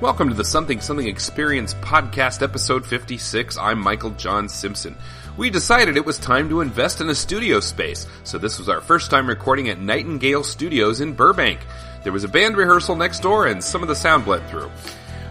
Welcome 0.00 0.30
to 0.30 0.34
the 0.34 0.44
Something 0.46 0.80
Something 0.80 1.08
Experience 1.08 1.74
podcast, 1.74 2.40
episode 2.40 2.86
56. 2.86 3.58
I'm 3.58 3.78
Michael 3.78 4.12
John 4.12 4.48
Simpson. 4.48 4.96
We 5.36 5.50
decided 5.50 5.98
it 5.98 6.06
was 6.06 6.18
time 6.18 6.48
to 6.48 6.62
invest 6.62 7.02
in 7.02 7.10
a 7.10 7.14
studio 7.14 7.60
space, 7.60 8.06
so 8.24 8.38
this 8.38 8.58
was 8.58 8.70
our 8.70 8.80
first 8.80 9.10
time 9.10 9.28
recording 9.28 9.68
at 9.68 9.78
Nightingale 9.78 10.42
Studios 10.42 11.02
in 11.02 11.12
Burbank. 11.12 11.60
There 12.02 12.14
was 12.14 12.24
a 12.24 12.28
band 12.28 12.56
rehearsal 12.56 12.96
next 12.96 13.20
door, 13.20 13.46
and 13.46 13.62
some 13.62 13.82
of 13.82 13.88
the 13.88 13.94
sound 13.94 14.24
bled 14.24 14.48
through. 14.48 14.70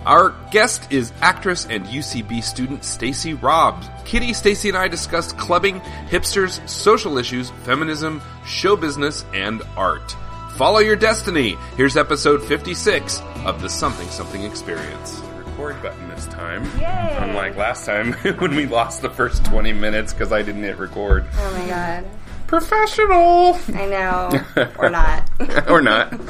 Our 0.05 0.35
guest 0.51 0.93
is 0.93 1.13
actress 1.19 1.65
and 1.65 1.85
UCB 1.85 2.43
student 2.43 2.85
Stacey 2.85 3.33
Raab. 3.33 3.83
Kitty, 4.05 4.33
Stacey, 4.33 4.69
and 4.69 4.77
I 4.77 4.87
discussed 4.87 5.35
clubbing, 5.35 5.79
hipsters, 5.79 6.69
social 6.69 7.17
issues, 7.17 7.49
feminism, 7.63 8.21
show 8.45 8.75
business, 8.75 9.25
and 9.33 9.63
art. 9.75 10.15
Follow 10.55 10.79
your 10.79 10.95
destiny. 10.95 11.57
Here's 11.77 11.95
episode 11.95 12.43
56 12.43 13.21
of 13.45 13.61
the 13.61 13.69
Something 13.69 14.07
Something 14.09 14.43
Experience. 14.43 15.21
Record 15.37 15.81
button 15.81 16.09
this 16.09 16.25
time. 16.27 16.65
Yay. 16.79 17.15
Unlike 17.17 17.55
last 17.55 17.85
time 17.85 18.13
when 18.39 18.55
we 18.55 18.65
lost 18.65 19.01
the 19.01 19.09
first 19.09 19.45
20 19.45 19.71
minutes 19.73 20.13
because 20.13 20.31
I 20.33 20.41
didn't 20.41 20.63
hit 20.63 20.77
record. 20.77 21.25
Oh 21.37 21.57
my 21.57 21.67
god. 21.67 22.05
Professional! 22.47 23.57
I 23.75 23.85
know. 23.85 24.71
or 24.79 24.89
not. 24.89 25.29
or 25.69 25.81
not. 25.81 26.13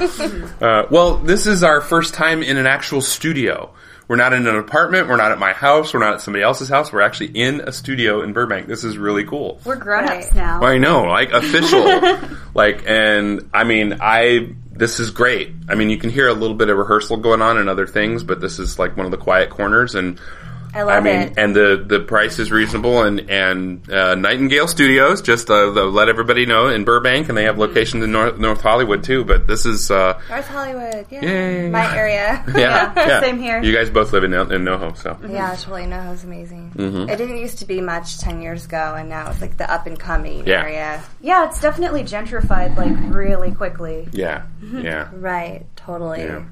Uh, 0.60 0.86
well, 0.90 1.16
this 1.16 1.46
is 1.46 1.64
our 1.64 1.80
first 1.80 2.12
time 2.12 2.42
in 2.42 2.58
an 2.58 2.66
actual 2.66 3.00
studio. 3.00 3.72
We're 4.10 4.16
not 4.16 4.32
in 4.32 4.44
an 4.48 4.56
apartment. 4.56 5.06
We're 5.06 5.18
not 5.18 5.30
at 5.30 5.38
my 5.38 5.52
house. 5.52 5.94
We're 5.94 6.00
not 6.00 6.14
at 6.14 6.20
somebody 6.20 6.42
else's 6.42 6.68
house. 6.68 6.92
We're 6.92 7.00
actually 7.00 7.28
in 7.28 7.60
a 7.60 7.70
studio 7.70 8.22
in 8.22 8.32
Burbank. 8.32 8.66
This 8.66 8.82
is 8.82 8.98
really 8.98 9.22
cool. 9.22 9.60
We're 9.64 9.76
grown 9.76 10.02
ups 10.08 10.26
Right. 10.26 10.34
now. 10.34 10.60
I 10.64 10.78
know, 10.78 11.04
like 11.04 11.30
official. 11.30 12.18
like, 12.54 12.82
and 12.88 13.48
I 13.54 13.62
mean, 13.62 13.98
I, 14.00 14.48
this 14.72 14.98
is 14.98 15.12
great. 15.12 15.52
I 15.68 15.76
mean, 15.76 15.90
you 15.90 15.96
can 15.96 16.10
hear 16.10 16.26
a 16.26 16.34
little 16.34 16.56
bit 16.56 16.70
of 16.70 16.76
rehearsal 16.76 17.18
going 17.18 17.40
on 17.40 17.56
and 17.56 17.68
other 17.68 17.86
things, 17.86 18.24
but 18.24 18.40
this 18.40 18.58
is 18.58 18.80
like 18.80 18.96
one 18.96 19.06
of 19.06 19.12
the 19.12 19.16
quiet 19.16 19.48
corners 19.48 19.94
and 19.94 20.20
I 20.72 20.82
love 20.82 20.96
I 20.96 21.00
mean, 21.00 21.20
it. 21.22 21.34
and 21.36 21.54
the 21.56 21.84
the 21.86 22.00
price 22.00 22.38
is 22.38 22.50
reasonable, 22.52 23.02
and 23.02 23.28
and 23.30 23.90
uh, 23.90 24.14
Nightingale 24.14 24.68
Studios 24.68 25.20
just 25.20 25.50
uh, 25.50 25.70
the, 25.70 25.84
let 25.84 26.08
everybody 26.08 26.46
know 26.46 26.68
in 26.68 26.84
Burbank, 26.84 27.28
and 27.28 27.36
they 27.36 27.44
have 27.44 27.58
locations 27.58 28.04
in 28.04 28.12
North, 28.12 28.38
North 28.38 28.60
Hollywood 28.60 29.02
too. 29.02 29.24
But 29.24 29.46
this 29.46 29.66
is 29.66 29.90
uh, 29.90 30.20
North 30.28 30.46
Hollywood. 30.46 31.06
Yeah. 31.10 31.22
Yay. 31.24 31.68
My 31.70 31.96
area. 31.96 32.44
yeah, 32.56 32.92
yeah, 32.96 33.20
same 33.20 33.38
here. 33.40 33.60
You 33.62 33.74
guys 33.74 33.90
both 33.90 34.12
live 34.12 34.22
in 34.24 34.32
in 34.32 34.64
NoHo, 34.64 34.96
so 34.96 35.18
Yeah, 35.28 35.54
totally. 35.56 35.86
No, 35.86 36.12
it's 36.12 36.24
amazing. 36.24 36.72
Mm-hmm. 36.76 37.08
It 37.08 37.16
didn't 37.16 37.38
used 37.38 37.58
to 37.58 37.64
be 37.66 37.80
much 37.80 38.18
10 38.18 38.40
years 38.40 38.64
ago, 38.64 38.94
and 38.96 39.08
now 39.08 39.30
it's 39.30 39.40
like 39.40 39.56
the 39.56 39.70
up 39.70 39.86
and 39.86 39.98
coming 39.98 40.46
Yeah. 40.46 40.62
area. 40.62 41.02
Yeah, 41.20 41.46
it's 41.48 41.60
definitely 41.60 42.04
gentrified 42.04 42.76
like 42.76 42.92
really 43.14 43.50
quickly. 43.52 44.08
yeah, 44.12 44.42
yeah, 44.62 45.08
Right. 45.12 45.66
Totally. 45.76 46.20
yeah. 46.22 46.44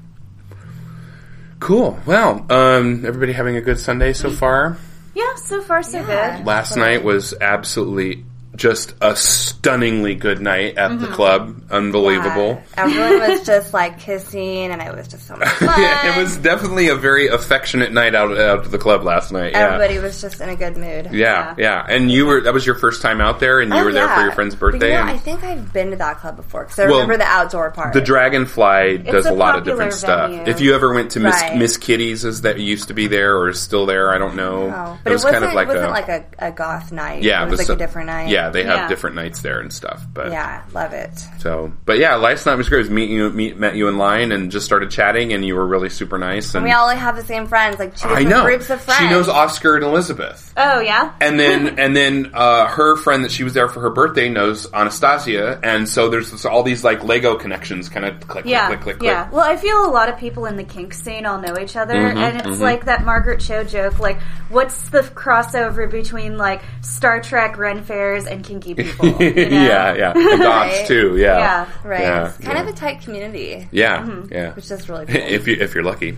Cool. 1.59 1.99
Well, 2.05 2.45
um, 2.49 3.05
everybody 3.05 3.33
having 3.33 3.55
a 3.57 3.61
good 3.61 3.79
Sunday 3.79 4.13
so 4.13 4.31
far. 4.31 4.77
Yeah, 5.13 5.35
so 5.35 5.61
far 5.61 5.83
so 5.83 6.03
good. 6.03 6.45
Last 6.45 6.77
night 6.77 7.03
was 7.03 7.33
absolutely 7.39 8.23
just 8.59 8.93
a 8.99 9.15
stunningly 9.15 10.15
good 10.15 10.41
night 10.41 10.77
at 10.77 10.99
the 10.99 11.07
club. 11.07 11.61
Unbelievable. 11.71 12.61
Uh, 12.77 12.81
everyone 12.81 13.29
was 13.29 13.41
just 13.45 13.73
like 13.73 13.99
kissing, 13.99 14.69
and 14.69 14.81
it 14.81 14.93
was 14.93 15.07
just 15.07 15.25
so 15.27 15.35
much 15.37 15.47
fun. 15.47 15.69
Yeah, 15.79 16.13
it 16.17 16.21
was 16.21 16.35
definitely 16.37 16.89
a 16.89 16.95
very 16.95 17.27
affectionate 17.27 17.93
night 17.93 18.13
out 18.15 18.37
out 18.37 18.63
to 18.65 18.69
the 18.69 18.77
club 18.77 19.03
last 19.03 19.31
night. 19.31 19.53
Yeah. 19.53 19.67
Everybody 19.75 19.99
was 19.99 20.19
just 20.21 20.41
in 20.41 20.49
a 20.49 20.55
good 20.57 20.75
mood. 20.75 21.09
Yeah, 21.13 21.55
yeah, 21.57 21.85
and 21.87 22.11
you 22.11 22.25
were 22.25 22.41
that 22.41 22.53
was 22.53 22.65
your 22.65 22.75
first 22.75 23.01
time 23.01 23.21
out 23.21 23.39
there, 23.39 23.61
and 23.61 23.71
you 23.73 23.79
Oh, 23.79 23.85
were 23.85 23.93
there 23.93 24.09
for 24.13 24.21
your 24.21 24.33
friend's 24.33 24.55
birthday. 24.55 24.89
You 24.91 25.05
know, 25.05 25.13
I 25.13 25.17
think 25.17 25.41
I've 25.43 25.71
been 25.71 25.91
to 25.91 25.95
that 25.95 26.17
club 26.17 26.35
before 26.35 26.63
because 26.65 26.79
I 26.79 26.85
Well, 26.87 26.95
remember 27.01 27.17
the 27.17 27.29
outdoor 27.29 27.71
part. 27.71 27.93
the 27.93 28.01
Dragonfly 28.01 28.97
does 28.99 29.25
a, 29.25 29.31
a 29.31 29.33
lot 29.33 29.57
of 29.57 29.63
different 29.63 29.93
stuff. 29.93 30.31
If 30.47 30.59
you 30.59 30.75
ever 30.75 30.93
went 30.93 31.11
to 31.11 31.21
Miss 31.21 31.35
Right. 31.41 31.57
Miss 31.57 31.77
Kitty's, 31.77 32.25
is 32.25 32.41
that 32.41 32.59
used 32.59 32.89
to 32.89 32.93
be 32.93 33.07
there 33.07 33.37
or 33.37 33.47
is 33.49 33.59
still 33.61 33.85
there? 33.85 34.11
I 34.13 34.17
don't 34.17 34.35
know. 34.35 34.63
Oh, 34.69 34.99
but 35.03 35.11
it, 35.11 35.15
wasn't, 35.15 35.35
it 35.45 35.55
wasn't 35.67 35.91
like 35.91 36.09
a, 36.09 36.25
a 36.39 36.51
goth 36.51 36.91
night. 36.91 37.23
yeah, 37.23 37.45
it 37.45 37.49
was 37.49 37.59
the 37.59 37.61
like 37.61 37.67
so- 37.67 37.73
a 37.73 37.77
different 37.77 38.07
night. 38.07 38.27
Yeah, 38.29 38.48
they 38.53 38.63
have 38.63 38.77
Yeah. 38.77 38.87
different 38.87 39.15
nights 39.15 39.41
there 39.41 39.59
and 39.59 39.71
stuff. 39.71 40.05
But 40.13 40.31
yeah, 40.31 40.61
love 40.73 40.93
it. 40.93 41.11
so, 41.39 41.71
but 41.85 41.97
yeah, 41.99 42.15
last 42.15 42.45
night 42.45 42.55
was 42.55 42.69
great. 42.69 42.79
Was 42.79 42.89
meet 42.89 43.09
you, 43.09 43.29
meet, 43.29 43.57
met 43.57 43.75
you 43.75 43.87
in 43.87 43.97
line 43.97 44.31
and 44.31 44.51
just 44.51 44.65
started 44.65 44.91
chatting, 44.91 45.33
and 45.33 45.43
you 45.45 45.55
were 45.55 45.65
really 45.65 45.89
super 45.89 46.17
nice. 46.17 46.53
And 46.55 46.63
We 46.63 46.71
all 46.71 46.89
have 46.89 47.15
the 47.15 47.23
same 47.23 47.47
friends, 47.47 47.79
like 47.79 47.95
two 47.95 48.07
I 48.09 48.23
know 48.23 48.43
groups 48.43 48.69
of 48.69 48.81
friends. 48.81 48.99
she 48.99 49.09
knows 49.09 49.27
Oscar 49.29 49.75
and 49.75 49.83
Elizabeth. 49.83 50.53
Oh 50.57 50.79
yeah. 50.79 51.13
And 51.21 51.39
then, 51.39 51.79
and 51.79 51.95
then, 51.95 52.31
uh, 52.33 52.67
her 52.67 52.95
friend 52.97 53.23
that 53.23 53.31
she 53.31 53.43
was 53.43 53.53
there 53.53 53.67
for 53.69 53.79
her 53.81 53.89
birthday 53.89 54.29
knows 54.29 54.67
Anastasia, 54.73 55.59
and 55.63 55.87
so 55.87 56.09
there's 56.09 56.31
this, 56.31 56.45
all 56.45 56.63
these 56.63 56.83
like 56.83 57.03
Lego 57.03 57.35
connections, 57.35 57.89
kind 57.89 58.05
of 58.05 58.27
click, 58.27 58.45
Yeah, 58.45 58.67
click, 58.67 58.81
click, 58.81 58.97
click, 58.99 59.07
yeah. 59.07 59.23
click. 59.25 59.33
Well, 59.33 59.45
I 59.45 59.55
feel 59.55 59.85
a 59.85 59.91
lot 59.91 60.09
of 60.09 60.17
people 60.17 60.45
in 60.45 60.55
the 60.55 60.63
kink 60.63 60.93
scene 60.93 61.25
all 61.25 61.39
know 61.39 61.57
each 61.59 61.75
other, 61.75 61.93
Mm-hmm, 61.95 62.17
and 62.17 62.47
it's 62.47 62.59
like 62.59 62.85
that 62.85 63.03
Margaret 63.05 63.39
Cho 63.39 63.63
joke. 63.63 63.99
Like, 63.99 64.19
what's 64.49 64.89
the 64.89 65.01
crossover 65.01 65.89
between 65.89 66.37
like 66.37 66.61
Star 66.81 67.21
Trek, 67.21 67.57
Ren 67.57 67.83
fairs, 67.83 68.25
and 68.29 68.43
kinky 68.43 68.73
people? 68.83 69.07
you 69.07 69.13
know? 69.19 69.19
yeah, 69.49 69.93
yeah, 69.95 70.13
the 70.13 70.37
goths 70.41 70.77
Right. 70.79 70.87
too. 70.87 71.17
Yeah, 71.17 71.37
Yeah. 71.37 71.67
right. 71.83 72.01
Yeah, 72.01 72.27
it's 72.27 72.37
kind 72.37 72.57
yeah. 72.57 72.61
of 72.63 72.67
a 72.67 72.73
tight 72.73 73.01
community, 73.01 73.67
yeah, 73.71 73.99
Mm-hmm. 74.01 74.33
yeah. 74.33 74.53
which 74.53 74.69
is 74.71 74.87
really 74.89 75.05
cool. 75.11 75.15
if 75.17 75.47
you 75.47 75.55
if 75.59 75.73
you're 75.75 75.83
lucky, 75.83 76.15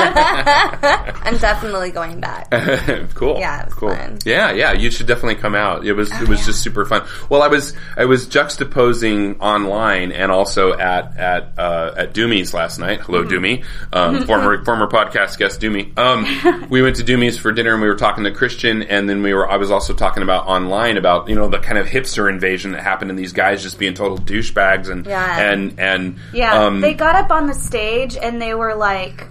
I'm 0.00 1.38
definitely 1.38 1.90
going 1.90 2.20
back. 2.20 2.50
cool. 3.14 3.38
Yeah, 3.38 3.62
it 3.62 3.66
was 3.66 3.74
cool. 3.74 3.94
fun. 3.94 4.18
Yeah, 4.24 4.52
yeah. 4.52 4.72
You 4.72 4.90
should 4.90 5.06
definitely 5.06 5.36
come 5.36 5.54
out. 5.54 5.84
It 5.86 5.92
was 5.92 6.10
it 6.20 6.28
was 6.28 6.40
yeah. 6.40 6.46
just 6.46 6.62
super 6.62 6.84
fun. 6.84 7.06
Well, 7.28 7.42
I 7.42 7.48
was 7.48 7.74
I 7.96 8.04
was 8.06 8.26
juxtaposing 8.26 9.38
online 9.40 10.12
and 10.12 10.30
also 10.32 10.72
at 10.74 11.16
at 11.16 11.52
uh, 11.58 11.94
at 11.96 12.14
Doomy's 12.14 12.54
last 12.54 12.78
night. 12.78 13.00
Hello, 13.00 13.18
Mm-hmm. 13.18 13.28
Doomy, 13.34 13.64
um, 13.92 14.26
former 14.26 14.64
former 14.64 14.86
podcast 14.86 15.38
guest 15.38 15.60
Doomy. 15.60 15.96
Um, 15.98 16.68
we 16.70 16.82
went 16.82 16.96
to 16.96 17.02
Doomy's 17.04 17.36
for 17.36 17.52
dinner 17.52 17.72
and 17.72 17.82
we 17.82 17.88
were 17.88 17.96
talking 17.96 18.24
to 18.24 18.30
Christian, 18.30 18.82
and 18.82 19.08
then 19.08 19.22
we 19.22 19.34
were 19.34 19.48
I 19.50 19.56
was 19.56 19.70
also 19.70 19.92
talking 19.92 20.22
about 20.22 20.46
online 20.46 20.96
about 20.96 21.17
you 21.26 21.34
know 21.34 21.48
the 21.48 21.58
kind 21.58 21.78
of 21.78 21.86
hipster 21.86 22.28
invasion 22.30 22.72
that 22.72 22.82
happened 22.82 23.10
and 23.10 23.18
these 23.18 23.32
guys 23.32 23.62
just 23.62 23.78
being 23.78 23.94
total 23.94 24.18
douchebags 24.18 24.88
and 24.90 25.06
Yeah. 25.06 25.40
and 25.52 25.78
and 25.78 26.16
Yeah, 26.32 26.64
um, 26.64 26.80
they 26.80 26.94
got 26.94 27.16
up 27.16 27.30
on 27.30 27.46
the 27.46 27.54
stage 27.54 28.16
and 28.16 28.40
they 28.40 28.54
were 28.54 28.74
like 28.74 29.26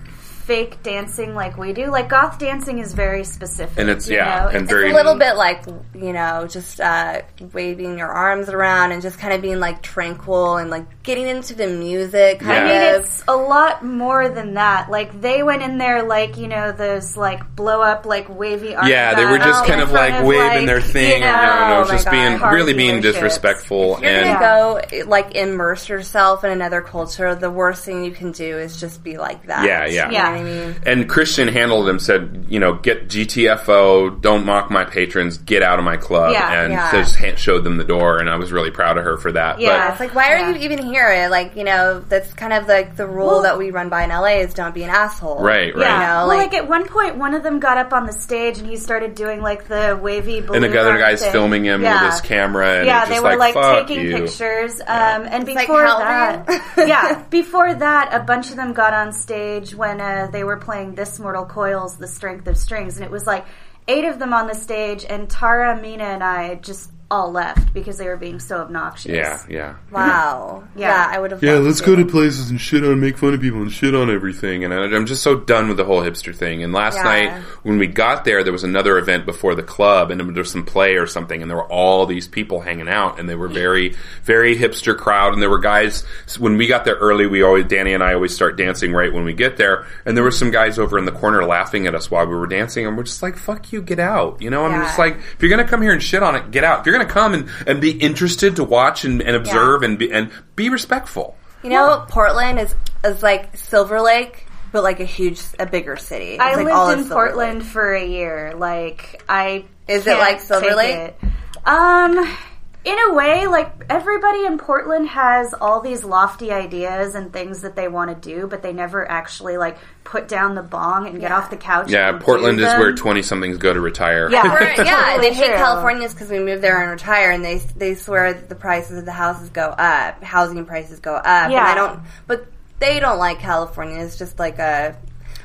fake 0.47 0.81
dancing 0.81 1.35
like 1.35 1.57
we 1.57 1.73
do. 1.73 1.87
Like 1.91 2.07
goth 2.07 2.39
dancing 2.39 2.79
is 2.79 2.93
very 2.93 3.25
specific. 3.25 3.77
and 3.77 3.89
it's 3.89 4.07
you 4.07 4.15
yeah 4.15 4.43
know? 4.43 4.47
and 4.47 4.61
It's 4.63 4.71
very 4.71 4.91
a 4.91 4.95
little 4.95 5.15
bit 5.15 5.35
like 5.35 5.65
you 5.93 6.13
know, 6.13 6.47
just 6.47 6.79
uh, 6.79 7.21
waving 7.53 7.97
your 7.97 8.07
arms 8.07 8.47
around 8.49 8.93
and 8.93 9.01
just 9.01 9.19
kind 9.19 9.33
of 9.33 9.41
being 9.41 9.59
like 9.59 9.81
tranquil 9.81 10.55
and 10.57 10.69
like 10.69 11.03
getting 11.03 11.27
into 11.27 11.53
the 11.53 11.67
music. 11.67 12.39
Kind 12.39 12.67
Yeah. 12.69 12.73
I 12.77 12.93
mean, 12.93 13.01
it's 13.01 13.23
a 13.27 13.35
lot 13.35 13.83
more 13.83 14.29
than 14.29 14.53
that. 14.53 14.89
Like 14.89 15.19
they 15.19 15.43
went 15.43 15.63
in 15.63 15.77
there 15.77 16.03
like 16.03 16.37
you 16.37 16.47
know 16.47 16.71
those 16.71 17.17
like 17.17 17.55
blow 17.55 17.81
up 17.81 18.05
like 18.05 18.29
wavy 18.29 18.73
arms. 18.73 18.89
Yeah, 18.89 19.15
they 19.15 19.25
were 19.25 19.37
just 19.39 19.65
kind 19.65 19.81
of 19.81 19.89
front 19.89 20.13
like 20.13 20.23
waving 20.25 20.57
like, 20.59 20.65
their 20.65 20.81
thing. 20.81 21.19
You 21.21 21.27
know, 21.27 21.35
no, 21.35 21.67
no, 21.69 21.75
Oh 21.77 21.81
my 21.83 21.91
just 21.91 22.05
God. 22.05 22.11
being 22.11 22.51
really 22.53 22.73
being 22.73 23.01
dealerships. 23.01 23.01
disrespectful 23.01 23.99
You're 24.01 24.09
and 24.09 24.39
gonna 24.39 24.81
go 25.01 25.05
like 25.09 25.35
immerse 25.35 25.89
yourself 25.89 26.45
in 26.45 26.51
another 26.51 26.81
culture. 26.81 27.35
The 27.35 27.51
worst 27.51 27.83
thing 27.83 28.05
you 28.05 28.11
can 28.11 28.31
do 28.31 28.57
is 28.57 28.79
just 28.79 29.03
be 29.03 29.17
like 29.17 29.45
that. 29.47 29.65
Yeah, 29.65 29.85
yeah. 29.85 30.09
Yeah. 30.09 30.36
Know 30.43 30.43
what 30.43 30.63
I 30.63 30.67
mean? 30.67 30.75
and 30.85 31.09
Christian 31.09 31.47
handled 31.47 31.87
him 31.89 31.99
said, 31.99 32.45
you 32.49 32.59
know, 32.59 32.73
get 32.75 33.07
GTFO, 33.07 34.21
don't 34.21 34.45
mock 34.45 34.69
my 34.71 34.85
patrons, 34.85 35.37
get 35.37 35.63
out 35.63 35.79
of 35.79 35.85
my 35.85 35.97
club, 35.97 36.33
Yeah, 36.33 36.63
and 36.63 36.73
yeah. 36.73 36.91
just 36.91 37.15
ha- 37.17 37.35
showed 37.35 37.63
them 37.63 37.77
the 37.77 37.83
door, 37.83 38.19
and 38.19 38.29
I 38.29 38.35
was 38.37 38.51
really 38.51 38.71
proud 38.71 38.97
of 38.97 39.03
her 39.03 39.17
for 39.17 39.31
that. 39.33 39.59
Yeah. 39.59 39.91
It's 39.91 39.99
like, 39.99 40.13
why 40.15 40.33
are 40.33 40.37
Yeah. 40.37 40.49
you 40.51 40.59
even 40.69 40.83
here? 40.85 41.27
Like, 41.29 41.55
you 41.55 41.63
know, 41.63 41.99
that's 41.99 42.33
kind 42.33 42.53
of 42.53 42.67
like 42.67 42.95
the 42.95 43.05
rule 43.07 43.27
Well- 43.27 43.41
that 43.43 43.57
we 43.57 43.71
run 43.71 43.89
by 43.89 44.03
in 44.03 44.09
LA 44.11 44.39
is 44.41 44.53
don't 44.53 44.73
be 44.73 44.83
an 44.83 44.89
asshole. 44.89 45.41
Right, 45.41 45.75
right. 45.75 45.81
Yeah. 45.85 45.93
You 45.93 46.07
know, 46.07 46.27
well, 46.27 46.27
like- 46.27 46.37
like, 46.51 46.53
at 46.53 46.67
one 46.67 46.87
point, 46.87 47.17
one 47.17 47.33
of 47.33 47.43
them 47.43 47.59
got 47.59 47.77
up 47.77 47.93
on 47.93 48.05
the 48.05 48.13
stage 48.13 48.57
and 48.59 48.67
he 48.67 48.77
started 48.77 49.15
doing 49.15 49.41
like 49.41 49.67
the 49.67 49.97
wavy 50.01 50.41
balloon. 50.41 50.63
And 50.63 50.73
the 50.73 50.79
other 50.79 50.97
guy's 50.97 51.21
thing. 51.21 51.31
filming 51.31 51.63
him 51.65 51.81
Yeah. 51.81 52.03
with 52.05 52.13
his 52.13 52.21
camera, 52.21 52.77
and 52.77 52.85
yeah, 52.85 53.01
it's 53.01 53.09
they 53.09 53.19
were 53.19 53.35
like, 53.35 53.53
fuck 53.53 53.87
taking 53.87 54.05
you. 54.05 54.15
pictures. 54.17 54.79
Um, 54.81 55.27
and 55.29 55.43
It's 55.47 55.55
like 55.55 55.67
before 55.67 55.81
that, 55.83 56.61
yeah, 56.77 57.23
before 57.29 57.73
that, 57.73 58.09
a 58.13 58.19
bunch 58.19 58.49
of 58.49 58.55
them 58.55 58.73
got 58.73 58.93
on 58.93 59.11
stage 59.13 59.73
when 59.75 59.99
uh, 59.99 60.26
they 60.31 60.43
were 60.43 60.57
playing 60.57 60.95
"This 60.95 61.19
Mortal 61.19 61.45
Coils: 61.45 61.97
The 61.97 62.07
Strength 62.07 62.47
of 62.47 62.57
Strings," 62.57 62.97
and 62.97 63.05
it 63.05 63.11
was 63.11 63.25
like 63.25 63.45
eight 63.87 64.05
of 64.05 64.19
them 64.19 64.33
on 64.33 64.47
the 64.47 64.55
stage, 64.55 65.05
and 65.07 65.29
Tara, 65.29 65.79
Mina, 65.81 66.03
and 66.03 66.23
I 66.23 66.55
just 66.55 66.91
all 67.09 67.31
left 67.31 67.73
because 67.73 67.97
they 67.97 68.05
were 68.07 68.17
being 68.17 68.39
so 68.39 68.57
obnoxious. 68.57 69.13
Yeah, 69.13 69.39
yeah. 69.49 69.75
Wow. 69.91 70.63
Yeah. 70.75 70.87
Yeah. 70.89 71.07
I 71.15 71.19
would 71.19 71.31
have. 71.31 71.41
Yeah, 71.43 71.53
let's 71.53 71.81
go 71.81 71.95
to 71.95 72.05
places 72.05 72.49
and 72.51 72.59
shit 72.61 72.83
on, 72.83 72.99
make 72.99 73.17
fun 73.17 73.33
of 73.33 73.41
people 73.41 73.61
and 73.61 73.71
shit 73.71 73.95
on 73.95 74.09
everything. 74.11 74.63
And 74.63 74.73
I, 74.73 74.83
I'm 74.83 75.05
just 75.05 75.23
so 75.23 75.35
done 75.39 75.67
with 75.69 75.77
the 75.77 75.85
whole 75.85 76.01
hipster 76.01 76.35
thing. 76.35 76.61
And 76.63 76.71
last 76.73 76.95
Yeah. 76.97 77.03
night, 77.03 77.31
when 77.63 77.77
we 77.79 77.87
got 77.87 78.25
there, 78.25 78.43
there 78.43 78.51
was 78.53 78.63
another 78.63 78.97
event 78.97 79.25
before 79.25 79.55
the 79.55 79.63
club, 79.63 80.11
and 80.11 80.19
there 80.19 80.27
was 80.27 80.51
some 80.51 80.65
play 80.65 80.95
or 80.97 81.07
something, 81.07 81.41
and 81.41 81.49
there 81.49 81.57
were 81.57 81.71
all 81.71 82.05
these 82.05 82.27
people 82.27 82.59
hanging 82.61 82.87
out, 82.89 83.19
and 83.19 83.27
they 83.29 83.35
were 83.35 83.47
very, 83.47 83.95
very 84.23 84.57
hipster 84.57 84.95
crowd. 84.97 85.33
And 85.33 85.41
there 85.41 85.49
were 85.49 85.59
guys. 85.59 86.03
When 86.37 86.57
we 86.57 86.67
got 86.67 86.85
there 86.85 86.95
early, 86.95 87.25
we 87.25 87.41
always 87.41 87.65
Danny 87.65 87.93
and 87.93 88.03
I 88.03 88.13
always 88.13 88.35
start 88.35 88.57
dancing 88.57 88.91
right 88.93 89.11
when 89.13 89.23
we 89.23 89.33
get 89.33 89.57
there, 89.57 89.85
and 90.05 90.15
there 90.17 90.23
were 90.23 90.31
some 90.31 90.51
guys 90.51 90.77
over 90.77 90.97
in 90.99 91.05
the 91.05 91.11
corner 91.11 91.43
laughing 91.45 91.87
at 91.87 91.95
us 91.95 92.11
while 92.11 92.25
we 92.27 92.35
were 92.35 92.47
dancing, 92.47 92.85
and 92.85 92.97
we're 92.97 93.03
just 93.03 93.23
like, 93.23 93.37
"Fuck 93.37 93.71
you, 93.71 93.81
get 93.81 93.99
out!" 93.99 94.41
You 94.41 94.49
know, 94.49 94.65
I'm 94.65 94.71
Yeah. 94.71 94.83
just 94.83 94.99
like, 94.99 95.15
if 95.17 95.37
you're 95.41 95.49
gonna 95.49 95.67
come 95.67 95.81
here 95.81 95.91
and 95.93 96.03
shit 96.03 96.21
on 96.21 96.35
it, 96.35 96.51
get 96.51 96.63
out. 96.63 96.81
If 96.81 96.85
you're 96.85 96.96
gonna 96.97 97.09
come 97.09 97.33
and, 97.33 97.49
and 97.65 97.81
be 97.81 97.91
interested 97.91 98.55
to 98.57 98.63
watch 98.63 99.05
and, 99.05 99.21
and 99.21 99.35
observe 99.35 99.83
and 99.83 99.97
be 99.97 100.11
and 100.11 100.31
be 100.55 100.69
respectful. 100.69 101.35
You 101.63 101.69
know, 101.71 102.05
Portland 102.09 102.59
is 102.59 102.75
is 103.03 103.23
like 103.23 103.57
Silver 103.57 104.01
Lake, 104.01 104.45
but 104.71 104.77
but 104.77 104.83
like 104.83 104.99
a 104.99 105.05
huge, 105.05 105.41
a 105.59 105.65
bigger 105.65 105.95
city. 105.97 106.31
It's 106.33 106.41
I 106.41 106.55
like 106.55 106.65
lived 106.65 106.69
of 106.77 106.89
in 106.99 107.05
Silver 107.05 107.13
Portland 107.13 107.59
Lake. 107.59 107.67
for 107.69 107.93
a 107.93 108.05
year. 108.05 108.53
Like 108.55 109.23
I 109.27 109.65
Is 109.87 110.01
it 110.05 110.05
can't 110.05 110.19
like 110.19 110.39
Silver 110.41 110.75
Lake? 110.75 110.95
it. 110.95 111.19
Um 111.65 112.37
in 112.85 112.97
a 113.09 113.13
way, 113.13 113.47
like 113.47 113.69
everybody 113.89 114.45
in 114.45 114.57
Portland 114.57 115.09
has 115.09 115.53
all 115.53 115.81
these 115.81 116.03
lofty 116.05 116.51
ideas 116.51 117.15
and 117.15 117.33
things 117.33 117.61
that 117.63 117.75
they 117.75 117.87
want 117.89 118.09
to 118.09 118.29
do, 118.29 118.47
but 118.47 118.61
they 118.61 118.71
never 118.71 119.09
actually 119.09 119.57
like 119.57 119.77
put 120.05 120.27
down 120.29 120.55
the 120.55 120.61
bong 120.61 121.05
and 121.07 121.19
get 121.19 121.31
Yeah. 121.31 121.37
off 121.37 121.49
the 121.49 121.57
couch. 121.57 121.89
Yeah, 121.89 122.09
and 122.09 122.19
do 122.19 122.25
Portland 122.25 122.59
is 122.61 122.65
where 122.75 122.93
twenty 122.93 123.21
somethings 123.23 123.57
go 123.57 123.73
to 123.73 123.81
retire. 123.81 124.29
Yeah. 124.31 124.43
Or, 124.53 124.61
yeah, 124.61 125.17
they 125.17 125.29
Totally 125.29 125.33
hate 125.33 125.45
true. 125.47 125.55
Californians 125.57 126.13
because 126.13 126.29
we 126.29 126.39
moved 126.39 126.61
there 126.63 126.81
and 126.81 126.89
retire, 126.91 127.31
and 127.31 127.43
they 127.43 127.57
they 127.75 127.95
swear 127.95 128.31
that 128.33 128.47
the 128.47 128.55
prices 128.55 128.99
of 128.99 129.05
the 129.05 129.11
houses 129.11 129.49
go 129.49 129.65
up, 129.67 130.23
housing 130.23 130.63
prices 130.65 130.99
go 130.99 131.15
up. 131.15 131.25
And 131.25 131.51
Yeah. 131.53 131.65
I 131.65 131.75
don't, 131.75 131.99
but 132.25 132.45
they 132.79 132.99
don't 133.01 133.17
like 133.19 133.39
California. 133.39 133.99
It's 134.03 134.17
just 134.17 134.39
like 134.39 134.59
a 134.59 134.95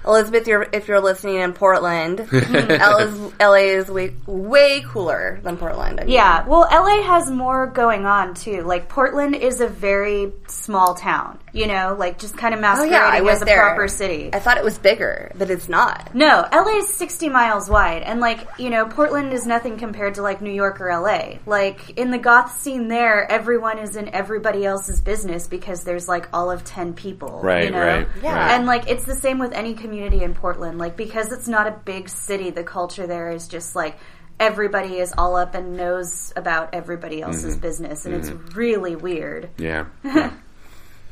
Elizabeth. 0.06 0.46
You're, 0.46 0.66
if 0.72 0.88
you're 0.88 1.00
listening 1.00 1.36
in 1.36 1.52
Portland, 1.52 2.18
LA 2.32 2.96
is, 2.98 3.32
LA 3.40 3.54
is 3.54 3.88
way 3.88 4.14
way 4.26 4.82
cooler 4.86 5.40
than 5.42 5.56
Portland. 5.56 6.00
I 6.00 6.04
mean. 6.04 6.12
Yeah, 6.12 6.46
well, 6.46 6.66
LA 6.70 7.02
has 7.02 7.30
more 7.30 7.66
going 7.68 8.04
on 8.06 8.34
too. 8.34 8.62
Like 8.62 8.88
Portland 8.88 9.34
is 9.36 9.60
a 9.60 9.68
very 9.68 10.32
small 10.48 10.94
town, 10.94 11.38
you 11.52 11.66
know, 11.66 11.94
like 11.98 12.18
just 12.18 12.36
kind 12.36 12.52
of 12.54 12.58
Oh 12.58 12.62
masquerading 12.62 12.92
yeah, 12.94 13.06
I 13.06 13.20
was 13.20 13.36
as 13.36 13.42
a 13.42 13.44
there. 13.44 13.60
proper 13.62 13.88
city. 13.88 14.30
I 14.32 14.38
thought 14.40 14.58
it 14.58 14.64
was 14.64 14.78
bigger, 14.78 15.30
but 15.36 15.50
it's 15.50 15.68
not. 15.68 16.14
No, 16.14 16.46
LA 16.52 16.78
is 16.78 16.88
60 16.94 17.28
miles 17.28 17.68
wide, 17.70 18.02
and 18.02 18.20
like, 18.20 18.46
you 18.58 18.70
know, 18.70 18.86
Portland 18.86 19.32
is 19.32 19.46
nothing 19.46 19.76
compared 19.78 20.14
to 20.14 20.22
like 20.22 20.42
New 20.42 20.50
York 20.52 20.80
or 20.80 20.88
LA. 20.90 21.34
Like, 21.46 21.90
in 21.98 22.10
the 22.10 22.18
goth 22.18 22.60
scene 22.60 22.88
there, 22.88 23.30
everyone 23.30 23.78
is 23.78 23.96
in 23.96 24.08
everybody 24.14 24.64
else's 24.64 25.00
business 25.00 25.46
because 25.46 25.84
there's 25.84 26.08
like 26.08 26.28
all 26.32 26.50
of 26.50 26.64
10 26.64 26.94
people. 26.94 27.40
Right, 27.42 27.64
you 27.66 27.70
know? 27.70 27.78
right, 27.84 28.08
Yeah. 28.22 28.34
right. 28.34 28.50
And 28.52 28.66
like, 28.66 28.88
it's 28.90 29.04
the 29.04 29.14
same 29.14 29.38
with 29.38 29.52
any 29.52 29.74
community 29.74 29.91
in 30.00 30.34
Portland. 30.34 30.78
Like, 30.78 30.96
because 30.96 31.32
it's 31.32 31.48
not 31.48 31.66
a 31.66 31.70
big 31.84 32.08
city, 32.08 32.50
the 32.50 32.64
culture 32.64 33.06
there 33.06 33.30
is 33.30 33.48
just 33.48 33.76
like, 33.76 33.98
everybody 34.40 34.98
is 34.98 35.12
all 35.16 35.36
up 35.36 35.54
and 35.54 35.76
knows 35.76 36.32
about 36.36 36.74
everybody 36.74 37.22
else's 37.22 37.54
Mm-hmm. 37.54 37.62
business, 37.62 38.06
and 38.06 38.14
it's 38.14 38.30
really 38.56 38.96
weird. 38.96 39.50
Yeah. 39.58 39.86
yeah. 40.04 40.32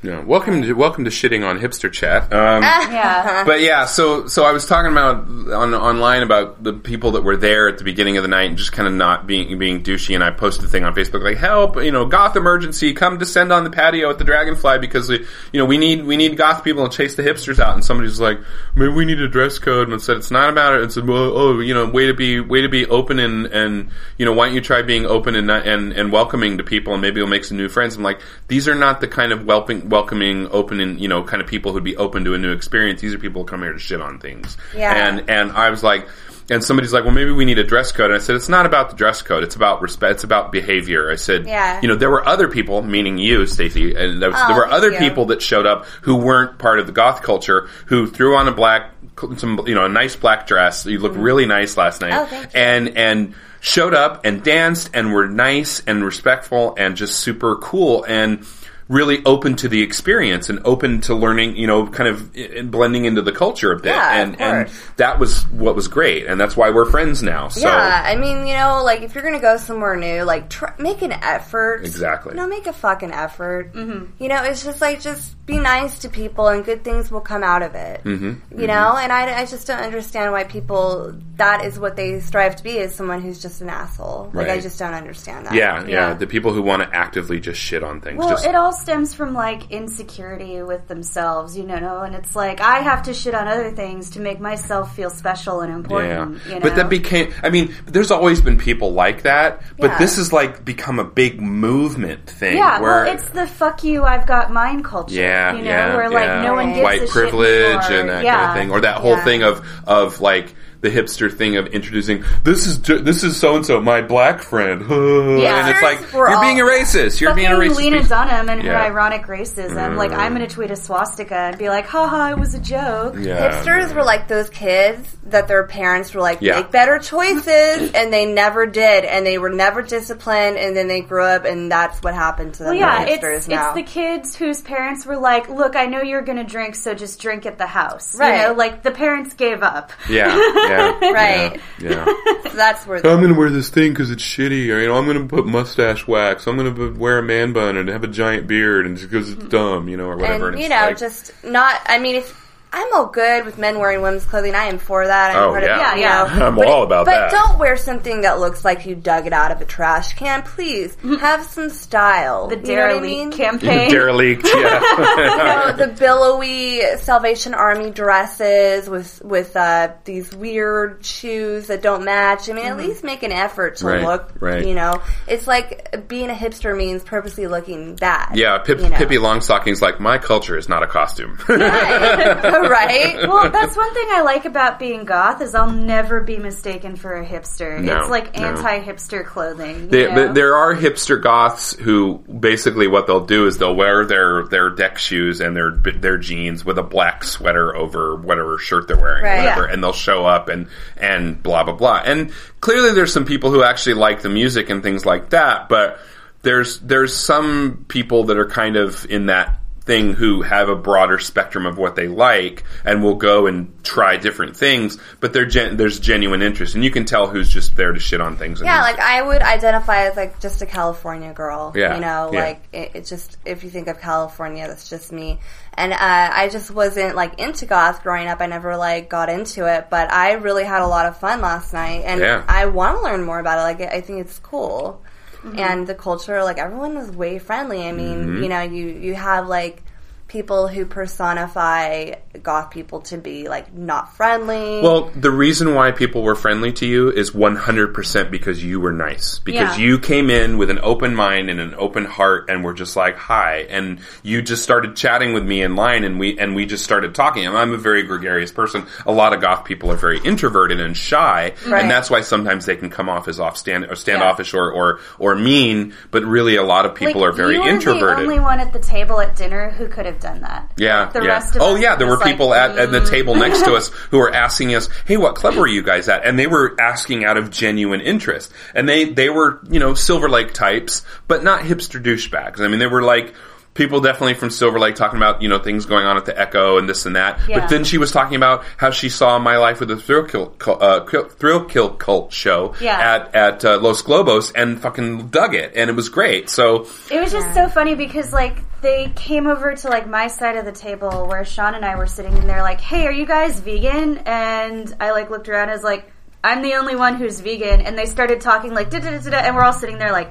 Yeah. 0.02 0.24
Welcome 0.24 0.62
to 0.62 0.72
welcome 0.72 1.04
to 1.04 1.10
shitting 1.10 1.46
on 1.46 1.60
hipster 1.60 1.92
chat. 1.92 2.32
Um, 2.32 2.62
Yeah. 2.90 3.44
but 3.44 3.60
yeah, 3.60 3.84
so 3.84 4.26
so 4.28 4.44
I 4.44 4.52
was 4.52 4.64
talking 4.66 4.90
about 4.90 5.28
on 5.52 5.74
online 5.74 6.22
about 6.22 6.62
the 6.62 6.72
people 6.72 7.12
that 7.12 7.22
were 7.22 7.36
there 7.36 7.68
at 7.68 7.76
the 7.76 7.84
beginning 7.84 8.16
of 8.16 8.22
the 8.22 8.28
night 8.28 8.48
and 8.48 8.56
just 8.56 8.72
kind 8.72 8.88
of 8.88 8.94
not 8.94 9.26
being 9.26 9.58
being 9.58 9.82
douchey. 9.82 10.14
And 10.14 10.24
I 10.24 10.30
posted 10.30 10.64
a 10.64 10.68
thing 10.68 10.84
on 10.84 10.94
Facebook 10.94 11.22
like, 11.22 11.36
"Help! 11.36 11.76
You 11.76 11.90
know, 11.90 12.06
goth 12.06 12.34
emergency! 12.34 12.94
Come 12.94 13.18
descend 13.18 13.52
on 13.52 13.62
the 13.64 13.68
patio 13.70 14.08
at 14.08 14.16
the 14.16 14.24
Dragonfly 14.24 14.78
because 14.78 15.10
uh, 15.10 15.18
you 15.52 15.60
know 15.60 15.66
we 15.66 15.76
need 15.76 16.02
we 16.06 16.16
need 16.16 16.34
goth 16.38 16.64
people 16.64 16.88
to 16.88 16.96
chase 16.96 17.16
the 17.16 17.22
hipsters 17.22 17.58
out." 17.58 17.74
And 17.74 17.84
somebody 17.84 18.08
was 18.08 18.20
like, 18.20 18.38
"Maybe 18.74 18.92
we 18.94 19.04
need 19.04 19.20
a 19.20 19.28
dress 19.28 19.58
code." 19.58 19.88
And 19.88 19.94
I 19.94 19.98
said, 19.98 20.16
"It's 20.16 20.30
not 20.30 20.48
about 20.48 20.76
it." 20.76 20.82
And 20.82 20.90
said, 20.90 21.06
"Well, 21.06 21.36
oh, 21.36 21.60
you 21.60 21.74
know, 21.74 21.86
way 21.86 22.06
to 22.06 22.14
be 22.14 22.40
way 22.40 22.62
to 22.62 22.70
be 22.70 22.86
open 22.86 23.18
and 23.18 23.44
and 23.48 23.90
you 24.16 24.24
know, 24.24 24.32
why 24.32 24.46
don't 24.46 24.54
you 24.54 24.62
try 24.62 24.80
being 24.80 25.04
open 25.04 25.34
and 25.34 25.50
and 25.50 25.92
and 25.92 26.10
welcoming 26.10 26.56
to 26.56 26.64
people 26.64 26.94
and 26.94 27.02
maybe 27.02 27.20
you'll 27.20 27.28
make 27.28 27.44
some 27.44 27.58
new 27.58 27.68
friends." 27.68 27.96
I'm 27.96 28.02
like, 28.02 28.22
these 28.48 28.66
are 28.66 28.74
not 28.74 29.02
the 29.02 29.08
kind 29.08 29.32
of 29.32 29.44
welcoming 29.44 29.89
welcoming, 29.90 30.48
open 30.48 30.80
and 30.80 31.00
you 31.00 31.08
know, 31.08 31.22
kind 31.22 31.42
of 31.42 31.48
people 31.48 31.72
who'd 31.72 31.84
be 31.84 31.96
open 31.96 32.24
to 32.24 32.34
a 32.34 32.38
new 32.38 32.52
experience. 32.52 33.00
These 33.00 33.14
are 33.14 33.18
people 33.18 33.42
who 33.42 33.48
come 33.48 33.62
here 33.62 33.72
to 33.72 33.78
shit 33.78 34.00
on 34.00 34.18
things. 34.18 34.56
Yeah. 34.74 35.08
And 35.08 35.28
and 35.28 35.52
I 35.52 35.70
was 35.70 35.82
like, 35.82 36.08
and 36.50 36.64
somebody's 36.64 36.92
like, 36.92 37.04
well, 37.04 37.14
maybe 37.14 37.30
we 37.30 37.44
need 37.44 37.58
a 37.58 37.64
dress 37.64 37.92
code. 37.92 38.06
And 38.06 38.14
I 38.14 38.18
said, 38.18 38.34
it's 38.34 38.48
not 38.48 38.66
about 38.66 38.90
the 38.90 38.96
dress 38.96 39.22
code. 39.22 39.44
It's 39.44 39.54
about 39.54 39.82
respect. 39.82 40.14
It's 40.14 40.24
about 40.24 40.50
behavior. 40.50 41.10
I 41.10 41.14
said, 41.14 41.46
Yeah. 41.46 41.80
you 41.80 41.88
know, 41.88 41.94
there 41.94 42.10
were 42.10 42.26
other 42.26 42.48
people, 42.48 42.82
meaning 42.82 43.18
you, 43.18 43.46
Stacey, 43.46 43.94
and 43.94 44.20
there, 44.20 44.30
was, 44.30 44.40
Oh, 44.42 44.48
there 44.48 44.56
were 44.56 44.66
other 44.66 44.90
you. 44.90 44.98
people 44.98 45.26
that 45.26 45.42
showed 45.42 45.64
up 45.64 45.86
who 46.02 46.16
weren't 46.16 46.58
part 46.58 46.80
of 46.80 46.86
the 46.86 46.92
goth 46.92 47.22
culture 47.22 47.68
who 47.86 48.08
threw 48.08 48.36
on 48.36 48.48
a 48.48 48.52
black, 48.52 48.90
some, 49.36 49.62
you 49.66 49.74
know, 49.76 49.84
a 49.84 49.88
nice 49.88 50.16
black 50.16 50.48
dress. 50.48 50.86
You 50.86 50.98
looked 50.98 51.16
really 51.16 51.46
nice 51.46 51.76
last 51.76 52.00
night. 52.00 52.12
Oh. 52.14 52.46
And, 52.52 52.96
and, 52.96 53.34
showed 53.62 53.92
up 53.92 54.24
and 54.24 54.42
danced 54.42 54.88
and 54.94 55.12
were 55.12 55.28
nice 55.28 55.82
and 55.86 56.02
respectful 56.02 56.74
and 56.78 56.96
just 56.96 57.20
super 57.20 57.56
cool 57.56 58.04
and 58.04 58.42
really 58.90 59.24
open 59.24 59.54
to 59.54 59.68
the 59.68 59.80
experience 59.82 60.50
and 60.50 60.58
open 60.64 61.00
to 61.00 61.14
learning, 61.14 61.54
you 61.56 61.64
know, 61.66 61.86
kind 61.86 62.08
of 62.08 62.28
i- 62.36 62.58
i- 62.58 62.62
blending 62.62 63.04
into 63.04 63.22
the 63.22 63.30
culture 63.30 63.70
a 63.70 63.76
bit. 63.76 63.92
Yeah, 63.94 64.16
of 64.22 64.28
and 64.28 64.40
and 64.40 64.70
that 64.96 65.18
was 65.20 65.44
what 65.50 65.76
was 65.76 65.86
great, 65.86 66.26
and 66.26 66.40
that's 66.40 66.56
why 66.56 66.70
we're 66.70 66.90
friends 66.90 67.22
now. 67.22 67.46
So 67.48 67.68
yeah, 67.68 68.02
I 68.04 68.16
mean, 68.16 68.46
you 68.48 68.54
know, 68.54 68.82
like 68.84 69.02
if 69.02 69.14
you're 69.14 69.22
gonna 69.22 69.38
go 69.40 69.56
somewhere 69.58 69.94
new, 69.96 70.24
like 70.24 70.50
try, 70.50 70.72
make 70.78 71.02
an 71.02 71.12
effort. 71.12 71.84
Exactly. 71.86 72.32
You 72.34 72.40
know, 72.40 72.48
make 72.48 72.66
a 72.66 72.72
fucking 72.72 73.12
effort. 73.12 73.72
Mm-hmm. 73.74 74.06
You 74.22 74.28
know, 74.28 74.42
it's 74.42 74.64
just 74.64 74.80
like 74.80 75.00
just 75.00 75.36
be 75.46 75.58
nice 75.58 76.00
to 76.00 76.08
people, 76.08 76.48
and 76.48 76.64
good 76.64 76.82
things 76.84 77.10
will 77.12 77.20
come 77.20 77.42
out 77.44 77.62
of 77.62 77.74
it. 77.76 78.02
Mm-hmm. 78.04 78.60
You 78.60 78.66
know, 78.66 78.96
and 78.96 79.12
I, 79.12 79.40
I 79.40 79.46
just 79.46 79.66
don't 79.68 79.80
understand 79.80 80.32
why 80.32 80.44
people 80.44 81.14
that 81.36 81.64
is 81.64 81.78
what 81.78 81.94
they 81.96 82.18
strive 82.20 82.56
to 82.56 82.62
be 82.64 82.76
is 82.78 82.94
someone 82.94 83.20
who's 83.22 83.40
just 83.40 83.60
an 83.60 83.70
asshole. 83.70 84.30
Like 84.34 84.48
I 84.48 84.60
just 84.60 84.78
don't 84.80 84.94
understand 84.94 85.46
that. 85.46 85.54
yeah, 85.54 85.80
yeah, 85.84 85.88
Yeah. 86.08 86.14
The 86.14 86.26
people 86.26 86.52
who 86.52 86.60
want 86.62 86.82
to 86.82 86.92
actively 86.96 87.38
just 87.40 87.60
shit 87.60 87.82
on 87.84 88.00
things. 88.00 88.18
Well, 88.18 88.30
just, 88.30 88.46
it 88.46 88.54
all 88.54 88.72
stems 88.80 89.14
from 89.14 89.34
like 89.34 89.70
insecurity 89.70 90.62
with 90.62 90.88
themselves, 90.88 91.56
you 91.56 91.64
know, 91.64 92.02
and 92.02 92.14
it's 92.14 92.34
like 92.34 92.60
I 92.60 92.80
have 92.80 93.02
to 93.04 93.14
shit 93.14 93.34
on 93.34 93.46
other 93.48 93.70
things 93.70 94.10
to 94.10 94.20
make 94.20 94.40
myself 94.40 94.94
feel 94.96 95.10
special 95.10 95.60
and 95.60 95.70
yeah, 95.70 95.76
important. 95.76 96.46
You 96.46 96.54
know? 96.54 96.60
but 96.60 96.76
that 96.76 96.88
became. 96.88 97.32
I 97.42 97.50
mean, 97.50 97.74
there's 97.86 98.10
always 98.10 98.40
been 98.40 98.58
people 98.58 98.92
like 98.92 99.22
that, 99.22 99.62
but 99.78 99.90
Yeah. 99.90 99.98
this 99.98 100.16
has 100.16 100.32
like 100.32 100.64
become 100.64 100.98
a 100.98 101.04
big 101.04 101.40
movement 101.40 102.28
thing. 102.28 102.56
yeah, 102.56 102.80
where 102.80 103.04
well, 103.04 103.14
it's 103.14 103.28
the 103.30 103.46
fuck 103.46 103.84
you, 103.84 104.04
I've 104.04 104.26
got 104.26 104.52
mine 104.52 104.82
culture. 104.82 105.14
Yeah, 105.14 105.52
you 105.54 105.62
know, 105.62 105.70
yeah, 105.70 105.96
where 105.96 106.10
like 106.10 106.24
yeah. 106.24 106.42
no 106.42 106.54
one 106.54 106.72
gives 106.72 106.82
white 106.82 107.08
privilege 107.08 107.84
and 107.90 108.08
that 108.08 108.24
yeah. 108.24 108.36
kind 108.36 108.50
of 108.50 108.56
thing, 108.62 108.70
or 108.70 108.80
that 108.80 108.96
whole 108.98 109.12
Yeah. 109.16 109.24
thing 109.24 109.42
of 109.42 109.64
of 109.86 110.20
like 110.20 110.54
the 110.80 110.88
hipster 110.90 111.32
thing 111.32 111.56
of 111.56 111.66
introducing 111.68 112.24
this 112.44 112.66
is 112.66 112.80
this 112.80 113.22
is 113.22 113.38
so 113.38 113.56
and 113.56 113.66
so 113.66 113.80
my 113.80 114.00
black 114.02 114.40
friend, 114.40 114.80
yeah. 114.88 115.60
and 115.60 115.70
it's 115.70 115.82
like 115.82 115.98
Hipsters 115.98 116.12
were 116.12 116.28
you're 116.30 116.40
being 116.40 116.60
a 116.60 116.64
racist, 116.64 117.20
you're 117.20 117.34
being 117.34 117.48
a 117.48 117.54
racist. 117.54 117.76
Lena 117.76 117.98
piece- 117.98 118.08
Dunham 118.08 118.48
and 118.48 118.62
her 118.62 118.72
Yeah. 118.72 118.82
ironic 118.82 119.26
racism. 119.26 119.96
Like, 119.96 120.12
I'm 120.12 120.32
mm. 120.32 120.38
going 120.38 120.48
to 120.48 120.54
tweet 120.54 120.70
a 120.70 120.76
swastika 120.76 121.34
and 121.36 121.58
be 121.58 121.68
like, 121.68 121.86
haha, 121.86 122.30
it 122.30 122.38
was 122.38 122.54
a 122.54 122.60
joke. 122.60 123.16
Yeah. 123.18 123.62
Hipsters 123.62 123.94
were 123.94 124.04
like 124.04 124.28
those 124.28 124.48
kids 124.50 125.16
that 125.24 125.48
their 125.48 125.66
parents 125.66 126.14
were 126.14 126.20
like, 126.20 126.38
Yeah. 126.40 126.56
make 126.56 126.70
better 126.70 126.98
choices, 126.98 127.92
and 127.92 128.12
they 128.12 128.26
never 128.26 128.66
did, 128.66 129.04
and 129.04 129.24
they 129.24 129.38
were 129.38 129.50
never 129.50 129.82
disciplined, 129.82 130.56
and 130.56 130.76
then 130.76 130.88
they 130.88 131.00
grew 131.02 131.22
up, 131.24 131.44
and 131.44 131.70
that's 131.70 132.02
what 132.02 132.14
happened 132.14 132.54
to 132.54 132.64
them. 132.64 132.72
Well, 132.72 132.80
yeah, 132.80 133.04
the 133.04 133.12
it's 133.12 133.24
hipsters 133.24 133.48
now. 133.48 133.66
it's 133.66 133.74
the 133.76 133.82
kids 133.82 134.34
whose 134.36 134.60
parents 134.60 135.06
were 135.06 135.16
like, 135.16 135.48
"Look, 135.48 135.76
I 135.76 135.86
know 135.86 136.02
you're 136.02 136.22
going 136.22 136.38
to 136.38 136.44
drink, 136.44 136.74
so 136.74 136.94
just 136.94 137.20
drink 137.20 137.46
at 137.46 137.58
the 137.58 137.66
house." 137.66 138.18
Right. 138.18 138.40
You 138.42 138.48
know, 138.48 138.52
like 138.54 138.82
the 138.82 138.90
parents 138.90 139.34
gave 139.34 139.62
up. 139.62 139.92
Yeah, 140.08 140.28
yeah, 140.70 141.10
Right. 141.12 141.60
Yeah. 141.80 142.04
So 142.04 142.48
that's 142.54 142.86
where 142.86 142.98
I'm 142.98 143.20
gonna 143.20 143.34
wear 143.34 143.50
this 143.50 143.68
thing 143.68 143.92
because 143.92 144.10
it's 144.10 144.22
shitty, 144.22 144.74
or 144.74 144.80
you 144.80 144.88
know, 144.88 144.96
I'm 144.96 145.06
gonna 145.06 145.26
put 145.26 145.46
mustache 145.46 146.06
wax. 146.06 146.46
I'm 146.46 146.56
gonna 146.56 146.92
wear 146.98 147.18
a 147.18 147.22
man 147.22 147.52
bun 147.52 147.76
and 147.76 147.88
have 147.88 148.04
a 148.04 148.08
giant 148.08 148.46
beard, 148.46 148.86
and 148.86 148.98
because 148.98 149.30
it's 149.30 149.40
mm-hmm. 149.40 149.48
dumb, 149.48 149.88
you 149.88 149.96
know, 149.96 150.06
or 150.06 150.16
whatever. 150.16 150.48
and 150.48 150.56
it's 150.56 150.62
you 150.62 150.68
know, 150.68 150.86
like- 150.86 150.98
just 150.98 151.32
not. 151.44 151.80
I 151.86 151.98
mean, 151.98 152.16
if 152.16 152.39
I'm 152.72 152.92
all 152.94 153.06
good 153.06 153.44
with 153.44 153.58
men 153.58 153.78
wearing 153.80 154.00
women's 154.00 154.24
clothing, 154.24 154.54
I 154.54 154.66
am 154.66 154.78
for 154.78 155.04
that. 155.06 155.34
I'm 155.34 155.42
Oh, 155.42 155.50
part 155.50 155.64
yeah. 155.64 155.92
of, 155.92 155.98
Yeah, 155.98 156.26
yeah. 156.28 156.46
I'm 156.46 156.54
but, 156.54 156.68
all 156.68 156.84
about 156.84 157.04
but 157.06 157.10
that. 157.12 157.30
But 157.32 157.36
don't 157.48 157.58
wear 157.58 157.76
something 157.76 158.20
that 158.20 158.38
looks 158.38 158.64
like 158.64 158.86
you 158.86 158.94
dug 158.94 159.26
it 159.26 159.32
out 159.32 159.50
of 159.50 159.60
a 159.60 159.64
trash 159.64 160.14
can. 160.14 160.42
Please 160.42 160.96
have 161.20 161.44
some 161.44 161.68
style. 161.70 162.46
The 162.46 162.56
You 162.56 162.62
know 162.62 162.68
what 162.68 162.78
I 162.78 162.86
derelict 162.92 163.02
mean? 163.06 163.32
campaign. 163.32 163.90
derelict. 163.90 164.44
Yeah, 164.46 164.80
you 164.90 165.36
know, 165.36 165.72
the 165.76 165.96
billowy 165.98 166.80
Salvation 166.98 167.54
Army 167.54 167.90
dresses 167.90 168.88
with 168.88 169.20
with 169.24 169.56
uh, 169.56 169.92
these 170.04 170.32
weird 170.34 171.04
shoes 171.04 171.66
that 171.66 171.82
don't 171.82 172.04
match. 172.04 172.48
I 172.48 172.52
mean, 172.52 172.66
at 172.66 172.76
least 172.76 173.02
make 173.02 173.22
an 173.24 173.32
effort 173.32 173.76
to 173.76 173.86
Right, 173.86 174.02
look. 174.04 174.32
right. 174.40 174.64
You 174.66 174.74
know, 174.74 175.02
it's 175.26 175.46
like 175.46 176.06
being 176.08 176.30
a 176.30 176.34
hipster 176.34 176.76
means 176.76 177.02
purposely 177.02 177.46
looking 177.48 177.96
bad. 177.96 178.36
yeah. 178.36 178.58
Pip, 178.58 178.78
you 178.80 178.88
know. 178.88 178.96
Pippi 178.96 179.18
Longstocking's 179.18 179.82
like 179.82 179.98
my 179.98 180.18
culture 180.18 180.56
is 180.56 180.68
not 180.68 180.82
a 180.82 180.86
costume. 180.86 181.36
right? 181.48 182.59
right? 182.68 183.16
well, 183.28 183.50
that's 183.50 183.76
one 183.76 183.94
thing 183.94 184.08
I 184.10 184.22
like 184.22 184.44
about 184.44 184.78
being 184.78 185.04
goth 185.04 185.40
is 185.40 185.54
I'll 185.54 185.70
never 185.70 186.20
be 186.20 186.38
mistaken 186.38 186.96
for 186.96 187.16
a 187.16 187.26
hipster. 187.26 187.80
No, 187.80 188.00
it's 188.00 188.10
like 188.10 188.36
no. 188.36 188.46
anti-hipster 188.46 189.24
clothing. 189.24 189.80
you 189.82 189.86
They, 189.88 190.06
there 190.32 190.56
are 190.56 190.74
hipster 190.74 191.20
goths 191.22 191.74
who 191.74 192.18
basically 192.18 192.86
what 192.88 193.06
they'll 193.06 193.24
do 193.26 193.46
is 193.46 193.58
they'll 193.58 193.74
wear 193.76 194.04
their, 194.04 194.46
their 194.48 194.70
deck 194.70 194.98
shoes 194.98 195.40
and 195.40 195.56
their 195.56 195.70
their 195.72 196.18
jeans 196.18 196.64
with 196.64 196.78
a 196.78 196.82
black 196.82 197.24
sweater 197.24 197.74
over 197.74 198.16
whatever 198.16 198.58
shirt 198.58 198.88
they're 198.88 198.96
wearing, 199.00 199.24
Right. 199.24 199.38
whatever, 199.44 199.66
Yeah. 199.66 199.72
and 199.74 199.82
they'll 199.82 199.92
show 199.92 200.26
up 200.26 200.48
and 200.48 200.68
and 200.96 201.42
blah 201.42 201.64
blah 201.64 201.74
blah. 201.74 202.02
And 202.04 202.32
clearly, 202.60 202.92
there's 202.92 203.12
some 203.12 203.24
people 203.24 203.50
who 203.50 203.62
actually 203.62 203.94
like 203.94 204.22
the 204.22 204.28
music 204.28 204.70
and 204.70 204.82
things 204.82 205.04
like 205.06 205.30
that, 205.30 205.68
but 205.68 205.98
there's 206.42 206.78
there's 206.80 207.14
some 207.14 207.84
people 207.88 208.24
that 208.24 208.38
are 208.38 208.48
kind 208.48 208.76
of 208.76 209.04
in 209.10 209.26
that 209.26 209.58
thing 209.82 210.12
who 210.12 210.42
have 210.42 210.68
a 210.68 210.76
broader 210.76 211.18
spectrum 211.18 211.66
of 211.66 211.78
what 211.78 211.96
they 211.96 212.06
like 212.06 212.64
and 212.84 213.02
will 213.02 213.14
go 213.14 213.46
and 213.46 213.82
try 213.82 214.16
different 214.16 214.56
things, 214.56 214.98
but 215.20 215.32
gen- 215.48 215.76
there's 215.76 215.98
genuine 215.98 216.42
interest, 216.42 216.74
and 216.74 216.84
you 216.84 216.90
can 216.90 217.04
tell 217.04 217.26
who's 217.26 217.48
just 217.48 217.76
there 217.76 217.92
to 217.92 217.98
shit 217.98 218.20
on 218.20 218.36
things. 218.36 218.60
Yeah, 218.60 218.82
like 218.82 218.98
I 218.98 219.22
would 219.22 219.42
identify 219.42 220.06
as 220.06 220.16
like 220.16 220.38
just 220.40 220.62
a 220.62 220.66
California 220.66 221.32
girl. 221.32 221.72
Yeah, 221.74 221.94
you 221.94 222.00
know, 222.00 222.30
yeah. 222.32 222.40
like 222.40 222.68
it, 222.72 222.90
it 222.94 223.06
just 223.06 223.38
if 223.44 223.64
you 223.64 223.70
think 223.70 223.88
of 223.88 224.00
California, 224.00 224.66
that's 224.68 224.88
just 224.88 225.12
me. 225.12 225.40
And 225.74 225.92
uh, 225.92 225.96
I 226.00 226.48
just 226.50 226.70
wasn't 226.70 227.16
like 227.16 227.40
into 227.40 227.64
goth 227.64 228.02
growing 228.02 228.28
up. 228.28 228.40
I 228.40 228.46
never 228.46 228.76
like 228.76 229.08
got 229.08 229.28
into 229.28 229.66
it, 229.72 229.88
but 229.88 230.12
I 230.12 230.32
really 230.32 230.64
had 230.64 230.82
a 230.82 230.86
lot 230.86 231.06
of 231.06 231.16
fun 231.18 231.40
last 231.40 231.72
night, 231.72 232.02
and 232.04 232.20
Yeah. 232.20 232.44
I 232.46 232.66
want 232.66 232.98
to 232.98 233.02
learn 233.02 233.24
more 233.24 233.38
about 233.38 233.58
it. 233.58 233.62
Like 233.62 233.92
I 233.92 234.00
think 234.02 234.20
it's 234.20 234.38
cool, 234.38 235.02
and 235.44 235.86
the 235.86 235.94
culture. 235.94 236.42
Like 236.44 236.58
everyone 236.58 236.94
was 236.96 237.10
way 237.10 237.38
friendly. 237.38 237.86
I 237.88 237.92
mean, 237.92 238.18
Mm-hmm. 238.26 238.42
you 238.42 238.48
know, 238.48 238.60
you 238.62 238.86
you 238.86 239.14
have 239.14 239.46
like 239.48 239.82
people 240.30 240.68
who 240.68 240.86
personify 240.86 242.12
goth 242.40 242.70
people 242.70 243.00
to 243.00 243.18
be 243.18 243.48
like 243.48 243.74
not 243.74 244.14
friendly. 244.16 244.80
Well, 244.80 245.10
the 245.16 245.30
reason 245.32 245.74
why 245.74 245.90
people 245.90 246.22
were 246.22 246.36
friendly 246.36 246.72
to 246.74 246.86
you 246.86 247.10
is 247.10 247.32
100% 247.32 248.30
because 248.30 248.62
you 248.62 248.78
were 248.78 248.92
nice. 248.92 249.40
Because 249.40 249.76
Yeah. 249.76 249.84
you 249.84 249.98
came 249.98 250.30
in 250.30 250.56
with 250.56 250.70
an 250.70 250.78
open 250.84 251.16
mind 251.16 251.50
and 251.50 251.58
an 251.58 251.74
open 251.76 252.04
heart 252.04 252.48
and 252.48 252.62
were 252.62 252.72
just 252.74 252.94
like, 252.94 253.16
hi. 253.16 253.66
And 253.68 253.98
you 254.22 254.40
just 254.40 254.62
started 254.62 254.94
chatting 254.94 255.32
with 255.34 255.44
me 255.44 255.62
in 255.62 255.74
line 255.74 256.04
and 256.04 256.20
we, 256.20 256.38
and 256.38 256.54
we 256.54 256.64
just 256.64 256.84
started 256.84 257.12
talking. 257.12 257.44
And 257.44 257.58
I'm 257.58 257.72
a 257.74 257.76
very 257.76 258.04
gregarious 258.04 258.52
person. 258.52 258.86
A 259.06 259.12
lot 259.12 259.32
of 259.32 259.40
goth 259.40 259.64
people 259.64 259.90
are 259.90 259.96
very 259.96 260.20
introverted 260.20 260.80
and 260.80 260.96
shy. 260.96 261.54
Right. 261.66 261.82
And 261.82 261.90
that's 261.90 262.08
why 262.08 262.20
sometimes 262.20 262.66
they 262.66 262.76
can 262.76 262.88
come 262.88 263.08
off 263.08 263.26
as 263.26 263.40
off 263.40 263.56
stand, 263.56 263.86
or 263.86 263.96
standoffish 263.96 264.54
or, 264.54 264.70
or, 264.70 265.00
or 265.18 265.34
mean. 265.34 265.92
But 266.12 266.22
really 266.24 266.54
a 266.54 266.62
lot 266.62 266.86
of 266.86 266.94
people 266.94 267.20
Like, 267.22 267.30
are 267.30 267.32
very 267.36 267.54
you 267.54 267.62
were 267.62 267.68
introverted. 267.68 268.18
the 268.18 268.22
only 268.22 268.38
one 268.38 268.60
at 268.60 268.72
the 268.72 268.78
table 268.78 269.20
at 269.20 269.34
dinner 269.34 269.70
who 269.70 269.88
could 269.88 270.06
have 270.06 270.19
done 270.20 270.40
that. 270.42 270.70
Yeah, 270.76 271.10
The 271.10 271.22
yeah. 271.22 271.28
rest 271.28 271.56
of 271.56 271.62
oh, 271.62 271.76
yeah. 271.76 271.96
There 271.96 272.06
were 272.06 272.18
people 272.18 272.48
like, 272.48 272.70
at, 272.70 272.78
at 272.78 272.92
the 272.92 273.00
mm. 273.00 273.10
table 273.10 273.34
next 273.34 273.64
to 273.64 273.74
us 273.74 273.88
who 274.10 274.18
were 274.18 274.32
asking 274.32 274.74
us, 274.74 274.88
"Hey, 275.06 275.16
what 275.16 275.34
club 275.34 275.54
were 275.54 275.66
you 275.66 275.82
guys 275.82 276.08
at?" 276.08 276.24
And 276.24 276.38
they 276.38 276.46
were 276.46 276.76
asking 276.80 277.24
out 277.24 277.36
of 277.36 277.50
genuine 277.50 278.00
interest. 278.00 278.52
And 278.74 278.88
they 278.88 279.04
they 279.04 279.30
were 279.30 279.60
you 279.70 279.80
know 279.80 279.94
Silver 279.94 280.28
Lake 280.28 280.52
types, 280.52 281.04
but 281.28 281.42
not 281.42 281.62
hipster 281.62 282.02
douchebags. 282.02 282.60
I 282.60 282.68
mean, 282.68 282.78
they 282.78 282.86
were 282.86 283.02
like. 283.02 283.34
People 283.72 284.00
definitely 284.00 284.34
from 284.34 284.50
Silver 284.50 284.80
Lake 284.80 284.96
talking 284.96 285.16
about 285.16 285.42
you 285.42 285.48
know 285.48 285.58
things 285.60 285.86
going 285.86 286.04
on 286.04 286.16
at 286.16 286.24
the 286.26 286.38
Echo 286.38 286.76
and 286.78 286.88
this 286.88 287.06
and 287.06 287.14
that. 287.16 287.40
Yeah. 287.48 287.60
But 287.60 287.68
then 287.70 287.84
she 287.84 287.98
was 287.98 288.10
talking 288.10 288.34
about 288.36 288.64
how 288.76 288.90
she 288.90 289.08
saw 289.08 289.38
My 289.38 289.56
Life 289.58 289.78
with 289.80 289.88
the 289.90 289.96
Thrill 289.96 290.24
Kill 290.24 290.46
Cult- 290.46 290.82
uh, 290.82 291.04
Thrill 291.04 291.64
Kill 291.66 291.90
Cult 291.90 292.32
show 292.32 292.74
Yeah. 292.80 292.98
at 292.98 293.34
at 293.34 293.64
uh, 293.64 293.78
Los 293.80 294.02
Globos 294.02 294.52
and 294.56 294.80
fucking 294.82 295.28
dug 295.28 295.54
it 295.54 295.72
and 295.76 295.88
it 295.88 295.94
was 295.94 296.08
great. 296.08 296.50
So 296.50 296.86
It 297.10 297.20
was 297.20 297.30
just 297.32 297.54
so 297.54 297.68
funny 297.68 297.94
because 297.94 298.32
like 298.32 298.58
they 298.82 299.12
came 299.14 299.46
over 299.46 299.74
to 299.76 299.88
like 299.88 300.08
my 300.08 300.26
side 300.26 300.56
of 300.56 300.64
the 300.64 300.72
table 300.72 301.26
where 301.28 301.44
Sean 301.44 301.74
and 301.74 301.84
I 301.84 301.94
were 301.96 302.06
sitting 302.08 302.34
and 302.36 302.48
they're 302.50 302.62
like, 302.62 302.80
"Hey, 302.80 303.06
are 303.06 303.12
you 303.12 303.24
guys 303.26 303.60
vegan?" 303.60 304.18
And 304.26 304.92
I 305.00 305.12
like 305.12 305.30
looked 305.30 305.48
around 305.48 305.68
and 305.68 305.72
was 305.78 305.84
like, 305.84 306.10
"I'm 306.42 306.62
the 306.62 306.74
only 306.74 306.96
one 306.96 307.16
who's 307.16 307.40
vegan." 307.40 307.82
And 307.82 307.96
they 307.96 308.06
started 308.06 308.40
talking 308.40 308.74
like 308.74 308.90
da 308.90 308.98
da 308.98 309.10
da 309.18 309.30
da, 309.30 309.36
and 309.36 309.54
we're 309.54 309.62
all 309.62 309.72
sitting 309.74 309.98
there 309.98 310.12
like, 310.12 310.30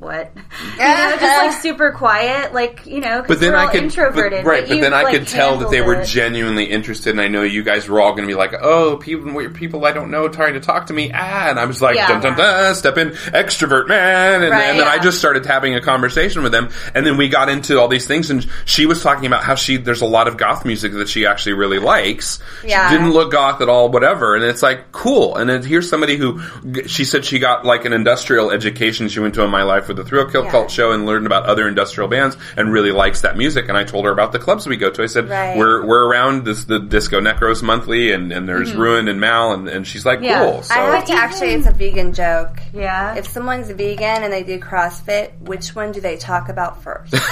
"What?" 0.00 0.32
you 0.34 0.78
know, 0.78 1.16
just 1.20 1.22
like 1.22 1.52
super 1.62 1.92
quiet, 1.92 2.52
like 2.52 2.84
you 2.86 3.00
know, 3.00 3.22
But 3.26 3.38
then 3.38 3.52
we're 3.52 3.58
I 3.58 3.70
could, 3.70 3.84
introverted. 3.84 4.42
but, 4.44 4.50
right? 4.50 4.66
But 4.66 4.74
you, 4.76 4.82
then 4.82 4.92
I 4.92 5.02
like, 5.04 5.14
could 5.14 5.28
tell 5.28 5.58
that 5.58 5.70
they 5.70 5.76
handled 5.76 5.96
were 5.98 6.02
it. 6.02 6.06
genuinely 6.06 6.64
interested, 6.64 7.10
and 7.10 7.20
I 7.20 7.28
know 7.28 7.42
you 7.42 7.62
guys 7.62 7.88
were 7.88 8.00
all 8.00 8.12
going 8.12 8.26
to 8.26 8.32
be 8.32 8.34
like, 8.36 8.54
"Oh, 8.60 8.96
people, 8.96 9.48
people 9.50 9.84
I 9.84 9.92
don't 9.92 10.10
know 10.10 10.28
trying 10.28 10.54
to 10.54 10.60
talk 10.60 10.86
to 10.86 10.92
me." 10.92 11.12
Ah, 11.14 11.50
and 11.50 11.58
I 11.60 11.66
was 11.66 11.80
like, 11.80 11.94
Yeah. 11.96 12.08
"Dun 12.08 12.20
dun 12.20 12.36
dun, 12.36 12.74
step 12.74 12.96
in, 12.98 13.10
extrovert 13.10 13.86
man," 13.88 14.42
and, 14.42 14.50
Right, 14.50 14.62
and 14.64 14.78
then 14.80 14.88
I 14.88 14.98
just 14.98 15.18
started 15.18 15.46
having 15.46 15.74
a 15.74 15.80
conversation 15.80 16.42
with 16.42 16.52
them, 16.52 16.70
and 16.94 17.06
then 17.06 17.16
we 17.16 17.28
got 17.28 17.48
into 17.48 17.78
all 17.78 17.88
these 17.88 18.06
things, 18.06 18.30
and 18.30 18.46
she 18.64 18.86
was 18.86 19.02
talking 19.02 19.26
about 19.26 19.44
how 19.44 19.54
she 19.54 19.76
there's 19.76 20.00
a 20.02 20.06
lot 20.06 20.26
of 20.28 20.36
goth 20.36 20.64
music 20.64 20.92
that 20.94 21.08
she 21.08 21.26
actually 21.26 21.52
really 21.52 21.78
likes. 21.78 22.38
Yeah. 22.64 22.88
She 22.88 22.96
didn't 22.96 23.12
look 23.12 23.32
goth 23.32 23.60
at 23.60 23.68
all, 23.68 23.90
whatever, 23.90 24.34
and 24.34 24.44
it's 24.44 24.62
like 24.62 24.92
cool. 24.92 25.36
And 25.36 25.48
then 25.50 25.62
here's 25.62 25.88
somebody 25.90 26.16
who 26.16 26.40
she 26.86 27.04
said 27.04 27.24
she 27.24 27.38
got 27.38 27.64
like 27.66 27.84
an 27.84 27.92
industrial 27.92 28.50
education. 28.50 29.08
She 29.08 29.20
went 29.20 29.34
to 29.34 29.44
a 29.44 29.48
My 29.48 29.62
Life 29.62 29.89
with 29.90 29.96
the 29.98 30.04
Thrill 30.04 30.24
Kill 30.30 30.44
Yeah. 30.44 30.50
Cult 30.52 30.70
show 30.70 30.92
and 30.92 31.04
learned 31.04 31.26
about 31.26 31.44
other 31.46 31.66
industrial 31.68 32.08
bands 32.08 32.36
and 32.56 32.72
really 32.72 32.92
likes 32.92 33.20
that 33.22 33.36
music. 33.36 33.68
And 33.68 33.76
I 33.76 33.84
told 33.84 34.04
her 34.06 34.10
about 34.12 34.30
the 34.32 34.38
clubs 34.38 34.66
we 34.66 34.76
go 34.76 34.88
to. 34.90 35.02
I 35.02 35.06
said 35.06 35.28
Right. 35.28 35.56
we're 35.58 35.84
we're 35.84 36.06
around 36.08 36.44
this 36.44 36.64
the 36.64 36.78
Disco 36.78 37.20
Necros 37.20 37.62
monthly, 37.62 38.12
and, 38.12 38.32
and 38.32 38.48
there's 38.48 38.72
Ruin 38.74 39.08
and 39.08 39.20
Mal, 39.20 39.52
and, 39.52 39.68
and 39.68 39.86
she's 39.86 40.06
like 40.06 40.20
Yeah. 40.22 40.44
cool. 40.44 40.62
So 40.62 40.74
I 40.74 40.94
have 40.96 41.04
to 41.06 41.12
actually. 41.12 41.50
It's 41.54 41.66
a 41.66 41.72
vegan 41.72 42.12
joke. 42.12 42.58
Yeah. 42.72 43.16
If 43.16 43.26
someone's 43.26 43.68
vegan 43.70 44.22
and 44.22 44.32
they 44.32 44.44
do 44.44 44.58
CrossFit, 44.60 45.32
which 45.40 45.74
one 45.74 45.90
do 45.92 46.00
they 46.00 46.16
talk 46.16 46.48
about 46.48 46.82
first? 46.82 47.12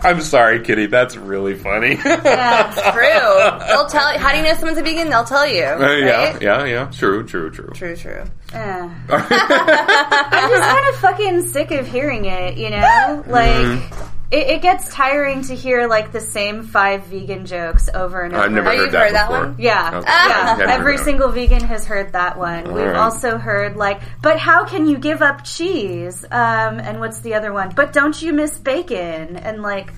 I'm 0.00 0.20
sorry, 0.20 0.60
Kitty. 0.62 0.86
That's 0.86 1.16
really 1.16 1.56
funny. 1.56 1.94
That's 2.04 2.76
true. 2.92 3.66
They'll 3.68 3.86
tell 3.88 4.12
you. 4.12 4.18
How 4.20 4.30
do 4.30 4.38
you 4.38 4.44
know 4.44 4.54
someone's 4.54 4.78
a 4.78 4.82
vegan? 4.82 5.10
They'll 5.10 5.24
tell 5.24 5.46
you. 5.46 5.64
Uh, 5.64 5.90
yeah, 5.96 6.38
yeah, 6.40 6.64
yeah. 6.66 6.90
True, 6.92 7.24
true, 7.26 7.50
true. 7.50 7.70
True, 7.74 7.96
true. 7.96 8.22
Eh. 8.52 8.88
I'm 9.10 10.50
just 10.50 10.62
kind 10.68 10.88
of 10.88 10.96
fucking 11.00 11.42
sick 11.48 11.70
of 11.70 11.86
hearing 11.86 12.24
it, 12.24 12.56
you 12.56 12.70
know? 12.70 13.24
Like, 13.26 13.48
Mm-hmm. 13.50 14.04
it, 14.30 14.46
it 14.48 14.62
gets 14.62 14.92
tiring 14.92 15.42
to 15.44 15.54
hear, 15.54 15.86
like, 15.86 16.12
the 16.12 16.20
same 16.20 16.62
five 16.62 17.04
vegan 17.06 17.44
jokes 17.46 17.88
over 17.92 18.22
and 18.22 18.34
over. 18.34 18.44
I've 18.44 18.52
never 18.52 18.68
Oh, 18.68 18.72
heard 18.76 18.82
you've 18.84 18.92
that 18.92 19.02
heard 19.06 19.14
that 19.14 19.28
before. 19.28 19.44
one? 19.46 19.56
Yeah, 19.58 19.98
Okay. 19.98 20.08
yeah. 20.08 20.66
Every 20.74 20.98
single 20.98 21.28
vegan 21.30 21.60
has 21.64 21.84
heard 21.84 22.12
that 22.12 22.38
one. 22.38 22.72
We've 22.72 22.84
right. 22.86 22.96
also 22.96 23.36
heard 23.38 23.76
like, 23.76 24.00
but 24.22 24.38
how 24.38 24.64
can 24.64 24.86
you 24.86 24.98
give 24.98 25.20
up 25.22 25.44
cheese? 25.44 26.24
Um, 26.24 26.78
and 26.80 27.00
what's 27.00 27.20
the 27.20 27.34
other 27.34 27.52
one? 27.52 27.72
But 27.74 27.92
don't 27.92 28.20
you 28.20 28.32
miss 28.32 28.56
bacon? 28.58 29.36
And 29.36 29.62
like 29.62 29.92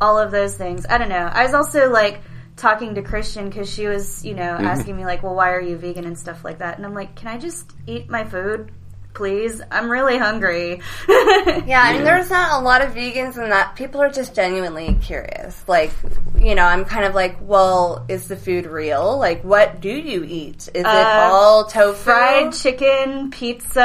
all 0.00 0.18
of 0.18 0.30
those 0.30 0.54
things. 0.56 0.84
I 0.88 0.98
don't 0.98 1.08
know. 1.08 1.30
I 1.32 1.44
was 1.44 1.54
also 1.54 1.88
like 1.90 2.20
talking 2.56 2.94
to 2.94 3.02
Christian 3.02 3.48
because 3.48 3.68
she 3.72 3.86
was, 3.86 4.24
you 4.24 4.34
know, 4.34 4.54
Mm-hmm. 4.54 4.66
asking 4.66 4.96
me 4.96 5.04
like, 5.04 5.22
well, 5.22 5.34
why 5.34 5.50
are 5.52 5.60
you 5.60 5.76
vegan 5.76 6.04
and 6.06 6.18
stuff 6.18 6.44
like 6.44 6.58
that. 6.58 6.76
And 6.76 6.86
I'm 6.86 6.94
like, 6.94 7.14
can 7.16 7.28
I 7.28 7.38
just 7.38 7.72
eat 7.86 8.08
my 8.08 8.24
food? 8.24 8.70
Please, 9.12 9.60
I'm 9.70 9.88
really 9.90 10.18
hungry. 10.18 10.80
Yeah, 11.66 11.80
I 11.82 11.92
mean, 11.94 12.04
there's 12.04 12.30
not 12.30 12.60
a 12.60 12.64
lot 12.64 12.82
of 12.82 12.94
vegans 12.94 13.36
and 13.38 13.52
that 13.52 13.76
people 13.76 14.02
are 14.02 14.10
just 14.10 14.34
genuinely 14.34 14.98
curious. 15.00 15.62
Like, 15.68 15.92
you 16.38 16.54
know, 16.54 16.64
I'm 16.64 16.84
kind 16.84 17.04
of 17.04 17.14
like, 17.14 17.36
well, 17.40 18.04
is 18.08 18.26
the 18.28 18.36
food 18.36 18.66
real? 18.66 19.16
Like, 19.18 19.42
what 19.44 19.80
do 19.80 19.88
you 19.90 20.24
eat? 20.24 20.68
Is 20.74 20.84
it 20.84 20.84
Uh, 20.86 21.16
all 21.20 21.64
tofu? 21.66 21.94
fried 22.02 22.52
chicken, 22.52 23.30
pizza, 23.30 23.84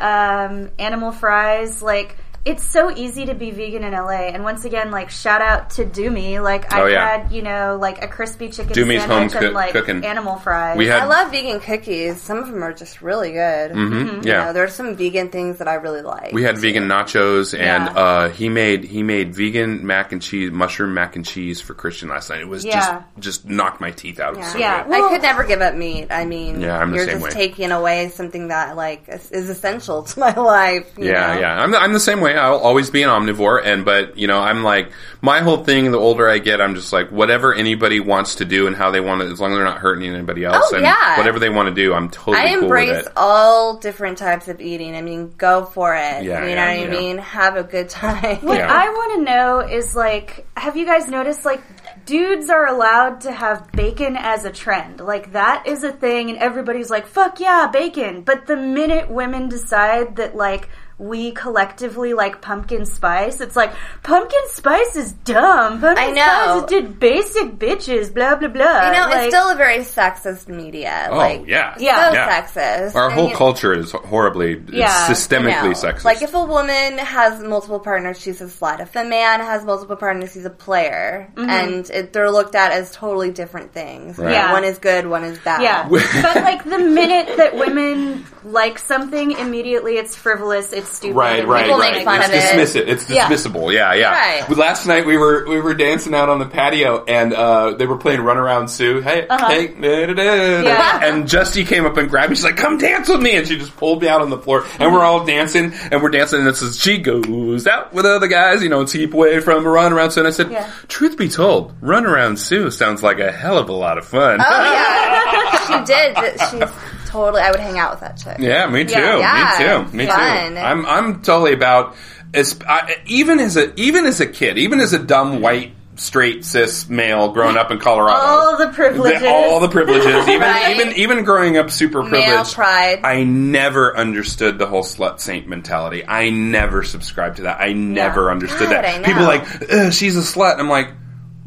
um, 0.00 0.70
animal 0.78 1.12
fries. 1.12 1.82
Like 1.82 2.16
it's 2.48 2.64
so 2.64 2.90
easy 2.90 3.26
to 3.26 3.34
be 3.34 3.50
vegan 3.50 3.84
in 3.84 3.92
LA. 3.92 4.30
And 4.32 4.42
once 4.42 4.64
again, 4.64 4.90
like 4.90 5.10
shout 5.10 5.42
out 5.42 5.70
to 5.70 5.84
Doomy. 5.84 6.42
Like 6.42 6.72
I 6.72 6.80
Oh, 6.80 6.86
yeah. 6.86 7.08
had, 7.18 7.32
you 7.32 7.42
know, 7.42 7.76
like 7.80 8.02
a 8.02 8.08
crispy 8.08 8.48
chicken 8.48 8.72
Doomy's 8.72 9.02
sandwich 9.02 9.32
home 9.34 9.44
and 9.44 9.54
like 9.54 9.72
cooking. 9.72 10.04
animal 10.04 10.36
fries. 10.36 10.76
We 10.78 10.86
had 10.86 11.02
I 11.02 11.04
love 11.06 11.30
vegan 11.30 11.60
cookies. 11.60 12.20
Some 12.22 12.38
of 12.38 12.46
them 12.50 12.62
are 12.64 12.72
just 12.72 13.02
really 13.02 13.32
good. 13.32 13.72
Mhm, 13.72 14.24
You 14.24 14.32
yeah. 14.32 14.44
know, 14.46 14.52
there's 14.54 14.74
some 14.74 14.96
vegan 14.96 15.28
things 15.28 15.58
that 15.58 15.68
I 15.68 15.74
really 15.74 16.00
like. 16.02 16.32
We 16.32 16.42
had 16.42 16.56
vegan 16.58 16.88
nachos, 16.88 17.52
and 17.52 17.84
Yeah. 17.86 17.92
uh, 18.02 18.28
he 18.30 18.48
made 18.48 18.84
he 18.84 19.02
made 19.02 19.34
vegan 19.34 19.86
mac 19.86 20.12
and 20.12 20.22
cheese, 20.22 20.50
mushroom 20.50 20.94
mac 20.94 21.16
and 21.16 21.26
cheese 21.26 21.60
for 21.60 21.74
Christian 21.74 22.08
last 22.08 22.30
night. 22.30 22.40
It 22.40 22.48
was 22.48 22.64
Yeah. 22.64 22.72
just 22.80 22.92
just 23.18 23.46
knocked 23.48 23.80
my 23.80 23.90
teeth 23.90 24.20
out. 24.20 24.36
Yeah. 24.36 24.42
so 24.52 24.58
Yeah. 24.58 24.86
Well- 24.86 25.04
I 25.04 25.08
could 25.10 25.22
never 25.22 25.44
give 25.44 25.60
up 25.60 25.74
meat. 25.74 26.06
I 26.10 26.24
mean, 26.24 26.60
Yeah, 26.62 26.78
I'm 26.78 26.90
the 26.90 26.96
you're 26.96 27.04
same 27.06 27.20
just 27.20 27.24
way. 27.24 27.30
taking 27.30 27.72
away 27.72 28.08
something 28.14 28.48
that 28.48 28.74
like 28.76 29.02
is 29.08 29.30
is 29.32 29.50
essential 29.50 30.02
to 30.04 30.18
my 30.26 30.32
life. 30.34 30.86
you 30.96 31.06
Yeah, 31.10 31.34
know? 31.34 31.40
yeah. 31.40 31.62
I'm 31.62 31.70
the, 31.72 31.78
I'm 31.78 31.92
the 31.92 32.00
same 32.00 32.20
way. 32.20 32.37
I'll 32.38 32.58
always 32.58 32.90
be 32.90 33.02
an 33.02 33.08
omnivore, 33.08 33.60
and 33.64 33.84
but 33.84 34.16
you 34.16 34.26
know, 34.26 34.38
I'm 34.40 34.62
like 34.62 34.92
my 35.20 35.40
whole 35.40 35.62
thing. 35.64 35.90
The 35.92 35.98
older 35.98 36.28
I 36.28 36.38
get, 36.38 36.60
I'm 36.60 36.74
just 36.74 36.92
like 36.92 37.10
whatever 37.10 37.54
anybody 37.54 38.00
wants 38.00 38.36
to 38.36 38.44
do 38.44 38.66
and 38.66 38.74
how 38.76 38.90
they 38.90 39.00
want 39.00 39.20
to, 39.20 39.26
as 39.28 39.40
long 39.40 39.52
as 39.52 39.56
they're 39.58 39.64
not 39.64 39.78
hurting 39.78 40.08
anybody 40.12 40.46
oh, 40.46 40.52
else, 40.52 40.70
Oh, 40.72 40.76
and 40.76 40.84
yeah. 40.84 41.16
whatever 41.18 41.38
they 41.38 41.48
want 41.50 41.68
to 41.68 41.74
do, 41.74 41.92
I'm 41.94 42.08
totally 42.10 42.36
I 42.38 42.54
cool 42.54 42.62
embrace 42.64 42.90
with 42.90 43.06
it. 43.06 43.12
all 43.16 43.76
different 43.78 44.18
types 44.18 44.48
of 44.48 44.60
eating. 44.60 44.94
I 44.96 45.02
mean, 45.02 45.34
go 45.36 45.64
for 45.64 45.94
it. 45.94 46.24
Yeah, 46.24 46.42
you 46.44 46.48
yeah, 46.50 46.54
know 46.54 46.60
what 46.60 46.68
I 46.68 46.74
yeah. 46.84 46.90
mean? 46.90 47.18
Have 47.18 47.56
a 47.56 47.62
good 47.64 47.88
time. 47.88 48.38
What 48.42 48.58
Yeah. 48.58 48.72
I 48.72 48.88
want 48.88 49.14
to 49.26 49.30
know 49.32 49.60
is 49.60 49.94
like, 49.96 50.46
have 50.56 50.76
you 50.76 50.86
guys 50.86 51.08
noticed 51.08 51.44
like 51.44 51.62
dudes 52.06 52.48
are 52.50 52.66
allowed 52.66 53.22
to 53.22 53.32
have 53.32 53.70
bacon 53.72 54.16
as 54.16 54.44
a 54.44 54.50
trend? 54.52 55.00
Like 55.00 55.32
that 55.32 55.66
is 55.66 55.84
a 55.84 55.92
thing, 55.92 56.30
and 56.30 56.38
everybody's 56.38 56.90
like, 56.90 57.06
"Fuck 57.06 57.40
yeah, 57.40 57.68
bacon!" 57.72 58.22
But 58.22 58.46
the 58.46 58.56
minute 58.56 59.10
women 59.10 59.48
decide 59.48 60.16
that 60.16 60.34
like 60.36 60.68
we 60.98 61.30
collectively 61.30 62.12
like 62.12 62.42
pumpkin 62.42 62.84
spice, 62.84 63.40
it's 63.40 63.54
like 63.56 63.72
pumpkin 64.02 64.40
spice 64.48 64.96
is 64.96 65.12
dumb. 65.12 65.80
Pumpkin 65.80 66.04
I 66.04 66.10
know. 66.10 66.22
spice 66.66 66.72
is 66.72 66.82
just 66.86 66.98
basic 67.00 67.58
bitches. 67.58 68.12
Blah 68.12 68.34
blah 68.36 68.48
blah. 68.48 68.86
You 68.88 68.92
know, 68.96 69.06
Like, 69.08 69.16
it's 69.26 69.34
still 69.36 69.50
a 69.50 69.54
very 69.56 69.78
sexist 69.78 70.48
media. 70.48 71.08
Oh 71.10 71.16
like, 71.16 71.46
yeah, 71.46 71.74
Yeah. 71.78 72.08
so 72.08 72.14
yeah. 72.14 72.42
sexist. 72.42 72.94
Our 72.96 73.06
And 73.06 73.14
whole 73.14 73.28
you- 73.30 73.36
culture 73.36 73.72
is 73.72 73.92
horribly, 73.92 74.60
Yeah, 74.72 75.10
it's 75.10 75.26
systemically 75.26 75.74
sexist. 75.74 76.04
Like 76.04 76.22
if 76.22 76.34
a 76.34 76.44
woman 76.44 76.98
has 76.98 77.42
multiple 77.42 77.78
partners, 77.80 78.20
she's 78.20 78.40
a 78.40 78.46
slut. 78.46 78.80
If 78.80 78.96
a 78.96 79.04
man 79.04 79.40
has 79.40 79.64
multiple 79.64 79.96
partners, 79.96 80.34
he's 80.34 80.44
a 80.44 80.50
player, 80.50 81.30
mm-hmm. 81.34 81.48
and 81.48 81.90
it, 81.90 82.12
they're 82.12 82.30
looked 82.30 82.54
at 82.56 82.72
as 82.72 82.90
totally 82.90 83.30
different 83.30 83.72
things. 83.72 84.18
Right. 84.18 84.32
Yeah. 84.32 84.52
One 84.52 84.64
is 84.64 84.78
good, 84.78 85.06
one 85.06 85.22
is 85.24 85.38
bad. 85.38 85.62
Yeah, 85.62 85.88
but 86.22 86.36
like 86.42 86.64
the 86.64 86.78
minute 86.78 87.36
that 87.36 87.56
women 87.56 88.24
like 88.44 88.78
something, 88.78 89.32
immediately 89.32 89.96
it's 89.98 90.14
frivolous, 90.16 90.72
it's 90.72 90.88
stupid. 90.96 91.16
Right, 91.16 91.46
right, 91.46 91.64
People 91.64 91.78
right. 91.78 91.92
make 91.94 92.04
fun 92.04 92.20
it's 92.20 92.28
of 92.28 92.34
it. 92.34 92.42
dismissive. 92.42 92.88
It's 92.88 93.10
Yeah. 93.10 93.28
dismissible. 93.28 93.72
Yeah, 93.72 93.94
yeah. 93.94 94.10
Right. 94.44 94.56
Last 94.56 94.86
night 94.86 95.06
we 95.06 95.16
were 95.16 95.44
we 95.48 95.60
were 95.60 95.74
dancing 95.74 96.14
out 96.14 96.28
on 96.28 96.38
the 96.38 96.46
patio 96.46 97.04
and 97.06 97.32
uh, 97.34 97.72
they 97.74 97.86
were 97.86 97.96
playing 97.98 98.20
Run 98.20 98.36
Around 98.38 98.68
Sue. 98.68 99.00
Hey, 99.00 99.26
hey, 99.28 99.66
da, 99.68 100.06
da, 100.06 100.14
da, 100.14 100.14
da. 100.14 100.62
Yeah. 100.62 101.04
and 101.04 101.24
Justy 101.24 101.66
came 101.66 101.86
up 101.86 101.96
and 101.96 102.08
grabbed 102.10 102.30
me. 102.30 102.36
She's 102.36 102.44
like, 102.44 102.56
"Come 102.56 102.78
dance 102.78 103.08
with 103.08 103.20
me!" 103.22 103.36
And 103.36 103.46
she 103.46 103.58
just 103.58 103.76
pulled 103.76 104.02
me 104.02 104.08
out 104.08 104.20
on 104.20 104.30
the 104.30 104.38
floor, 104.38 104.64
and 104.78 104.92
we're 104.92 105.04
all 105.04 105.24
dancing 105.24 105.72
and 105.90 106.02
we're 106.02 106.10
dancing. 106.10 106.40
And 106.40 106.48
it 106.48 106.56
says 106.56 106.78
she 106.78 106.98
goes 106.98 107.66
out 107.66 107.92
with 107.92 108.06
other 108.06 108.26
guys, 108.28 108.62
you 108.62 108.68
know, 108.68 108.80
and 108.80 108.90
keep 108.90 109.14
away 109.14 109.40
from 109.40 109.66
Run 109.66 109.92
Around 109.92 110.12
Sue. 110.12 110.20
And 110.20 110.28
I 110.28 110.30
said, 110.32 110.50
Yeah. 110.50 110.68
"Truth 110.88 111.16
be 111.16 111.28
told, 111.28 111.74
Run 111.80 112.06
Around 112.06 112.38
Sue 112.38 112.70
sounds 112.70 113.02
like 113.02 113.18
a 113.18 113.30
hell 113.32 113.58
of 113.58 113.68
a 113.68 113.72
lot 113.72 113.98
of 113.98 114.06
fun." 114.06 114.40
Oh 114.40 114.72
yeah, 114.72 115.66
she 115.66 115.84
did. 115.84 116.40
She's 116.50 116.97
totally. 117.08 117.42
I 117.42 117.50
would 117.50 117.60
hang 117.60 117.78
out 117.78 117.90
with 117.92 118.00
that 118.00 118.16
chick. 118.16 118.36
Yeah, 118.38 118.66
me 118.68 118.84
too. 118.84 118.98
Yeah. 118.98 119.54
Me 119.58 119.64
too. 119.90 119.96
Me 119.96 120.06
Fun. 120.06 120.52
too. 120.52 120.58
I'm 120.58 120.86
I'm 120.86 121.22
totally 121.22 121.52
about 121.52 121.96
as 122.34 122.58
I, 122.68 122.96
even 123.06 123.40
as 123.40 123.56
a 123.56 123.74
even 123.80 124.06
as 124.06 124.20
a 124.20 124.26
kid, 124.26 124.58
even 124.58 124.80
as 124.80 124.92
a 124.92 124.98
dumb 124.98 125.40
white 125.40 125.72
straight 125.96 126.44
cis 126.44 126.88
male 126.88 127.32
growing 127.32 127.56
up 127.56 127.72
in 127.72 127.78
Colorado. 127.80 128.18
All 128.20 128.56
the 128.56 128.68
privileges. 128.68 129.20
the- 129.20 129.28
all 129.28 129.58
the 129.58 129.68
privileges, 129.68 130.06
even 130.28 130.40
Right. 130.42 130.76
even 130.78 130.92
even 130.96 131.24
growing 131.24 131.56
up 131.56 131.70
super 131.72 132.02
Male 132.04 132.22
privileged. 132.22 132.54
pride. 132.54 133.00
I 133.02 133.24
never 133.24 133.96
understood 133.96 134.58
the 134.58 134.66
whole 134.66 134.84
slut 134.84 135.18
saint 135.18 135.48
mentality. 135.48 136.04
I 136.06 136.30
never 136.30 136.84
subscribed 136.84 137.36
to 137.38 137.42
that. 137.42 137.60
I 137.60 137.72
never 137.72 138.30
understood 138.30 138.68
God, 138.70 138.72
that. 138.72 138.84
I 138.84 138.98
know. 138.98 139.04
People 139.04 139.22
like, 139.24 139.72
Ugh, 139.72 139.92
she's 139.92 140.16
a 140.16 140.20
slut. 140.20 140.52
And 140.52 140.60
I'm 140.60 140.68
like, 140.68 140.90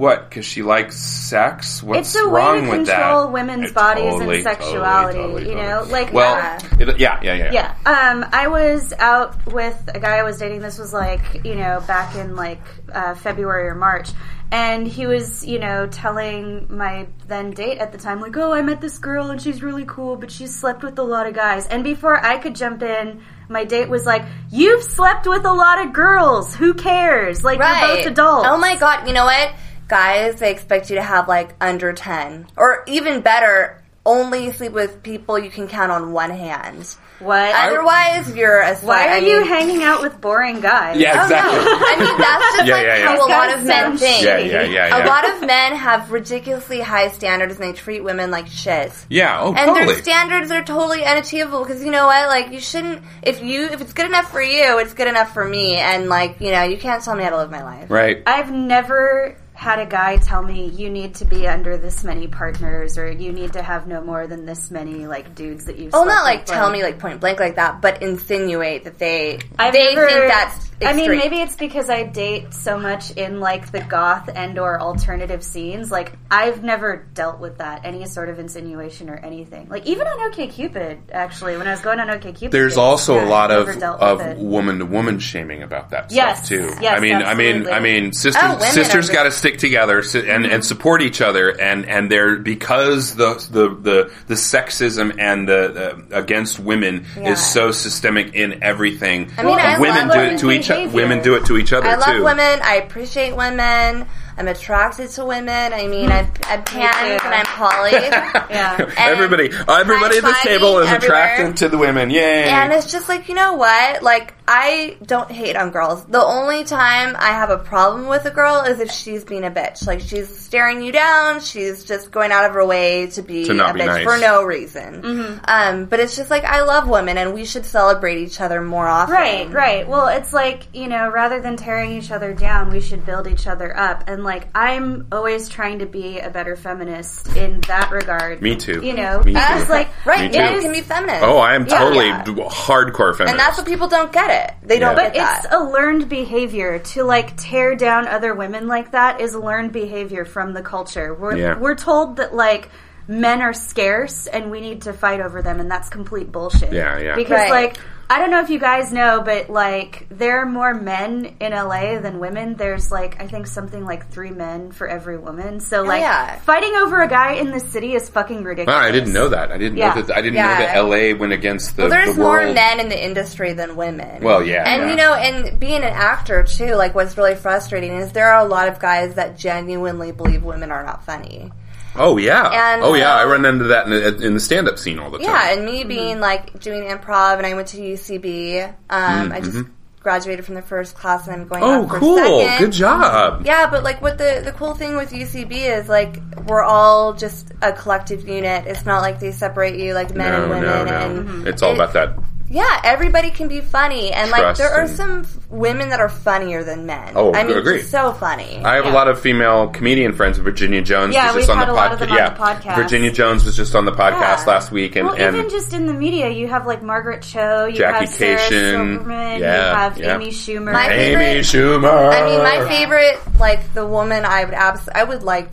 what? 0.01 0.29
Because 0.29 0.46
she 0.46 0.63
likes 0.63 0.98
sex? 0.98 1.81
What's 1.84 2.15
It's 2.15 2.24
a 2.24 2.27
way 2.29 2.62
to 2.62 2.70
with 2.70 2.88
that? 2.88 2.96
control 3.01 3.31
women's 3.31 3.70
It 3.70 3.75
bodies 3.75 4.13
totally, 4.13 4.36
and 4.38 4.43
sexuality. 4.43 5.17
totally, 5.20 5.43
totally, 5.43 5.50
you 5.50 5.55
know, 5.55 5.79
totally. 5.79 5.91
like 5.91 6.13
well, 6.13 6.36
Yeah. 6.36 6.60
it- 6.79 7.00
yeah, 7.00 7.20
yeah, 7.22 7.34
yeah, 7.36 7.51
Yeah. 7.51 7.74
Um, 7.86 8.25
I 8.34 8.48
was 8.48 8.93
out 8.98 9.46
with 9.46 9.77
a 9.93 10.00
guy 10.00 10.17
I 10.17 10.24
was 10.24 10.38
dating. 10.39 10.62
This 10.62 10.77
was 10.79 10.91
like, 10.91 11.46
you 11.46 11.55
know, 11.55 11.81
back 11.88 12.15
in 12.15 12.36
like 12.36 12.62
uh, 12.93 13.13
February 13.15 13.67
or 13.67 13.75
March. 13.75 14.10
And 14.53 14.86
he 14.86 15.08
was, 15.08 15.46
you 15.46 15.60
know, 15.60 15.88
telling 15.88 16.67
my 16.70 17.08
then 17.29 17.51
date 17.51 17.77
at 17.77 17.93
the 17.93 17.98
time, 17.98 18.20
like, 18.20 18.36
oh, 18.36 18.51
I 18.51 18.62
met 18.62 18.81
this 18.81 18.98
girl 18.98 19.29
and 19.31 19.41
she's 19.41 19.63
really 19.63 19.86
cool, 19.86 20.17
but 20.17 20.29
she's 20.29 20.53
slept 20.53 20.84
with 20.84 21.00
a 21.00 21.03
lot 21.03 21.25
of 21.25 21.34
guys. 21.34 21.67
And 21.67 21.86
before 21.86 22.17
I 22.22 22.38
could 22.38 22.53
jump 22.55 22.81
in, 22.84 23.22
my 23.48 23.63
date 23.63 23.88
was 23.88 24.05
like, 24.05 24.24
you've 24.50 24.84
slept 24.84 25.25
with 25.25 25.46
a 25.46 25.53
lot 25.53 25.86
of 25.86 25.93
girls. 25.93 26.53
Who 26.53 26.74
cares? 26.74 27.46
Like, 27.46 27.60
Right. 27.60 27.79
you're 27.88 27.96
both 27.98 28.05
adults. 28.08 28.48
Oh 28.51 28.58
my 28.58 28.75
god, 28.75 29.08
you 29.08 29.13
know 29.13 29.24
what? 29.24 29.51
Guys, 29.91 30.39
they 30.39 30.51
expect 30.51 30.89
you 30.89 30.95
to 30.95 31.03
have 31.03 31.27
like 31.27 31.53
under 31.60 31.91
10. 31.91 32.48
Or 32.55 32.83
even 32.88 33.19
better, 33.19 33.83
only 34.05 34.51
sleep 34.53 34.71
with 34.71 35.03
people 35.03 35.38
you 35.38 35.50
can 35.51 35.67
count 35.67 35.91
on 35.91 36.13
one 36.13 36.29
hand. 36.31 36.95
What? 37.19 37.53
Otherwise, 37.53 38.33
you're 38.36 38.62
a 38.62 38.74
slut. 38.74 38.83
Why 38.86 39.07
are 39.07 39.12
I 39.12 39.17
you 39.17 39.43
hanging 39.43 39.83
out 39.83 40.01
with 40.01 40.19
boring 40.21 40.60
guys? 40.62 40.98
Yeah, 40.98 41.19
Oh, 41.19 41.24
exactly. 41.24 41.57
no. 41.57 41.65
I 41.67 41.95
mean, 42.00 42.17
that's 42.17 42.55
just 42.55 42.67
Yeah, 42.67 42.74
like 42.75 42.86
yeah, 42.86 42.98
yeah. 42.98 43.05
how 43.05 43.27
a 43.27 43.29
lot 43.29 43.50
of 43.53 43.63
men 43.65 43.67
sound 43.67 44.00
think. 44.00 44.24
Yeah, 44.25 44.38
yeah, 44.39 44.63
yeah, 44.63 44.88
yeah. 44.88 45.05
A 45.05 45.07
lot 45.07 45.29
of 45.29 45.41
men 45.45 45.75
have 45.75 46.12
ridiculously 46.12 46.79
high 46.79 47.10
standards 47.10 47.55
and 47.60 47.63
they 47.63 47.74
treat 47.77 48.01
women 48.03 48.31
like 48.31 48.48
shit. 48.48 48.91
yeah, 49.10 49.39
oh, 49.39 49.50
And 49.50 49.57
totally. 49.67 49.86
their 49.93 50.01
standards 50.03 50.50
are 50.50 50.63
totally 50.63 51.03
unachievable 51.05 51.63
because 51.63 51.83
you 51.83 51.91
know 51.91 52.07
what? 52.07 52.27
Like 52.27 52.51
you 52.53 52.60
shouldn't 52.60 53.03
if 53.21 53.43
you 53.43 53.65
if 53.65 53.81
it's 53.81 53.93
good 53.93 54.07
enough 54.07 54.31
for 54.31 54.41
you, 54.41 54.79
it's 54.79 54.93
good 54.95 55.10
enough 55.10 55.31
for 55.31 55.45
me. 55.45 55.75
And 55.75 56.07
like 56.10 56.39
you 56.41 56.50
know, 56.50 56.63
you 56.63 56.77
can't 56.77 57.03
tell 57.03 57.15
me 57.15 57.24
how 57.24 57.29
to 57.31 57.38
live 57.38 57.51
my 57.51 57.62
life. 57.63 57.91
right. 57.91 58.24
I've 58.25 58.51
never 58.51 59.36
had 59.62 59.77
a 59.77 59.86
guy 59.86 60.18
tell 60.18 60.41
me 60.41 60.70
you 60.70 60.89
need 60.89 61.13
to 61.13 61.24
be 61.24 61.48
under 61.48 61.77
this 61.77 62.03
many 62.03 62.25
partners 62.27 62.98
or 62.98 63.12
you 63.12 63.32
need 63.32 63.53
to 63.53 63.62
have 63.62 63.86
no 63.86 64.01
more 64.01 64.25
than 64.25 64.44
this 64.44 64.72
many 64.72 65.06
like 65.06 65.36
dudes 65.36 65.65
that 65.65 65.77
you've 65.77 65.94
Well, 65.94 66.01
slept 66.06 66.15
not 66.15 66.24
like 66.24 66.39
with. 66.39 66.48
tell 66.48 66.72
me 66.72 66.82
like 66.82 66.98
point 66.98 67.20
blank 67.22 67.39
like 67.39 67.58
that, 67.58 67.80
but 67.80 68.01
insinuate 68.01 68.86
that 68.86 68.98
they 68.98 69.38
I've 69.60 69.72
they 69.72 69.94
never- 69.94 70.08
think 70.08 70.27
that's. 70.32 70.72
I 70.84 70.94
mean, 70.94 71.12
maybe 71.12 71.36
it's 71.39 71.56
because 71.56 71.91
I 71.91 72.01
date 72.01 72.56
so 72.56 72.80
much 72.80 73.12
in 73.12 73.39
like 73.39 73.72
the 73.72 73.82
goth 73.82 74.27
and 74.34 74.58
or 74.58 74.82
alternative 74.82 75.44
scenes. 75.44 75.91
Like 75.91 76.13
I've 76.32 76.63
never 76.63 77.06
dealt 77.13 77.39
with 77.39 77.60
that 77.60 77.82
any 77.86 78.03
sort 78.08 78.30
of 78.30 78.39
insinuation 78.39 79.08
or 79.08 79.15
anything. 79.18 79.68
Like 79.70 79.86
even 79.86 80.08
on 80.08 80.32
OkCupid, 80.32 81.12
actually, 81.12 81.56
when 81.58 81.68
I 81.68 81.72
was 81.72 81.82
going 81.82 82.00
on 82.00 82.08
OkCupid, 82.08 82.50
There's 82.50 82.72
dates, 82.72 82.77
also 82.80 83.18
yeah, 83.18 83.25
a 83.25 83.30
lot 83.30 83.51
of 83.51 83.70
of 83.80 84.38
woman 84.39 84.80
to 84.80 84.86
woman 84.88 85.20
shaming 85.20 85.62
about 85.62 85.91
that 85.91 86.12
Yes, 86.12 86.38
stuff 86.38 86.48
too. 86.50 86.72
yes, 86.82 86.98
I 86.98 87.00
mean, 87.00 87.13
I 87.18 87.36
mean. 87.36 87.68
I 87.70 87.80
mean, 87.80 88.08
oh, 88.08 88.12
sisters 88.13 88.41
Oh, 88.44 88.60
sisters 88.65 89.12
got 89.12 89.24
to 89.25 89.32
stick 89.32 89.50
together 89.58 90.03
and 90.15 90.46
and 90.46 90.63
support 90.65 91.01
each 91.01 91.22
other, 91.22 91.50
and 91.50 91.86
and 91.88 92.12
they're 92.12 92.38
because 92.38 93.15
the 93.15 93.34
the 93.51 93.69
the, 93.69 94.12
the 94.28 94.34
sexism 94.36 95.15
and 95.19 95.47
the 95.47 95.95
uh, 96.12 96.17
against 96.17 96.60
women 96.60 97.06
Yeah. 97.17 97.32
is 97.32 97.45
so 97.45 97.71
systemic 97.71 98.34
in 98.36 98.63
everything. 98.63 99.32
I 99.38 99.43
mean, 99.43 99.60
I 99.60 99.80
women 99.80 100.08
do 100.10 100.19
it 100.19 100.39
to 100.39 100.52
each 100.52 100.69
other. 100.69 100.89
Women 100.89 101.21
do 101.21 101.36
it 101.36 101.45
to 101.45 101.58
each 101.58 101.73
other 101.73 101.88
I 101.88 101.95
love 101.95 102.15
too. 102.17 102.23
women. 102.23 102.60
I 102.63 102.76
appreciate 102.76 103.36
women. 103.36 104.08
I'm 104.41 104.47
attracted 104.47 105.08
to 105.12 105.23
women. 105.25 105.71
I 105.71 105.86
mean, 105.86 106.12
I'm, 106.12 106.25
I'm 106.45 106.63
pans 106.63 107.21
too. 107.21 107.27
and 107.27 107.34
I'm 107.36 107.45
poly. 107.62 107.91
Yeah. 107.91 108.91
everybody, 108.97 109.51
everybody 109.67 110.17
at 110.17 110.23
this 110.23 110.41
table 110.41 110.80
is 110.80 110.88
everywhere. 110.89 111.23
attracted 111.36 111.58
to 111.58 111.69
the 111.69 111.77
women. 111.77 112.10
Yay! 112.10 112.45
And 112.49 112.73
it's 112.73 112.91
just 112.91 113.08
like, 113.08 113.30
you 113.30 113.36
know 113.36 113.54
what? 113.54 114.01
Like, 114.01 114.34
I 114.47 114.97
don't 115.06 115.30
hate 115.32 115.56
on 115.56 115.69
girls. 115.69 116.04
The 116.06 116.23
only 116.23 116.63
time 116.63 117.15
I 117.19 117.27
have 117.27 117.51
a 117.51 117.60
problem 117.60 118.08
with 118.08 118.25
a 118.25 118.32
girl 118.32 118.62
is 118.62 118.80
if 118.80 118.89
she's 118.91 119.23
being 119.23 119.43
a 119.45 119.51
bitch. 119.51 119.86
Like, 119.86 119.99
she's 120.01 120.27
staring 120.39 120.82
you 120.82 120.91
down, 120.91 121.39
she's 121.41 121.84
just 121.84 122.10
going 122.10 122.32
out 122.32 122.45
of 122.45 122.54
her 122.56 122.65
way 122.65 123.08
to 123.12 123.21
be 123.21 123.45
To 123.45 123.54
not 123.54 123.71
a 123.71 123.73
be 123.75 123.80
bitch 123.82 123.86
nice. 123.86 124.04
for 124.04 124.17
no 124.17 124.43
reason. 124.43 125.39
Um, 125.45 125.86
but 125.86 125.99
it's 125.99 126.15
just 126.15 126.32
like, 126.32 126.45
I 126.45 126.63
love 126.63 126.89
women 126.89 127.19
and 127.19 127.36
we 127.36 127.45
should 127.45 127.65
celebrate 127.65 128.17
each 128.23 128.41
other 128.41 128.60
more 128.60 128.88
often. 128.88 129.13
Right, 129.13 129.51
right. 129.54 129.88
Well, 129.88 130.08
it's 130.08 130.34
like, 130.34 130.63
you 130.73 130.88
know, 130.88 131.10
rather 131.12 131.39
than 131.39 131.58
tearing 131.58 131.91
each 131.91 132.10
other 132.10 132.34
down, 132.34 132.71
we 132.71 132.82
should 132.82 133.06
build 133.06 133.27
each 133.27 133.45
other 133.45 133.77
up. 133.77 134.06
And 134.08 134.23
like, 134.23 134.31
I'm 134.56 135.08
always 135.12 135.50
trying 135.50 135.80
to 135.80 135.86
be 135.86 136.20
a 136.20 136.30
better 136.30 136.56
feminist 136.56 137.36
in 137.36 137.62
that 137.67 137.91
regard. 137.91 138.41
Me 138.41 138.56
too. 138.56 138.82
You 138.84 138.94
know, 138.94 139.22
Me 139.24 139.34
too. 139.34 139.39
like, 139.70 139.89
Right, 140.06 140.32
Me 140.32 140.38
men 140.38 140.54
too. 140.56 140.62
can 140.62 140.72
be 140.72 140.82
feminist. 140.82 141.24
oh, 141.24 141.38
I 141.38 141.56
am 141.56 141.65
Yeah. 141.67 141.78
totally 141.80 142.08
Yeah. 142.08 142.24
hardcore 142.24 143.15
feminist. 143.15 143.32
And 143.32 143.39
that's 143.39 143.58
what 143.58 143.67
people 143.67 143.88
don't 143.88 144.12
get 144.12 144.30
it. 144.30 144.67
They 144.67 144.80
don't 144.80 144.96
Yeah. 144.96 145.04
get 145.04 145.13
But 145.13 145.20
that. 145.20 145.46
it's 145.46 145.54
a 145.54 145.60
learned 145.60 146.08
behavior 146.10 146.80
to 146.80 147.04
like 147.04 147.36
tear 147.38 147.76
down 147.76 148.08
other 148.08 148.34
women 148.34 148.67
like 148.67 148.91
that 148.91 149.20
is 149.22 149.36
learned 149.36 149.72
behavior 149.72 150.26
from 150.26 150.54
the 150.54 150.62
culture. 150.62 151.13
We're 151.13 151.36
Yeah. 151.36 151.58
we're 151.58 151.76
told 151.76 152.17
that 152.17 152.34
like 152.36 152.70
men 153.12 153.41
are 153.41 153.54
scarce 153.54 154.26
and 154.28 154.50
we 154.50 154.62
need 154.62 154.84
to 154.84 154.93
fight 154.93 155.19
over 155.19 155.41
them 155.41 155.60
and 155.60 155.69
that's 155.69 155.89
complete 155.89 156.32
bullshit. 156.32 156.71
Yeah, 156.71 156.97
yeah. 156.97 157.15
Because 157.15 157.32
Right. 157.39 157.52
like 157.52 157.78
I 158.10 158.19
don't 158.19 158.30
know 158.30 158.41
if 158.41 158.50
you 158.50 158.60
guys 158.60 158.91
know, 158.91 159.21
but 159.24 159.50
like 159.50 160.06
there 160.10 160.41
are 160.41 160.45
more 160.45 160.74
men 160.74 161.34
in 161.39 161.54
LA 161.54 161.97
than 162.00 162.19
women. 162.19 162.56
There's 162.56 162.91
like 162.91 163.21
I 163.21 163.28
think 163.28 163.47
something 163.47 163.86
like 163.86 164.10
three 164.12 164.32
men 164.32 164.71
for 164.74 164.86
every 164.88 165.17
woman. 165.17 165.60
So 165.62 165.84
like 165.84 166.00
Oh, 166.02 166.06
yeah. 166.06 166.36
fighting 166.39 166.74
over 166.76 167.02
a 167.02 167.08
guy 167.08 167.34
in 167.34 167.52
the 167.52 167.60
city 167.62 167.93
is 167.95 168.10
fucking 168.10 168.43
ridiculous. 168.43 168.78
Ah, 168.78 168.84
I 168.86 168.91
didn't 168.91 169.13
know 169.13 169.30
that. 169.30 169.52
I 169.52 169.58
didn't 169.58 169.78
Yeah. 169.78 169.93
know 169.93 170.02
that. 170.02 170.17
I 170.17 170.21
didn't 170.21 170.36
Yeah. 170.36 170.47
know 170.54 170.60
that 170.60 170.76
L.A. 170.76 171.13
went 171.13 171.32
against 171.34 171.76
the, 171.78 171.84
Well, 171.84 171.91
there's 171.91 172.15
the 172.15 172.21
more 172.21 172.41
men 172.52 172.80
in 172.82 172.89
the 172.89 173.02
industry 173.02 173.54
than 173.54 173.78
women. 173.78 174.21
Well, 174.21 174.43
yeah, 174.43 174.63
And 174.67 174.84
yeah. 174.84 174.89
you 174.89 174.95
know, 174.97 175.13
and 175.13 175.58
being 175.60 175.78
an 175.84 175.93
actor 175.93 176.43
too, 176.43 176.76
like 176.76 176.93
what's 176.95 177.17
really 177.17 177.36
frustrating 177.36 177.93
is 177.93 178.12
there 178.12 178.32
are 178.34 178.45
a 178.45 178.47
lot 178.47 178.67
of 178.67 178.80
guys 178.80 179.13
that 179.15 179.38
genuinely 179.38 180.12
believe 180.12 180.43
women 180.43 180.69
are 180.71 180.84
not 180.84 181.06
funny. 181.06 181.52
Oh 181.95 182.17
yeah. 182.17 182.73
And, 182.73 182.84
oh 182.84 182.93
yeah. 182.93 183.13
uh, 183.13 183.17
I 183.19 183.25
run 183.25 183.45
into 183.45 183.65
that 183.65 183.86
in 183.86 183.91
the, 183.91 184.25
in 184.27 184.34
the 184.34 184.39
stand-up 184.39 184.80
scene 184.80 184.97
all 184.99 185.10
the 185.12 185.17
time. 185.17 185.27
Yeah, 185.27 185.54
and 185.54 185.65
me 185.65 185.84
being 185.84 186.19
like 186.19 186.60
doing 186.60 186.84
improv, 186.84 187.38
and 187.38 187.45
I 187.45 187.54
went 187.54 187.67
to 187.69 187.77
UCB. 187.77 188.67
Um, 188.89 189.32
I 189.32 189.41
just 189.41 189.65
graduated 189.99 190.45
from 190.45 190.56
the 190.56 190.62
first 190.62 190.95
class, 190.95 191.27
and 191.27 191.41
I'm 191.41 191.47
going. 191.47 191.62
Mm-hmm. 191.62 191.86
oh, 191.86 191.88
for 191.88 191.99
cool. 191.99 192.17
Second. 192.41 192.65
Good 192.65 192.71
job. 192.73 193.45
Yeah, 193.45 193.69
but 193.69 193.84
like 193.84 194.01
what 194.01 194.17
the 194.17 194.41
the 194.43 194.51
cool 194.54 194.73
thing 194.73 194.95
with 194.95 195.12
UCB 195.12 195.51
is 195.51 195.89
like 195.89 196.17
we're 196.47 196.63
all 196.63 197.13
just 197.13 197.51
a 197.62 197.73
collective 197.73 198.27
unit. 198.27 198.65
It's 198.67 198.86
not 198.86 199.01
like 199.01 199.19
they 199.19 199.32
separate 199.32 199.77
you 199.80 199.93
like 199.93 200.15
men 200.15 200.32
No, 200.32 200.41
and 200.43 200.49
women. 200.49 200.65
no, 200.65 200.86
no. 200.86 201.19
And 201.39 201.47
It's 201.47 201.62
all 201.62 201.71
it- 201.71 201.75
about 201.75 201.93
that. 201.93 202.17
Yeah, 202.52 202.82
everybody 202.84 203.32
can 203.32 203.48
be 203.48 203.62
funny, 203.62 204.12
and 204.12 204.30
like 204.30 204.42
Trust 204.42 204.60
there 204.60 204.72
are 204.72 204.82
and- 204.82 204.90
some 204.90 205.22
f- 205.22 205.38
women 205.50 205.88
that 205.90 206.02
are 206.02 206.10
funnier 206.10 206.66
than 206.66 206.86
men. 206.86 207.14
Oh, 207.16 207.34
I 207.34 207.44
mean, 207.46 207.58
agree. 207.58 207.78
just 207.80 207.92
so 207.92 208.12
funny. 208.12 208.62
I 208.64 208.76
have 208.76 208.86
a 208.86 208.90
lot 208.92 209.08
of 209.08 209.22
female 209.22 209.70
comedian 209.70 210.12
friends. 210.12 210.38
Virginia 210.38 210.82
Jones 210.82 211.14
Yeah, 211.16 211.28
was 211.28 211.36
just 211.36 211.48
we've 211.48 211.50
on 211.52 211.58
had 211.60 211.68
the 211.70 211.72
a 211.72 211.74
lot 211.76 211.94
of 211.94 212.00
them 212.00 212.12
on 212.12 212.18
the 212.18 212.40
podcast. 212.40 212.76
Virginia 212.76 213.10
Jones 213.12 213.46
was 213.46 213.56
just 213.56 213.74
on 213.74 213.86
the 213.86 213.94
podcast 213.94 214.40
Yeah. 214.40 214.44
last 214.48 214.70
week, 214.72 214.98
and, 214.98 215.08
Well, 215.08 215.16
and 215.16 215.38
even 215.38 215.50
just 215.50 215.72
in 215.74 215.86
the 215.88 215.94
media, 215.94 216.30
you 216.30 216.48
have 216.50 216.68
like 216.68 216.84
Margaret 216.84 217.22
Cho, 217.22 217.66
you 217.68 217.78
Jackie 217.78 218.00
have 218.06 218.10
Sarah 218.10 218.38
Cation, 218.38 218.50
Silverman, 218.96 219.40
yeah, 219.40 219.70
you 219.70 219.76
have 219.78 219.98
yeah. 219.98 220.16
Amy 220.16 220.28
Schumer. 220.32 220.74
My 220.74 220.90
Amy 220.92 221.16
favorite- 221.16 221.46
Schumer. 221.46 222.14
I 222.14 222.26
mean, 222.26 222.40
my 222.44 222.68
favorite, 222.68 223.18
like 223.40 223.74
the 223.74 223.86
woman 223.86 224.26
I 224.26 224.44
would 224.44 224.54
abs- 224.54 224.90
I 224.94 225.06
would 225.06 225.24
like 225.24 225.48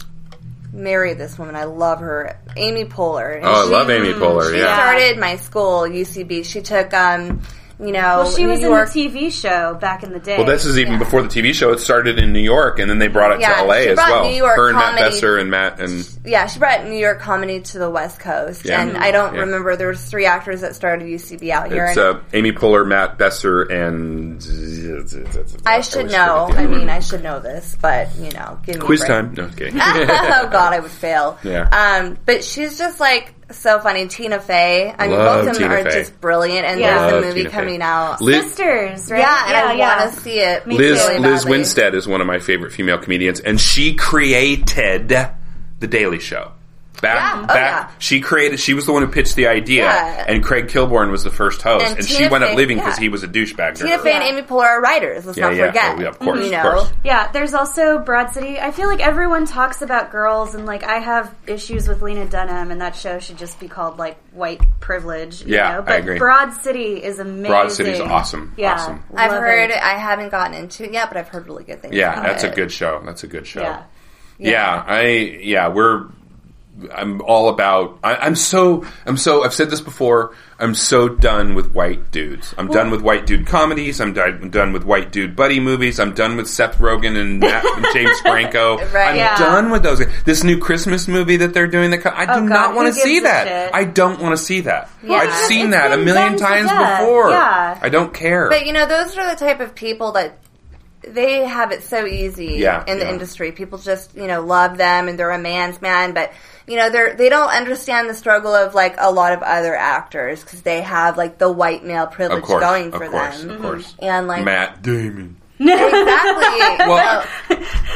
marry 0.72 1.14
this 1.14 1.38
woman. 1.38 1.56
I 1.56 1.64
love 1.64 2.00
her, 2.00 2.38
Amy 2.56 2.84
Poehler. 2.84 3.36
And 3.36 3.46
Oh, 3.46 3.50
I 3.52 3.64
she- 3.64 3.70
love 3.70 3.90
Amy 3.90 4.12
Poehler. 4.12 4.50
She 4.52 4.58
Yeah. 4.58 4.74
started 4.74 5.18
my 5.18 5.36
school, 5.36 5.86
UCB. 5.88 6.44
She 6.44 6.60
took 6.62 6.92
um, 6.94 7.40
you 7.80 7.92
know, 7.92 8.18
Well, 8.22 8.30
she 8.30 8.42
New 8.44 8.48
was 8.50 8.60
York. 8.60 8.96
in 8.96 9.12
the 9.12 9.18
TV 9.18 9.30
show 9.32 9.74
back 9.74 10.02
in 10.02 10.12
the 10.12 10.18
day. 10.18 10.36
Well, 10.36 10.46
this 10.46 10.64
is 10.64 10.78
even 10.78 10.98
before 10.98 11.22
the 11.22 11.28
TV 11.28 11.54
show. 11.54 11.70
It 11.72 11.78
started 11.78 12.18
in 12.18 12.32
New 12.32 12.40
York, 12.40 12.78
and 12.80 12.90
then 12.90 12.98
they 12.98 13.06
brought 13.08 13.32
it 13.32 13.40
Yeah, 13.40 13.54
to 13.60 13.64
LA 13.64 13.74
she 13.82 13.88
as 13.90 13.94
brought 13.96 14.10
well. 14.10 14.24
New 14.30 14.36
York 14.36 14.56
Her 14.56 14.68
and 14.70 14.76
Matt 14.76 14.96
Besser 14.98 15.36
and 15.38 15.50
Matt 15.50 15.80
and 15.80 16.18
yeah, 16.24 16.46
she 16.46 16.58
brought 16.58 16.84
New 16.84 16.98
York 16.98 17.20
comedy 17.20 17.60
to 17.60 17.78
the 17.78 17.88
West 17.88 18.18
Coast, 18.18 18.64
Yeah. 18.64 18.80
and 18.82 18.96
I 18.96 19.10
don't 19.12 19.34
Yeah. 19.34 19.40
remember 19.42 19.76
there 19.76 19.88
was 19.88 20.02
three 20.04 20.26
actors 20.26 20.60
that 20.62 20.74
started 20.74 21.06
UCB 21.08 21.50
out 21.52 21.70
here. 21.70 21.84
it's 21.86 21.96
and 21.96 22.16
uh, 22.16 22.20
Amy 22.32 22.52
Poehler, 22.52 22.86
Matt 22.86 23.16
Besser, 23.18 23.62
and 23.62 24.42
I 25.66 25.80
should 25.80 26.10
know. 26.10 26.50
I 26.52 26.66
mean, 26.66 26.88
I 26.88 27.00
should 27.00 27.22
know 27.22 27.40
this, 27.40 27.76
but 27.80 28.08
you 28.16 28.30
know, 28.32 28.58
give 28.64 28.76
me 28.76 28.80
a 28.80 28.84
quiz 28.84 29.00
break. 29.00 29.08
time. 29.08 29.34
No, 29.36 29.44
okay. 29.44 29.70
oh 29.74 30.48
God, 30.50 30.72
I 30.74 30.80
would 30.80 30.90
fail. 30.90 31.38
Yeah. 31.48 31.68
Um, 31.70 32.18
but 32.26 32.44
she's 32.44 32.76
just 32.78 33.00
like 33.00 33.32
so 33.50 33.78
funny. 33.80 34.06
Tina 34.08 34.40
Fey. 34.40 34.94
I 34.98 35.08
mean, 35.08 35.16
Love 35.18 35.26
both 35.26 35.38
of 35.40 35.58
them 35.58 35.70
Tina 35.70 35.80
are 35.80 35.84
Fey. 35.90 35.98
just 36.00 36.20
brilliant, 36.20 36.66
and 36.66 36.80
Yeah. 36.80 36.98
there's 36.98 37.12
Love 37.12 37.22
a 37.22 37.26
movie 37.26 37.40
Tina 37.40 37.50
Fey. 37.50 37.56
coming 37.56 37.82
out. 37.82 38.20
Liz, 38.20 38.44
sisters, 38.46 39.10
right? 39.10 39.20
yeah, 39.20 39.44
and 39.48 39.56
I 39.56 39.72
yeah. 39.74 39.98
want 40.04 40.14
to 40.14 40.20
see 40.20 40.40
it. 40.40 40.66
Me 40.66 40.76
Liz, 40.76 40.98
really 40.98 41.18
Liz 41.20 41.40
badly. 41.44 41.50
Winstead 41.58 41.94
is 41.94 42.06
one 42.06 42.20
of 42.20 42.26
my 42.26 42.38
favorite 42.38 42.72
female 42.72 42.98
comedians, 42.98 43.40
and 43.40 43.60
she 43.60 43.94
created 43.94 45.08
The 45.08 45.86
Daily 45.86 46.18
Show. 46.18 46.52
Back, 47.00 47.16
Yeah. 47.34 47.40
Oh, 47.42 47.46
back, 47.46 47.56
yeah. 47.56 47.94
she 47.98 48.20
created. 48.20 48.58
She 48.58 48.74
was 48.74 48.86
the 48.86 48.92
one 48.92 49.02
who 49.02 49.08
pitched 49.08 49.36
the 49.36 49.46
idea, 49.46 49.84
Yeah. 49.84 50.24
and 50.26 50.42
Craig 50.42 50.66
Kilborn 50.66 51.10
was 51.10 51.22
the 51.22 51.30
first 51.30 51.62
host, 51.62 51.86
And 51.86 51.98
and, 51.98 52.06
she 52.08 52.26
went 52.28 52.42
up 52.44 52.56
leaving 52.56 52.78
because 52.78 52.96
yeah. 52.98 53.02
he 53.02 53.08
was 53.08 53.22
a 53.22 53.28
douchebag. 53.28 53.74
to 53.76 53.84
Tina. 53.84 53.98
Fey 53.98 54.12
and 54.14 54.24
Yeah. 54.24 54.30
Amy 54.30 54.42
Poehler 54.42 54.64
are 54.64 54.80
writers. 54.80 55.24
Let's 55.24 55.38
Yeah, 55.38 55.44
not 55.46 55.54
yeah. 55.56 55.66
forget. 55.68 55.94
Oh, 55.96 56.00
yeah, 56.00 56.08
of 56.08 56.18
mm, 56.18 56.24
course, 56.24 56.38
you 56.40 56.44
of 56.46 56.50
know, 56.52 56.62
course. 56.62 56.92
Yeah, 57.04 57.30
there's 57.32 57.54
also 57.54 57.98
Broad 58.00 58.30
City. 58.32 58.58
I 58.58 58.70
feel 58.72 58.88
like 58.88 59.00
everyone 59.00 59.46
talks 59.46 59.80
about 59.82 60.10
girls, 60.10 60.54
and 60.54 60.66
like 60.66 60.82
I 60.82 60.98
have 60.98 61.32
issues 61.46 61.86
with 61.86 62.02
Lena 62.02 62.26
Dunham, 62.26 62.70
and 62.70 62.80
that 62.80 62.96
show 62.96 63.18
should 63.20 63.38
just 63.38 63.60
be 63.60 63.68
called 63.68 63.98
like 63.98 64.18
White 64.32 64.60
Privilege. 64.80 65.42
You 65.44 65.54
Yeah, 65.54 65.72
know? 65.74 65.78
I 65.78 65.80
but 65.82 65.98
agree. 66.00 66.18
Broad 66.18 66.52
City 66.52 67.02
is 67.02 67.18
amazing. 67.20 67.44
Broad 67.50 67.70
City's 67.72 68.00
awesome, 68.00 68.54
Yeah, 68.56 68.72
awesome. 68.74 69.04
I've 69.14 69.30
love 69.30 69.40
heard. 69.42 69.70
it. 69.70 69.76
I 69.80 69.98
haven't 69.98 70.30
gotten 70.30 70.54
into 70.54 70.84
it 70.84 70.92
yet, 70.92 71.08
but 71.08 71.16
I've 71.16 71.28
heard 71.28 71.46
really 71.46 71.64
good 71.64 71.80
things. 71.80 71.94
Yeah, 71.94 72.12
about 72.14 72.22
that's 72.24 72.44
a 72.44 72.48
good 72.50 72.72
show. 72.72 73.00
That's 73.04 73.22
a 73.22 73.28
good 73.28 73.46
show. 73.46 73.60
Yeah. 73.62 73.82
Yeah, 74.40 74.84
I 74.86 75.02
yeah, 75.42 75.68
we're 75.68 76.04
I'm 76.94 77.20
all 77.22 77.48
about 77.48 77.98
I, 78.04 78.16
I'm 78.16 78.36
so 78.36 78.84
I'm 79.06 79.16
so 79.16 79.42
I've 79.44 79.54
said 79.54 79.70
this 79.70 79.80
before, 79.80 80.34
I'm 80.58 80.74
so 80.74 81.08
done 81.08 81.54
with 81.54 81.72
white 81.72 82.10
dudes. 82.10 82.54
I'm 82.56 82.68
done 82.68 82.90
with 82.90 83.02
white 83.02 83.26
dude 83.26 83.46
comedies, 83.46 84.00
I'm 84.00 84.12
done, 84.12 84.38
I'm 84.42 84.50
done 84.50 84.72
with 84.72 84.84
white 84.84 85.10
dude 85.10 85.34
buddy 85.34 85.60
movies, 85.60 85.98
I'm 85.98 86.14
done 86.14 86.36
with 86.36 86.48
Seth 86.48 86.78
Rogen 86.78 87.16
and, 87.20 87.40
Matt, 87.40 87.64
and 87.76 87.86
James 87.92 88.20
Franco. 88.20 88.78
Right. 88.78 89.10
I'm 89.10 89.16
Yeah. 89.16 89.36
done 89.38 89.70
with 89.70 89.82
those. 89.82 90.02
This 90.24 90.44
new 90.44 90.58
Christmas 90.58 91.08
movie 91.08 91.38
that 91.38 91.52
they're 91.54 91.66
doing 91.66 91.90
that 91.90 91.98
co- 92.02 92.10
I 92.10 92.24
oh, 92.24 92.26
do 92.26 92.44
Oh, 92.46 92.48
God, 92.48 92.48
not 92.48 92.74
want 92.74 92.94
to 92.94 93.00
see 93.00 93.20
that. 93.20 93.74
I 93.74 93.84
don't 93.84 94.20
want 94.20 94.36
to 94.36 94.42
see 94.42 94.60
that. 94.62 94.90
Yeah. 95.02 95.16
I've 95.16 95.34
seen 95.46 95.70
that 95.70 95.92
a 95.92 95.96
million 95.96 96.36
times 96.36 96.70
before. 96.70 97.30
Yeah. 97.30 97.78
I 97.80 97.88
don't 97.88 98.12
care. 98.14 98.48
But 98.48 98.66
you 98.66 98.72
know, 98.72 98.86
those 98.86 99.16
are 99.16 99.28
the 99.30 99.36
type 99.36 99.60
of 99.60 99.74
people 99.74 100.12
that 100.12 100.38
they 101.02 101.44
have 101.46 101.70
it 101.72 101.82
so 101.84 102.04
easy 102.06 102.54
Yeah, 102.56 102.84
in 102.86 102.98
the 102.98 103.04
yeah. 103.04 103.12
industry. 103.12 103.52
People 103.52 103.78
just 103.78 104.14
you 104.16 104.26
know 104.26 104.42
love 104.44 104.76
them 104.76 105.08
and 105.08 105.18
they're 105.18 105.30
a 105.30 105.38
man's 105.38 105.80
man, 105.80 106.12
but 106.12 106.32
you 106.68 106.76
know 106.76 106.90
they're 106.90 107.14
they 107.14 107.28
don't 107.28 107.50
understand 107.50 108.08
the 108.08 108.14
struggle 108.14 108.54
of 108.54 108.74
like 108.74 108.94
a 108.98 109.10
lot 109.10 109.32
of 109.32 109.42
other 109.42 109.74
actors 109.74 110.42
because 110.42 110.62
they 110.62 110.80
have 110.82 111.16
like 111.16 111.38
the 111.38 111.50
white 111.50 111.84
male 111.84 112.06
privilege 112.06 112.38
of 112.42 112.44
course, 112.44 112.60
going 112.60 112.86
of 112.92 112.94
for 112.94 113.08
course, 113.08 113.40
them, 113.40 113.50
of 113.50 113.60
course. 113.60 113.94
and 113.98 114.26
like 114.26 114.44
Matt 114.44 114.82
Damon. 114.82 115.36
Exactly. 115.58 116.86
Well, 116.88 117.24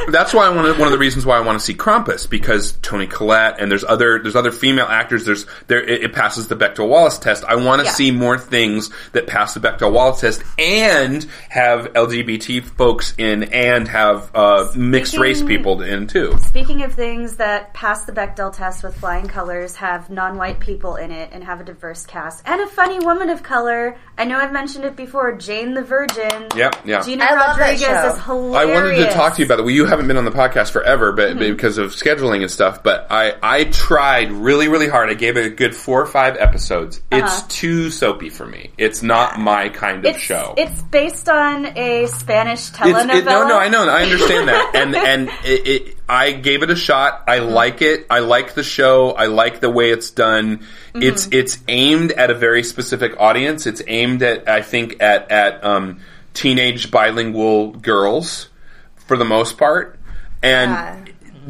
that's 0.09 0.33
why 0.33 0.45
I 0.45 0.49
want 0.49 0.67
one 0.77 0.87
of 0.87 0.91
the 0.91 0.97
reasons 0.97 1.25
why 1.25 1.37
I 1.37 1.41
want 1.41 1.57
to 1.59 1.63
see 1.65 1.73
Krampus 1.73 2.29
because 2.29 2.73
Toni 2.81 3.07
Collette 3.07 3.59
and 3.59 3.71
there's 3.71 3.83
other 3.83 4.19
there's 4.21 4.35
other 4.35 4.51
female 4.51 4.85
actors. 4.85 5.25
There's 5.25 5.45
there 5.67 5.81
it, 5.81 6.03
it 6.03 6.13
passes 6.13 6.47
the 6.47 6.55
Bechdel 6.55 6.87
Wallace 6.89 7.17
test. 7.19 7.43
I 7.45 7.55
want 7.55 7.79
to 7.81 7.85
Yeah. 7.85 7.91
see 7.93 8.11
more 8.11 8.37
things 8.37 8.89
that 9.13 9.27
pass 9.27 9.53
the 9.53 9.59
Bechdel 9.61 9.91
Wallace 9.93 10.19
test 10.21 10.43
and 10.59 11.23
have 11.49 11.93
LGBT 11.93 12.63
folks 12.63 13.13
in 13.17 13.43
and 13.53 13.87
have 13.87 14.31
uh, 14.35 14.71
mixed 14.75 15.11
Speaking- 15.13 15.21
race 15.21 15.41
people 15.41 15.81
in 15.81 16.07
too. 16.07 16.37
Speaking 16.43 16.83
of 16.83 16.93
things 16.93 17.37
that 17.37 17.73
pass 17.73 18.03
the 18.05 18.11
Bechdel 18.11 18.53
test 18.55 18.83
with 18.83 18.95
flying 18.97 19.27
colors, 19.27 19.75
have 19.77 20.09
non-white 20.09 20.59
people 20.59 20.95
in 20.97 21.11
it, 21.11 21.29
and 21.31 21.43
have 21.43 21.61
a 21.61 21.63
diverse 21.63 22.05
cast, 22.05 22.43
and 22.45 22.59
a 22.61 22.67
funny 22.67 22.99
woman 22.99 23.29
of 23.29 23.41
color. 23.43 23.95
I 24.17 24.25
know 24.25 24.37
I've 24.37 24.53
mentioned 24.53 24.85
it 24.85 24.95
before. 24.95 25.31
Jane 25.33 25.73
the 25.73 25.81
Virgin. 25.83 26.47
Yep, 26.55 26.75
yeah. 26.85 27.01
Gina 27.01 27.23
I 27.23 27.33
love 27.35 27.52
that 27.52 27.52
Rodriguez 27.59 28.15
is 28.15 28.23
hilarious. 28.23 28.55
I 28.55 28.65
wanted 28.65 28.95
to 28.97 29.13
talk 29.13 29.33
to 29.35 29.39
you 29.39 29.45
about 29.45 29.59
it. 29.59 29.61
Well, 29.63 29.71
you 29.71 29.85
haven't 29.85 30.07
been 30.07 30.17
on 30.17 30.25
the 30.25 30.31
podcast 30.31 30.71
forever, 30.71 31.11
but 31.11 31.31
Mm-hmm. 31.31 31.39
because 31.53 31.77
of 31.77 31.91
scheduling 31.91 32.41
and 32.41 32.51
stuff. 32.51 32.83
But 32.83 33.07
I, 33.09 33.35
I 33.41 33.63
tried 33.65 34.31
really, 34.31 34.67
really 34.67 34.87
hard. 34.89 35.09
I 35.09 35.13
gave 35.13 35.37
it 35.37 35.45
a 35.45 35.49
good 35.49 35.75
four 35.75 36.01
or 36.01 36.05
five 36.05 36.35
episodes. 36.37 37.01
It's 37.11 37.43
too 37.43 37.89
soapy 37.89 38.29
for 38.29 38.45
me. 38.45 38.71
It's 38.77 39.01
not 39.03 39.39
my 39.39 39.69
kind 39.69 39.99
of 39.99 40.05
Uh-huh. 40.05 40.15
It's, 40.15 40.23
show. 40.23 40.53
it's 40.57 40.81
based 40.83 41.29
on 41.29 41.65
a 41.77 42.07
Spanish 42.07 42.71
telenovela. 42.71 43.15
it, 43.15 43.25
no, 43.25 43.47
no, 43.47 43.57
I 43.57 43.69
know, 43.69 43.87
I 43.87 44.03
understand 44.03 44.47
that, 44.49 44.71
and 44.75 44.95
and 44.95 45.29
it, 45.45 45.67
it, 45.67 45.97
I 46.07 46.31
gave 46.33 46.63
it 46.63 46.69
a 46.69 46.75
shot. 46.75 47.23
I 47.27 47.39
Mm-hmm. 47.39 47.53
like 47.53 47.81
it. 47.81 48.05
I 48.09 48.19
like 48.19 48.53
the 48.53 48.63
show. 48.63 49.11
I 49.11 49.25
like 49.27 49.59
the 49.59 49.69
way 49.69 49.91
it's 49.91 50.11
done. 50.11 50.65
It's 50.93 51.23
Mm-hmm. 51.25 51.33
it's 51.33 51.57
aimed 51.67 52.11
at 52.11 52.29
a 52.29 52.35
very 52.35 52.63
specific 52.63 53.19
audience. 53.19 53.65
It's 53.65 53.81
aimed 53.87 54.21
at 54.23 54.47
I 54.47 54.61
think 54.61 55.01
at 55.01 55.31
at 55.31 55.63
um, 55.63 55.99
teenage 56.33 56.91
bilingual 56.91 57.71
girls 57.71 58.49
for 58.95 59.17
the 59.17 59.25
most 59.25 59.57
part, 59.57 59.99
and. 60.41 60.71
Yeah. 60.71 60.99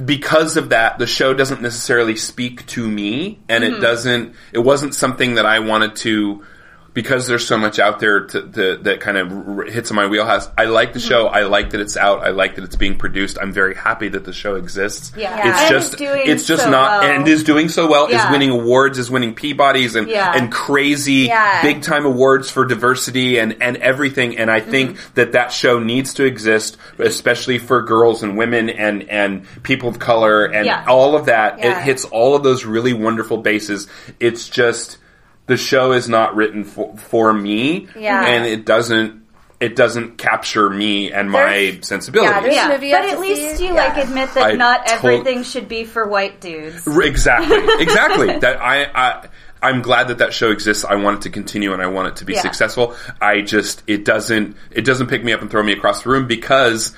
Because 0.05 0.57
of 0.57 0.69
that, 0.69 0.97
the 0.97 1.05
show 1.05 1.35
doesn't 1.35 1.61
necessarily 1.61 2.15
speak 2.15 2.65
to 2.65 2.89
me, 2.89 3.37
and 3.47 3.63
Mm-hmm. 3.63 3.75
it 3.75 3.79
doesn't. 3.79 4.35
It 4.51 4.57
wasn't 4.57 4.95
something 4.95 5.35
that 5.35 5.45
I 5.45 5.59
wanted 5.59 5.95
to 5.97 6.43
because 6.93 7.25
there's 7.27 7.45
so 7.47 7.57
much 7.57 7.79
out 7.79 7.99
there 7.99 8.25
to, 8.27 8.41
to, 8.51 8.77
that 8.83 8.99
kind 8.99 9.17
of 9.17 9.31
r- 9.59 9.65
hits 9.65 9.89
in 9.89 9.95
my 9.95 10.05
wheelhouse. 10.07 10.47
I 10.57 10.65
like 10.65 10.93
the 10.93 10.99
Mm-hmm. 10.99 11.09
show. 11.09 11.27
I 11.27 11.43
like 11.43 11.71
that 11.71 11.81
it's 11.81 11.97
out. 11.97 12.23
I 12.23 12.29
like 12.29 12.55
that 12.55 12.63
it's 12.63 12.75
being 12.75 12.97
produced. 12.97 13.37
I'm 13.41 13.51
very 13.51 13.73
happy 13.75 14.09
that 14.09 14.25
the 14.25 14.33
show 14.33 14.55
exists. 14.55 15.11
Yeah. 15.17 15.35
Yeah. 15.35 15.49
It's 15.51 15.59
And 15.61 15.69
just 15.69 15.93
it's 15.93 16.01
doing 16.01 16.21
it's 16.25 16.45
just 16.47 16.63
so 16.63 16.69
not 16.69 17.01
well. 17.01 17.11
and 17.11 17.27
is 17.27 17.43
doing 17.43 17.67
so 17.69 17.89
well. 17.89 18.11
Yeah. 18.11 18.25
Is 18.27 18.31
winning 18.31 18.51
awards. 18.51 18.99
Is 18.99 19.09
winning 19.09 19.33
Peabodys 19.33 19.95
and 19.95 20.07
Yeah. 20.07 20.31
and 20.35 20.51
crazy 20.51 21.27
Yeah. 21.27 21.61
big 21.63 21.81
time 21.81 22.05
awards 22.05 22.49
for 22.51 22.63
diversity 22.65 23.39
and 23.39 23.57
and 23.61 23.77
everything. 23.77 24.37
And 24.37 24.51
I 24.51 24.59
think 24.59 24.91
Mm-hmm. 24.91 25.13
that 25.15 25.31
that 25.31 25.51
show 25.51 25.79
needs 25.79 26.13
to 26.15 26.25
exist, 26.25 26.77
especially 26.99 27.57
for 27.57 27.81
girls 27.81 28.21
and 28.23 28.37
women 28.37 28.69
and 28.69 29.09
and 29.09 29.45
people 29.63 29.89
of 29.89 29.97
color 29.99 30.45
and 30.45 30.65
Yeah. 30.65 30.85
all 30.87 31.15
of 31.15 31.25
that. 31.25 31.57
Yeah. 31.59 31.79
It 31.79 31.83
hits 31.83 32.05
all 32.05 32.35
of 32.35 32.43
those 32.43 32.65
really 32.65 32.93
wonderful 32.93 33.37
bases. 33.37 33.87
It's 34.19 34.47
just 34.47 34.97
the 35.47 35.57
show 35.57 35.91
is 35.91 36.07
not 36.07 36.35
written 36.35 36.63
for, 36.63 36.95
for 36.97 37.33
me, 37.33 37.87
Yeah. 37.97 38.25
and 38.25 38.45
it 38.45 38.65
doesn't 38.65 39.21
it 39.59 39.77
doesn't 39.77 40.17
capture 40.17 40.69
me 40.69 41.09
and 41.13 41.31
my 41.31 41.39
There's- 41.45 41.87
sensibilities. 41.87 42.31
yeah, 42.33 42.67
there's- 42.67 42.83
Yeah, 42.83 43.01
but 43.01 43.09
at 43.11 43.19
least 43.21 43.57
see? 43.57 43.67
you 43.67 43.73
Yeah. 43.73 43.85
like 43.85 43.97
admit 43.97 44.33
that 44.33 44.43
I 44.43 44.51
not 44.53 44.85
tot- 44.87 44.97
everything 45.05 45.43
should 45.43 45.69
be 45.69 45.85
for 45.85 46.05
white 46.05 46.41
dudes. 46.41 46.85
Exactly, 46.85 47.59
exactly. 47.79 48.37
that 48.39 48.59
I, 48.61 48.83
I 48.93 49.27
I'm 49.61 49.81
glad 49.81 50.09
that 50.09 50.17
that 50.17 50.33
show 50.33 50.51
exists. 50.51 50.83
I 50.83 50.95
want 50.95 51.19
it 51.19 51.21
to 51.21 51.29
continue 51.29 51.71
and 51.71 51.81
I 51.81 51.87
want 51.87 52.09
it 52.09 52.15
to 52.17 52.25
be 52.25 52.33
Yeah. 52.33 52.41
successful. 52.41 52.93
I 53.21 53.39
just 53.39 53.83
it 53.87 54.03
doesn't 54.03 54.57
it 54.71 54.83
doesn't 54.83 55.07
pick 55.07 55.23
me 55.23 55.31
up 55.31 55.39
and 55.41 55.49
throw 55.49 55.63
me 55.63 55.71
across 55.71 56.03
the 56.03 56.09
room 56.09 56.27
because 56.27 56.93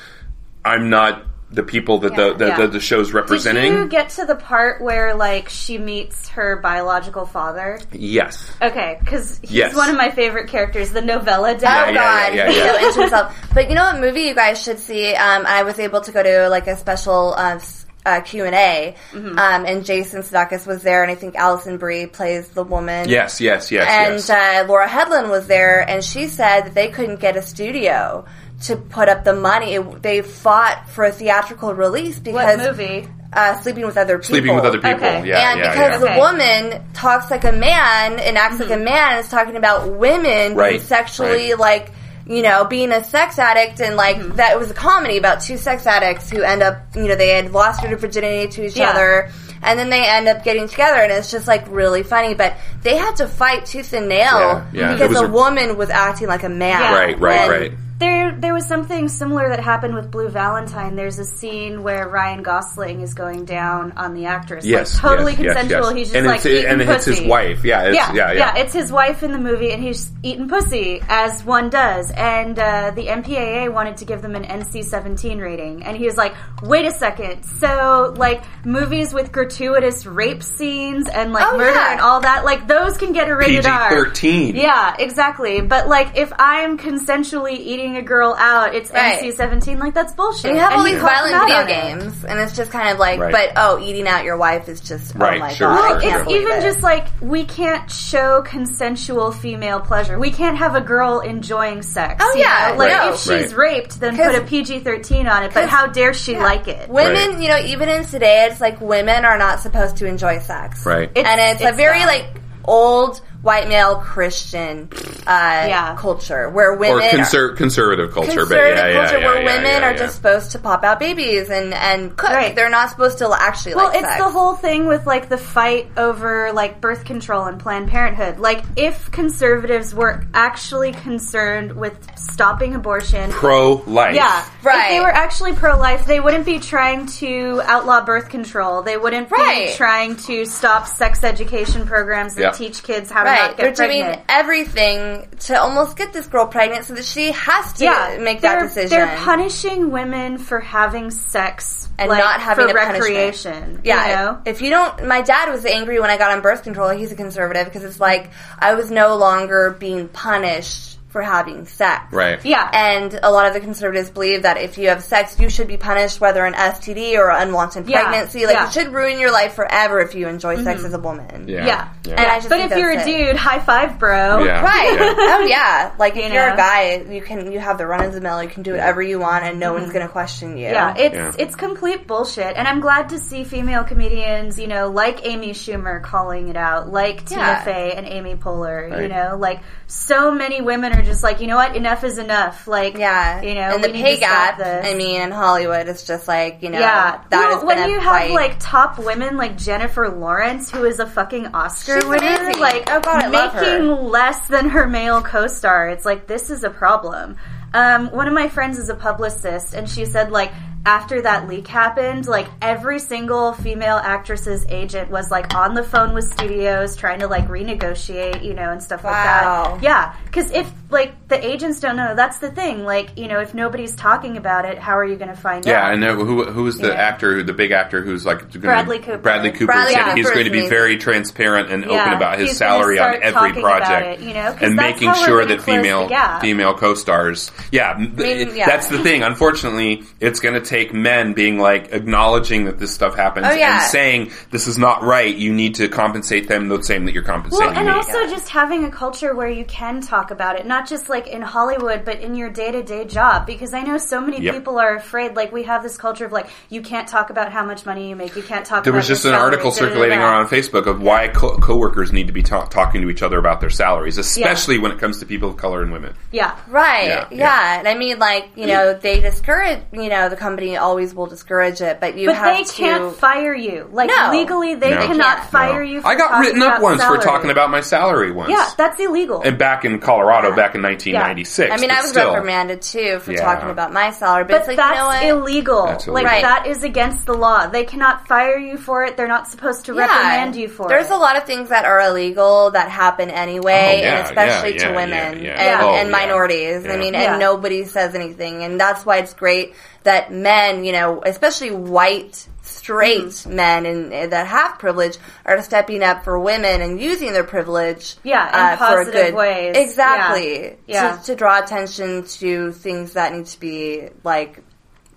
I'm 0.63 0.89
not 0.89 1.21
the 1.55 1.63
people 1.63 1.99
that 1.99 2.15
the, 2.15 2.33
the, 2.33 2.47
Yeah. 2.47 2.57
the 2.57 2.67
the 2.67 2.79
show's 2.79 3.13
representing. 3.13 3.71
Did 3.71 3.79
you 3.79 3.87
get 3.87 4.09
to 4.11 4.25
the 4.25 4.35
part 4.35 4.81
where 4.81 5.15
like 5.15 5.49
she 5.49 5.77
meets 5.77 6.29
her 6.29 6.57
biological 6.57 7.25
father? 7.25 7.79
yes. 7.91 8.51
Okay, 8.61 8.97
because 8.99 9.39
he's 9.41 9.51
Yes. 9.51 9.75
one 9.75 9.89
of 9.89 9.95
my 9.97 10.11
favorite 10.11 10.49
characters, 10.49 10.91
the 10.91 11.01
novella 11.01 11.51
Oh 11.55 11.57
yeah, 11.61 11.93
God, 11.93 12.35
yeah, 12.35 12.47
he's 12.47 12.57
yeah. 12.57 12.71
so 12.73 12.77
into 12.87 13.01
himself. 13.01 13.47
But 13.53 13.69
you 13.69 13.75
know 13.75 13.83
what 13.85 13.99
movie 13.99 14.21
you 14.23 14.35
guys 14.35 14.61
should 14.61 14.79
see? 14.79 15.13
Um, 15.15 15.45
I 15.47 15.63
was 15.63 15.79
able 15.79 16.01
to 16.01 16.11
go 16.11 16.21
to 16.21 16.49
like 16.49 16.67
a 16.67 16.75
special 16.75 17.33
uh, 17.37 17.59
uh, 18.05 18.21
Q 18.21 18.45
and 18.45 18.53
A, 18.53 18.95
Mm-hmm. 19.13 19.39
um, 19.39 19.65
and 19.65 19.83
Jason 19.83 20.21
Sudeikis 20.21 20.67
was 20.67 20.83
there, 20.83 21.01
and 21.01 21.11
I 21.11 21.15
think 21.15 21.35
Alison 21.35 21.77
Brie 21.77 22.05
plays 22.05 22.49
the 22.49 22.63
woman. 22.63 23.09
Yes, 23.09 23.41
yes, 23.41 23.71
yes, 23.71 23.87
and 23.89 24.13
yes. 24.15 24.29
uh, 24.29 24.65
Laura 24.67 24.87
Headland 24.87 25.29
was 25.31 25.47
there, 25.47 25.79
and 25.89 26.03
she 26.03 26.27
said 26.27 26.61
that 26.65 26.73
they 26.75 26.89
couldn't 26.89 27.19
get 27.19 27.35
a 27.35 27.41
studio 27.41 28.25
to 28.63 28.75
put 28.77 29.09
up 29.09 29.23
the 29.23 29.33
money. 29.33 29.73
It, 29.75 30.01
they 30.01 30.21
fought 30.21 30.89
for 30.89 31.03
a 31.05 31.11
theatrical 31.11 31.73
release 31.73 32.15
What 32.15 32.23
because 32.25 32.57
movie? 32.59 33.07
Uh, 33.33 33.59
sleeping 33.61 33.85
with 33.85 33.97
other 33.97 34.17
people. 34.17 34.27
Sleeping 34.35 34.55
with 34.55 34.63
other 34.63 34.77
people. 34.77 34.91
Okay. 34.95 35.27
Yeah, 35.27 35.51
and 35.51 35.59
yeah, 35.59 35.71
because 35.71 36.01
yeah. 36.01 36.13
the 36.13 36.19
woman 36.19 36.93
talks 36.93 37.29
like 37.29 37.43
a 37.43 37.51
man 37.51 38.19
and 38.19 38.37
acts 38.37 38.59
like 38.59 38.71
a 38.71 38.77
man 38.77 39.17
and 39.17 39.19
is 39.25 39.29
talking 39.29 39.57
about 39.57 39.91
women 39.97 40.23
being 40.51 40.55
Right, 40.55 40.81
sexually 40.81 41.49
right. 41.51 41.59
like 41.59 41.91
you 42.27 42.41
know 42.41 42.63
being 42.65 42.91
a 42.93 43.03
sex 43.03 43.37
addict 43.37 43.81
and 43.81 43.95
like 43.97 44.17
that 44.37 44.53
it 44.53 44.57
was 44.57 44.71
a 44.71 44.73
comedy 44.73 45.17
about 45.17 45.41
two 45.41 45.57
sex 45.57 45.85
addicts 45.85 46.29
who 46.29 46.41
end 46.41 46.63
up 46.63 46.77
you 46.95 47.07
know 47.09 47.15
they 47.15 47.29
had 47.29 47.51
lost 47.51 47.83
their 47.83 47.95
virginity 47.97 48.47
to 48.51 48.65
each 48.65 48.75
Yeah. 48.77 48.89
other 48.91 49.29
and 49.61 49.77
then 49.77 49.89
they 49.91 50.03
end 50.07 50.27
up 50.27 50.43
getting 50.43 50.67
together 50.67 51.01
and 51.01 51.11
it's 51.11 51.29
just 51.29 51.45
like 51.47 51.65
really 51.69 52.01
funny 52.01 52.33
but 52.33 52.55
they 52.81 52.95
had 52.95 53.17
to 53.17 53.27
fight 53.27 53.65
tooth 53.67 53.93
and 53.93 54.07
nail 54.09 54.39
Yeah, 54.39 54.65
yeah. 54.73 54.93
Because 54.93 55.09
was 55.09 55.19
the 55.19 55.25
a- 55.27 55.29
woman 55.31 55.77
was 55.77 55.91
acting 55.91 56.27
like 56.27 56.41
a 56.43 56.49
man 56.49 56.79
Yeah. 56.81 56.95
Right, 56.95 57.19
right, 57.19 57.37
And 57.41 57.51
right. 57.51 57.71
There 57.97 58.35
there 58.37 58.53
was 58.53 58.65
something 58.67 59.07
similar 59.07 59.47
that 59.49 59.59
happened 59.61 59.95
with 59.95 60.11
Blue 60.11 60.27
Valentine. 60.27 60.95
There's 60.95 61.17
a 61.17 61.23
scene 61.25 61.81
where 61.81 62.09
Ryan 62.09 62.43
Gosling 62.43 62.99
is 63.01 63.13
going 63.13 63.45
down 63.45 63.93
on 63.93 64.13
the 64.13 64.25
actress. 64.25 64.65
Yes, 64.65 64.93
like, 64.93 65.01
totally 65.01 65.31
yes, 65.33 65.41
yes, 65.41 65.57
consensual. 65.57 65.89
yes. 65.91 65.97
He's 65.97 66.07
just 66.07 66.15
and 66.17 66.27
like 66.27 66.35
it's, 66.37 66.45
eating 66.45 66.65
and 66.65 66.81
it's 66.81 67.05
his 67.05 67.21
wife. 67.21 67.63
Yeah, 67.63 67.83
it's, 67.83 67.95
yeah, 67.95 68.13
yeah, 68.13 68.31
yeah, 68.33 68.57
It's 68.57 68.73
his 68.73 68.91
wife 68.91 69.23
in 69.23 69.31
the 69.31 69.37
movie, 69.37 69.71
and 69.71 69.81
he's 69.81 70.11
eating 70.23 70.49
pussy 70.49 71.01
as 71.07 71.43
one 71.45 71.69
does. 71.69 72.11
And 72.11 72.59
uh, 72.59 72.91
the 72.91 73.07
MPAA 73.07 73.71
wanted 73.71 73.97
to 73.97 74.05
give 74.05 74.21
them 74.21 74.35
an 74.35 74.43
NC-17 74.43 75.41
rating, 75.41 75.83
and 75.83 75.95
he 75.95 76.05
was 76.05 76.17
like, 76.17 76.35
"Wait 76.63 76.85
a 76.85 76.91
second, 76.91 77.43
so 77.43 78.13
like 78.17 78.43
movies 78.65 79.13
with 79.13 79.31
gratuitous 79.31 80.05
rape 80.05 80.43
scenes 80.43 81.07
and 81.07 81.31
like 81.31 81.45
Oh, 81.45 81.57
murder 81.57 81.71
yeah. 81.71 81.93
and 81.93 82.01
all 82.01 82.19
that, 82.21 82.43
like 82.43 82.67
those 82.67 82.97
can 82.97 83.13
get 83.13 83.29
a 83.29 83.35
rated 83.35 83.65
R." 83.65 84.05
PG-13. 84.05 84.55
Yeah, 84.55 84.95
exactly. 84.99 85.61
But 85.61 85.87
like, 85.87 86.17
if 86.17 86.33
I'm 86.37 86.77
consensually 86.77 87.57
eating 87.57 87.84
a 87.97 88.01
girl 88.01 88.35
out, 88.37 88.73
it's 88.75 88.91
Right. 88.91 89.19
NC-17. 89.21 89.77
Like 89.79 89.93
that's 89.93 90.13
bullshit. 90.13 90.45
And 90.45 90.55
you 90.55 90.61
have 90.61 90.73
all 90.73 90.83
these 90.83 90.99
violent 91.01 91.33
video 91.35 91.55
on 91.57 91.63
it. 91.63 91.67
games, 91.67 92.25
and 92.25 92.39
it's 92.39 92.55
just 92.55 92.71
kind 92.71 92.89
of 92.89 92.97
like, 92.99 93.19
Right. 93.19 93.31
but 93.31 93.51
oh, 93.55 93.79
eating 93.79 94.07
out 94.07 94.23
your 94.23 94.37
wife 94.37 94.67
is 94.67 94.81
just, 94.81 95.15
oh 95.15 95.19
Right, 95.19 95.37
oh 95.37 95.39
my 95.39 95.53
sure, 95.53 95.67
god, 95.67 95.87
sure, 95.87 95.97
I 95.97 96.01
can't 96.01 96.15
it's 96.15 96.23
believe 96.25 96.41
even 96.41 96.57
it. 96.57 96.61
just 96.61 96.81
like 96.81 97.07
we 97.21 97.45
can't 97.45 97.89
show 97.89 98.41
consensual 98.43 99.31
female 99.31 99.79
pleasure. 99.79 100.17
We 100.19 100.31
can't 100.31 100.57
have 100.57 100.75
a 100.75 100.81
girl 100.81 101.19
enjoying 101.19 101.81
sex. 101.83 102.23
Oh, 102.25 102.33
you 102.35 102.41
yeah, 102.41 102.71
know? 102.71 102.77
like 102.77 102.91
no. 102.91 103.13
if 103.13 103.19
she's 103.19 103.53
Right. 103.53 103.57
raped, 103.57 103.99
then 103.99 104.17
put 104.17 104.35
a 104.35 104.41
PG 104.41 104.79
thirteen 104.79 105.27
on 105.27 105.43
it. 105.43 105.53
But 105.53 105.69
how 105.69 105.87
dare 105.87 106.13
she 106.13 106.33
yeah. 106.33 106.43
like 106.43 106.67
it? 106.67 106.89
Women, 106.89 107.31
Right. 107.33 107.39
you 107.41 107.47
know, 107.49 107.57
even 107.59 107.89
in 107.89 108.03
today, 108.05 108.47
it's 108.49 108.59
like 108.59 108.81
women 108.81 109.23
are 109.25 109.37
not 109.37 109.59
supposed 109.61 109.97
to 109.97 110.05
enjoy 110.05 110.39
sex. 110.39 110.85
Right. 110.85 111.09
It's- 111.13 111.25
and 111.25 111.39
it's, 111.41 111.61
a 111.63 111.75
very 111.75 111.99
not. 111.99 112.07
like 112.07 112.25
old 112.63 113.21
white 113.45 113.67
male 113.67 113.97
Christian 113.97 114.89
uh, 115.27 115.65
Yeah. 115.69 115.95
culture 115.97 116.49
where 116.49 116.71
or 116.71 116.77
women 116.77 117.09
conser- 117.11 117.55
conservative 117.55 118.11
culture, 118.11 118.31
conservative 118.31 118.75
but 118.75 118.83
yeah, 118.83 118.87
yeah, 118.87 118.93
culture 119.05 119.19
yeah, 119.19 119.25
where 119.27 119.39
yeah, 119.41 119.55
women 119.55 119.71
yeah, 119.71 119.87
are 119.87 119.91
yeah. 119.91 119.97
just 119.97 120.15
supposed 120.15 120.51
to 120.53 120.59
pop 120.59 120.83
out 120.83 120.99
babies 120.99 121.49
and 121.49 121.73
and 121.73 122.17
cook. 122.17 122.31
Right. 122.31 122.55
They're 122.55 122.69
not 122.71 122.89
supposed 122.89 123.19
to 123.19 123.29
actually 123.31 123.75
Well, 123.75 123.87
like 123.89 123.99
it's 123.99 124.07
sex. 124.07 124.23
the 124.23 124.29
whole 124.29 124.55
thing 124.55 124.87
with 124.87 125.05
like 125.05 125.29
the 125.29 125.37
fight 125.37 125.87
over 125.95 126.51
like 126.53 126.81
birth 126.81 127.05
control 127.05 127.45
and 127.45 127.59
Planned 127.59 127.89
Parenthood. 127.89 128.39
Like, 128.39 128.63
if 128.75 129.11
conservatives 129.11 129.93
were 129.93 130.23
actually 130.33 130.91
concerned 130.93 131.71
with 131.73 131.95
stopping 132.17 132.73
abortion, 132.75 133.29
pro 133.31 133.83
life. 133.85 134.15
Yeah, 134.15 134.43
Right. 134.63 134.85
If 134.85 134.89
they 134.89 134.99
were 134.99 135.07
actually 135.13 135.53
pro-life, 135.53 136.05
they 136.07 136.19
wouldn't 136.19 136.45
be 136.45 136.59
trying 136.59 137.05
to 137.21 137.61
outlaw 137.65 138.03
birth 138.03 138.29
control. 138.29 138.81
They 138.81 138.97
wouldn't 138.97 139.29
Right. 139.29 139.67
be 139.69 139.73
trying 139.75 140.15
to 140.27 140.45
stop 140.45 140.87
sex 140.87 141.23
education 141.23 141.85
programs 141.85 142.33
and 142.33 142.41
Yeah. 142.45 142.51
teach 142.51 142.81
kids 142.81 143.11
how 143.11 143.23
to 143.23 143.29
Right, 143.35 143.57
they're 143.57 143.73
pregnant. 143.73 144.13
doing 144.13 144.25
everything 144.29 145.27
to 145.41 145.59
almost 145.59 145.97
get 145.97 146.13
this 146.13 146.27
girl 146.27 146.47
pregnant 146.47 146.85
so 146.85 146.95
that 146.95 147.05
she 147.05 147.31
has 147.31 147.73
to 147.73 147.83
yeah, 147.83 148.17
make 148.19 148.41
that 148.41 148.59
decision. 148.61 148.89
They're 148.89 149.17
punishing 149.17 149.91
women 149.91 150.37
for 150.37 150.59
having 150.59 151.11
sex 151.11 151.87
And 151.97 152.09
like, 152.09 152.19
not 152.19 152.41
having 152.41 152.67
for 152.67 152.77
a 152.77 152.79
punishment. 152.79 153.03
recreation. 153.03 153.81
Yeah, 153.83 154.07
you 154.07 154.15
know? 154.15 154.41
if 154.45 154.61
you 154.61 154.69
don't, 154.69 155.07
my 155.07 155.21
dad 155.21 155.49
was 155.51 155.65
angry 155.65 155.99
when 155.99 156.09
I 156.09 156.17
got 156.17 156.31
on 156.31 156.41
birth 156.41 156.63
control. 156.63 156.89
He's 156.89 157.11
a 157.11 157.15
conservative 157.15 157.65
because 157.65 157.83
it's 157.83 157.99
like 157.99 158.31
I 158.57 158.73
was 158.75 158.91
no 158.91 159.15
longer 159.17 159.75
being 159.79 160.07
punished 160.07 160.94
for 161.15 161.21
having 161.21 161.65
sex. 161.65 162.11
Right. 162.11 162.43
yeah. 162.43 162.69
And 162.73 163.17
a 163.23 163.31
lot 163.31 163.47
of 163.47 163.53
the 163.53 163.61
conservatives 163.61 164.09
believe 164.09 164.41
that 164.41 164.57
if 164.57 164.77
you 164.77 164.89
have 164.89 165.01
sex, 165.01 165.39
you 165.39 165.49
should 165.49 165.69
be 165.69 165.77
punished, 165.77 166.19
whether 166.19 166.43
an 166.43 166.51
STD 166.51 167.17
or 167.17 167.29
unwanted 167.29 167.87
Yeah, 167.87 168.01
pregnancy. 168.01 168.45
Like 168.45 168.55
yeah. 168.55 168.67
it 168.67 168.73
should 168.73 168.89
ruin 168.91 169.17
your 169.17 169.31
life 169.31 169.53
forever 169.53 170.01
if 170.01 170.13
you 170.13 170.27
enjoy 170.27 170.61
sex 170.61 170.79
mm-hmm. 170.79 170.87
as 170.87 170.93
a 170.93 170.99
woman. 170.99 171.47
Yeah. 171.47 171.65
yeah. 171.67 171.93
Yeah. 172.03 172.15
And 172.21 172.25
I 172.25 172.35
just 172.39 172.49
but 172.49 172.57
think 172.57 172.71
if 172.73 172.77
you're 172.77 172.91
a 172.91 173.01
it. 173.01 173.05
dude, 173.05 173.37
high 173.37 173.59
five, 173.59 173.97
bro. 173.97 174.43
Yeah. 174.43 174.61
Right. 174.61 174.99
Yeah. 174.99 175.15
oh 175.17 175.45
yeah. 175.47 175.95
Like 175.97 176.17
if 176.17 176.25
You 176.25 176.33
you 176.33 176.37
are 176.37 176.53
a 176.53 176.57
guy, 176.57 176.97
you 177.09 177.21
can 177.21 177.49
you 177.49 177.59
have 177.61 177.77
the 177.77 177.87
run 177.87 178.03
of 178.03 178.11
the 178.11 178.19
mill. 178.19 178.43
You 178.43 178.49
can 178.49 178.63
do 178.63 178.71
whatever 178.71 179.01
you 179.01 179.17
want, 179.17 179.45
and 179.45 179.57
no 179.57 179.71
one's 179.71 179.85
mm-hmm. 179.85 179.93
going 179.93 180.07
to 180.07 180.11
question 180.11 180.57
you. 180.57 180.65
Yeah, 180.65 180.95
it's 180.97 181.15
Yeah. 181.15 181.31
it's 181.39 181.55
complete 181.55 182.07
bullshit, 182.07 182.57
and 182.57 182.67
I'm 182.67 182.81
glad 182.81 183.07
to 183.09 183.19
see 183.19 183.45
female 183.45 183.85
comedians, 183.85 184.59
you 184.59 184.67
know, 184.67 184.89
like 184.89 185.25
Amy 185.25 185.51
Schumer 185.51 186.03
calling 186.03 186.49
it 186.49 186.57
out, 186.57 186.91
like 186.91 187.21
Yeah. 187.31 187.61
Tina 187.61 187.61
Fey 187.63 187.93
and 187.95 188.05
Amy 188.05 188.35
Poehler. 188.35 189.01
You 189.01 189.07
know, 189.07 189.37
like 189.39 189.61
so 189.87 190.31
many 190.31 190.61
women 190.61 190.91
are 190.91 191.04
just 191.05 191.23
like, 191.23 191.39
you 191.41 191.47
know 191.47 191.55
what, 191.55 191.75
enough 191.75 192.03
is 192.03 192.17
enough. 192.17 192.67
Like, 192.67 192.97
yeah. 192.97 193.41
you 193.41 193.53
know, 193.55 193.61
and 193.75 193.83
the 193.83 193.89
pay 193.89 194.19
gap. 194.19 194.59
I 194.59 194.93
mean, 194.95 195.21
in 195.21 195.31
Hollywood, 195.31 195.87
it's 195.87 196.05
just 196.05 196.27
like 196.27 196.61
you 196.61 196.69
know, 196.69 196.79
yeah, 196.79 197.21
that 197.29 197.31
well, 197.31 197.55
has 197.57 197.63
when 197.63 197.89
you 197.89 198.01
fight. 198.01 198.23
have 198.27 198.31
like 198.31 198.55
top 198.59 198.99
women 198.99 199.37
like 199.37 199.57
Jennifer 199.57 200.09
Lawrence, 200.09 200.69
who 200.71 200.83
is 200.85 200.99
a 200.99 201.05
fucking 201.07 201.47
Oscar 201.47 202.01
She's 202.01 202.05
winner, 202.09 202.25
amazing. 202.35 202.61
like 202.61 202.83
Oh, 202.89 202.99
God, 202.99 203.23
I 203.23 203.27
love 203.27 203.53
her. 203.53 203.61
making 203.61 203.87
less 204.09 204.47
than 204.47 204.69
her 204.69 204.87
male 204.87 205.21
co-star, 205.21 205.89
it's 205.89 206.05
like 206.05 206.27
this 206.27 206.49
is 206.49 206.63
a 206.63 206.69
problem. 206.69 207.37
Um, 207.73 208.07
one 208.11 208.27
of 208.27 208.33
my 208.33 208.47
friends 208.47 208.79
is 208.79 208.89
a 208.89 208.95
publicist, 208.95 209.73
and 209.73 209.89
she 209.89 210.05
said 210.05 210.31
like 210.31 210.51
after 210.85 211.19
that 211.23 211.47
leak 211.49 211.67
happened, 211.67 212.27
like 212.27 212.47
every 212.61 212.99
single 212.99 213.53
female 213.53 213.95
actress's 213.97 214.65
agent 214.69 215.09
was 215.09 215.31
like 215.31 215.53
on 215.55 215.73
the 215.73 215.83
phone 215.83 216.13
with 216.13 216.31
studios 216.31 216.95
trying 216.95 217.19
to 217.19 217.27
like 217.27 217.47
renegotiate, 217.47 218.43
you 218.45 218.53
know, 218.53 218.69
and 218.71 218.81
stuff 218.83 219.03
Wow. 219.03 219.09
like 219.11 219.81
that. 219.81 219.83
Yeah, 219.83 220.15
because 220.25 220.51
if 220.51 220.71
like 220.89 221.27
the 221.27 221.43
agents 221.43 221.79
don't 221.79 221.95
know, 221.95 222.15
that's 222.15 222.37
the 222.39 222.51
thing. 222.51 222.83
Like 222.85 223.17
you 223.17 223.27
know, 223.27 223.39
if 223.39 223.53
nobody's 223.53 223.95
talking 223.95 224.37
about 224.37 224.65
it, 224.65 224.77
how 224.77 224.97
are 224.97 225.05
you 225.05 225.15
going 225.15 225.29
to 225.29 225.35
find 225.35 225.65
out? 225.67 225.71
Yeah, 225.71 225.81
out? 225.85 225.91
I 225.91 225.95
know 225.95 226.15
who 226.23 226.45
who 226.45 226.67
is 226.67 226.77
the 226.77 226.89
Yeah. 226.89 226.93
actor, 226.93 227.41
the 227.43 227.53
big 227.53 227.71
actor 227.71 228.01
who's 228.01 228.25
like 228.25 228.39
gonna, 228.51 228.59
Bradley 228.59 228.99
Cooper. 228.99 229.17
Bradley 229.17 229.51
Cooper 229.51 229.65
Bradley 229.65 229.95
Cooper 229.95 230.15
he's 230.15 230.29
going 230.29 230.45
to 230.45 230.51
be 230.51 230.67
very 230.69 230.97
transparent 230.97 231.71
and 231.71 231.83
Yeah, 231.85 232.01
open 232.01 232.13
about 232.13 232.39
his 232.39 232.49
he's 232.49 232.57
salary 232.57 232.99
on 232.99 233.15
every 233.21 233.53
project, 233.53 234.21
it, 234.21 234.27
you 234.27 234.33
know, 234.33 234.55
and 234.61 234.75
making 234.75 235.13
sure 235.15 235.45
that 235.45 235.61
female 235.61 236.07
female 236.41 236.75
co-stars. 236.75 237.51
Yeah, 237.71 237.99
yeah. 237.99 238.65
that's 238.65 238.87
the 238.87 238.99
thing. 238.99 239.23
Unfortunately, 239.23 240.03
it's 240.19 240.39
going 240.39 240.55
to 240.55 240.61
take 240.61 240.93
men 240.93 241.33
being 241.33 241.57
like 241.59 241.91
acknowledging 241.93 242.65
that 242.65 242.79
this 242.79 242.93
stuff 242.93 243.15
happens 243.15 243.47
Oh, 243.49 243.53
yeah. 243.53 243.81
and 243.81 243.91
saying 243.91 244.31
this 244.51 244.67
is 244.67 244.77
not 244.77 245.03
right. 245.03 245.35
You 245.35 245.53
need 245.53 245.75
to 245.75 245.87
compensate 245.87 246.47
them 246.47 246.67
the 246.67 246.81
same 246.83 247.05
that 247.05 247.13
you're 247.13 247.23
compensating 247.23 247.67
Well, 247.67 247.75
and 247.77 247.87
me. 247.87 247.93
also 247.93 248.27
just 248.27 248.49
having 248.49 248.85
a 248.85 248.91
culture 248.91 249.33
where 249.35 249.49
you 249.49 249.65
can 249.65 250.01
talk 250.01 250.31
about 250.31 250.59
it, 250.59 250.65
not 250.65 250.84
just 250.87 251.09
like 251.09 251.27
in 251.27 251.41
Hollywood, 251.41 252.05
but 252.05 252.19
in 252.21 252.35
your 252.35 252.49
day 252.49 252.71
to 252.71 252.83
day 252.83 253.05
job. 253.05 253.45
Because 253.45 253.73
I 253.73 253.81
know 253.81 253.97
so 253.97 254.21
many 254.21 254.41
Yep. 254.41 254.53
people 254.53 254.79
are 254.79 254.95
afraid. 254.95 255.35
Like 255.35 255.51
we 255.51 255.63
have 255.63 255.83
this 255.83 255.97
culture 255.97 256.25
of 256.25 256.31
like 256.31 256.47
you 256.69 256.81
can't 256.81 257.07
talk 257.07 257.29
about 257.29 257.51
how 257.51 257.63
much 257.65 257.85
money 257.85 258.09
you 258.09 258.15
make. 258.15 258.35
You 258.35 258.43
can't 258.43 258.65
talk. 258.65 258.83
There 258.83 258.91
about 258.91 258.97
was 258.99 259.07
just 259.07 259.23
your 259.23 259.33
an 259.33 259.39
salary, 259.39 259.53
article 259.53 259.71
da, 259.71 259.75
da, 259.77 259.81
da, 259.81 259.87
circulating 259.89 260.19
around 260.19 260.47
Facebook 260.47 260.85
of 260.87 261.01
why 261.01 261.27
co- 261.29 261.57
coworkers 261.57 262.11
need 262.11 262.27
to 262.27 262.33
be 262.33 262.43
ta- 262.43 262.65
talking 262.65 263.01
to 263.01 263.09
each 263.09 263.21
other 263.23 263.37
about 263.37 263.61
their 263.61 263.69
salaries, 263.69 264.17
especially 264.17 264.77
when 264.79 264.91
it 264.91 264.99
comes 264.99 265.19
to 265.19 265.25
people 265.25 265.49
of 265.49 265.57
color 265.57 265.81
and 265.81 265.91
women. 265.91 266.13
Yeah, 266.31 266.55
Right. 266.67 267.05
Yeah, 267.07 267.25
Yeah, 267.31 267.37
yeah. 267.37 267.79
And 267.79 267.87
I 267.87 267.93
mean, 267.95 268.19
like, 268.19 268.49
you 268.55 268.67
know, 268.67 268.93
they 268.93 269.19
discourage, 269.21 269.79
you 269.91 270.09
know, 270.09 270.29
the 270.29 270.35
company 270.35 270.77
always 270.77 271.13
will 271.13 271.25
discourage 271.27 271.81
it, 271.81 271.99
but 271.99 272.17
you 272.17 272.27
but 272.27 272.35
have 272.37 272.57
they 272.57 272.63
to. 272.63 272.71
can't 272.73 273.15
fire 273.15 273.53
you. 273.53 273.87
Like 273.91 274.09
No. 274.09 274.29
legally, 274.31 274.75
they 274.75 274.91
No. 274.91 275.05
cannot 275.07 275.37
can't. 275.37 275.49
fire 275.51 275.83
No. 275.83 275.91
you. 275.91 276.01
For 276.01 276.07
I 276.07 276.15
got 276.15 276.39
written 276.39 276.61
up 276.61 276.81
once 276.81 277.01
salary. 277.01 277.17
for 277.19 277.23
talking 277.23 277.51
about 277.51 277.69
my 277.69 277.81
salary 277.81 278.31
once. 278.31 278.49
Yeah, 278.51 278.67
that's 278.77 278.99
illegal. 278.99 279.41
and 279.43 279.57
back 279.57 279.85
in 279.85 279.99
Colorado, 279.99 280.55
back 280.55 280.64
in 280.73 280.81
1996. 280.81 281.71
I 281.71 281.77
mean, 281.77 281.89
but 281.89 281.97
I 281.97 282.01
was 282.01 282.09
still. 282.09 282.33
reprimanded 282.33 282.81
too 282.81 283.19
for 283.19 283.33
Yeah. 283.33 283.41
talking 283.43 283.69
about 283.69 283.93
my 283.93 284.09
salary, 284.11 284.45
but, 284.45 284.47
But 284.53 284.57
it's 284.61 284.67
like, 284.69 284.77
that's 284.77 284.95
you 285.23 285.29
know 285.29 285.35
what? 285.39 285.43
illegal. 285.43 285.85
That's 285.85 286.07
Like 286.07 286.23
illegal. 286.25 286.41
that 286.49 286.65
is 286.67 286.83
against 286.83 287.25
the 287.27 287.33
law. 287.33 287.67
They 287.67 287.83
cannot 287.83 288.27
fire 288.27 288.57
you 288.57 288.77
for 288.77 289.03
it. 289.03 289.17
They're 289.17 289.27
not 289.27 289.47
supposed 289.47 289.85
to 289.85 289.93
reprimand 289.93 290.55
you 290.55 290.67
for 290.69 290.87
There's 290.87 291.05
it. 291.05 291.09
There's 291.09 291.19
a 291.19 291.21
lot 291.21 291.35
of 291.37 291.43
things 291.43 291.69
that 291.69 291.85
are 291.85 291.99
illegal 292.01 292.71
that 292.71 292.89
happen 292.89 293.29
anyway, 293.29 293.99
Oh, 293.99 294.01
yeah, 294.01 294.17
and 294.19 294.25
especially 294.25 294.73
yeah, 294.75 294.83
to 294.85 294.89
yeah, 294.89 294.95
women 294.95 295.43
yeah, 295.43 295.45
yeah. 295.63 295.73
and, 295.75 295.81
Oh, 295.83 295.93
and 295.93 296.09
yeah. 296.09 296.17
minorities. 296.17 296.85
I 296.87 296.95
mean, 296.97 297.13
Yeah. 297.13 297.31
and 297.31 297.39
nobody 297.39 297.83
says 297.83 298.15
anything, 298.15 298.63
and 298.63 298.79
that's 298.79 299.05
why 299.05 299.17
it's 299.17 299.33
great 299.33 299.75
that 300.03 300.31
men, 300.31 300.83
you 300.85 300.91
know, 300.93 301.21
especially 301.25 301.71
white 301.71 302.47
straight 302.85 303.25
Mm-hmm. 303.25 303.55
men 303.55 303.85
and, 303.87 304.13
and 304.13 304.31
that 304.31 304.45
have 304.45 304.77
privilege 304.77 305.17
are 305.43 305.59
stepping 305.63 306.03
up 306.03 306.23
for 306.23 306.37
women 306.37 306.81
and 306.81 307.01
using 307.01 307.33
their 307.33 307.43
privilege 307.43 308.15
Yeah, 308.23 308.47
in 308.47 308.53
uh, 308.55 308.77
for 308.77 308.83
a 308.83 308.87
positive 309.05 309.13
good 309.13 309.33
ways. 309.33 309.75
exactly 309.75 310.61
Yeah. 310.61 310.75
Yeah. 310.87 311.17
To, 311.17 311.23
to 311.25 311.35
draw 311.35 311.59
attention 311.63 312.25
to 312.39 312.71
things 312.73 313.13
that 313.13 313.33
need 313.33 313.47
to 313.47 313.59
be 313.59 314.09
like 314.23 314.61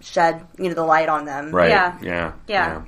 shed 0.01 0.47
you 0.59 0.69
know 0.69 0.75
the 0.75 0.85
light 0.85 1.09
on 1.11 1.27
them 1.27 1.51
Right. 1.55 1.69
Yeah. 1.71 1.99
Yeah. 2.01 2.33
Yeah. 2.47 2.83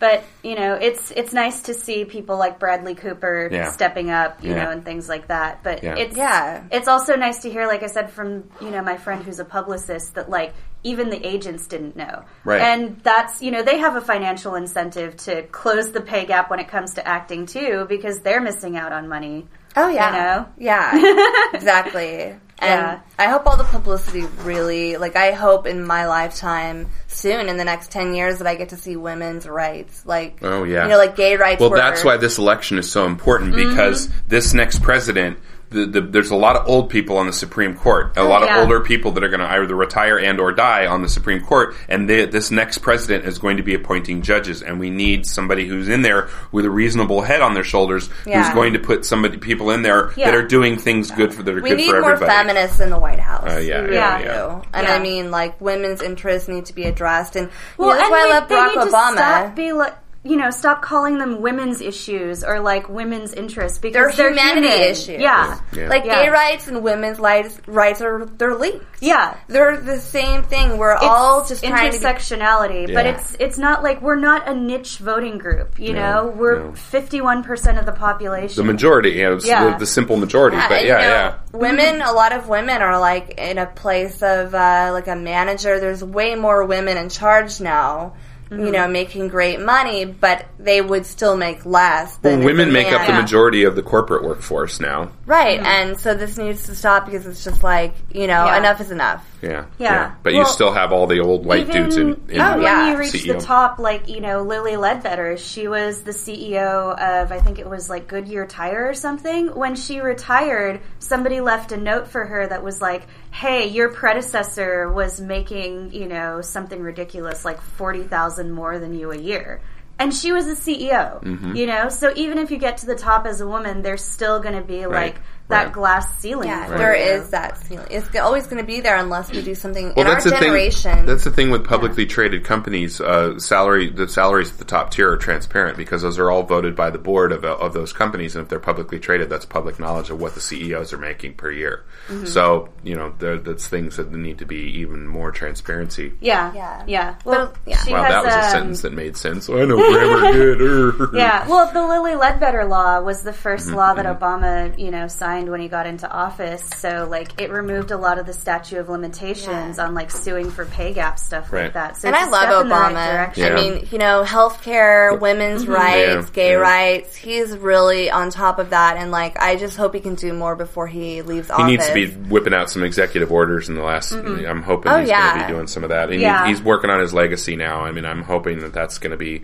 But 0.00 0.24
you 0.42 0.54
know, 0.56 0.74
it's 0.74 1.10
it's 1.12 1.32
nice 1.32 1.62
to 1.62 1.74
see 1.74 2.04
people 2.04 2.36
like 2.36 2.58
Bradley 2.58 2.94
Cooper 2.94 3.48
Yeah. 3.50 3.70
stepping 3.70 4.10
up, 4.10 4.42
you 4.42 4.50
Yeah. 4.50 4.64
know, 4.64 4.70
and 4.70 4.84
things 4.84 5.08
like 5.08 5.28
that. 5.28 5.62
But 5.62 5.82
Yeah. 5.82 5.94
it's 5.96 6.16
Yeah. 6.16 6.62
it's 6.70 6.88
also 6.88 7.16
nice 7.16 7.38
to 7.42 7.50
hear, 7.50 7.66
like 7.66 7.82
I 7.82 7.86
said, 7.86 8.10
from 8.10 8.44
you 8.60 8.70
know 8.70 8.82
my 8.82 8.96
friend 8.96 9.22
who's 9.24 9.38
a 9.38 9.44
publicist, 9.44 10.16
that 10.16 10.28
like 10.28 10.52
even 10.82 11.08
the 11.10 11.26
agents 11.26 11.66
didn't 11.66 11.96
know, 11.96 12.24
Right. 12.44 12.60
And 12.60 13.00
that's 13.02 13.40
you 13.40 13.50
know 13.50 13.62
they 13.62 13.78
have 13.78 13.96
a 13.96 14.00
financial 14.02 14.54
incentive 14.56 15.16
to 15.18 15.42
close 15.44 15.92
the 15.92 16.00
pay 16.02 16.26
gap 16.26 16.50
when 16.50 16.58
it 16.60 16.68
comes 16.68 16.94
to 16.94 17.06
acting 17.08 17.46
too, 17.46 17.86
because 17.88 18.20
they're 18.20 18.40
missing 18.42 18.76
out 18.76 18.92
on 18.92 19.08
money. 19.08 19.46
Oh 19.76 19.88
yeah, 19.88 20.06
You 20.08 20.16
know? 20.22 20.46
yeah, 20.58 21.48
exactly. 21.54 22.36
And 22.60 22.80
Yeah. 22.80 22.98
I 23.18 23.26
hope 23.26 23.46
all 23.46 23.56
the 23.56 23.64
publicity 23.64 24.26
really, 24.44 24.96
like, 24.96 25.16
I 25.16 25.32
hope 25.32 25.66
in 25.66 25.84
my 25.84 26.06
lifetime, 26.06 26.86
soon 27.08 27.48
in 27.48 27.56
the 27.56 27.64
next 27.64 27.90
ten 27.90 28.14
years, 28.14 28.38
that 28.38 28.46
I 28.46 28.54
get 28.54 28.70
to 28.70 28.76
see 28.76 28.96
women's 28.96 29.46
rights, 29.48 30.02
like, 30.06 30.38
Oh, 30.42 30.64
yeah. 30.64 30.84
you 30.84 30.90
know, 30.90 30.98
like 30.98 31.16
gay 31.16 31.36
rights. 31.36 31.60
Well, 31.60 31.70
were- 31.70 31.76
that's 31.76 32.04
why 32.04 32.16
this 32.16 32.38
election 32.38 32.78
is 32.78 32.90
so 32.90 33.06
important 33.06 33.54
because 33.56 34.06
mm-hmm. 34.06 34.18
this 34.28 34.54
next 34.54 34.82
president, 34.82 35.38
the, 35.74 35.86
the, 35.86 36.00
there's 36.00 36.30
a 36.30 36.36
lot 36.36 36.56
of 36.56 36.66
old 36.68 36.88
people 36.88 37.18
on 37.18 37.26
the 37.26 37.32
Supreme 37.32 37.74
Court, 37.76 38.16
a 38.16 38.22
lot 38.24 38.42
yeah. 38.42 38.56
of 38.56 38.62
older 38.62 38.80
people 38.80 39.12
that 39.12 39.24
are 39.24 39.28
going 39.28 39.40
to 39.40 39.46
either 39.46 39.74
retire 39.74 40.18
and 40.18 40.40
or 40.40 40.52
die 40.52 40.86
on 40.86 41.02
the 41.02 41.08
Supreme 41.08 41.44
Court, 41.44 41.74
and 41.88 42.08
they, 42.08 42.24
this 42.26 42.50
next 42.50 42.78
president 42.78 43.24
is 43.26 43.38
going 43.38 43.56
to 43.58 43.62
be 43.62 43.74
appointing 43.74 44.22
judges, 44.22 44.62
and 44.62 44.78
we 44.80 44.90
need 44.90 45.26
somebody 45.26 45.66
who's 45.66 45.88
in 45.88 46.02
there 46.02 46.28
with 46.52 46.64
a 46.64 46.70
reasonable 46.70 47.20
head 47.22 47.42
on 47.42 47.54
their 47.54 47.64
shoulders, 47.64 48.08
Yeah. 48.26 48.42
who's 48.44 48.54
going 48.54 48.72
to 48.74 48.78
put 48.78 49.04
somebody 49.04 49.36
people 49.36 49.70
in 49.70 49.82
there 49.82 50.12
Yeah. 50.16 50.26
that 50.30 50.34
are 50.34 50.46
doing 50.46 50.78
things 50.78 51.10
good 51.10 51.34
for 51.34 51.42
that 51.42 51.52
are 51.54 51.60
We 51.60 51.70
good 51.70 51.78
need 51.78 51.92
more 51.92 52.16
feminists 52.16 52.80
in 52.80 52.90
the 52.90 52.98
White 52.98 53.18
House. 53.20 53.50
Uh, 53.56 53.58
yeah, 53.58 53.82
We 53.82 53.94
yeah, 53.94 54.18
yeah. 54.20 54.60
And 54.72 54.86
Yeah. 54.86 54.94
I 54.94 54.98
mean, 55.00 55.30
like, 55.30 55.60
women's 55.60 56.02
interests 56.02 56.48
need 56.48 56.66
to 56.66 56.74
be 56.74 56.84
addressed. 56.84 57.36
And 57.36 57.50
Well, 57.76 57.88
you 57.88 57.94
know, 57.94 57.98
that's 57.98 58.04
and 58.04 58.10
why 58.12 58.22
they, 58.26 58.30
I 58.30 58.38
love 58.38 58.48
they 58.48 58.54
Barack 58.54 58.66
need 58.68 58.90
to 58.90 58.96
Obama. 58.96 59.12
stop 59.14 59.54
be 59.56 59.72
like, 59.72 59.94
you 60.26 60.36
know, 60.36 60.50
stop 60.50 60.80
calling 60.80 61.18
them 61.18 61.42
women's 61.42 61.82
issues 61.82 62.42
or 62.42 62.58
like 62.58 62.88
women's 62.88 63.34
interests 63.34 63.76
They're 63.78 63.90
because 63.92 64.16
they're, 64.16 64.30
humanity 64.30 64.68
human. 64.68 64.88
issues. 64.90 65.20
Yeah. 65.20 65.60
Yeah. 65.74 65.88
Like, 65.88 66.06
Yeah. 66.06 66.24
gay 66.24 66.30
rights 66.30 66.66
and 66.66 66.82
women's 66.82 67.18
rights, 67.18 67.60
rights 67.66 68.00
are, 68.00 68.24
they're 68.24 68.54
linked. 68.54 68.86
Yeah. 69.00 69.36
They're 69.48 69.76
the 69.76 69.98
same 70.00 70.42
thing. 70.42 70.78
We're 70.78 70.92
It's 70.94 71.02
all 71.04 71.44
just 71.44 71.62
trying 71.62 71.92
to 71.92 71.98
be 71.98 72.04
intersectionality, 72.04 72.86
but 72.94 73.04
Yeah. 73.04 73.10
it's 73.16 73.36
it's 73.38 73.58
not 73.58 73.82
like 73.82 74.00
we're 74.00 74.16
not 74.16 74.48
a 74.48 74.54
niche 74.54 74.96
voting 74.98 75.36
group. 75.36 75.78
You 75.78 75.92
No, 75.92 76.00
know, 76.00 76.26
we're 76.34 76.72
fifty 76.72 77.20
one 77.20 77.42
percent 77.44 77.78
of 77.78 77.84
the 77.84 77.92
population. 77.92 78.56
The 78.56 78.72
majority, 78.72 79.10
you 79.10 79.24
know, 79.24 79.38
Yeah. 79.44 79.72
the, 79.72 79.78
the 79.80 79.86
simple 79.86 80.16
majority, 80.16 80.56
but 80.56 80.84
yeah, 80.86 81.00
you 81.02 81.08
know, 81.08 81.14
yeah. 81.14 81.34
Women, 81.52 82.00
a 82.00 82.12
lot 82.12 82.32
of 82.32 82.48
women 82.48 82.80
are 82.80 82.98
like 82.98 83.34
in 83.38 83.58
a 83.58 83.66
place 83.66 84.22
of 84.22 84.54
uh, 84.54 84.88
like 84.92 85.06
a 85.06 85.16
manager. 85.16 85.78
There's 85.80 86.02
way 86.02 86.34
more 86.34 86.64
women 86.64 86.96
in 86.96 87.10
charge 87.10 87.60
now. 87.60 88.14
Mm-hmm. 88.54 88.66
You 88.66 88.72
know, 88.72 88.88
making 88.88 89.28
great 89.28 89.60
money, 89.60 90.04
but 90.04 90.46
they 90.58 90.80
would 90.80 91.06
still 91.06 91.36
make 91.36 91.64
less. 91.66 92.16
Than 92.18 92.38
Well, 92.38 92.46
women 92.46 92.68
the 92.68 92.72
make 92.74 92.92
up 92.92 93.06
the 93.06 93.12
majority 93.12 93.64
of 93.64 93.76
the 93.76 93.82
corporate 93.82 94.22
workforce 94.24 94.80
now. 94.80 95.10
right? 95.26 95.60
And 95.60 95.98
so 95.98 96.14
this 96.14 96.36
needs 96.38 96.66
to 96.66 96.74
stop 96.74 97.06
because 97.06 97.26
it's 97.26 97.42
just 97.44 97.62
like 97.62 97.94
you 98.12 98.26
know, 98.26 98.44
Yeah. 98.46 98.58
enough 98.58 98.80
is 98.80 98.90
enough. 98.90 99.24
Yeah, 99.42 99.66
Yeah. 99.78 100.12
But 100.22 100.32
you 100.32 100.44
still 100.46 100.72
have 100.72 100.92
all 100.92 101.06
the 101.06 101.20
old 101.20 101.44
white 101.44 101.68
even, 101.68 101.82
dudes 101.82 101.96
in, 101.96 102.08
in 102.08 102.20
even 102.30 102.36
yeah. 102.36 102.84
when 102.84 102.92
you 102.92 102.98
reach 102.98 103.12
CEO. 103.12 103.38
the 103.38 103.44
top, 103.44 103.78
like 103.78 104.08
you 104.08 104.20
know, 104.20 104.42
Lilly 104.42 104.76
Ledbetter, 104.76 105.36
she 105.36 105.68
was 105.68 106.02
the 106.02 106.12
CEO 106.12 106.98
of 106.98 107.30
I 107.32 107.40
think 107.40 107.58
it 107.58 107.68
was 107.68 107.90
like 107.90 108.06
Goodyear 108.08 108.46
Tire 108.46 108.88
or 108.88 108.94
something. 108.94 109.48
When 109.54 109.74
she 109.74 110.00
retired, 110.00 110.80
somebody 110.98 111.40
left 111.40 111.72
a 111.72 111.76
note 111.76 112.08
for 112.08 112.24
her 112.24 112.46
that 112.46 112.62
was 112.62 112.80
like, 112.80 113.02
"Hey, 113.42 113.66
your 113.66 113.88
predecessor 113.88 114.90
was 114.90 115.20
making 115.20 115.92
you 115.92 116.06
know 116.06 116.40
something 116.40 116.80
ridiculous 116.80 117.44
like 117.44 117.60
forty 117.60 118.04
thousand 118.04 118.52
more 118.52 118.78
than 118.78 118.94
you 118.94 119.10
a 119.10 119.18
year." 119.18 119.60
And 119.98 120.12
she 120.12 120.32
was 120.32 120.46
the 120.46 120.56
CEO, 120.56 121.22
Mm-hmm. 121.22 121.54
you 121.54 121.66
know. 121.66 121.88
So 121.88 122.12
even 122.16 122.38
if 122.38 122.50
you 122.50 122.58
get 122.58 122.78
to 122.78 122.86
the 122.86 122.96
top 122.96 123.26
as 123.26 123.40
a 123.40 123.46
woman, 123.46 123.82
there's 123.82 124.02
still 124.02 124.40
going 124.40 124.56
to 124.56 124.66
be 124.66 124.86
like 124.86 125.16
that 125.48 125.64
right. 125.64 125.72
glass 125.74 126.18
ceiling. 126.20 126.48
Yeah, 126.48 126.66
for 126.66 126.78
there 126.78 126.96
you. 126.96 127.02
is 127.20 127.30
that 127.30 127.58
ceiling. 127.58 127.86
It's 127.90 128.16
always 128.16 128.46
going 128.46 128.62
to 128.62 128.66
be 128.66 128.80
there 128.80 128.96
unless 128.96 129.30
we 129.30 129.42
do 129.42 129.54
something 129.54 129.88
Well, 129.88 129.94
in 129.98 130.06
our 130.06 130.14
that's 130.14 130.24
the 130.24 130.30
generation. 130.30 130.92
thing. 130.94 131.06
That's 131.06 131.24
the 131.24 131.30
thing 131.30 131.50
with 131.50 131.64
publicly 131.66 132.06
traded 132.06 132.44
companies. 132.44 132.98
Uh, 133.00 133.38
salary, 133.38 133.90
the 133.90 134.08
salaries 134.08 134.50
at 134.52 134.58
the 134.58 134.64
top 134.64 134.90
tier 134.90 135.10
are 135.10 135.16
transparent 135.18 135.76
because 135.76 136.00
those 136.00 136.18
are 136.18 136.30
all 136.30 136.44
voted 136.44 136.74
by 136.74 136.88
the 136.88 136.98
board 136.98 137.30
of, 137.32 137.44
of 137.44 137.74
those 137.74 137.92
companies, 137.92 138.36
and 138.36 138.42
if 138.42 138.48
they're 138.48 138.58
publicly 138.58 138.98
traded, 138.98 139.28
that's 139.28 139.44
public 139.44 139.78
knowledge 139.78 140.08
of 140.08 140.18
what 140.18 140.34
the 140.34 140.40
CEOs 140.40 140.92
are 140.94 140.98
making 140.98 141.34
per 141.34 141.50
year. 141.50 141.84
Mm-hmm. 142.08 142.24
So, 142.24 142.70
you 142.82 142.96
know, 142.96 143.12
there, 143.18 143.36
that's 143.36 143.68
things 143.68 143.96
that 143.96 144.10
need 144.12 144.38
to 144.38 144.46
be 144.46 144.78
even 144.80 145.06
more 145.06 145.30
transparency. 145.30 146.14
Yeah, 146.20 146.54
Yeah. 146.54 146.84
yeah, 146.86 147.14
Well, 147.24 147.48
But, 147.64 147.70
yeah. 147.70 147.92
Wow, 147.92 148.08
that 148.08 148.24
was 148.24 148.34
a 148.34 148.38
um, 148.44 148.50
sentence 148.50 148.80
that 148.82 148.92
made 148.94 149.16
sense. 149.18 149.50
I 149.50 149.64
know 149.66 149.76
grammar 149.76 150.32
did. 150.56 150.62
er. 150.62 151.10
Yeah, 151.14 151.46
well, 151.48 151.70
the 151.72 151.86
Lilly 151.86 152.14
Ledbetter 152.16 152.64
law 152.64 153.00
was 153.00 153.22
the 153.22 153.30
1st 153.32 153.64
Mm-hmm, 153.66 153.74
law 153.74 153.94
that 153.94 154.06
Obama, 154.20 154.78
you 154.78 154.90
know, 154.90 155.06
signed 155.06 155.33
when 155.42 155.60
he 155.60 155.68
got 155.68 155.86
into 155.86 156.10
office. 156.10 156.62
So, 156.76 157.06
like, 157.10 157.40
it 157.40 157.50
removed 157.50 157.90
a 157.90 157.96
lot 157.96 158.18
of 158.18 158.26
the 158.26 158.32
statute 158.32 158.78
of 158.78 158.88
limitations 158.88 159.76
Yeah. 159.78 159.84
on 159.86 159.94
like 159.94 160.10
suing 160.10 160.50
for 160.50 160.64
pay 160.64 160.92
gap 160.92 161.18
stuff 161.18 161.52
Right. 161.52 161.64
like 161.64 161.72
that. 161.74 161.96
So 161.96 162.08
and 162.08 162.16
it's 162.16 162.24
I 162.24 162.28
a 162.28 162.30
love 162.30 162.42
step 162.42 162.62
in 162.62 162.68
the 162.68 162.74
right 162.74 163.34
Obama. 163.34 163.50
I 163.50 163.54
mean, 163.54 163.88
you 163.90 163.98
know, 163.98 164.22
healthcare, 164.24 165.18
women's 165.20 165.62
mm-hmm. 165.64 165.72
rights, 165.72 166.26
Yeah, 166.28 166.32
gay 166.32 166.50
yeah. 166.52 166.56
rights. 166.56 167.16
He's 167.16 167.56
really 167.56 168.10
on 168.10 168.30
top 168.30 168.58
of 168.58 168.70
that, 168.70 168.96
and 168.96 169.10
like, 169.10 169.40
I 169.40 169.56
just 169.56 169.76
hope 169.76 169.94
he 169.94 170.00
can 170.00 170.14
do 170.14 170.32
more 170.32 170.56
before 170.56 170.86
he 170.86 171.22
leaves 171.22 171.48
He 171.48 171.52
office. 171.52 171.66
needs 171.66 171.86
to 171.88 171.94
be 171.94 172.06
whipping 172.28 172.54
out 172.54 172.70
some 172.70 172.82
executive 172.84 173.32
orders 173.32 173.68
in 173.68 173.74
the 173.74 173.82
last. 173.82 174.12
Mm-hmm. 174.12 174.46
I'm 174.46 174.62
hoping 174.62 174.92
Oh, 174.92 174.98
he's 175.00 175.10
going 175.10 175.38
to 175.40 175.46
be 175.46 175.52
doing 175.52 175.66
some 175.66 175.82
of 175.84 175.90
that. 175.90 176.10
And 176.10 176.20
Yeah. 176.20 176.44
he, 176.44 176.50
he's 176.50 176.62
working 176.62 176.90
on 176.90 177.00
his 177.00 177.12
legacy 177.12 177.56
now. 177.56 177.80
I 177.80 177.92
mean, 177.92 178.04
I'm 178.04 178.22
hoping 178.22 178.60
that 178.60 178.72
that's 178.72 178.98
going 178.98 179.10
to 179.12 179.16
be. 179.16 179.42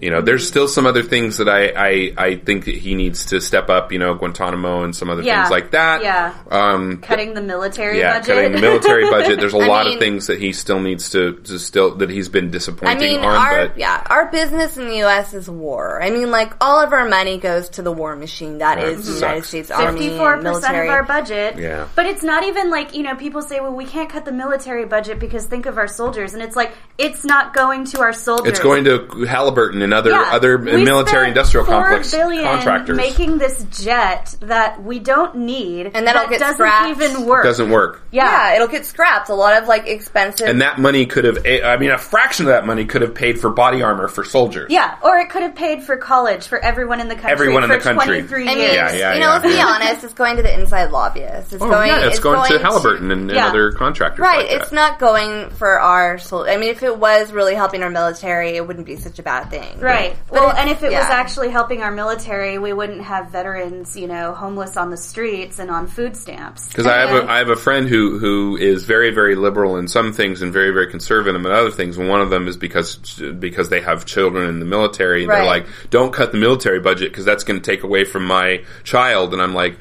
You 0.00 0.10
know, 0.10 0.22
there's 0.22 0.46
still 0.48 0.66
some 0.66 0.86
other 0.86 1.02
things 1.02 1.36
that 1.36 1.48
I, 1.48 1.68
I, 1.76 2.12
I 2.16 2.36
think 2.36 2.64
that 2.64 2.74
he 2.74 2.94
needs 2.94 3.26
to 3.26 3.40
step 3.40 3.68
up. 3.68 3.92
You 3.92 3.98
know, 3.98 4.14
Guantanamo 4.14 4.82
and 4.82 4.96
some 4.96 5.10
other 5.10 5.22
Yeah. 5.22 5.42
things 5.42 5.50
like 5.50 5.70
that. 5.72 6.02
Yeah. 6.02 6.34
Um, 6.50 6.98
Cutting 7.02 7.34
the 7.34 7.42
military 7.42 7.94
budget. 7.94 8.00
yeah, 8.00 8.18
budget. 8.20 8.34
cutting 8.34 8.52
the 8.52 8.60
military 8.60 9.10
budget. 9.10 9.38
There's 9.40 9.52
a 9.52 9.58
lot 9.68 9.84
mean- 9.86 9.94
of 9.94 10.00
things 10.00 10.26
that 10.28 10.38
he 10.40 10.52
still 10.52 10.80
needs 10.80 11.10
to, 11.10 11.34
to 11.34 11.58
still 11.58 11.96
that 11.96 12.08
he's 12.10 12.28
been 12.28 12.46
I 12.46 12.50
disappointing 12.50 12.98
mean, 12.98 13.20
on. 13.20 13.24
our 13.36 13.66
but 13.68 13.78
yeah, 13.78 14.02
our 14.08 14.30
business 14.30 14.76
in 14.76 14.86
the 14.88 14.96
U.S. 14.98 15.34
is 15.34 15.50
war. 15.50 16.02
I 16.02 16.10
mean, 16.10 16.30
like 16.30 16.52
all 16.60 16.82
of 16.82 16.92
our 16.92 17.08
money 17.08 17.36
goes 17.38 17.68
to 17.70 17.82
the 17.82 17.92
war 17.92 18.16
machine. 18.16 18.58
That 18.58 18.76
That 18.76 18.88
is 18.88 19.06
the 19.06 19.14
United 19.14 19.36
sucks. 19.40 19.48
States 19.48 19.70
Army, 19.70 20.00
Fifty-four 20.00 20.34
and 20.34 20.42
percent 20.42 20.62
military. 20.62 20.88
of 20.88 20.92
our 20.94 21.02
budget. 21.04 21.58
Yeah. 21.58 21.88
But 21.94 22.06
it's 22.06 22.22
not 22.22 22.44
even 22.44 22.70
like 22.70 22.94
you 22.94 23.02
know 23.02 23.16
people 23.16 23.42
say, 23.42 23.60
well, 23.60 23.74
we 23.74 23.84
can't 23.84 24.08
cut 24.08 24.24
the 24.24 24.32
military 24.32 24.86
budget 24.86 25.18
because 25.18 25.44
think 25.46 25.66
of 25.66 25.76
our 25.76 25.88
soldiers, 25.88 26.32
and 26.32 26.42
it's 26.42 26.56
like 26.56 26.72
it's 26.96 27.24
not 27.24 27.52
going 27.54 27.84
to 27.86 28.00
our 28.00 28.12
soldiers. 28.14 28.48
it's 28.48 28.60
going 28.60 28.84
to 28.84 29.24
Halliburton 29.26 29.82
and 29.90 29.94
other 29.94 30.10
Yeah. 30.10 30.30
other 30.32 30.56
military 30.58 31.28
industrial 31.28 31.66
complex 31.66 32.12
contractors. 32.12 32.96
making 32.96 33.38
this 33.38 33.64
jet 33.70 34.34
that 34.40 34.82
we 34.82 34.98
don't 35.00 35.34
need, 35.36 35.90
And 35.94 36.06
that'll 36.06 36.22
that 36.22 36.30
get 36.30 36.38
doesn't 36.40 36.54
scrapped. 36.56 36.90
even 37.00 37.26
work. 37.26 37.42
Doesn't 37.44 37.70
work. 37.70 38.02
yeah. 38.12 38.50
yeah, 38.50 38.54
it'll 38.56 38.68
get 38.68 38.86
scrapped. 38.86 39.28
A 39.28 39.34
lot 39.34 39.60
of 39.60 39.66
like 39.68 39.86
expensive. 39.88 40.46
And 40.48 40.60
that 40.62 40.78
money 40.78 41.06
could 41.06 41.24
have, 41.24 41.44
eh, 41.44 41.60
I 41.64 41.76
mean, 41.76 41.90
a 41.90 41.98
fraction 41.98 42.46
of 42.46 42.52
that 42.52 42.66
money 42.66 42.84
could 42.84 43.02
have 43.02 43.14
paid 43.14 43.40
for 43.40 43.50
body 43.50 43.82
armor 43.82 44.06
for 44.08 44.22
soldiers. 44.24 44.68
Yeah, 44.70 44.94
or 45.02 45.18
it 45.18 45.28
could 45.30 45.42
have 45.42 45.56
paid 45.56 45.82
for 45.82 45.96
college 45.96 46.46
for 46.46 46.58
everyone 46.64 47.00
in 47.00 47.08
the 47.08 47.14
country. 47.16 47.32
Everyone 47.32 47.64
in 47.64 47.70
for 47.70 47.76
the 47.78 47.82
country. 47.82 48.22
23 48.22 48.42
I 48.42 48.46
mean, 48.46 48.58
years. 48.58 48.74
Yeah, 48.74 48.92
yeah, 48.92 49.14
you 49.14 49.20
know, 49.20 49.26
yeah, 49.26 49.32
let's 49.32 49.44
be 49.46 49.60
honest. 49.60 50.04
It's 50.04 50.14
going 50.14 50.36
to 50.36 50.42
the 50.42 50.54
inside 50.58 50.90
lobbyists. 50.92 51.52
It's 51.52 51.62
Oh, 51.62 51.68
going. 51.68 51.88
yeah, 51.88 52.06
it's, 52.06 52.18
going, 52.20 52.40
to 52.50 52.58
Halliburton 52.58 53.10
and, 53.10 53.22
and 53.30 53.30
Yeah. 53.38 53.48
other 53.48 53.72
contractors. 53.72 54.20
Right, 54.20 54.46
like 54.46 54.52
it's 54.60 54.68
that. 54.70 54.74
not 54.76 54.98
going 54.98 55.50
for 55.50 55.80
our. 55.80 56.18
Sol- 56.18 56.48
I 56.48 56.56
mean, 56.56 56.70
if 56.70 56.82
it 56.82 56.96
was 56.96 57.32
really 57.32 57.54
helping 57.54 57.82
our 57.82 57.90
military, 57.90 58.56
it 58.56 58.66
wouldn't 58.66 58.86
be 58.86 58.96
such 58.96 59.18
a 59.18 59.22
bad 59.22 59.50
thing. 59.50 59.69
Right. 59.78 60.16
But 60.28 60.32
well, 60.40 60.50
it- 60.50 60.56
and 60.58 60.70
if 60.70 60.82
it 60.82 60.90
was 60.90 61.04
actually 61.10 61.50
helping 61.50 61.82
our 61.82 61.90
military, 61.90 62.58
we 62.58 62.72
wouldn't 62.72 63.02
have 63.02 63.30
veterans, 63.30 63.96
you 63.96 64.06
know, 64.06 64.32
homeless 64.32 64.76
on 64.76 64.90
the 64.90 64.96
streets 64.96 65.58
and 65.58 65.70
on 65.70 65.86
food 65.86 66.16
stamps. 66.16 66.68
Because 66.68 66.86
I 66.86 66.98
have 67.00 67.10
a 67.24 67.30
I 67.30 67.38
have 67.38 67.50
a 67.50 67.56
friend 67.56 67.88
who 67.88 68.18
who 68.18 68.56
is 68.56 68.84
very 68.84 69.10
very 69.10 69.34
liberal 69.34 69.76
in 69.76 69.88
some 69.88 70.12
things 70.12 70.42
and 70.42 70.52
very 70.52 70.70
very 70.72 70.90
conservative 70.90 71.40
in 71.44 71.50
other 71.52 71.70
things. 71.70 71.98
And 71.98 72.08
one 72.08 72.20
of 72.20 72.30
them 72.30 72.48
is 72.48 72.56
because 72.56 72.96
because 73.38 73.68
they 73.68 73.80
have 73.80 74.04
children 74.06 74.48
in 74.48 74.58
the 74.60 74.66
military. 74.66 75.22
And 75.22 75.30
They're 75.30 75.44
like, 75.46 75.66
don't 75.90 76.12
cut 76.12 76.32
the 76.32 76.38
military 76.38 76.80
budget 76.80 77.10
because 77.12 77.24
that's 77.24 77.44
going 77.44 77.60
to 77.60 77.64
take 77.70 77.82
away 77.82 78.04
from 78.04 78.24
my 78.24 78.64
child. 78.84 79.32
And 79.32 79.42
I'm 79.42 79.54
like. 79.54 79.76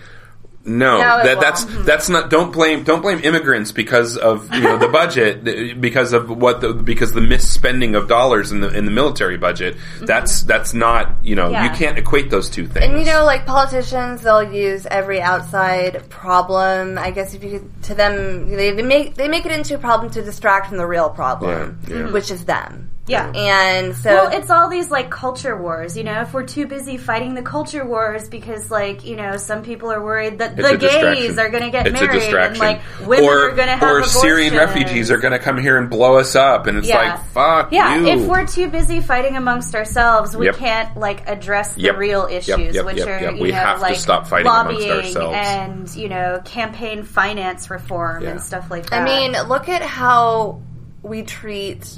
No, 0.66 1.00
No, 1.00 1.24
that, 1.24 1.40
that's 1.40 1.64
that's 1.86 2.10
not. 2.10 2.30
Don't 2.30 2.52
blame 2.52 2.84
don't 2.84 3.02
blame 3.02 3.20
immigrants 3.24 3.72
because 3.72 4.18
of 4.18 4.54
you 4.54 4.62
know 4.62 4.78
the 4.78 4.88
budget 5.00 5.80
because 5.80 6.12
of 6.14 6.30
what 6.30 6.60
the 6.62 6.74
because 6.74 7.14
the 7.14 7.22
misspending 7.22 7.98
of 7.98 8.08
dollars 8.08 8.52
in 8.52 8.60
the 8.60 8.68
in 8.78 8.86
the 8.86 8.92
military 8.92 9.38
budget. 9.38 9.76
Mm-hmm. 9.76 10.06
That's 10.06 10.44
that's 10.44 10.74
not 10.74 11.24
you 11.24 11.36
know 11.36 11.50
you 11.50 11.70
can't 11.72 11.98
equate 11.98 12.30
those 12.30 12.50
two 12.50 12.68
things. 12.68 12.86
And 12.86 13.00
you 13.00 13.06
know, 13.06 13.24
like 13.26 13.46
politicians, 13.46 14.22
they'll 14.22 14.44
use 14.44 14.86
every 14.86 15.22
outside 15.22 16.10
problem. 16.10 16.98
I 16.98 17.12
guess 17.12 17.34
if 17.34 17.44
you 17.44 17.72
to 17.84 17.96
them, 17.96 18.50
they, 18.50 18.72
they 18.72 18.84
make 18.84 19.16
they 19.16 19.30
make 19.30 19.46
it 19.46 19.52
into 19.54 19.76
a 19.76 19.80
problem 19.80 20.12
to 20.12 20.22
distract 20.22 20.68
from 20.68 20.78
the 20.78 20.86
real 20.88 21.10
problem, 21.10 21.80
Yeah, 21.88 21.96
yeah. 21.96 22.12
which 22.12 22.32
is 22.32 22.46
them. 22.46 22.92
Yeah. 23.10 23.32
And 23.36 23.96
so, 23.96 24.10
Well, 24.12 24.28
it's 24.38 24.50
all 24.52 24.70
these 24.70 24.92
like 24.92 25.10
culture 25.10 25.58
wars, 25.58 25.98
you 25.98 26.04
know. 26.04 26.22
If 26.22 26.34
we're 26.34 26.46
too 26.46 26.68
busy 26.68 26.98
fighting 26.98 27.34
the 27.34 27.42
culture 27.42 27.84
wars 27.84 28.30
because, 28.30 28.70
like, 28.70 29.04
you 29.04 29.16
know, 29.16 29.38
some 29.38 29.64
people 29.64 29.92
are 29.92 30.02
worried 30.04 30.38
that 30.40 30.58
It's 30.60 30.70
the 30.70 30.78
gays 30.78 31.38
are 31.40 31.50
going 31.50 31.64
to 31.64 31.72
get 31.72 31.88
it's 31.88 32.00
married 32.00 32.12
a 32.12 32.20
distraction. 32.20 32.64
and 32.64 32.80
like 32.80 33.08
women 33.08 33.26
or, 33.26 33.50
are 33.50 33.56
going 33.56 33.68
to 33.68 33.76
have 33.76 33.84
or 33.84 33.98
abortions. 33.98 34.22
Syrian 34.22 34.56
refugees 34.56 35.10
are 35.10 35.18
going 35.18 35.32
to 35.34 35.40
come 35.40 35.58
here 35.58 35.78
and 35.78 35.90
blow 35.90 36.18
us 36.18 36.36
up, 36.36 36.68
and 36.68 36.78
it's 36.78 36.88
Yeah. 36.88 36.98
like 36.98 37.24
fuck 37.34 37.72
Yeah, 37.72 37.96
you. 37.98 38.08
if 38.08 38.28
we're 38.28 38.46
too 38.46 38.70
busy 38.70 39.02
fighting 39.02 39.36
amongst 39.38 39.74
ourselves, 39.74 40.38
we 40.38 40.46
Yep. 40.46 40.56
can't 40.58 40.98
like 40.98 41.28
address 41.28 41.74
the 41.74 41.82
Yep. 41.82 41.98
real 41.98 42.30
Yep, 42.30 42.38
issues, 42.40 42.76
yep, 42.76 42.86
which 42.86 42.98
yep, 42.98 43.08
are 43.08 43.20
yep. 43.20 43.36
you 43.36 43.42
We 43.42 43.50
know 43.52 43.58
have 43.58 43.88
to 43.88 43.96
stop 43.96 44.28
fighting 44.28 44.48
amongst 44.48 44.88
ourselves. 44.88 45.36
and 45.36 45.96
you 45.96 46.10
know 46.10 46.42
campaign 46.46 47.02
finance 47.04 47.72
reform 47.72 48.24
Yeah. 48.24 48.30
and 48.30 48.42
stuff 48.42 48.70
like 48.70 48.90
that. 48.92 49.02
I 49.02 49.04
mean, 49.04 49.36
look 49.48 49.68
at 49.68 49.82
how 49.82 50.60
we 51.02 51.24
treat 51.24 51.98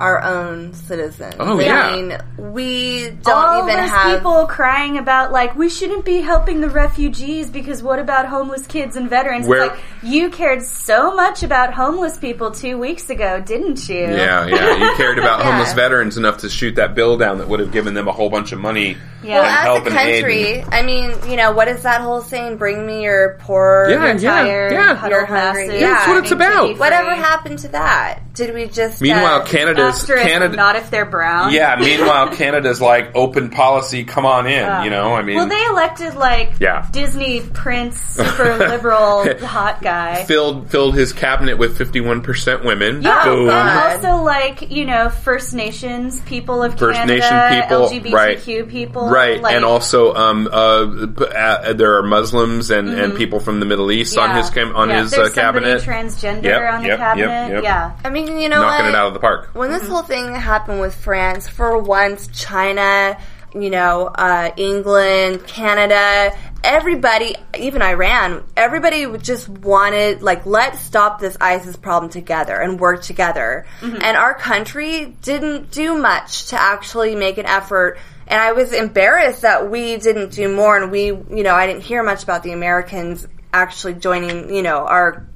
our 0.00 0.22
own 0.22 0.72
citizens. 0.72 1.34
Oh, 1.38 1.60
I 1.60 1.62
yeah. 1.62 1.92
mean, 1.94 2.18
we 2.52 3.10
don't 3.10 3.28
All 3.28 3.68
even 3.68 3.80
those 3.80 3.90
have 3.90 4.16
people 4.18 4.46
crying 4.46 4.96
about 4.98 5.30
like 5.30 5.54
we 5.54 5.68
shouldn't 5.68 6.04
be 6.04 6.20
helping 6.20 6.60
the 6.62 6.70
refugees 6.70 7.50
because 7.50 7.82
what 7.82 7.98
about 7.98 8.26
homeless 8.26 8.66
kids 8.66 8.96
and 8.96 9.08
veterans? 9.10 9.44
It's 9.44 9.48
Where- 9.50 9.66
like 9.68 9.78
you 10.02 10.30
cared 10.30 10.62
so 10.62 11.14
much 11.14 11.42
about 11.42 11.74
homeless 11.74 12.16
people 12.16 12.50
two 12.50 12.78
weeks 12.78 13.10
ago, 13.10 13.40
didn't 13.40 13.88
you? 13.88 13.96
Yeah, 14.00 14.46
yeah. 14.46 14.76
You 14.76 14.94
cared 14.96 15.18
about 15.18 15.40
Yeah. 15.40 15.52
homeless 15.52 15.74
veterans 15.74 16.16
enough 16.16 16.38
to 16.38 16.48
shoot 16.48 16.76
that 16.76 16.94
bill 16.94 17.18
down 17.18 17.38
that 17.38 17.48
would 17.48 17.60
have 17.60 17.70
given 17.70 17.92
them 17.94 18.08
a 18.08 18.12
whole 18.12 18.30
bunch 18.30 18.52
of 18.52 18.58
money. 18.58 18.96
Yeah. 19.22 19.34
Well, 19.34 19.42
and 19.44 19.50
as 19.50 19.62
help 19.64 19.86
a 19.86 19.90
country, 19.90 20.60
and- 20.60 20.74
I 20.74 20.82
mean, 20.82 21.14
you 21.28 21.36
know, 21.36 21.52
what 21.52 21.68
is 21.68 21.82
that 21.82 22.00
whole 22.00 22.22
saying? 22.22 22.56
Bring 22.56 22.86
me 22.86 23.02
your 23.02 23.36
poor, 23.40 23.86
Yeah, 23.90 24.06
your 24.06 24.16
yeah, 24.16 24.30
Tired, 24.30 24.72
yeah. 24.72 24.94
huddled 24.94 25.26
hungry. 25.26 25.78
Yeah. 25.78 25.90
That's 25.90 26.08
what 26.08 26.16
it's 26.24 26.32
about. 26.32 26.78
Whatever 26.78 27.14
happened 27.14 27.58
to 27.60 27.68
that? 27.68 28.20
Did 28.40 28.54
we 28.54 28.66
just? 28.68 29.02
Meanwhile, 29.02 29.42
uh, 29.42 29.44
Canada's 29.44 30.02
Canada. 30.04 30.56
not 30.56 30.76
if 30.76 30.90
they're 30.90 31.04
brown. 31.04 31.52
yeah. 31.52 31.76
Meanwhile, 31.80 32.34
Canada's 32.34 32.80
like 32.80 33.14
open 33.14 33.50
policy. 33.50 34.04
Come 34.04 34.24
on 34.24 34.46
in. 34.46 34.64
Uh, 34.64 34.82
you 34.82 34.88
know. 34.90 35.12
I 35.14 35.20
mean, 35.22 35.36
well, 35.36 35.46
they 35.46 35.62
elected 35.66 36.14
like 36.14 36.52
Yeah. 36.58 36.86
Disney 36.90 37.40
prince, 37.42 38.00
super 38.00 38.56
liberal, 38.56 39.28
hot 39.40 39.82
guy. 39.82 40.24
filled 40.24 40.70
filled 40.70 40.94
his 40.94 41.12
cabinet 41.12 41.58
with 41.58 41.76
fifty 41.76 42.00
one 42.00 42.22
percent 42.22 42.64
women. 42.64 43.02
Yeah, 43.02 43.24
Boom. 43.24 43.46
God. 43.48 43.66
and 44.00 44.02
also 44.10 44.22
like 44.24 44.70
you 44.70 44.86
know 44.86 45.10
First 45.10 45.52
Nations 45.52 46.18
people 46.22 46.62
of 46.62 46.78
First 46.78 46.98
Canada, 46.98 47.18
Nation 47.20 47.62
people, 48.00 48.12
LGBTQ 48.14 48.70
people, 48.70 49.08
Right, 49.10 49.40
like, 49.42 49.54
and 49.54 49.64
also 49.66 50.14
um, 50.14 50.48
uh, 50.50 51.06
uh, 51.24 51.72
there 51.74 51.96
are 51.98 52.02
Muslims 52.02 52.70
and, 52.70 52.88
and 52.88 53.14
people 53.14 53.40
from 53.40 53.60
the 53.60 53.66
Middle 53.66 53.92
East 53.92 54.16
on 54.16 54.30
Mm-hmm. 54.30 54.36
yeah, 54.36 54.42
his 54.42 54.50
cam- 54.50 54.76
on 54.76 54.88
yeah. 54.88 55.02
his 55.02 55.10
There's 55.10 55.30
uh, 55.30 55.34
cabinet, 55.34 55.80
somebody 55.82 56.06
transgender 56.06 56.44
Yep, 56.44 56.72
on 56.72 56.82
the 56.82 56.88
yep, 56.88 56.98
yep, 56.98 57.16
cabinet. 57.16 57.52
yep. 57.54 57.62
Yeah, 57.64 57.96
I 58.04 58.10
mean, 58.10 58.29
you 58.38 58.48
know 58.48 58.60
knocking 58.62 58.86
what? 58.86 58.94
it 58.94 58.94
out 58.94 59.08
of 59.08 59.14
the 59.14 59.20
park. 59.20 59.50
when 59.54 59.70
this 59.70 59.86
whole 59.88 60.02
thing 60.02 60.34
happened 60.34 60.80
with 60.80 60.94
France, 60.94 61.48
for 61.48 61.78
once, 61.78 62.28
China, 62.28 63.16
you 63.54 63.70
know, 63.70 64.06
uh, 64.06 64.50
England, 64.56 65.46
Canada, 65.46 66.36
everybody, 66.62 67.34
even 67.58 67.82
Iran, 67.82 68.44
everybody 68.56 69.06
just 69.18 69.48
wanted, 69.48 70.22
like, 70.22 70.46
let's 70.46 70.80
stop 70.80 71.20
this 71.20 71.36
ISIS 71.40 71.76
problem 71.76 72.10
together 72.10 72.56
and 72.56 72.78
work 72.78 73.02
together. 73.02 73.66
And 73.82 74.16
our 74.16 74.34
country 74.34 75.16
didn't 75.22 75.70
do 75.70 75.98
much 75.98 76.48
to 76.48 76.60
actually 76.60 77.14
make 77.16 77.38
an 77.38 77.46
effort. 77.46 77.98
And 78.26 78.40
I 78.40 78.52
was 78.52 78.72
embarrassed 78.72 79.42
that 79.42 79.70
we 79.70 79.96
didn't 79.96 80.32
do 80.32 80.54
more 80.54 80.76
and 80.80 80.92
we, 80.92 81.06
you 81.06 81.42
know, 81.42 81.54
I 81.54 81.66
didn't 81.66 81.82
hear 81.82 82.02
much 82.02 82.22
about 82.22 82.42
the 82.42 82.52
Americans 82.52 83.26
actually 83.52 83.94
joining, 83.94 84.54
you 84.54 84.62
know, 84.62 84.86
our, 84.86 85.26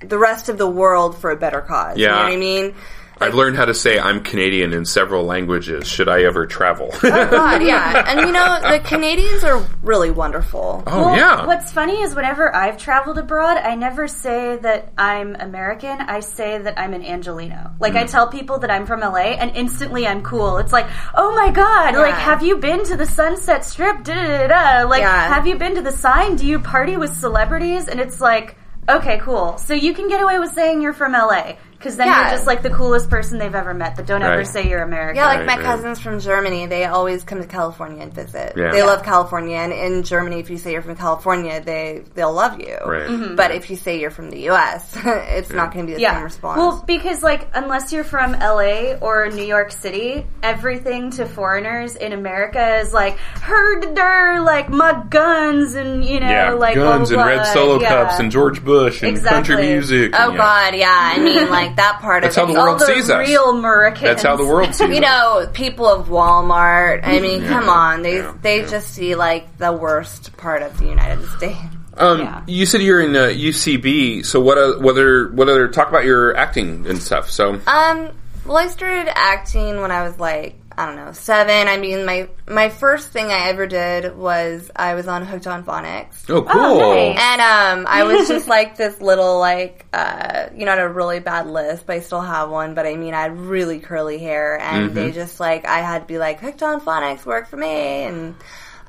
the 0.00 0.18
rest 0.18 0.48
of 0.48 0.58
the 0.58 0.68
world 0.68 1.16
for 1.18 1.30
a 1.30 1.36
better 1.36 1.60
cause. 1.60 1.96
You 1.96 2.04
Yeah. 2.06 2.12
know 2.12 2.22
what 2.24 2.32
I 2.32 2.36
mean? 2.36 2.74
I've 3.22 3.34
learned 3.34 3.56
how 3.56 3.66
to 3.66 3.74
say 3.74 3.98
I'm 3.98 4.22
Canadian 4.22 4.72
in 4.72 4.86
several 4.86 5.24
languages. 5.26 5.86
Should 5.86 6.08
I 6.08 6.22
ever 6.22 6.46
travel? 6.46 6.88
Oh 6.94 7.00
God, 7.30 7.62
yeah. 7.72 8.02
And 8.08 8.20
you 8.20 8.32
know, 8.32 8.58
the 8.62 8.78
Canadians 8.78 9.44
are 9.44 9.62
really 9.82 10.10
wonderful. 10.10 10.82
oh 10.86 11.04
Well, 11.04 11.16
yeah. 11.18 11.44
What's 11.46 11.70
funny 11.70 12.00
is 12.00 12.14
whenever 12.14 12.54
I've 12.56 12.78
traveled 12.78 13.18
abroad, 13.18 13.58
I 13.58 13.74
never 13.74 14.08
say 14.08 14.56
that 14.62 14.92
I'm 14.96 15.36
American. 15.38 16.00
I 16.00 16.20
say 16.20 16.56
that 16.62 16.78
I'm 16.80 16.94
an 16.94 17.04
Angelino. 17.04 17.72
Like 17.78 17.92
Hmm. 17.92 17.98
I 17.98 18.04
tell 18.06 18.28
people 18.28 18.60
that 18.60 18.70
I'm 18.70 18.86
from 18.86 19.00
LA, 19.00 19.36
and 19.36 19.54
instantly 19.54 20.06
I'm 20.06 20.22
cool. 20.22 20.56
It's 20.56 20.72
like, 20.72 20.86
oh 21.14 21.34
my 21.34 21.50
god! 21.50 21.96
Like, 21.96 22.14
have 22.14 22.42
you 22.42 22.56
been 22.56 22.84
to 22.86 22.96
the 22.96 23.04
Sunset 23.04 23.66
Strip? 23.66 24.02
Da 24.02 24.14
da 24.14 24.26
da 24.38 24.46
da. 24.82 24.88
Like, 24.88 25.02
Yeah. 25.02 25.28
have 25.28 25.46
you 25.46 25.56
been 25.56 25.74
to 25.74 25.82
the 25.82 25.92
sign? 25.92 26.36
Do 26.36 26.46
you 26.46 26.58
party 26.58 26.96
with 26.96 27.14
celebrities? 27.14 27.86
And 27.86 28.00
it's 28.00 28.18
like, 28.18 28.56
okay, 28.96 29.18
cool. 29.18 29.58
So 29.58 29.74
you 29.74 29.94
can 29.94 30.08
get 30.08 30.22
away 30.22 30.38
with 30.38 30.52
saying 30.52 30.82
you're 30.82 30.92
from 30.92 31.12
LA. 31.12 31.54
Because 31.80 31.96
then 31.96 32.08
Yeah. 32.08 32.20
you're 32.28 32.30
just 32.36 32.46
like 32.46 32.60
the 32.60 32.68
coolest 32.68 33.08
person 33.08 33.38
they've 33.38 33.54
ever 33.54 33.72
met. 33.72 33.96
That 33.96 34.04
don't 34.04 34.22
ever 34.22 34.44
say 34.44 34.68
you're 34.68 34.82
American. 34.82 35.16
Yeah, 35.16 35.24
like 35.28 35.38
Right, 35.38 35.46
my 35.46 35.56
right. 35.56 35.64
cousins 35.64 35.98
from 35.98 36.20
Germany, 36.20 36.66
they 36.66 36.84
always 36.84 37.24
come 37.24 37.40
to 37.40 37.46
California 37.46 38.02
and 38.02 38.12
visit. 38.12 38.52
Yeah. 38.54 38.70
They 38.70 38.78
Yeah. 38.80 38.84
love 38.84 39.02
California, 39.02 39.56
and 39.56 39.72
in 39.72 40.02
Germany, 40.02 40.40
if 40.40 40.50
you 40.50 40.58
say 40.58 40.72
you're 40.72 40.82
from 40.82 40.96
California, 40.96 41.58
they 41.64 42.02
they'll 42.14 42.34
love 42.34 42.60
you. 42.60 42.76
Right. 42.84 43.08
Mhm. 43.08 43.34
But 43.34 43.52
if 43.52 43.70
you 43.70 43.76
say 43.76 43.98
you're 43.98 44.10
from 44.10 44.28
the 44.28 44.40
U.S., 44.52 44.94
it's 45.04 45.50
not 45.50 45.72
going 45.72 45.86
to 45.86 45.92
be 45.92 45.96
the 45.98 46.06
same 46.06 46.22
response. 46.22 46.58
Well, 46.58 46.84
because 46.86 47.22
like 47.22 47.48
unless 47.54 47.94
you're 47.94 48.04
from 48.04 48.34
LA 48.34 48.96
or 49.00 49.30
New 49.30 49.44
York 49.46 49.72
City, 49.72 50.26
everything 50.42 51.10
to 51.12 51.24
foreigners 51.24 51.96
in 51.96 52.12
America 52.12 52.76
is 52.80 52.92
like 52.92 53.16
herder, 53.40 54.40
like 54.40 54.68
my 54.68 55.02
guns 55.08 55.74
and 55.74 56.04
you 56.04 56.20
know, 56.20 56.28
yeah, 56.28 56.50
like 56.52 56.74
guns 56.74 57.10
blah, 57.10 57.22
and 57.22 57.28
blah, 57.30 57.36
red 57.42 57.52
solo 57.52 57.80
yeah. 57.80 57.88
cups 57.88 58.18
and 58.18 58.30
George 58.30 58.62
Bush 58.64 59.02
and 59.02 59.10
Exactly. 59.10 59.54
country 59.54 59.66
music. 59.72 60.14
oh 60.14 60.24
and, 60.24 60.32
yeah. 60.34 60.38
God, 60.38 60.74
yeah. 60.76 61.12
I 61.14 61.18
mean, 61.18 61.48
like 61.50 61.69
that 61.76 62.00
part 62.00 62.22
That's 62.22 62.36
of 62.36 62.44
how 62.46 62.50
it. 62.50 62.54
the 62.54 62.60
All 62.60 62.66
world 62.66 62.80
the 62.80 62.86
sees 62.86 63.10
us. 63.10 63.28
real 63.28 63.50
Americans. 63.50 64.02
That's 64.04 64.22
how 64.22 64.36
the 64.36 64.44
world 64.46 64.74
sees 64.74 64.80
you 64.88 64.96
us. 64.96 65.00
know, 65.00 65.50
people 65.52 65.86
of 65.86 66.08
Walmart. 66.08 67.00
I 67.04 67.20
mean, 67.20 67.44
come 67.46 67.68
on, 67.68 68.02
they 68.02 68.16
yeah, 68.18 68.34
they 68.42 68.60
yeah. 68.60 68.66
just 68.68 68.94
see 68.94 69.14
like 69.14 69.56
the 69.58 69.72
worst 69.72 70.36
part 70.36 70.62
of 70.62 70.76
the 70.78 70.86
United 70.86 71.26
States. 71.36 71.58
Um, 71.96 72.20
Yeah. 72.20 72.42
You 72.46 72.64
said 72.66 72.80
you're 72.82 73.00
in 73.02 73.14
uh, 73.16 73.24
UCB. 73.26 74.24
So 74.24 74.40
what? 74.40 74.56
Uh, 74.56 74.74
what 74.78 74.92
other? 74.92 75.28
What 75.32 75.48
other? 75.48 75.68
Talk 75.68 75.88
about 75.88 76.04
your 76.04 76.34
acting 76.36 76.86
and 76.86 77.02
stuff. 77.02 77.30
So 77.30 77.54
Um, 77.66 78.10
well, 78.46 78.56
I 78.56 78.68
started 78.68 79.10
acting 79.18 79.80
when 79.82 79.90
I 79.90 80.04
was 80.04 80.18
like 80.18 80.54
I 80.80 80.86
don't 80.86 80.96
know 80.96 81.12
seven. 81.12 81.68
I 81.68 81.76
mean, 81.76 82.06
my 82.06 82.28
my 82.48 82.70
first 82.70 83.10
thing 83.10 83.26
I 83.26 83.48
ever 83.50 83.66
did 83.66 84.16
was 84.16 84.70
I 84.74 84.94
was 84.94 85.06
on 85.08 85.26
Hooked 85.26 85.46
on 85.46 85.62
Phonics. 85.62 86.24
oh, 86.30 86.40
cool. 86.42 86.78
nice. 86.78 87.18
And 87.20 87.40
um, 87.42 87.86
I 87.86 88.04
was 88.04 88.26
just 88.34 88.48
like 88.48 88.76
this 88.78 88.98
little 89.00 89.38
like 89.38 89.84
uh, 89.92 90.46
you 90.56 90.64
know, 90.64 90.72
I 90.72 90.76
had 90.76 90.84
a 90.84 90.88
really 90.88 91.20
bad 91.20 91.46
lisp. 91.48 91.90
I 91.90 92.00
still 92.00 92.22
have 92.22 92.48
one, 92.48 92.74
but 92.74 92.86
I 92.86 92.96
mean, 92.96 93.12
I 93.12 93.22
had 93.22 93.38
really 93.38 93.78
curly 93.78 94.16
hair, 94.18 94.58
and 94.58 94.92
they 94.94 95.10
just 95.12 95.38
like 95.38 95.66
I 95.66 95.80
had 95.80 95.98
to 96.00 96.06
be 96.06 96.16
like 96.16 96.40
hooked 96.40 96.62
on 96.62 96.80
phonics, 96.80 97.26
work 97.26 97.48
for 97.48 97.58
me, 97.58 98.04
and 98.04 98.34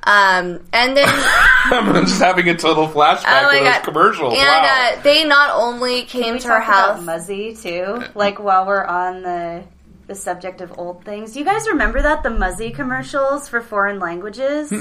um, 0.04 0.64
and 0.74 0.96
then 0.98 1.06
I'm 1.10 2.06
just 2.06 2.22
having 2.22 2.48
a 2.50 2.56
total 2.56 2.88
flashback 2.88 3.26
Oh 3.28 3.44
my 3.52 3.60
to 3.60 3.64
those 3.66 3.74
God. 3.76 3.84
commercials. 3.84 4.34
and 4.34 4.42
wow. 4.48 4.94
uh, 4.98 5.02
they 5.02 5.26
not 5.26 5.52
only 5.54 6.04
came 6.04 6.24
Can 6.24 6.34
we 6.36 6.40
to 6.40 6.50
our 6.50 6.60
talk 6.60 6.68
about 6.68 6.96
house. 6.96 7.06
Muzzy 7.06 7.56
too? 7.56 8.02
Like 8.16 8.40
while 8.40 8.66
we're 8.66 8.84
on 8.86 9.22
the 9.24 9.64
the 10.12 10.16
subject 10.16 10.60
of 10.60 10.78
old 10.78 11.06
things, 11.06 11.38
you 11.38 11.46
guys 11.46 11.66
remember 11.70 12.02
that 12.02 12.22
the 12.22 12.30
Muzzy 12.30 12.72
commercials 12.72 13.48
for 13.48 13.62
foreign 13.62 13.98
languages? 14.00 14.74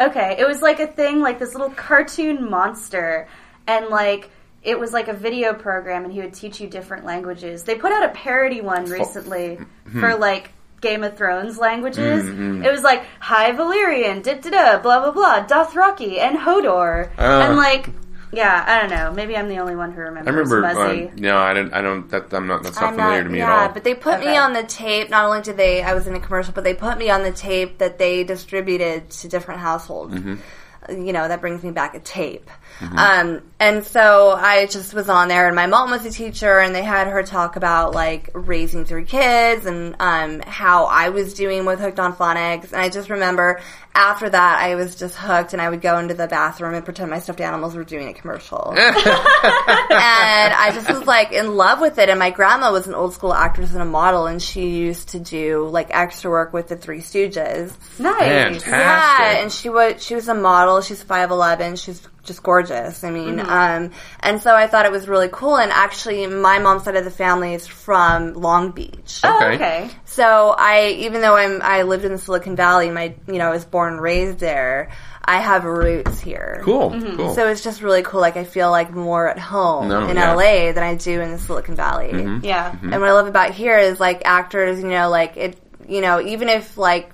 Okay, 0.00 0.34
it 0.36 0.48
was 0.48 0.60
like 0.60 0.80
a 0.80 0.88
thing, 0.88 1.20
like 1.20 1.38
this 1.38 1.54
little 1.54 1.70
cartoon 1.70 2.50
monster, 2.50 3.28
and 3.68 3.86
like 3.86 4.30
it 4.64 4.76
was 4.76 4.92
like 4.92 5.06
a 5.06 5.12
video 5.12 5.54
program, 5.54 6.02
and 6.04 6.12
he 6.12 6.18
would 6.20 6.34
teach 6.34 6.60
you 6.60 6.66
different 6.66 7.04
languages. 7.04 7.62
They 7.62 7.76
put 7.76 7.92
out 7.92 8.02
a 8.02 8.08
parody 8.08 8.60
one 8.60 8.86
oh. 8.88 8.98
recently 8.98 9.58
mm-hmm. 9.58 10.00
for 10.00 10.16
like. 10.16 10.50
Game 10.80 11.02
of 11.02 11.16
Thrones 11.16 11.56
languages. 11.56 12.24
Mm-hmm. 12.24 12.62
It 12.62 12.70
was 12.70 12.82
like 12.82 13.06
High 13.18 13.52
Valyrian, 13.52 14.22
da 14.22 14.34
da 14.34 14.50
da, 14.50 14.78
blah 14.82 15.00
blah 15.00 15.12
blah, 15.12 15.46
Dothraki 15.46 16.18
and 16.18 16.36
Hodor, 16.36 17.08
Oh. 17.16 17.40
and 17.40 17.54
ah. 17.54 17.56
like, 17.56 17.88
yeah, 18.34 18.64
I 18.66 18.80
don't 18.80 18.90
know. 18.90 19.12
Maybe 19.12 19.36
I'm 19.36 19.48
the 19.48 19.58
only 19.58 19.76
one 19.76 19.92
who 19.92 20.00
remembers. 20.00 20.26
I 20.26 20.36
remember. 20.36 20.60
Muzzy. 20.60 21.08
Uh, 21.08 21.10
no, 21.16 21.38
I 21.38 21.54
don't. 21.54 21.72
I 21.72 21.80
don't. 21.80 22.08
That, 22.10 22.32
I'm 22.32 22.46
not. 22.46 22.62
That's 22.62 22.76
not 22.76 22.84
I'm 22.84 22.94
familiar 22.94 23.18
not- 23.18 23.24
to 23.24 23.30
me 23.30 23.38
yeah, 23.38 23.62
at 23.62 23.68
all. 23.68 23.74
but 23.74 23.84
they 23.84 23.94
put 23.94 24.20
me 24.20 24.36
on 24.36 24.52
the 24.52 24.62
tape. 24.62 25.10
Not 25.10 25.24
only 25.26 25.42
did 25.42 25.56
they, 25.56 25.82
I 25.82 25.94
was 25.94 26.06
in 26.06 26.14
a 26.14 26.20
commercial, 26.20 26.52
but 26.52 26.64
they 26.64 26.74
put 26.74 26.98
me 26.98 27.10
on 27.10 27.22
the 27.22 27.32
tape 27.32 27.78
that 27.78 27.98
they 27.98 28.24
distributed 28.24 29.10
to 29.10 29.28
different 29.28 29.60
households. 29.60 30.14
Mm-hmm. 30.14 31.02
You 31.02 31.12
know, 31.12 31.28
that 31.28 31.40
brings 31.40 31.62
me 31.62 31.70
back 31.70 31.94
a 31.94 32.00
tape. 32.00 32.50
Um, 32.80 33.42
and 33.60 33.84
so 33.84 34.32
I 34.32 34.66
just 34.66 34.94
was 34.94 35.08
on 35.08 35.28
there, 35.28 35.46
and 35.46 35.56
my 35.56 35.66
mom 35.66 35.90
was 35.90 36.04
a 36.04 36.10
teacher, 36.10 36.58
and 36.58 36.74
they 36.74 36.82
had 36.82 37.06
her 37.06 37.22
talk 37.22 37.56
about 37.56 37.94
like 37.94 38.30
raising 38.34 38.84
three 38.84 39.04
kids 39.04 39.64
and 39.64 39.96
um, 40.00 40.40
how 40.40 40.84
I 40.84 41.10
was 41.10 41.34
doing 41.34 41.64
with 41.64 41.80
Hooked 41.80 42.00
on 42.00 42.14
Phonics. 42.14 42.72
And 42.72 42.80
I 42.80 42.88
just 42.88 43.10
remember 43.10 43.60
after 43.94 44.28
that, 44.28 44.58
I 44.58 44.74
was 44.74 44.96
just 44.96 45.16
hooked, 45.16 45.52
and 45.52 45.62
I 45.62 45.70
would 45.70 45.80
go 45.80 45.98
into 45.98 46.14
the 46.14 46.26
bathroom 46.26 46.74
and 46.74 46.84
pretend 46.84 47.10
my 47.10 47.20
stuffed 47.20 47.40
animals 47.40 47.76
were 47.76 47.84
doing 47.84 48.08
a 48.08 48.14
commercial 48.14 48.74
and 48.76 50.52
I 50.52 50.70
just 50.74 50.88
was 50.88 51.06
like 51.06 51.32
in 51.32 51.56
love 51.56 51.80
with 51.80 51.98
it. 51.98 52.08
And 52.08 52.18
my 52.18 52.30
grandma 52.30 52.72
was 52.72 52.86
an 52.86 52.94
old 52.94 53.14
school 53.14 53.32
actress 53.32 53.72
and 53.72 53.82
a 53.82 53.86
model, 53.86 54.26
and 54.26 54.42
she 54.42 54.70
used 54.70 55.10
to 55.10 55.20
do 55.20 55.68
like 55.68 55.88
extra 55.90 56.30
work 56.30 56.52
with 56.52 56.68
the 56.68 56.76
Three 56.76 56.98
Stooges. 57.00 57.72
Nice. 57.98 58.62
Fantastic. 58.62 58.72
Yeah, 58.72 59.42
and 59.42 59.52
she 59.52 59.68
was 59.68 60.04
she 60.04 60.14
was 60.14 60.28
a 60.28 60.34
model. 60.34 60.80
She's 60.80 61.02
five 61.02 61.30
eleven. 61.30 61.76
She's 61.76 62.06
just 62.24 62.42
gorgeous. 62.42 63.04
I 63.04 63.10
mean, 63.10 63.38
um, 63.40 63.90
and 64.20 64.40
so 64.40 64.54
I 64.54 64.66
thought 64.66 64.86
it 64.86 64.92
was 64.92 65.06
really 65.08 65.28
cool. 65.30 65.56
And 65.56 65.70
actually, 65.70 66.26
my 66.26 66.58
mom's 66.58 66.84
side 66.84 66.96
of 66.96 67.04
the 67.04 67.10
family 67.10 67.54
is 67.54 67.66
from 67.66 68.34
Long 68.34 68.70
Beach. 68.72 69.20
Oh, 69.24 69.36
Okay. 69.36 69.54
okay. 69.54 69.90
So 70.04 70.54
I, 70.56 70.88
even 70.98 71.20
though 71.20 71.36
I'm, 71.36 71.60
I 71.62 71.82
lived 71.82 72.04
in 72.04 72.12
the 72.12 72.18
Silicon 72.18 72.56
Valley, 72.56 72.90
my, 72.90 73.14
you 73.26 73.34
know, 73.34 73.48
I 73.48 73.50
was 73.50 73.64
born 73.64 73.94
and 73.94 74.02
raised 74.02 74.38
there. 74.38 74.90
I 75.26 75.38
have 75.38 75.64
roots 75.64 76.20
here. 76.20 76.60
cool. 76.64 76.90
Mm-hmm. 76.90 77.16
Cool. 77.16 77.34
So 77.34 77.48
it's 77.48 77.64
just 77.64 77.80
really 77.80 78.02
cool. 78.02 78.20
Like 78.20 78.36
I 78.36 78.44
feel 78.44 78.70
like 78.70 78.92
more 78.92 79.26
at 79.26 79.38
home 79.38 79.88
No, 79.88 80.06
in 80.06 80.16
yeah. 80.16 80.34
Mm-hmm. 80.34 80.66
LA 80.66 80.72
than 80.72 80.82
I 80.82 80.96
do 80.96 81.20
in 81.22 81.30
the 81.30 81.38
Silicon 81.38 81.74
Valley. 81.76 82.10
Yeah. 82.42 82.70
And 82.82 82.90
what 83.00 83.04
I 83.08 83.12
love 83.12 83.26
about 83.26 83.52
here 83.52 83.78
is 83.78 83.98
like 83.98 84.22
actors, 84.26 84.80
you 84.82 84.88
know, 84.88 85.08
like 85.08 85.38
it, 85.38 85.58
you 85.88 86.02
know, 86.02 86.20
even 86.20 86.50
if 86.50 86.76
like 86.76 87.10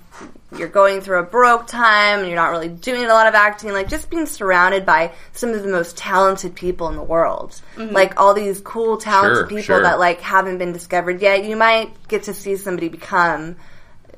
you're 0.57 0.67
going 0.67 1.01
through 1.01 1.19
a 1.19 1.23
broke 1.23 1.67
time 1.67 2.19
and 2.19 2.27
you're 2.27 2.35
not 2.35 2.51
really 2.51 2.67
doing 2.67 3.05
a 3.05 3.07
lot 3.07 3.27
of 3.27 3.33
acting, 3.33 3.71
like 3.71 3.87
just 3.87 4.09
being 4.09 4.25
surrounded 4.25 4.85
by 4.85 5.13
some 5.31 5.51
of 5.51 5.63
the 5.63 5.69
most 5.69 5.95
talented 5.97 6.55
people 6.55 6.89
in 6.89 6.95
the 6.95 7.03
world. 7.03 7.61
Mm-hmm. 7.75 7.93
Like 7.93 8.19
all 8.19 8.33
these 8.33 8.59
cool, 8.61 8.97
talented 8.97 9.37
Sure, 9.37 9.47
people 9.47 9.61
sure. 9.63 9.81
that 9.83 9.99
like 9.99 10.19
haven't 10.21 10.57
been 10.57 10.73
discovered 10.73 11.21
yet. 11.21 11.45
You 11.45 11.55
might 11.55 11.91
get 12.07 12.23
to 12.23 12.33
see 12.33 12.57
somebody 12.57 12.89
become 12.89 13.55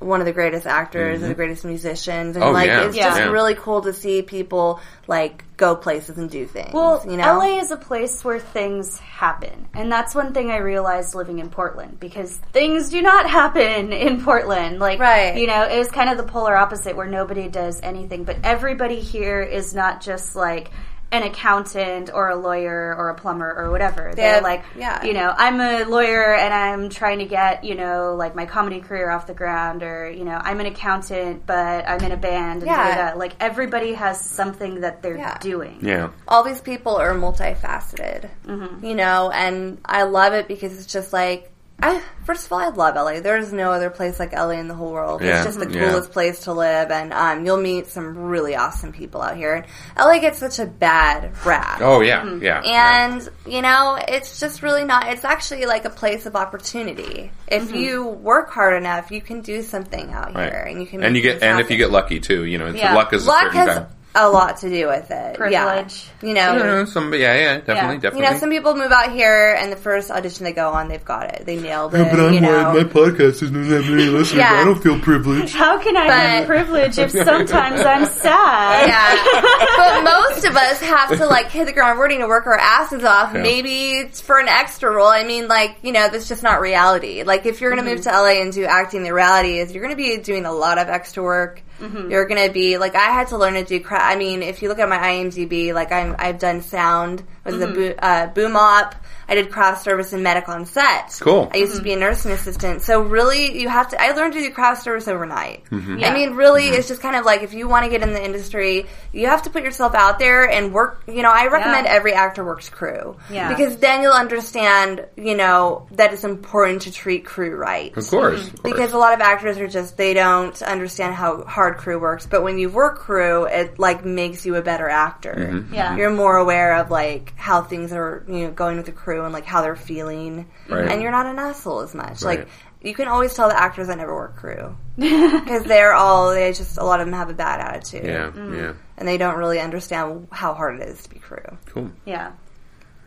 one 0.04 0.20
of 0.20 0.26
the 0.26 0.34
greatest 0.34 0.66
actors 0.66 1.16
and 1.16 1.24
the 1.24 1.28
mm-hmm. 1.30 1.38
greatest 1.38 1.66
musicians. 1.66 2.36
And 2.36 2.44
Oh, 2.44 2.52
like 2.52 2.68
yeah. 2.68 2.84
it's 2.84 2.96
Yeah. 2.96 3.06
just 3.10 3.20
Yeah. 3.20 3.30
really 3.30 3.56
cool 3.56 3.82
to 3.82 3.94
see 3.94 4.22
people 4.22 4.80
like 5.08 5.44
go 5.58 5.76
places 5.76 6.18
and 6.18 6.30
do 6.30 6.46
things. 6.46 6.74
Well, 6.74 7.04
you 7.08 7.18
know? 7.18 7.38
LA 7.38 7.60
is 7.60 7.72
a 7.72 7.78
place 7.78 8.24
where 8.24 8.40
things 8.40 9.00
happen. 9.00 9.68
And 9.74 9.92
that's 9.92 10.14
one 10.16 10.34
thing 10.34 10.52
I 10.52 10.58
realized 10.58 11.16
living 11.16 11.40
in 11.40 11.50
Portland 11.50 12.00
because 12.00 12.36
things 12.52 12.90
do 12.90 13.02
not 13.02 13.30
happen 13.30 13.94
in 13.94 14.24
Portland. 14.24 14.80
Like, 14.80 15.00
Right. 15.00 15.36
you 15.36 15.48
know, 15.48 15.64
it 15.64 15.78
was 15.78 15.90
kind 15.90 16.10
of 16.10 16.18
the 16.18 16.24
polar 16.24 16.56
opposite 16.56 16.96
where 16.96 17.08
nobody 17.08 17.48
does 17.48 17.80
anything, 17.82 18.24
but 18.24 18.38
everybody 18.44 19.00
here 19.00 19.42
is 19.42 19.74
not 19.74 20.02
just 20.02 20.36
like 20.36 20.70
an 21.14 21.22
accountant 21.24 22.10
or 22.12 22.30
a 22.30 22.36
lawyer 22.36 22.96
or 22.98 23.10
a 23.10 23.16
plumber 23.16 23.54
or 23.56 23.70
whatever. 23.70 24.12
They're 24.16 24.34
have- 24.36 24.44
like, 24.44 24.64
yeah. 24.76 25.04
you 25.06 25.14
know, 25.14 25.32
I'm 25.38 25.62
a 25.62 25.84
lawyer 25.86 26.34
and 26.34 26.52
I'm 26.52 26.90
trying 26.90 27.20
to 27.20 27.26
get, 27.26 27.64
you 27.64 27.76
know, 27.76 28.16
like 28.16 28.34
my 28.36 28.48
comedy 28.48 28.80
career 28.82 29.12
off 29.12 29.28
the 29.28 29.36
ground 29.36 29.84
or, 29.84 30.10
you 30.10 30.26
know, 30.26 30.40
I'm 30.42 30.60
an 30.60 30.66
accountant 30.66 31.46
but 31.46 31.88
I'm 31.88 32.02
in 32.02 32.12
a 32.12 32.18
band 32.18 32.64
and 32.64 32.66
Yeah. 32.72 32.96
da, 32.96 32.96
da, 33.06 33.12
da. 33.12 33.18
like 33.20 33.34
everybody 33.40 33.94
has 33.94 34.20
something 34.20 34.82
that 34.82 35.04
they're 35.04 35.18
Yeah. 35.18 35.38
doing. 35.40 35.78
Yeah. 35.82 36.10
all 36.28 36.44
these 36.44 36.62
people 36.62 36.96
are 36.96 37.14
multifaceted, 37.14 38.28
Mm-hmm. 38.48 38.84
you 38.86 38.96
know, 38.96 39.30
and 39.32 39.78
I 39.86 40.04
love 40.04 40.34
it 40.34 40.48
because 40.48 40.76
it's 40.78 40.92
just 40.92 41.14
like, 41.14 41.52
I, 41.82 42.02
first 42.26 42.46
of 42.46 42.54
all, 42.54 42.60
I 42.60 42.70
love 42.70 42.96
LA. 42.96 43.20
There's 43.20 43.52
no 43.52 43.72
other 43.72 43.90
place 43.90 44.18
like 44.18 44.32
LA 44.32 44.52
in 44.52 44.70
the 44.70 44.74
whole 44.74 44.94
world. 44.94 45.22
Yeah, 45.22 45.38
It's 45.44 45.46
just 45.46 45.60
the 45.60 45.70
yeah. 45.70 45.90
coolest 45.90 46.12
place 46.12 46.42
to 46.42 46.54
live, 46.54 46.92
and 46.92 47.12
um, 47.12 47.46
you'll 47.46 47.58
meet 47.58 47.88
some 47.88 48.16
really 48.18 48.56
awesome 48.56 48.94
people 48.94 49.22
out 49.22 49.36
here. 49.36 49.54
And 49.56 49.66
LA 49.98 50.20
gets 50.20 50.38
such 50.40 50.60
a 50.60 50.66
bad 50.66 51.34
rap. 51.46 51.80
Oh 51.82 52.00
yeah, 52.00 52.22
Mm-hmm. 52.22 52.42
yeah. 52.44 52.62
yeah. 52.64 53.06
And 53.06 53.30
you 53.46 53.62
know, 53.62 53.98
it's 54.08 54.40
just 54.40 54.62
really 54.64 54.86
not. 54.86 55.08
It's 55.10 55.26
actually 55.26 55.66
like 55.66 55.84
a 55.84 55.90
place 55.90 56.26
of 56.26 56.36
opportunity. 56.38 57.32
If 57.48 57.64
Mm-hmm. 57.64 57.76
you 57.76 58.08
work 58.08 58.52
hard 58.52 58.76
enough, 58.82 59.12
you 59.12 59.20
can 59.20 59.42
do 59.42 59.62
something 59.62 60.12
out 60.14 60.34
Right. 60.36 60.52
here, 60.54 60.62
and 60.62 60.80
you 60.80 60.88
can. 60.88 61.04
and 61.04 61.14
make 61.14 61.24
you 61.24 61.30
get 61.30 61.40
things 61.42 61.52
and 61.52 61.60
if 61.60 61.70
you 61.70 61.76
get 61.78 61.92
lucky 61.92 62.20
too, 62.22 62.46
you 62.46 62.58
know, 62.60 62.68
it's 62.68 62.78
Yeah. 62.78 62.94
luck 62.94 63.12
is 63.14 63.28
a 63.28 63.32
certain 63.32 63.52
has 63.58 63.68
kind. 63.78 63.88
A 64.16 64.30
lot 64.30 64.58
to 64.58 64.70
do 64.70 64.88
with 64.88 65.10
it. 65.10 65.36
Privilege. 65.36 66.06
Yeah. 66.22 66.28
You 66.28 66.34
know, 66.36 66.54
You 66.54 66.64
know, 66.64 66.86
some 66.86 67.14
yeah, 67.14 67.36
yeah, 67.36 67.58
definitely, 67.60 68.00
Yeah. 68.04 68.16
you 68.16 68.22
know, 68.22 68.38
some 68.38 68.50
people 68.52 68.76
move 68.76 68.92
out 68.92 69.12
here, 69.12 69.56
and 69.60 69.72
the 69.72 69.76
first 69.76 70.12
audition 70.12 70.44
they 70.44 70.54
go 70.54 70.70
on, 70.70 70.88
they've 70.88 71.04
got 71.04 71.34
it. 71.34 71.46
They 71.46 71.56
nailed 71.60 71.96
it. 71.96 72.00
Yeah, 72.00 72.12
but 72.12 72.20
I'm 72.20 72.34
you 72.34 72.42
know. 72.42 72.74
my 72.74 72.84
podcast 72.84 73.40
doesn't 73.40 73.56
have 73.56 73.90
many 73.90 74.06
listeners. 74.06 74.38
Yeah. 74.38 74.54
I 74.54 74.66
don't 74.66 74.82
feel 74.82 75.00
privileged. 75.00 75.56
How 75.56 75.80
can 75.80 75.98
I 75.98 76.08
But- 76.08 76.14
have 76.14 76.48
privilege 76.48 77.00
if 77.00 77.12
sometimes 77.12 77.82
I'm 77.82 78.06
sad? 78.06 78.88
yeah, 78.88 79.74
but 79.78 80.04
most 80.04 80.46
of 80.46 80.56
us 80.56 80.80
have 80.82 81.18
to 81.18 81.26
like 81.26 81.50
hit 81.50 81.66
the 81.66 81.74
ground 81.74 82.00
running 82.00 82.20
to 82.20 82.28
work 82.28 82.46
our 82.46 82.58
asses 82.58 83.04
off. 83.04 83.34
Yeah. 83.34 83.42
Maybe 83.42 83.94
it's 83.94 84.22
for 84.22 84.40
an 84.40 84.48
extra 84.48 84.92
role. 84.92 85.08
I 85.08 85.24
mean, 85.24 85.48
like 85.48 85.78
you 85.82 85.92
know, 85.92 86.08
that's 86.10 86.28
just 86.28 86.44
not 86.44 86.62
reality. 86.62 87.24
Like 87.24 87.46
if 87.48 87.62
you're 87.62 87.72
going 87.72 87.84
mm-hmm. 87.84 87.90
to 87.90 87.96
move 87.96 88.04
to 88.04 88.12
LA 88.12 88.42
and 88.42 88.54
do 88.54 88.66
acting, 88.66 89.04
the 89.04 89.14
reality 89.14 89.58
is 89.58 89.74
you're 89.74 89.84
going 89.84 89.96
to 89.96 90.02
be 90.02 90.18
doing 90.18 90.46
a 90.46 90.52
lot 90.54 90.78
of 90.78 90.88
extra 90.88 91.24
work. 91.24 91.62
You're 92.10 92.26
going 92.26 92.48
to 92.48 92.54
be 92.54 92.78
like 92.78 92.96
I 92.96 93.12
had 93.12 93.28
to 93.30 93.38
learn 93.38 93.54
to 93.56 93.64
do. 93.64 93.80
Cra- 93.80 94.04
I 94.04 94.16
mean, 94.16 94.42
if 94.42 94.62
you 94.62 94.70
look 94.70 94.80
at 94.80 94.90
my 94.90 94.98
IMDb, 94.98 95.74
like 95.74 95.92
I'm 95.92 96.16
I've 96.18 96.40
done 96.40 96.62
sound 96.62 97.24
was 97.46 97.60
the 97.60 97.68
boo, 97.68 97.94
uh, 98.00 98.28
boom 98.28 98.56
op. 98.56 98.96
I 99.28 99.36
did 99.36 99.52
craft 99.52 99.84
service 99.84 100.14
and 100.14 100.24
medic 100.24 100.50
on 100.50 100.66
set. 100.66 101.18
Cool. 101.22 101.50
I 101.54 101.58
used 101.58 101.76
to 101.76 101.82
be 101.82 101.94
a 101.94 101.96
nursing 101.96 102.32
assistant. 102.32 102.82
So 102.82 103.02
really, 103.02 103.60
you 103.60 103.70
have 103.70 103.90
to. 103.90 104.02
I 104.02 104.12
learned 104.12 104.34
to 104.34 104.40
do 104.40 104.52
craft 104.52 104.84
service 104.84 105.08
overnight. 105.08 105.66
Mm-hmm. 105.66 106.04
I 106.04 106.14
mean, 106.14 106.34
really, 106.36 106.68
it's 106.68 106.88
just 106.88 107.02
kind 107.02 107.16
of 107.16 107.26
like 107.26 107.42
if 107.44 107.54
you 107.54 107.68
want 107.68 107.86
to 107.86 107.90
get 107.90 108.02
in 108.02 108.14
the 108.14 108.24
industry, 108.24 108.86
you 109.12 109.28
have 109.28 109.44
to 109.44 109.50
put 109.50 109.64
yourself 109.64 109.96
out 109.96 110.20
there 110.20 110.50
and 110.50 110.74
work. 110.74 111.04
You 111.08 111.24
know, 111.24 111.32
I 111.32 111.48
recommend 111.48 111.86
Yeah. 111.86 111.94
every 111.94 112.14
actor 112.14 112.44
works 112.44 112.70
crew. 112.70 113.16
Yeah. 113.32 113.50
Because 113.50 113.78
then 113.78 114.02
you'll 114.02 114.12
understand, 114.14 115.06
you 115.16 115.36
know, 115.36 115.88
that 115.92 116.14
it's 116.14 116.24
important 116.24 116.84
to 116.84 116.92
treat 116.92 117.26
crew 117.26 117.56
right. 117.56 117.96
of 117.96 118.08
course, 118.08 118.48
of 118.48 118.62
course. 118.62 118.74
Because 118.74 118.94
a 118.94 118.98
lot 118.98 119.14
of 119.14 119.22
actors 119.22 119.58
are 119.58 119.68
just 119.68 119.98
they 119.98 120.14
don't 120.14 120.62
understand 120.62 121.16
how 121.16 121.44
hard 121.44 121.78
crew 121.78 122.00
works. 122.00 122.26
But 122.26 122.44
when 122.44 122.58
you 122.58 122.70
work 122.70 123.00
crew, 123.00 123.46
it 123.46 123.80
like 123.80 124.04
makes 124.06 124.46
you 124.46 124.56
a 124.56 124.62
better 124.62 124.90
actor. 124.90 125.36
Mm-hmm. 125.36 125.74
Yeah. 125.74 125.96
You're 125.96 126.12
more 126.12 126.38
aware 126.38 126.76
of 126.78 126.92
like 126.92 127.34
how 127.38 127.62
things 127.62 127.92
are, 127.94 128.24
you 128.28 128.46
know, 128.48 128.52
going 128.52 128.78
with 128.78 128.86
the 128.86 128.92
crew 128.92 129.13
and 129.22 129.32
like 129.34 129.46
how 129.46 129.62
they're 129.62 129.76
feeling, 129.76 130.48
Right. 130.70 130.90
and 130.90 131.02
you're 131.02 131.12
not 131.12 131.26
an 131.28 131.38
asshole 131.40 131.82
as 131.82 131.94
much. 131.94 132.22
Right. 132.24 132.40
Like 132.40 132.48
you 132.82 132.94
can 132.94 133.08
always 133.08 133.34
tell 133.34 133.48
the 133.48 133.58
actors 133.58 133.88
that 133.88 133.98
never 133.98 134.14
work 134.14 134.36
crew 134.36 134.76
because 134.98 135.64
they're 135.64 135.94
all 135.94 136.32
they 136.32 136.52
just 136.52 136.78
a 136.78 136.84
lot 136.84 137.00
of 137.00 137.06
them 137.08 137.14
have 137.14 137.30
a 137.30 137.34
bad 137.34 137.62
attitude. 137.62 138.06
yeah, 138.06 138.32
Mm. 138.32 138.58
yeah, 138.58 138.74
and 138.98 139.08
they 139.08 139.18
don't 139.18 139.38
really 139.38 139.60
understand 139.60 140.28
how 140.32 140.54
hard 140.54 140.80
it 140.82 140.88
is 140.90 141.04
to 141.04 141.10
be 141.10 141.20
crew. 141.20 141.58
cool. 141.68 141.92
Yeah. 142.06 142.32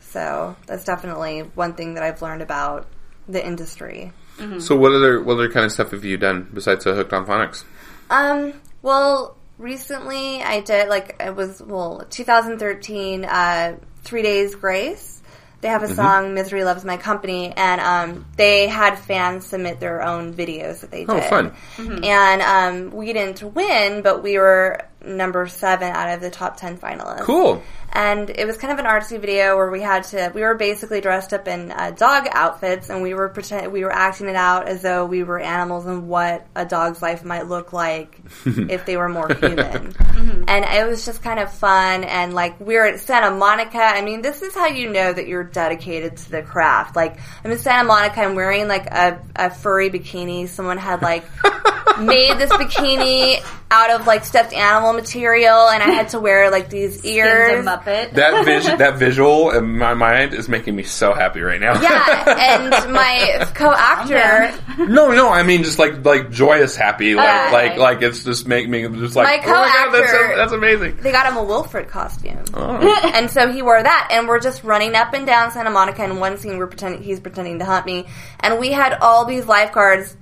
So 0.01 0.57
that's 0.67 0.85
definitely 0.85 1.41
one 1.41 1.75
thing 1.75 1.95
that 1.95 2.03
I've 2.03 2.23
learned 2.23 2.41
about 2.43 2.87
the 3.29 3.45
industry. 3.45 4.13
So 4.61 4.77
what 4.77 4.93
other 4.93 5.23
what 5.23 5.35
other 5.35 5.51
kind 5.51 5.65
of 5.65 5.73
stuff 5.73 5.91
have 5.93 6.05
you 6.05 6.17
done 6.19 6.49
besides 6.53 6.87
uh, 6.87 6.93
Hooked 6.95 7.13
on 7.15 7.25
Phonics? 7.27 7.65
Um, 8.11 8.53
well, 8.83 9.37
recently 9.59 10.43
I 10.43 10.61
did 10.61 10.89
like 10.89 11.17
it 11.21 11.35
was 11.35 11.63
well 11.63 12.05
2013 12.11 13.25
uh 13.25 13.77
3 14.05 14.23
Days 14.23 14.55
Grace. 14.55 15.16
They 15.61 15.69
have 15.69 15.83
a 15.83 15.95
song 15.95 16.35
"Misery 16.35 16.65
Loves 16.65 16.85
My 16.85 16.97
Company" 16.97 17.53
and 17.57 17.81
um 17.81 18.27
they 18.37 18.67
had 18.69 18.99
fans 18.99 19.47
submit 19.47 19.81
their 19.81 20.03
own 20.03 20.35
videos 20.35 20.81
that 20.81 20.91
they 20.91 21.05
did. 21.05 21.11
Oh, 21.11 21.21
fun. 21.23 21.55
And 21.79 22.43
um 22.43 22.91
we 22.97 23.13
didn't 23.13 23.43
win, 23.55 24.03
but 24.03 24.23
we 24.23 24.39
were 24.39 24.81
number 25.07 25.47
7 25.47 25.89
out 25.89 26.15
of 26.15 26.21
the 26.21 26.31
top 26.31 26.57
10 26.57 26.79
finalists. 26.79 27.21
Cool. 27.21 27.63
and 27.93 28.29
it 28.31 28.47
was 28.47 28.57
kind 28.57 28.73
of 28.73 28.79
an 28.79 28.85
artsy 28.85 29.19
video 29.19 29.57
where 29.57 29.71
we 29.71 29.81
had 29.81 30.05
to 30.05 30.31
we 30.35 30.43
were 30.43 30.55
basically 30.55 31.01
dressed 31.01 31.33
up 31.33 31.47
in 31.49 31.71
uh, 31.71 31.91
dog 31.93 32.27
outfits 32.33 32.91
and 32.91 33.01
we 33.03 33.15
were 33.15 33.29
pretend 33.29 33.73
we 33.73 33.85
were 33.85 33.93
acting 33.93 34.29
it 34.29 34.37
out 34.37 34.69
as 34.69 34.83
though 34.83 35.07
we 35.07 35.23
were 35.23 35.39
animals 35.39 35.87
and 35.87 36.09
what 36.09 36.47
a 36.55 36.65
dog's 36.65 37.01
life 37.01 37.25
might 37.25 37.47
look 37.47 37.73
like 37.73 38.19
if 38.45 38.85
they 38.85 38.97
were 38.97 39.09
more 39.09 39.33
human. 39.33 39.95
And 40.49 40.65
it 40.65 40.87
was 40.89 41.05
just 41.05 41.23
kind 41.23 41.39
of 41.41 41.53
fun 41.53 42.05
and 42.05 42.33
like 42.35 42.59
we're 42.61 42.85
at 42.87 43.01
Santa 43.01 43.31
Monica. 43.31 43.79
I 43.79 44.03
mean 44.03 44.23
this 44.23 44.43
is 44.43 44.55
how 44.55 44.67
you 44.67 44.91
know 44.91 45.13
that 45.13 45.27
you're 45.29 45.45
dedicated 45.45 46.17
to 46.19 46.31
the 46.31 46.43
craft. 46.43 46.97
Like 46.97 47.19
I'm 47.45 47.51
in 47.51 47.59
Santa 47.59 47.85
Monica 47.85 48.21
I'm 48.21 48.35
wearing 48.35 48.67
like 48.69 48.87
a, 48.87 49.21
a 49.35 49.51
furry 49.51 49.91
bikini. 49.91 50.49
Someone 50.49 50.79
had 50.79 51.03
like 51.03 51.25
made 52.01 52.39
this 52.39 52.51
bikini 52.51 53.43
out 53.71 53.91
of 53.91 54.07
like 54.07 54.25
stuffed 54.25 54.53
animal 54.53 54.93
material 54.97 55.69
and 55.69 55.83
I 55.83 55.91
had 55.91 56.09
to 56.11 56.19
wear 56.21 56.51
like 56.51 56.69
these 56.71 57.05
ears 57.05 57.51
Skins 57.51 57.67
a 57.67 57.71
Muppet. 57.71 58.13
That 58.15 58.45
vis- 58.45 58.67
that 58.79 58.97
visual 58.99 59.51
in 59.51 59.79
my 59.79 59.95
mind 59.95 60.35
is 60.35 60.49
making 60.49 60.75
me 60.75 60.83
so 60.83 61.13
happy 61.15 61.41
right 61.41 61.61
now. 61.61 61.81
Yeah, 61.81 62.25
and 62.73 62.93
my 62.93 63.47
co-actor, 63.55 64.53
no, 64.79 65.13
no, 65.13 65.29
I 65.29 65.43
mean 65.43 65.63
just 65.63 65.79
like 65.79 66.05
like 66.05 66.31
joyous 66.31 66.77
happy, 66.77 67.15
like 67.15 67.29
Uh, 67.29 67.53
like 67.53 67.77
like 67.79 68.03
it's 68.03 68.25
just 68.25 68.47
making 68.49 68.71
me 68.71 68.89
just 68.89 69.17
like 69.17 69.27
My 69.27 69.35
oh 69.37 69.39
my 69.39 69.67
god, 69.67 69.91
that's, 69.93 70.13
co-actor- 70.13 70.37
that's 70.37 70.53
amazing. 70.53 70.97
they 70.97 71.13
got 71.13 71.27
him 71.27 71.37
a 71.37 71.43
Wilfred 71.45 71.89
costume, 71.89 72.43
Oh. 72.55 73.11
and 73.15 73.31
so 73.31 73.53
he 73.53 73.63
wore 73.63 73.83
that, 73.83 74.09
and 74.13 74.27
we're 74.29 74.41
just 74.41 74.65
running 74.65 74.95
up 74.95 75.13
and 75.15 75.27
down 75.27 75.51
Santa 75.53 75.71
Monica. 75.71 76.05
In 76.05 76.19
one 76.21 76.39
scene, 76.39 76.59
we're 76.59 76.67
pretending 76.67 77.03
he's 77.03 77.21
pretending 77.21 77.59
to 77.59 77.65
hunt 77.65 77.87
me, 77.87 78.07
and 78.41 78.59
we 78.59 78.73
had 78.73 78.95
all 79.01 79.25
these 79.25 79.47
lifeguards 79.47 80.17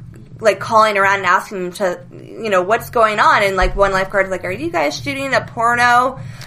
like 0.44 0.60
calling 0.60 0.96
around 0.96 1.18
and 1.18 1.26
asking 1.26 1.70
them 1.70 1.72
to, 1.72 2.06
you 2.12 2.50
know, 2.50 2.62
what's 2.62 2.90
going 2.90 3.18
on, 3.18 3.42
and 3.42 3.56
like 3.56 3.74
one 3.74 3.92
lifeguard's 3.92 4.30
like, 4.30 4.44
"Are 4.44 4.52
you 4.52 4.70
guys 4.70 5.00
shooting 5.00 5.34
a 5.34 5.40
porno?" 5.40 6.20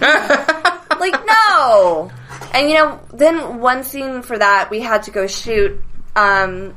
like 0.98 1.14
no 1.26 2.10
and 2.52 2.68
you 2.68 2.74
know 2.74 3.00
then 3.12 3.60
one 3.60 3.84
scene 3.84 4.22
for 4.22 4.38
that 4.38 4.70
we 4.70 4.80
had 4.80 5.04
to 5.04 5.10
go 5.10 5.26
shoot 5.26 5.80
um 6.16 6.74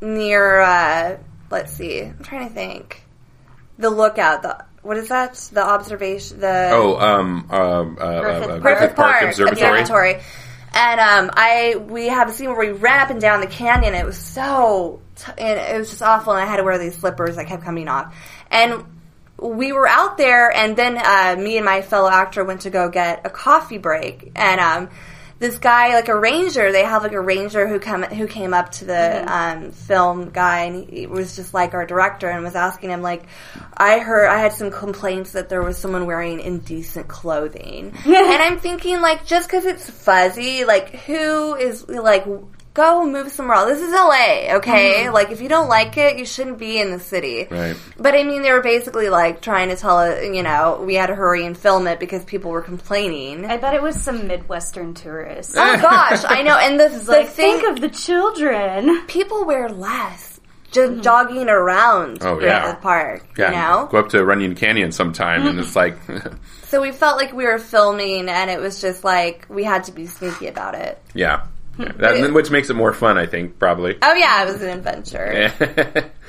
near 0.00 0.60
uh 0.60 1.16
let's 1.50 1.72
see 1.72 2.02
i'm 2.02 2.18
trying 2.22 2.48
to 2.48 2.54
think 2.54 3.04
the 3.78 3.90
lookout 3.90 4.42
the 4.42 4.64
what 4.82 4.96
is 4.96 5.08
that 5.08 5.34
the 5.52 5.64
observation 5.64 6.40
the 6.40 6.70
oh, 6.72 6.98
um, 6.98 7.46
um, 7.50 7.96
uh, 7.98 8.04
uh, 8.04 8.20
Griffith 8.20 8.42
uh, 8.42 8.46
Park. 8.48 8.62
Griffith 8.62 8.96
Park 8.96 9.22
Observatory. 9.22 9.80
Observatory. 9.80 10.20
And 10.76 11.00
um, 11.00 11.30
I 11.32 11.76
we 11.76 12.08
have 12.08 12.28
a 12.28 12.32
scene 12.32 12.48
where 12.48 12.58
we 12.58 12.72
ran 12.72 13.00
up 13.00 13.08
and 13.08 13.20
down 13.20 13.40
the 13.40 13.46
canyon. 13.46 13.94
It 13.94 14.04
was 14.04 14.18
so, 14.18 15.00
t- 15.16 15.32
and 15.38 15.58
it 15.58 15.78
was 15.78 15.90
just 15.90 16.02
awful. 16.02 16.32
And 16.32 16.42
I 16.42 16.46
had 16.46 16.56
to 16.56 16.64
wear 16.64 16.78
these 16.78 16.96
slippers 16.96 17.36
that 17.36 17.46
kept 17.46 17.64
coming 17.64 17.88
off. 17.88 18.14
And 18.50 18.84
we 19.38 19.72
were 19.72 19.88
out 19.88 20.16
there, 20.16 20.50
and 20.50 20.76
then 20.76 20.96
uh, 20.96 21.36
me 21.38 21.56
and 21.56 21.64
my 21.64 21.82
fellow 21.82 22.08
actor 22.08 22.44
went 22.44 22.62
to 22.62 22.70
go 22.70 22.88
get 22.88 23.26
a 23.26 23.30
coffee 23.30 23.78
break. 23.78 24.30
And 24.36 24.60
um, 24.60 24.90
this 25.40 25.58
guy, 25.58 25.94
like 25.94 26.08
a 26.08 26.18
ranger, 26.18 26.70
they 26.70 26.84
have 26.84 27.02
like 27.02 27.12
a 27.12 27.20
ranger 27.20 27.66
who 27.66 27.80
come 27.80 28.04
who 28.04 28.26
came 28.28 28.54
up 28.54 28.70
to 28.72 28.84
the 28.84 29.24
um, 29.32 29.72
film 29.72 30.30
guy, 30.30 30.64
and 30.64 30.88
he 30.88 31.06
was 31.06 31.34
just 31.34 31.52
like 31.52 31.74
our 31.74 31.84
director, 31.84 32.28
and 32.28 32.44
was 32.44 32.54
asking 32.54 32.90
him 32.90 33.02
like, 33.02 33.24
I 33.76 33.98
heard 33.98 34.28
I 34.28 34.38
had 34.38 34.52
some 34.52 34.70
complaints 34.70 35.32
that 35.32 35.48
there 35.48 35.62
was 35.62 35.76
someone 35.76 36.06
wearing 36.06 36.38
indecent 36.38 37.08
clothing, 37.08 37.92
and 38.04 38.42
I'm 38.42 38.60
thinking 38.60 39.00
like 39.00 39.26
just 39.26 39.48
because 39.48 39.64
it's 39.64 39.90
fuzzy, 39.90 40.64
like 40.64 40.90
who 40.90 41.56
is 41.56 41.88
like 41.88 42.24
go 42.74 43.06
move 43.06 43.30
somewhere 43.30 43.56
else. 43.56 43.70
This 43.70 43.82
is 43.82 43.92
LA, 43.92 44.56
okay? 44.56 45.04
Mm-hmm. 45.04 45.14
Like, 45.14 45.30
if 45.30 45.40
you 45.40 45.48
don't 45.48 45.68
like 45.68 45.96
it, 45.96 46.18
you 46.18 46.26
shouldn't 46.26 46.58
be 46.58 46.78
in 46.80 46.90
the 46.90 46.98
city. 46.98 47.46
Right. 47.50 47.76
But 47.96 48.14
I 48.14 48.24
mean, 48.24 48.42
they 48.42 48.52
were 48.52 48.62
basically 48.62 49.08
like 49.08 49.40
trying 49.40 49.68
to 49.68 49.76
tell 49.76 50.00
it, 50.00 50.34
you 50.34 50.42
know, 50.42 50.82
we 50.84 50.94
had 50.94 51.06
to 51.06 51.14
hurry 51.14 51.46
and 51.46 51.56
film 51.56 51.86
it 51.86 52.00
because 52.00 52.24
people 52.24 52.50
were 52.50 52.62
complaining. 52.62 53.46
I 53.46 53.56
bet 53.56 53.74
it 53.74 53.82
was 53.82 54.00
some 54.00 54.26
Midwestern 54.26 54.94
tourists. 54.94 55.54
oh 55.56 55.76
gosh, 55.80 56.24
I 56.26 56.42
know. 56.42 56.58
And 56.58 56.78
the, 56.78 56.88
the 57.04 57.10
like, 57.12 57.28
thing, 57.28 57.60
think 57.60 57.72
of 57.72 57.80
the 57.80 57.88
children. 57.88 59.06
people 59.06 59.44
wear 59.44 59.68
less 59.68 60.34
just 60.72 60.92
mm-hmm. 60.92 61.02
jogging 61.02 61.48
around 61.48 62.18
Oh, 62.22 62.40
yeah. 62.40 62.72
the 62.72 62.76
park, 62.78 63.24
Yeah, 63.38 63.50
you 63.50 63.56
know? 63.56 63.88
go 63.90 63.98
up 63.98 64.08
to 64.08 64.24
Runyon 64.24 64.56
Canyon 64.56 64.90
sometime, 64.90 65.46
and 65.46 65.60
it's 65.60 65.76
like, 65.76 65.96
So 66.64 66.82
we 66.82 66.90
felt 66.90 67.16
like 67.16 67.32
we 67.32 67.44
were 67.44 67.58
filming 67.58 68.28
and 68.28 68.50
it 68.50 68.60
was 68.60 68.80
just 68.80 69.04
like 69.04 69.46
we 69.48 69.62
had 69.62 69.84
to 69.84 69.92
be 69.92 70.06
sneaky 70.06 70.48
about 70.48 70.74
it. 70.74 71.00
yeah, 71.14 71.46
Yeah. 71.78 71.92
That, 71.96 72.32
which 72.32 72.50
makes 72.50 72.70
it 72.70 72.74
more 72.74 72.92
fun, 72.92 73.18
I 73.18 73.26
think, 73.26 73.58
probably. 73.58 73.96
Oh 74.00 74.14
yeah, 74.14 74.42
it 74.44 74.52
was 74.52 74.62
an 74.62 74.70
adventure. 74.70 76.10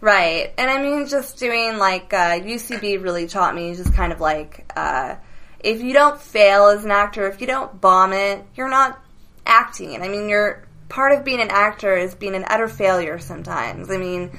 Right. 0.00 0.52
And 0.56 0.70
I 0.70 0.80
mean, 0.80 1.08
just 1.08 1.38
doing 1.38 1.78
like 1.78 2.12
uh, 2.12 2.38
UCB 2.38 3.02
really 3.02 3.26
taught 3.26 3.54
me 3.54 3.74
just 3.74 3.92
kind 3.94 4.12
of 4.12 4.20
like 4.20 4.70
uh, 4.76 5.16
if 5.60 5.82
you 5.82 5.92
don't 5.92 6.20
fail 6.20 6.68
as 6.68 6.84
an 6.84 6.90
actor, 6.90 7.28
if 7.28 7.40
you 7.40 7.46
don't 7.46 7.80
bomb 7.80 8.12
it, 8.12 8.44
you're 8.54 8.70
not 8.70 9.02
acting. 9.44 10.00
I 10.00 10.08
mean, 10.08 10.28
you're 10.28 10.64
part 10.88 11.12
of 11.12 11.24
being 11.24 11.40
an 11.40 11.50
actor 11.50 11.96
is 11.96 12.14
being 12.14 12.34
an 12.34 12.44
utter 12.46 12.68
failure 12.68 13.18
sometimes. 13.18 13.90
I 13.90 13.96
mean, 13.96 14.30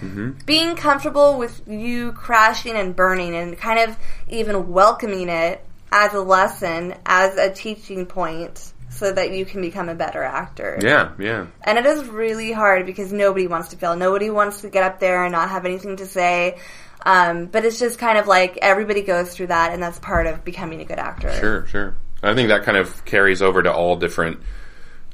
being 0.45 0.76
comfortable 0.76 1.38
with 1.38 1.62
you 1.68 2.14
crashing 2.14 2.76
and 2.76 2.95
burning 2.95 3.36
and 3.36 3.58
kind 3.58 3.89
of 3.89 3.97
even 4.30 4.70
welcoming 4.70 5.30
it 5.30 5.64
as 5.91 6.14
a 6.14 6.22
lesson, 6.22 6.95
as 7.06 7.36
a 7.38 7.52
teaching 7.52 8.06
point. 8.06 8.74
So 8.89 9.11
that 9.11 9.31
you 9.31 9.45
can 9.45 9.61
become 9.61 9.87
a 9.87 9.95
better 9.95 10.23
actor. 10.23 10.79
yeah, 10.81 11.11
yeah. 11.19 11.47
And 11.63 11.77
it 11.77 11.85
is 11.85 12.07
really 12.07 12.51
hard 12.51 12.85
because 12.85 13.13
nobody 13.13 13.47
wants 13.47 13.69
to 13.69 13.77
fail. 13.77 13.95
Nobody 13.95 14.29
wants 14.29 14.61
to 14.61 14.69
get 14.69 14.83
up 14.83 14.99
there 14.99 15.23
and 15.23 15.31
not 15.31 15.49
have 15.49 15.65
anything 15.65 15.97
to 15.97 16.07
say. 16.07 16.57
Um, 17.05 17.45
but 17.45 17.63
it's 17.65 17.79
just 17.79 17.97
kind 17.99 18.17
of 18.17 18.27
like 18.27 18.57
everybody 18.61 19.03
goes 19.03 19.33
through 19.33 19.47
that, 19.47 19.73
and 19.73 19.81
that's 19.81 19.99
part 19.99 20.27
of 20.27 20.43
becoming 20.43 20.81
a 20.81 20.85
good 20.85 20.99
actor. 20.99 21.31
Sure, 21.33 21.65
sure. 21.67 21.95
I 22.21 22.33
think 22.33 22.49
that 22.49 22.63
kind 22.63 22.77
of 22.77 23.05
carries 23.05 23.41
over 23.41 23.63
to 23.63 23.71
all 23.71 23.95
different 23.95 24.41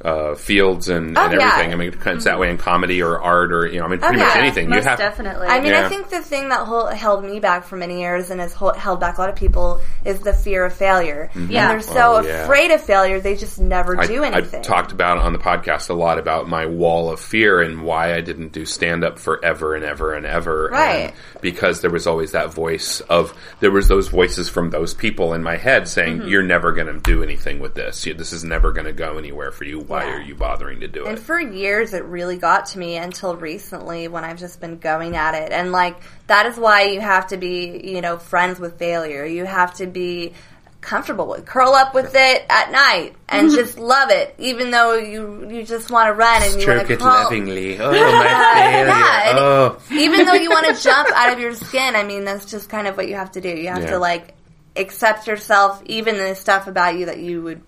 uh, 0.06 0.36
fields 0.36 0.88
and, 0.90 1.18
Oh, 1.18 1.22
and 1.26 1.34
yeah. 1.34 1.52
everything. 1.54 1.74
I 1.74 1.76
mean, 1.76 1.92
kind 1.94 2.18
of 2.18 2.24
that 2.26 2.38
way 2.40 2.50
in 2.50 2.58
comedy 2.58 3.02
or 3.02 3.20
art 3.22 3.52
or 3.52 3.66
you 3.68 3.80
know, 3.80 3.86
I 3.86 3.90
mean, 3.90 4.00
pretty 4.00 4.18
Oh, 4.18 4.26
much 4.26 4.36
yeah. 4.36 4.42
anything. 4.42 4.70
Most 4.70 4.84
you 4.84 4.90
have 4.90 5.00
definitely. 5.00 5.48
I 5.48 5.60
mean, 5.60 5.72
Yeah. 5.72 5.86
I 5.86 5.90
think 5.90 6.10
the 6.10 6.22
thing 6.22 6.50
that 6.50 6.60
hol- 6.66 6.88
held 6.88 7.24
me 7.26 7.40
back 7.40 7.64
for 7.66 7.76
many 7.76 8.02
years 8.02 8.30
and 8.30 8.40
has 8.40 8.54
hol- 8.54 8.74
held 8.76 9.00
back 9.00 9.18
a 9.18 9.22
lot 9.22 9.30
of 9.30 9.36
people 9.36 9.82
is 10.04 10.20
the 10.20 10.34
fear 10.34 10.64
of 10.66 10.74
failure. 10.74 11.30
Yeah. 11.36 11.42
And 11.42 11.50
they're 11.72 11.80
so 11.82 12.18
Oh, 12.18 12.22
yeah. 12.22 12.44
afraid 12.44 12.72
of 12.72 12.82
failure, 12.82 13.20
they 13.20 13.36
just 13.36 13.60
never 13.60 14.00
I, 14.00 14.06
do 14.06 14.24
anything. 14.24 14.60
I've 14.60 14.66
talked 14.66 14.92
about 14.92 15.18
on 15.18 15.34
the 15.34 15.40
podcast 15.40 15.90
a 15.90 15.94
lot 15.94 16.20
about 16.20 16.48
my 16.48 16.66
wall 16.68 17.10
of 17.10 17.20
fear 17.20 17.62
and 17.62 17.82
why 17.84 18.14
I 18.14 18.22
didn't 18.22 18.52
do 18.52 18.66
stand 18.66 19.04
up 19.04 19.18
forever 19.18 19.74
and 19.76 19.84
ever 19.84 20.14
and 20.14 20.26
ever. 20.26 20.70
Right. 20.72 20.96
And 21.10 21.14
because 21.42 21.82
there 21.82 21.92
was 21.92 22.06
always 22.06 22.32
that 22.34 22.54
voice 22.54 23.00
of, 23.02 23.34
there 23.60 23.72
was 23.72 23.88
those 23.88 24.08
voices 24.10 24.50
from 24.50 24.70
those 24.70 24.94
people 24.94 25.34
in 25.34 25.42
my 25.44 25.58
head 25.58 25.88
saying, 25.88 26.20
Mm-hmm. 26.20 26.28
you're 26.28 26.44
never 26.44 26.72
going 26.72 26.88
to 26.88 27.00
do 27.00 27.24
anything 27.24 27.60
with 27.60 27.74
this. 27.74 28.04
This 28.04 28.32
is 28.32 28.44
never 28.44 28.72
going 28.72 28.86
to 28.86 28.94
go 28.94 29.18
anywhere 29.18 29.52
for 29.52 29.64
you. 29.64 29.80
Why 29.96 30.06
Yeah. 30.06 30.16
are 30.18 30.22
you 30.22 30.36
bothering 30.36 30.80
to 30.82 30.88
do 30.88 31.00
And 31.06 31.10
it? 31.10 31.18
And 31.18 31.20
for 31.26 31.40
years, 31.40 31.94
it 31.94 32.04
really 32.06 32.38
got 32.38 32.68
to 32.68 32.80
me 32.80 32.98
until 32.98 33.36
recently 33.36 34.08
when 34.08 34.24
I've 34.24 34.38
just 34.40 34.60
been 34.60 34.78
going 34.78 35.16
at 35.16 35.34
it. 35.36 35.52
And 35.52 35.72
like, 35.72 35.96
that 36.28 36.46
is 36.46 36.58
why 36.58 36.84
you 36.84 37.02
have 37.02 37.28
to 37.28 37.38
be, 37.38 37.82
you 37.84 38.02
know, 38.02 38.18
friends 38.18 38.60
with 38.60 38.78
failure. 38.78 39.26
You 39.26 39.46
have 39.46 39.74
to 39.76 39.88
be 39.88 40.34
comfortable 40.82 41.28
with, 41.28 41.46
curl 41.46 41.74
up 41.74 41.96
with 41.96 42.14
it 42.14 42.46
at 42.48 42.72
night 42.72 43.16
and 43.28 43.50
just 43.60 43.80
love 43.80 44.12
it, 44.12 44.36
even 44.38 44.70
though 44.70 44.94
you, 44.94 45.50
you 45.50 45.64
just 45.64 45.90
want 45.90 46.08
to 46.10 46.14
run 46.14 46.44
and 46.44 46.52
you 46.52 46.58
want 46.58 46.62
Stroke 46.62 46.88
to 46.88 46.94
it 46.94 47.00
crawl. 47.00 47.24
lovingly. 47.24 47.80
Oh, 47.80 47.92
my 47.92 47.98
failure. 48.54 48.86
Yeah, 48.88 49.36
Oh. 49.40 49.78
even 49.92 50.26
though 50.28 50.34
you 50.34 50.50
want 50.52 50.68
to 50.76 50.84
jump 50.84 51.10
out 51.16 51.34
of 51.34 51.40
your 51.40 51.56
skin, 51.56 51.96
I 51.96 52.04
mean, 52.04 52.24
that's 52.24 52.46
just 52.46 52.70
kind 52.70 52.86
of 52.86 52.98
what 52.98 53.08
you 53.08 53.16
have 53.16 53.32
to 53.32 53.42
do. 53.42 53.50
You 53.50 53.70
have 53.70 53.84
Yeah. 53.84 53.92
to 53.92 53.98
like 54.00 54.36
accept 54.76 55.26
yourself, 55.26 55.82
even 55.88 56.18
the 56.18 56.36
stuff 56.36 56.68
about 56.68 56.96
you 57.00 57.08
that 57.08 57.18
you 57.18 57.42
would 57.42 57.62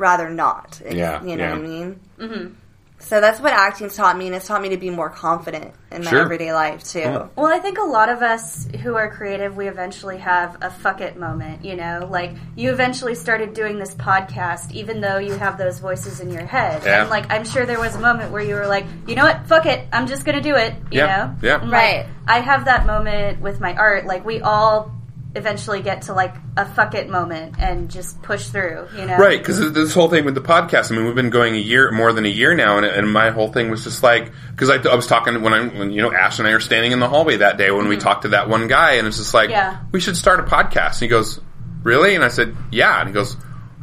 rather 0.00 0.28
not. 0.30 0.80
It's- 0.80 0.94
Yeah, 0.96 1.22
you 1.22 1.36
know 1.36 1.44
yeah. 1.44 1.50
what 1.50 1.58
I 1.58 1.68
mean. 1.68 2.00
Mm-hmm. 2.18 2.54
So 3.02 3.18
that's 3.18 3.40
what 3.40 3.54
acting's 3.54 3.96
taught 3.96 4.18
me, 4.18 4.26
and 4.26 4.34
it's 4.36 4.46
taught 4.46 4.60
me 4.60 4.68
to 4.70 4.76
be 4.76 4.90
more 4.90 5.08
confident 5.08 5.72
in 5.90 6.04
my 6.04 6.10
Sure. 6.10 6.20
everyday 6.20 6.52
life 6.52 6.84
too. 6.84 7.30
Well, 7.34 7.46
I 7.46 7.58
think 7.58 7.78
a 7.78 7.82
lot 7.84 8.10
of 8.10 8.20
us 8.20 8.68
who 8.82 8.94
are 8.94 9.10
creative, 9.10 9.56
we 9.56 9.68
eventually 9.68 10.18
have 10.18 10.58
a 10.60 10.70
fuck 10.70 11.00
it 11.00 11.16
moment, 11.16 11.64
you 11.64 11.76
know? 11.76 12.06
Like, 12.10 12.32
you 12.56 12.70
eventually 12.70 13.14
started 13.14 13.54
doing 13.54 13.78
this 13.78 13.94
podcast, 13.94 14.72
even 14.72 15.00
though 15.00 15.16
you 15.16 15.32
have 15.32 15.56
those 15.56 15.78
voices 15.78 16.20
in 16.20 16.30
your 16.30 16.44
head. 16.44 16.82
Yeah. 16.84 17.00
And, 17.00 17.08
like, 17.10 17.32
I'm 17.32 17.44
sure 17.46 17.64
there 17.64 17.80
was 17.80 17.94
a 17.96 18.00
moment 18.00 18.32
where 18.32 18.42
you 18.42 18.54
were 18.54 18.66
like, 18.66 18.84
you 19.06 19.14
know 19.14 19.24
what, 19.24 19.46
fuck 19.46 19.64
it, 19.64 19.86
I'm 19.94 20.06
just 20.06 20.26
gonna 20.26 20.42
do 20.42 20.56
it, 20.56 20.74
you 20.90 20.98
Yeah, 20.98 21.06
know? 21.06 21.36
yeah. 21.40 21.62
And, 21.62 21.70
Right. 21.72 21.96
Like, 22.00 22.06
I 22.28 22.40
have 22.40 22.66
that 22.66 22.84
moment 22.84 23.40
with 23.40 23.60
my 23.60 23.74
art. 23.76 24.04
Like, 24.04 24.26
we 24.26 24.42
all 24.42 24.92
eventually 25.34 25.82
get 25.82 26.02
to, 26.02 26.12
like, 26.12 26.34
a 26.56 26.66
fuck 26.66 26.94
it 26.94 27.08
moment 27.08 27.56
and 27.58 27.90
just 27.90 28.20
push 28.22 28.48
through, 28.48 28.88
you 28.96 29.06
know? 29.06 29.16
Right, 29.16 29.38
because 29.38 29.72
this 29.72 29.94
whole 29.94 30.08
thing 30.08 30.24
with 30.24 30.34
the 30.34 30.40
podcast. 30.40 30.90
I 30.90 30.96
mean, 30.96 31.06
we've 31.06 31.14
been 31.14 31.30
going 31.30 31.54
a 31.54 31.58
year, 31.58 31.90
more 31.92 32.12
than 32.12 32.24
a 32.24 32.28
year 32.28 32.54
now, 32.54 32.76
and, 32.78 32.86
and 32.86 33.12
my 33.12 33.30
whole 33.30 33.52
thing 33.52 33.70
was 33.70 33.84
just 33.84 34.02
like 34.02 34.32
because 34.50 34.70
I, 34.70 34.76
I 34.90 34.94
was 34.94 35.06
talking 35.06 35.40
when 35.42 35.52
I, 35.52 35.66
when 35.66 35.92
you 35.92 36.02
know, 36.02 36.12
Ash 36.12 36.38
and 36.38 36.48
I 36.48 36.52
are 36.52 36.60
standing 36.60 36.92
in 36.92 37.00
the 37.00 37.08
hallway 37.08 37.36
that 37.38 37.58
day 37.58 37.70
when 37.70 37.88
we 37.88 37.96
mm-hmm. 37.96 38.02
talked 38.02 38.22
to 38.22 38.28
that 38.28 38.48
one 38.48 38.68
guy, 38.68 38.94
and 38.94 39.06
it's 39.06 39.18
just 39.18 39.34
like, 39.34 39.50
Yeah. 39.50 39.78
we 39.92 40.00
should 40.00 40.16
start 40.16 40.40
a 40.40 40.44
podcast. 40.44 40.94
And 40.94 41.02
he 41.02 41.08
goes, 41.08 41.40
really? 41.82 42.14
And 42.14 42.24
I 42.24 42.28
said, 42.28 42.56
yeah. 42.70 43.00
And 43.00 43.08
he 43.08 43.14
goes, 43.14 43.34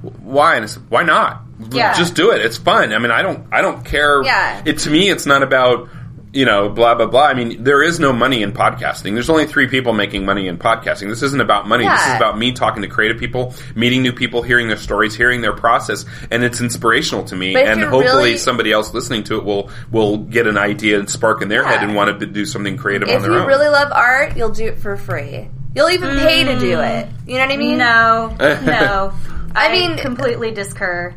why? 0.01 0.55
And 0.55 0.63
I 0.63 0.67
said, 0.67 0.89
why 0.89 1.03
not? 1.03 1.43
Yeah. 1.71 1.93
Just 1.93 2.15
do 2.15 2.31
it. 2.31 2.45
It's 2.45 2.57
fun. 2.57 2.93
I 2.93 2.99
mean, 2.99 3.11
I 3.11 3.21
don't, 3.21 3.47
I 3.51 3.61
don't 3.61 3.83
care. 3.83 4.23
Yeah. 4.23 4.61
It 4.65 4.79
to 4.79 4.89
me, 4.89 5.09
it's 5.09 5.25
not 5.25 5.43
about. 5.43 5.89
You 6.33 6.45
know, 6.45 6.67
blah 6.69 6.93
blah 6.93 7.05
blah. 7.07 7.23
I 7.25 7.33
mean, 7.33 7.63
there 7.63 7.81
is 7.81 7.99
no 7.99 8.11
money 8.11 8.43
in 8.43 8.51
podcasting. 8.51 9.13
There's 9.13 9.29
only 9.29 9.47
three 9.47 9.67
people 9.67 9.93
making 9.93 10.25
money 10.25 10.47
in 10.47 10.57
podcasting. 10.57 11.07
This 11.09 11.23
isn't 11.23 11.39
about 11.41 11.67
money. 11.67 11.87
This 11.87 12.01
is 12.07 12.15
about 12.15 12.37
me 12.37 12.51
talking 12.51 12.81
to 12.83 12.87
creative 12.89 13.17
people, 13.17 13.53
meeting 13.75 14.03
new 14.03 14.11
people, 14.11 14.41
hearing 14.41 14.67
their 14.67 14.77
stories, 14.77 15.15
hearing 15.15 15.41
their 15.41 15.53
process, 15.53 16.05
and 16.29 16.43
it's 16.43 16.59
inspirational 16.59 17.23
to 17.25 17.35
me. 17.35 17.53
But 17.53 17.65
and 17.67 17.81
hopefully, 17.83 18.03
really- 18.05 18.37
somebody 18.37 18.71
else 18.73 18.93
listening 18.93 19.23
to 19.25 19.37
it 19.37 19.45
will 19.45 19.69
will 19.89 20.17
get 20.17 20.47
an 20.47 20.57
idea 20.57 20.99
and 20.99 21.09
spark 21.09 21.41
in 21.41 21.47
their 21.47 21.63
Yeah. 21.63 21.69
head 21.71 21.83
and 21.83 21.95
want 21.95 22.19
to 22.19 22.25
do 22.25 22.45
something 22.45 22.75
creative 22.77 23.07
on 23.09 23.15
If 23.15 23.23
you 23.23 23.45
really 23.45 23.69
love 23.69 23.91
art, 23.93 24.35
you'll 24.35 24.49
do 24.49 24.65
it 24.65 24.79
for 24.79 24.97
free. 24.97 25.47
You'll 25.75 25.89
even 25.91 26.17
pay 26.19 26.43
to 26.43 26.59
do 26.59 26.79
it. 26.81 27.07
You 27.25 27.35
know 27.35 27.45
what 27.45 27.51
I 27.53 27.57
mean? 27.57 27.77
No, 27.77 28.35
no. 28.39 29.13
I 29.55 29.67
I 29.67 29.71
mean- 29.71 29.91
mean, 29.91 29.97
completely 29.99 30.51
discur. 30.51 31.13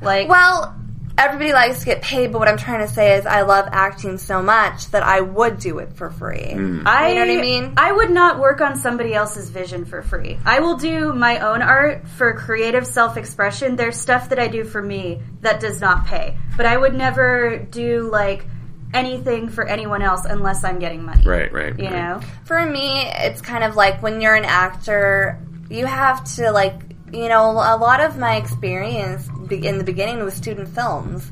Like, 0.00 0.28
Well, 0.28 0.74
everybody 1.18 1.52
likes 1.52 1.80
to 1.80 1.86
get 1.86 2.02
paid, 2.02 2.32
but 2.32 2.38
what 2.38 2.48
I'm 2.48 2.56
trying 2.56 2.86
to 2.86 2.92
say 2.92 3.14
is 3.16 3.26
I 3.26 3.42
love 3.42 3.68
acting 3.70 4.18
so 4.18 4.42
much 4.42 4.90
that 4.90 5.02
I 5.02 5.20
would 5.20 5.58
do 5.58 5.78
it 5.78 5.92
for 5.94 6.10
free. 6.10 6.46
I, 6.50 6.54
You 6.54 7.14
know 7.14 7.20
what 7.26 7.38
I 7.38 7.40
mean? 7.40 7.74
I 7.76 7.92
would 7.92 8.10
not 8.10 8.38
work 8.40 8.60
on 8.60 8.76
somebody 8.76 9.14
else's 9.14 9.50
vision 9.50 9.84
for 9.84 10.02
free. 10.02 10.38
I 10.44 10.60
will 10.60 10.76
do 10.76 11.12
my 11.12 11.38
own 11.40 11.62
art 11.62 12.06
for 12.08 12.32
creative 12.34 12.86
self 12.86 13.16
expression. 13.16 13.76
There's 13.76 13.96
stuff 13.96 14.30
that 14.30 14.38
I 14.38 14.48
do 14.48 14.64
for 14.64 14.82
me 14.82 15.20
that 15.42 15.60
does 15.60 15.80
not 15.80 16.06
pay. 16.06 16.36
But 16.56 16.66
I 16.66 16.76
would 16.76 16.94
never 16.94 17.58
do 17.58 18.10
like 18.10 18.46
anything 18.94 19.48
for 19.48 19.64
anyone 19.66 20.02
else 20.02 20.24
unless 20.26 20.64
I'm 20.64 20.78
getting 20.78 21.02
money. 21.04 21.24
right, 21.24 21.50
right, 21.52 21.78
You 21.78 21.86
right. 21.86 21.92
know? 21.92 22.20
For 22.44 22.64
me, 22.66 23.04
it's 23.06 23.40
kind 23.40 23.64
of 23.64 23.74
like 23.76 24.02
when 24.02 24.20
you're 24.20 24.34
an 24.34 24.44
actor, 24.44 25.38
you 25.70 25.86
have 25.86 26.22
to 26.36 26.50
like, 26.52 26.74
you 27.12 27.28
know, 27.28 27.50
a 27.50 27.76
lot 27.76 28.00
of 28.00 28.16
my 28.16 28.36
experience 28.36 29.28
in 29.50 29.78
the 29.78 29.84
beginning 29.84 30.24
was 30.24 30.34
student 30.34 30.68
films. 30.68 31.30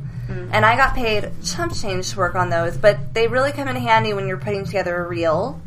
And 0.52 0.64
I 0.64 0.76
got 0.76 0.94
paid 0.94 1.32
chump 1.44 1.74
change 1.74 2.10
to 2.10 2.18
work 2.18 2.36
on 2.36 2.50
those, 2.50 2.76
but 2.76 3.14
they 3.14 3.26
really 3.26 3.50
come 3.50 3.66
in 3.66 3.74
handy 3.76 4.14
when 4.14 4.28
you're 4.28 4.36
putting 4.36 4.64
together 4.64 4.96
a 5.04 5.08
reel. 5.08 5.60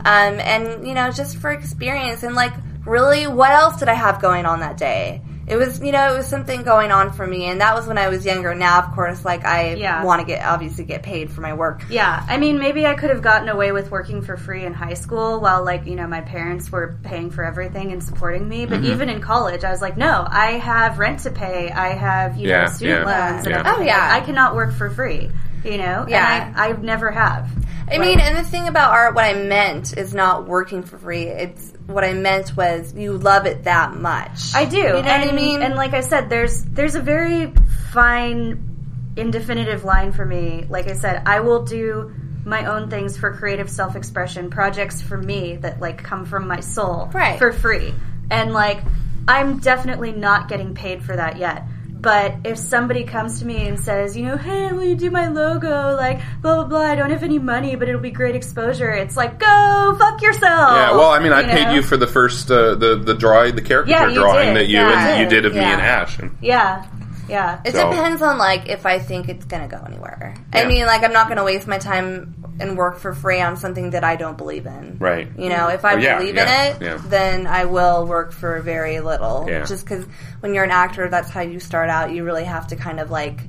Um, 0.00 0.40
and, 0.40 0.86
you 0.86 0.94
know, 0.94 1.10
just 1.10 1.36
for 1.36 1.50
experience. 1.50 2.22
And, 2.22 2.34
like, 2.34 2.52
really, 2.86 3.26
what 3.26 3.50
else 3.50 3.78
did 3.78 3.88
I 3.88 3.94
have 3.94 4.22
going 4.22 4.46
on 4.46 4.60
that 4.60 4.78
day? 4.78 5.20
It 5.48 5.56
was, 5.56 5.80
you 5.80 5.92
know, 5.92 6.12
it 6.12 6.16
was 6.16 6.26
something 6.26 6.64
going 6.64 6.90
on 6.90 7.12
for 7.12 7.24
me. 7.24 7.44
And 7.44 7.60
that 7.60 7.74
was 7.76 7.86
when 7.86 7.98
I 7.98 8.08
was 8.08 8.26
younger. 8.26 8.52
Now, 8.54 8.80
of 8.80 8.94
course, 8.94 9.24
like, 9.24 9.44
I 9.44 9.74
Yeah. 9.74 10.02
want 10.02 10.20
to 10.20 10.26
get, 10.26 10.44
obviously, 10.44 10.84
get 10.84 11.04
paid 11.04 11.30
for 11.30 11.40
my 11.40 11.54
work. 11.54 11.82
Yeah, 11.88 12.24
I 12.28 12.36
mean, 12.36 12.58
maybe 12.58 12.84
I 12.84 12.94
could 12.94 13.10
have 13.10 13.22
gotten 13.22 13.48
away 13.48 13.70
with 13.70 13.90
working 13.90 14.22
for 14.22 14.36
free 14.36 14.64
in 14.64 14.74
high 14.74 14.94
school 14.94 15.40
while, 15.40 15.64
like, 15.64 15.86
you 15.86 15.94
know, 15.94 16.08
my 16.08 16.20
parents 16.20 16.72
were 16.72 16.98
paying 17.04 17.30
for 17.30 17.44
everything 17.44 17.92
and 17.92 18.02
supporting 18.02 18.48
me. 18.48 18.62
Mm-hmm. 18.66 18.74
But 18.74 18.84
even 18.84 19.08
in 19.08 19.20
college, 19.20 19.62
I 19.62 19.70
was 19.70 19.80
like, 19.80 19.96
no, 19.96 20.26
I 20.28 20.52
have 20.52 20.98
rent 20.98 21.20
to 21.20 21.30
pay. 21.30 21.70
I 21.70 21.90
have, 21.90 22.36
you 22.36 22.48
Yeah, 22.48 22.62
know, 22.64 22.70
student 22.70 23.06
yeah, 23.06 23.28
loans 23.30 23.46
and 23.46 23.54
yeah. 23.54 23.74
Oh, 23.76 23.82
yeah. 23.82 24.10
I 24.12 24.20
cannot 24.22 24.56
work 24.56 24.72
for 24.72 24.90
free, 24.90 25.30
you 25.64 25.78
know? 25.78 26.06
Yeah. 26.08 26.48
And 26.48 26.56
I, 26.56 26.70
I 26.70 26.72
never 26.72 27.12
have. 27.12 27.48
I 27.88 27.98
mean, 27.98 28.18
and 28.18 28.36
the 28.36 28.42
thing 28.42 28.66
about 28.66 28.90
art, 28.90 29.14
what 29.14 29.24
I 29.24 29.34
meant 29.34 29.96
is 29.96 30.12
not 30.12 30.48
working 30.48 30.82
for 30.82 30.98
free. 30.98 31.22
It's 31.28 31.72
what 31.86 32.04
I 32.04 32.12
meant 32.12 32.56
was 32.56 32.94
you 32.94 33.16
love 33.16 33.46
it 33.46 33.64
that 33.64 33.94
much. 33.94 34.54
I 34.54 34.64
do. 34.64 34.76
You 34.76 34.82
know 34.84 34.96
and, 34.98 35.06
what 35.06 35.32
I 35.32 35.32
mean? 35.32 35.62
And 35.62 35.74
like 35.74 35.94
I 35.94 36.00
said, 36.00 36.28
there's 36.28 36.64
there's 36.64 36.94
a 36.94 37.00
very 37.00 37.52
fine, 37.92 39.12
indefinitive 39.16 39.84
line 39.84 40.12
for 40.12 40.24
me. 40.24 40.66
Like 40.68 40.88
I 40.88 40.94
said, 40.94 41.22
I 41.26 41.40
will 41.40 41.64
do 41.64 42.12
my 42.44 42.66
own 42.66 42.88
things 42.90 43.16
for 43.16 43.32
creative 43.36 43.70
self 43.70 43.96
expression, 43.96 44.50
projects 44.50 45.00
for 45.02 45.16
me 45.16 45.56
that 45.56 45.80
like 45.80 46.02
come 46.02 46.24
from 46.24 46.46
my 46.46 46.60
soul 46.60 47.10
Right. 47.12 47.38
for 47.38 47.52
free. 47.52 47.94
And 48.30 48.52
like 48.52 48.82
I'm 49.28 49.58
definitely 49.58 50.12
not 50.12 50.48
getting 50.48 50.74
paid 50.74 51.02
for 51.02 51.16
that 51.16 51.36
yet. 51.38 51.64
But 52.06 52.36
if 52.44 52.56
somebody 52.56 53.02
comes 53.02 53.40
to 53.40 53.44
me 53.46 53.66
and 53.66 53.80
says, 53.80 54.16
you 54.16 54.26
know, 54.26 54.36
hey, 54.36 54.70
will 54.70 54.84
you 54.84 54.94
do 54.94 55.10
my 55.10 55.26
logo? 55.26 55.96
Like, 55.96 56.20
blah, 56.40 56.54
blah, 56.54 56.64
blah, 56.64 56.80
I 56.82 56.94
don't 56.94 57.10
have 57.10 57.24
any 57.24 57.40
money, 57.40 57.74
but 57.74 57.88
it'll 57.88 58.00
be 58.00 58.12
great 58.12 58.36
exposure. 58.36 58.92
It's 58.92 59.16
like, 59.16 59.40
go 59.40 59.96
fuck 59.98 60.22
yourself. 60.22 60.70
Yeah, 60.70 60.92
well, 60.92 61.10
I 61.10 61.18
mean, 61.18 61.32
I 61.32 61.40
You 61.40 61.46
paid 61.48 61.64
know? 61.64 61.74
you 61.74 61.82
for 61.82 61.96
the 61.96 62.06
first 62.06 62.48
uh, 62.48 62.76
the 62.76 62.94
the 62.94 63.12
drawing, 63.14 63.56
the 63.56 63.60
caricature 63.62 64.08
Yeah, 64.08 64.14
drawing 64.14 64.48
did. 64.54 64.56
that 64.58 64.66
you 64.68 64.78
Yeah. 64.78 65.08
and 65.08 65.20
you 65.20 65.28
did 65.28 65.46
of 65.46 65.54
me 65.54 65.58
and 65.58 65.80
Ash. 65.82 66.16
And, 66.20 66.30
Yeah, 66.40 66.86
yeah. 67.28 67.60
It 67.64 67.74
So- 67.74 67.90
depends 67.90 68.22
on 68.22 68.38
like 68.38 68.68
if 68.68 68.86
I 68.86 68.98
think 68.98 69.28
it's 69.28 69.44
gonna 69.44 69.68
go 69.68 69.82
anywhere. 69.86 70.34
Yeah. 70.54 70.60
I 70.60 70.64
mean, 70.66 70.86
like 70.86 71.02
I'm 71.04 71.12
not 71.12 71.28
gonna 71.28 71.44
waste 71.44 71.66
my 71.66 71.78
time 71.78 72.34
and 72.58 72.76
work 72.78 72.98
for 72.98 73.12
free 73.12 73.40
on 73.40 73.56
something 73.56 73.90
that 73.90 74.02
I 74.04 74.16
don't 74.16 74.38
believe 74.38 74.64
in. 74.66 74.96
Right. 74.98 75.28
You 75.36 75.48
know, 75.50 75.68
if 75.68 75.84
I 75.84 75.94
Oh, 75.94 75.96
yeah, 75.98 76.18
believe 76.18 76.34
yeah, 76.36 76.42
in 76.70 76.76
it, 76.76 76.82
yeah. 76.82 76.98
then 77.06 77.46
I 77.46 77.66
will 77.66 78.06
work 78.06 78.32
for 78.32 78.60
very 78.60 79.00
little. 79.00 79.44
Yeah. 79.48 79.64
Just 79.64 79.84
because 79.84 80.06
when 80.40 80.54
you're 80.54 80.64
an 80.64 80.70
actor, 80.70 81.08
that's 81.08 81.28
how 81.30 81.42
you 81.42 81.60
start 81.60 81.90
out. 81.90 82.12
You 82.12 82.24
really 82.24 82.44
have 82.44 82.68
to 82.68 82.76
kind 82.76 82.98
of 83.00 83.10
like 83.10 83.40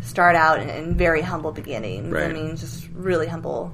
start 0.00 0.36
out 0.36 0.60
in, 0.60 0.70
in 0.70 0.94
very 0.94 1.20
humble 1.20 1.52
beginnings. 1.52 2.14
I 2.14 2.28
mean, 2.28 2.56
just 2.56 2.88
really 2.94 3.26
humble. 3.26 3.72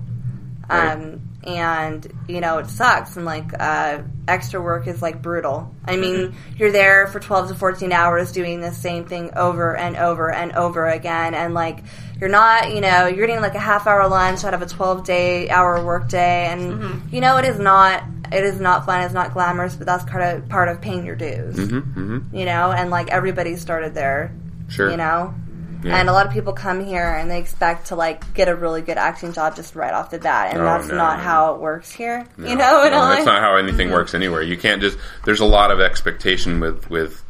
Um, 0.70 1.28
and 1.44 2.06
you 2.28 2.40
know 2.40 2.58
it 2.58 2.68
sucks. 2.68 3.16
And 3.16 3.24
like 3.26 3.52
uh, 3.58 4.02
extra 4.28 4.60
work 4.62 4.86
is 4.86 5.02
like 5.02 5.20
brutal. 5.22 5.74
I 5.84 5.96
mean 5.96 6.34
you're 6.56 6.70
there 6.70 7.08
for 7.08 7.18
12 7.20 7.48
to 7.48 7.54
14 7.54 7.92
hours 7.92 8.30
doing 8.32 8.60
the 8.60 8.70
same 8.72 9.04
thing 9.06 9.32
over 9.34 9.76
and 9.76 9.96
over 9.96 10.30
and 10.30 10.52
over 10.52 10.86
again. 10.86 11.34
And 11.34 11.52
like 11.52 11.80
you're 12.20 12.30
not 12.30 12.72
you 12.74 12.80
know 12.80 13.06
you're 13.06 13.26
getting 13.26 13.42
like 13.42 13.56
a 13.56 13.60
half 13.60 13.86
hour 13.88 14.06
lunch 14.08 14.44
out 14.44 14.54
of 14.54 14.62
a 14.62 14.66
12 14.66 15.04
day 15.04 15.50
hour 15.50 15.84
work 15.84 16.08
day. 16.08 16.46
And 16.46 17.12
you 17.12 17.20
know 17.20 17.36
it 17.38 17.44
is 17.44 17.58
not 17.58 18.04
it 18.30 18.44
is 18.44 18.60
not 18.60 18.86
fun. 18.86 19.02
It's 19.02 19.12
not 19.12 19.32
glamorous 19.34 19.74
but 19.74 19.86
that's 19.86 20.04
part 20.04 20.22
of 20.22 20.48
part 20.48 20.68
of 20.68 20.80
paying 20.80 21.04
your 21.04 21.16
dues. 21.16 21.58
You 21.58 22.44
know 22.44 22.70
and 22.72 22.88
like 22.90 23.08
everybody 23.10 23.56
started 23.56 23.94
there. 23.94 24.32
Mm-hmm, 24.32 24.70
Sure. 24.70 24.90
you 24.90 24.96
know 24.96 25.34
Yeah. 25.82 25.98
and 25.98 26.08
a 26.08 26.12
lot 26.12 26.26
of 26.26 26.32
people 26.32 26.52
come 26.52 26.84
here 26.84 27.06
and 27.14 27.30
they 27.30 27.38
expect 27.40 27.88
to 27.88 27.96
like 27.96 28.34
get 28.34 28.48
a 28.48 28.54
really 28.54 28.82
good 28.82 28.98
acting 28.98 29.32
job 29.32 29.56
just 29.56 29.74
right 29.74 29.92
off 29.92 30.10
the 30.10 30.18
bat, 30.18 30.52
and 30.52 30.60
Oh, 30.62 30.64
that's 30.64 30.88
no, 30.88 30.96
not 30.96 31.18
no. 31.18 31.24
how 31.24 31.54
it 31.54 31.60
works 31.60 31.90
here. 31.90 32.26
you 32.38 32.54
know, 32.56 32.84
no, 32.84 32.90
that's 32.90 33.26
not 33.26 33.40
how 33.40 33.56
anything 33.56 33.88
mm-hmm. 33.88 33.94
works 33.94 34.14
anywhere. 34.14 34.42
You 34.42 34.56
can't 34.56 34.80
just. 34.80 34.98
There's 35.24 35.40
a 35.40 35.44
lot 35.44 35.70
of 35.70 35.80
expectation 35.80 36.60
with 36.60 36.88
with 36.90 37.21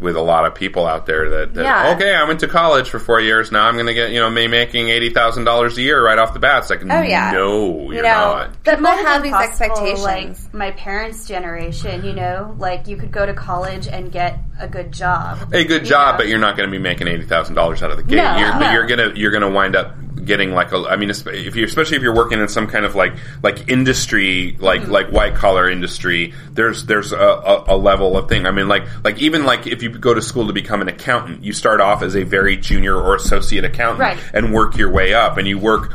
with 0.00 0.16
a 0.16 0.20
lot 0.22 0.46
of 0.46 0.54
people 0.54 0.86
out 0.86 1.06
there 1.06 1.28
that, 1.30 1.54
that 1.54 1.62
Yeah. 1.62 1.94
okay, 1.94 2.14
I 2.14 2.24
went 2.24 2.40
to 2.40 2.48
college 2.48 2.88
for 2.88 2.98
four 2.98 3.20
years. 3.20 3.52
Now 3.52 3.66
I'm 3.66 3.74
going 3.74 3.86
to 3.86 3.94
get 3.94 4.10
you 4.10 4.18
know 4.20 4.30
me 4.30 4.46
making 4.46 4.88
eighty 4.88 5.10
thousand 5.10 5.44
dollars 5.44 5.76
a 5.78 5.82
year 5.82 6.04
right 6.04 6.18
off 6.18 6.32
the 6.32 6.40
bat. 6.40 6.62
It's 6.62 6.70
like 6.70 6.82
Oh, 6.82 7.02
yeah. 7.02 7.32
no, 7.32 7.82
you're 7.82 7.94
you 7.94 8.02
know, 8.02 8.08
not. 8.08 8.62
people 8.64 8.80
might 8.80 9.04
have 9.06 9.22
these 9.22 9.32
possible, 9.32 9.66
expectations. 9.66 10.44
Like 10.44 10.54
my 10.54 10.70
parents' 10.72 11.28
generation, 11.28 12.04
you 12.04 12.12
know, 12.14 12.54
like 12.58 12.88
you 12.88 12.96
could 12.96 13.12
go 13.12 13.24
to 13.26 13.34
college 13.34 13.86
and 13.86 14.10
get 14.10 14.38
a 14.58 14.66
good 14.68 14.92
job. 14.92 15.52
a 15.52 15.64
good 15.64 15.84
job, 15.84 16.14
know? 16.14 16.18
but 16.18 16.28
you're 16.28 16.38
not 16.38 16.56
going 16.56 16.68
to 16.68 16.72
be 16.72 16.78
making 16.82 17.08
eighty 17.08 17.24
thousand 17.24 17.54
dollars 17.54 17.82
out 17.82 17.90
of 17.90 17.96
the 17.96 18.02
gate. 18.02 18.16
No, 18.16 18.36
you're, 18.38 18.50
But 18.52 18.58
no. 18.58 18.72
you're 18.72 18.86
gonna 18.86 19.12
you're 19.14 19.30
gonna 19.30 19.50
wind 19.50 19.76
up 19.76 19.94
getting 20.24 20.52
like 20.52 20.72
a. 20.72 20.76
I 20.88 20.96
mean, 20.96 21.10
if 21.10 21.56
you 21.56 21.64
especially 21.64 21.96
if 21.96 22.02
you're 22.02 22.14
working 22.14 22.40
in 22.40 22.48
some 22.48 22.66
kind 22.66 22.84
of 22.84 22.94
like 22.94 23.12
like 23.42 23.68
industry, 23.68 24.56
like 24.58 24.82
Mm-hmm. 24.82 24.90
like 24.92 25.08
white 25.10 25.34
collar 25.34 25.68
industry, 25.68 26.32
there's 26.52 26.86
there's 26.86 27.12
a, 27.12 27.16
a, 27.18 27.64
a 27.74 27.76
level 27.76 28.16
of 28.16 28.28
thing. 28.28 28.46
I 28.46 28.50
mean, 28.50 28.68
like 28.68 28.84
like 29.04 29.18
even 29.20 29.44
like 29.44 29.66
if 29.66 29.82
you 29.82 29.90
go 29.90 30.14
to 30.14 30.22
school 30.22 30.46
to 30.46 30.52
become 30.52 30.80
an 30.80 30.88
accountant, 30.88 31.44
you 31.44 31.52
start 31.52 31.80
off 31.80 32.02
as 32.02 32.14
a 32.16 32.22
very 32.22 32.56
junior 32.56 32.96
or 32.96 33.14
associate 33.16 33.64
accountant 33.64 34.00
Right. 34.00 34.18
and 34.34 34.52
work 34.54 34.76
your 34.76 34.90
way 34.90 35.12
up, 35.14 35.36
and 35.38 35.46
you 35.48 35.58
work. 35.58 35.92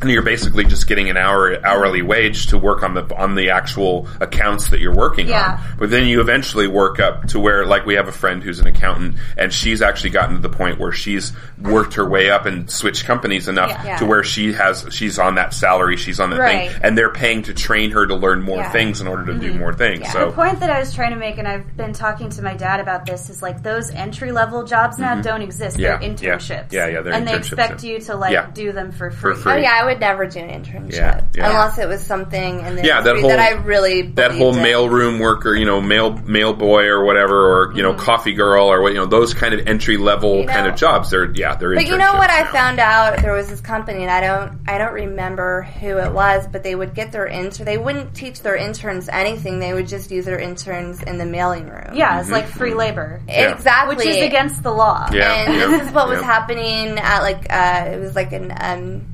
And 0.00 0.10
you're 0.10 0.22
basically 0.22 0.64
just 0.64 0.86
getting 0.86 1.08
an 1.10 1.16
hour 1.16 1.56
hourly 1.64 2.02
wage 2.02 2.48
to 2.48 2.58
work 2.58 2.82
on 2.82 2.94
the 2.94 3.04
on 3.16 3.34
the 3.34 3.50
actual 3.50 4.06
accounts 4.20 4.68
that 4.70 4.80
you're 4.80 4.94
working 4.94 5.28
Yeah. 5.28 5.52
on. 5.52 5.76
But 5.78 5.90
then 5.90 6.06
you 6.06 6.20
eventually 6.20 6.66
work 6.66 7.00
up 7.00 7.26
to 7.28 7.40
where, 7.40 7.64
like, 7.64 7.86
we 7.86 7.94
have 7.94 8.08
a 8.08 8.12
friend 8.12 8.42
who's 8.42 8.58
an 8.60 8.66
accountant, 8.66 9.16
and 9.38 9.52
she's 9.52 9.80
actually 9.82 10.10
gotten 10.10 10.36
to 10.36 10.40
the 10.42 10.48
point 10.54 10.78
where 10.78 10.92
she's 10.92 11.32
worked 11.60 11.94
her 11.94 12.08
way 12.08 12.30
up 12.30 12.44
and 12.46 12.70
switched 12.70 13.04
companies 13.06 13.48
enough 13.48 13.70
Yeah. 13.84 13.96
to 13.98 14.06
where 14.06 14.22
she 14.24 14.52
has 14.52 14.86
she's 14.90 15.18
on 15.18 15.36
that 15.36 15.54
salary, 15.54 15.96
she's 15.96 16.20
on 16.20 16.30
that 16.30 16.38
Right. 16.40 16.70
thing, 16.70 16.80
and 16.82 16.98
they're 16.98 17.12
paying 17.12 17.42
to 17.42 17.54
train 17.54 17.92
her 17.92 18.06
to 18.06 18.14
learn 18.14 18.42
more 18.42 18.58
Yeah. 18.58 18.70
things 18.70 19.00
in 19.00 19.06
order 19.06 19.26
to 19.32 19.34
do 19.38 19.54
more 19.54 19.72
things. 19.72 20.10
So 20.12 20.26
the 20.26 20.32
point 20.32 20.60
that 20.60 20.70
I 20.70 20.78
was 20.80 20.94
trying 20.94 21.10
to 21.10 21.16
make, 21.16 21.38
and 21.38 21.48
I've 21.48 21.76
been 21.76 21.92
talking 21.92 22.28
to 22.30 22.42
my 22.42 22.54
dad 22.54 22.80
about 22.80 23.06
this, 23.06 23.30
is 23.30 23.42
like 23.42 23.62
those 23.62 23.90
entry 23.92 24.32
level 24.32 24.64
jobs 24.64 24.98
now 24.98 25.14
don't 25.20 25.42
exist. 25.42 25.76
Mm-hmm. 25.78 25.82
Yeah, 25.82 25.96
They're 25.98 26.10
internships. 26.38 26.72
Yeah, 26.72 26.86
yeah, 26.88 27.00
they're 27.00 27.12
and 27.14 27.26
they 27.26 27.34
expect 27.34 27.82
yeah. 27.82 27.90
you 27.92 28.00
to 28.00 28.16
like 28.16 28.32
Yeah. 28.32 28.46
do 28.52 28.72
them 28.72 28.92
for 28.92 29.10
free. 29.10 29.34
free. 29.34 29.52
oh 29.52 29.56
yeah, 29.56 29.78
I 29.80 29.83
would 29.84 30.00
never 30.00 30.26
do 30.26 30.40
an 30.40 30.62
internship 30.62 30.92
Yeah, 30.94 31.24
yeah. 31.34 31.48
unless 31.50 31.78
it 31.78 31.88
was 31.88 32.02
something 32.02 32.60
in 32.60 32.76
the 32.76 32.84
Yeah, 32.84 33.00
that 33.00 33.16
whole- 33.18 33.28
that 33.28 33.38
I 33.38 33.52
really 33.62 34.02
that 34.12 34.32
whole 34.32 34.54
in. 34.56 34.62
mailroom 34.62 35.20
worker, 35.20 35.54
you 35.54 35.64
know, 35.66 35.80
mail 35.80 36.12
mail 36.26 36.52
boy 36.54 36.84
or 36.86 37.04
whatever, 37.04 37.34
or 37.68 37.72
you 37.74 37.82
know, 37.82 37.94
coffee 37.94 38.32
girl 38.32 38.66
or 38.66 38.82
what, 38.82 38.92
you 38.92 38.98
know, 38.98 39.06
those 39.06 39.34
kind 39.34 39.54
of 39.54 39.66
entry 39.66 39.96
level 39.96 40.24
Mm-hmm. 40.34 40.42
You 40.48 40.48
kind 40.48 40.66
of 40.66 40.74
jobs. 40.76 41.10
They're 41.10 41.30
yeah, 41.34 41.54
they're. 41.56 41.74
But 41.74 41.86
you 41.86 41.96
know 41.96 42.14
what? 42.14 42.30
I 42.30 42.44
found 42.50 42.78
out 42.80 43.18
there 43.22 43.32
was 43.34 43.48
this 43.48 43.60
company, 43.60 44.02
and 44.02 44.10
I 44.10 44.20
don't, 44.20 44.58
I 44.66 44.78
don't 44.78 44.92
remember 44.94 45.62
who 45.62 45.98
it 45.98 46.12
was, 46.12 46.46
but 46.50 46.62
they 46.62 46.74
would 46.74 46.94
get 46.94 47.12
their 47.12 47.26
intern. 47.26 47.66
They 47.66 47.78
wouldn't 47.78 48.14
teach 48.14 48.40
their 48.40 48.56
interns 48.56 49.08
anything. 49.08 49.58
They 49.60 49.72
would 49.74 49.86
just 49.86 50.10
use 50.10 50.24
their 50.24 50.38
interns 50.38 51.02
in 51.02 51.18
the 51.18 51.26
mailing 51.26 51.68
room. 51.68 51.94
Yeah, 51.94 52.20
it's 52.20 52.30
like 52.30 52.46
free 52.46 52.74
labor, 52.74 53.20
exactly. 53.28 53.96
which 53.96 54.06
is 54.06 54.22
against 54.22 54.62
the 54.62 54.72
law. 54.72 55.08
Yeah, 55.12 55.32
and 55.44 55.54
yeah, 55.54 55.66
this 55.66 55.88
is 55.88 55.92
what 55.92 56.08
was 56.08 56.20
happening 56.22 56.98
at 56.98 57.20
like 57.22 57.46
uh, 57.50 57.90
it 57.92 58.00
was 58.00 58.14
like 58.14 58.32
an 58.32 58.52
um, 58.58 59.06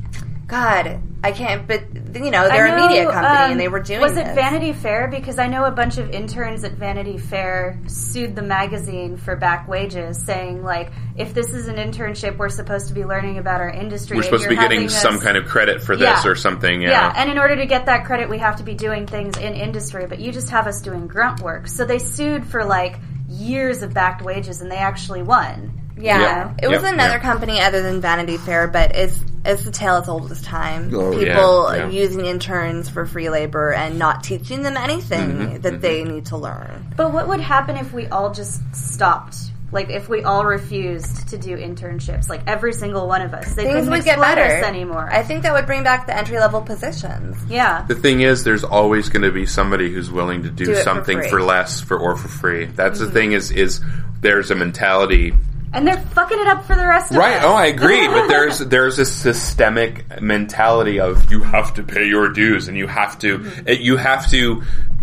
God, 0.50 1.00
I 1.22 1.30
can't. 1.30 1.68
But 1.68 1.82
you 2.14 2.32
know, 2.32 2.48
they're 2.48 2.76
know, 2.76 2.84
a 2.84 2.88
media 2.88 3.04
company, 3.04 3.26
um, 3.26 3.50
and 3.52 3.60
they 3.60 3.68
were 3.68 3.78
doing. 3.78 4.00
Was 4.00 4.16
it 4.16 4.24
this. 4.24 4.34
Vanity 4.34 4.72
Fair? 4.72 5.06
Because 5.06 5.38
I 5.38 5.46
know 5.46 5.64
a 5.64 5.70
bunch 5.70 5.96
of 5.98 6.10
interns 6.10 6.64
at 6.64 6.72
Vanity 6.72 7.18
Fair 7.18 7.78
sued 7.86 8.34
the 8.34 8.42
magazine 8.42 9.16
for 9.16 9.36
back 9.36 9.68
wages, 9.68 10.20
saying 10.24 10.64
like, 10.64 10.90
if 11.16 11.32
this 11.34 11.54
is 11.54 11.68
an 11.68 11.76
internship, 11.76 12.36
we're 12.36 12.48
supposed 12.48 12.88
to 12.88 12.94
be 12.94 13.04
learning 13.04 13.38
about 13.38 13.60
our 13.60 13.70
industry. 13.70 14.16
We're 14.16 14.24
supposed 14.24 14.42
to 14.42 14.48
be 14.48 14.56
getting 14.56 14.80
having 14.80 14.88
some 14.88 15.20
kind 15.20 15.36
of 15.36 15.46
credit 15.46 15.82
for 15.82 15.96
this 15.96 16.24
Yeah. 16.24 16.28
or 16.30 16.34
something. 16.34 16.82
Yeah. 16.82 16.90
Yeah, 16.90 17.12
and 17.16 17.30
in 17.30 17.38
order 17.38 17.54
to 17.54 17.66
get 17.66 17.86
that 17.86 18.04
credit, 18.04 18.28
we 18.28 18.38
have 18.38 18.56
to 18.56 18.64
be 18.64 18.74
doing 18.74 19.06
things 19.06 19.36
in 19.36 19.54
industry, 19.54 20.06
but 20.08 20.18
you 20.18 20.32
just 20.32 20.50
have 20.50 20.66
us 20.66 20.80
doing 20.80 21.06
grunt 21.06 21.40
work. 21.42 21.68
So 21.68 21.84
they 21.84 22.00
sued 22.00 22.44
for 22.44 22.64
like 22.64 22.98
years 23.28 23.82
of 23.84 23.94
backed 23.94 24.22
wages, 24.22 24.62
and 24.62 24.70
they 24.70 24.78
actually 24.78 25.22
won. 25.22 25.76
Yeah, 26.00 26.18
Yep. 26.48 26.54
it 26.62 26.68
was 26.68 26.82
Yep. 26.82 26.92
another 26.94 27.12
Yep. 27.14 27.22
company 27.22 27.60
other 27.60 27.82
than 27.82 28.00
Vanity 28.00 28.36
Fair, 28.36 28.66
but 28.68 28.94
it's 28.96 29.18
it's 29.42 29.64
the 29.64 29.70
tale 29.70 29.94
as 29.94 30.06
old 30.08 30.30
as 30.30 30.42
time. 30.42 30.90
Oh, 30.94 31.12
People 31.12 31.70
yeah, 31.72 31.76
yeah. 31.76 31.88
using 31.88 32.26
interns 32.26 32.90
for 32.90 33.06
free 33.06 33.30
labor 33.30 33.72
and 33.72 33.98
not 33.98 34.22
teaching 34.22 34.62
them 34.62 34.76
anything 34.76 35.30
Mm-hmm, 35.30 35.60
that 35.62 35.80
they 35.80 36.04
need 36.04 36.26
to 36.26 36.36
learn. 36.36 36.92
But 36.94 37.14
what 37.14 37.26
would 37.28 37.40
happen 37.40 37.76
if 37.78 37.90
we 37.94 38.06
all 38.08 38.32
just 38.34 38.60
stopped? 38.76 39.36
Like 39.72 39.88
if 39.88 40.08
we 40.10 40.24
all 40.24 40.44
refused 40.44 41.28
to 41.28 41.38
do 41.38 41.56
internships, 41.56 42.28
like 42.28 42.42
every 42.46 42.72
single 42.74 43.06
one 43.08 43.22
of 43.22 43.32
us, 43.32 43.54
they 43.54 43.64
Things 43.64 43.88
would 43.88 44.04
get 44.04 44.18
better 44.20 44.42
us 44.42 44.64
anymore. 44.64 45.08
I 45.10 45.22
think 45.22 45.44
that 45.44 45.54
would 45.54 45.64
bring 45.64 45.84
back 45.84 46.06
the 46.06 46.14
entry 46.14 46.38
level 46.38 46.60
positions. 46.60 47.36
yeah, 47.48 47.84
The 47.88 47.94
thing 47.94 48.20
is, 48.20 48.44
there's 48.44 48.64
always 48.64 49.08
going 49.08 49.22
to 49.22 49.30
be 49.32 49.46
somebody 49.46 49.90
who's 49.90 50.10
willing 50.10 50.42
to 50.42 50.50
do, 50.50 50.66
Do 50.66 50.72
it 50.72 50.76
for 50.78 50.82
something 50.82 51.22
for, 51.30 51.40
less 51.40 51.80
for 51.80 51.96
or 51.96 52.14
for 52.16 52.28
free. 52.28 52.66
That's 52.66 52.98
Mm-hmm. 52.98 53.06
the 53.06 53.12
thing 53.12 53.32
is 53.32 53.50
is 53.52 53.80
there's 54.20 54.50
a 54.50 54.54
mentality. 54.54 55.32
And 55.72 55.86
they're 55.86 55.96
fucking 56.00 56.38
it 56.38 56.46
up 56.48 56.64
for 56.64 56.74
the 56.74 56.86
rest 56.86 57.10
of 57.12 57.16
Right. 57.16 57.36
us. 57.36 57.44
Right? 57.44 57.50
Oh, 57.50 57.54
I 57.54 57.66
agree. 57.66 58.06
but 58.08 58.26
there's 58.28 58.58
there's 58.58 58.98
a 58.98 59.04
systemic 59.04 60.20
mentality 60.20 60.98
of 61.00 61.30
you 61.30 61.40
have 61.42 61.74
to 61.74 61.82
pay 61.82 62.06
your 62.08 62.28
dues 62.30 62.68
and 62.68 62.76
you 62.76 62.86
have 62.86 63.18
to 63.20 63.38
Mm-hmm. 63.38 63.82
you 63.82 63.96
have 63.96 64.28
to 64.30 64.62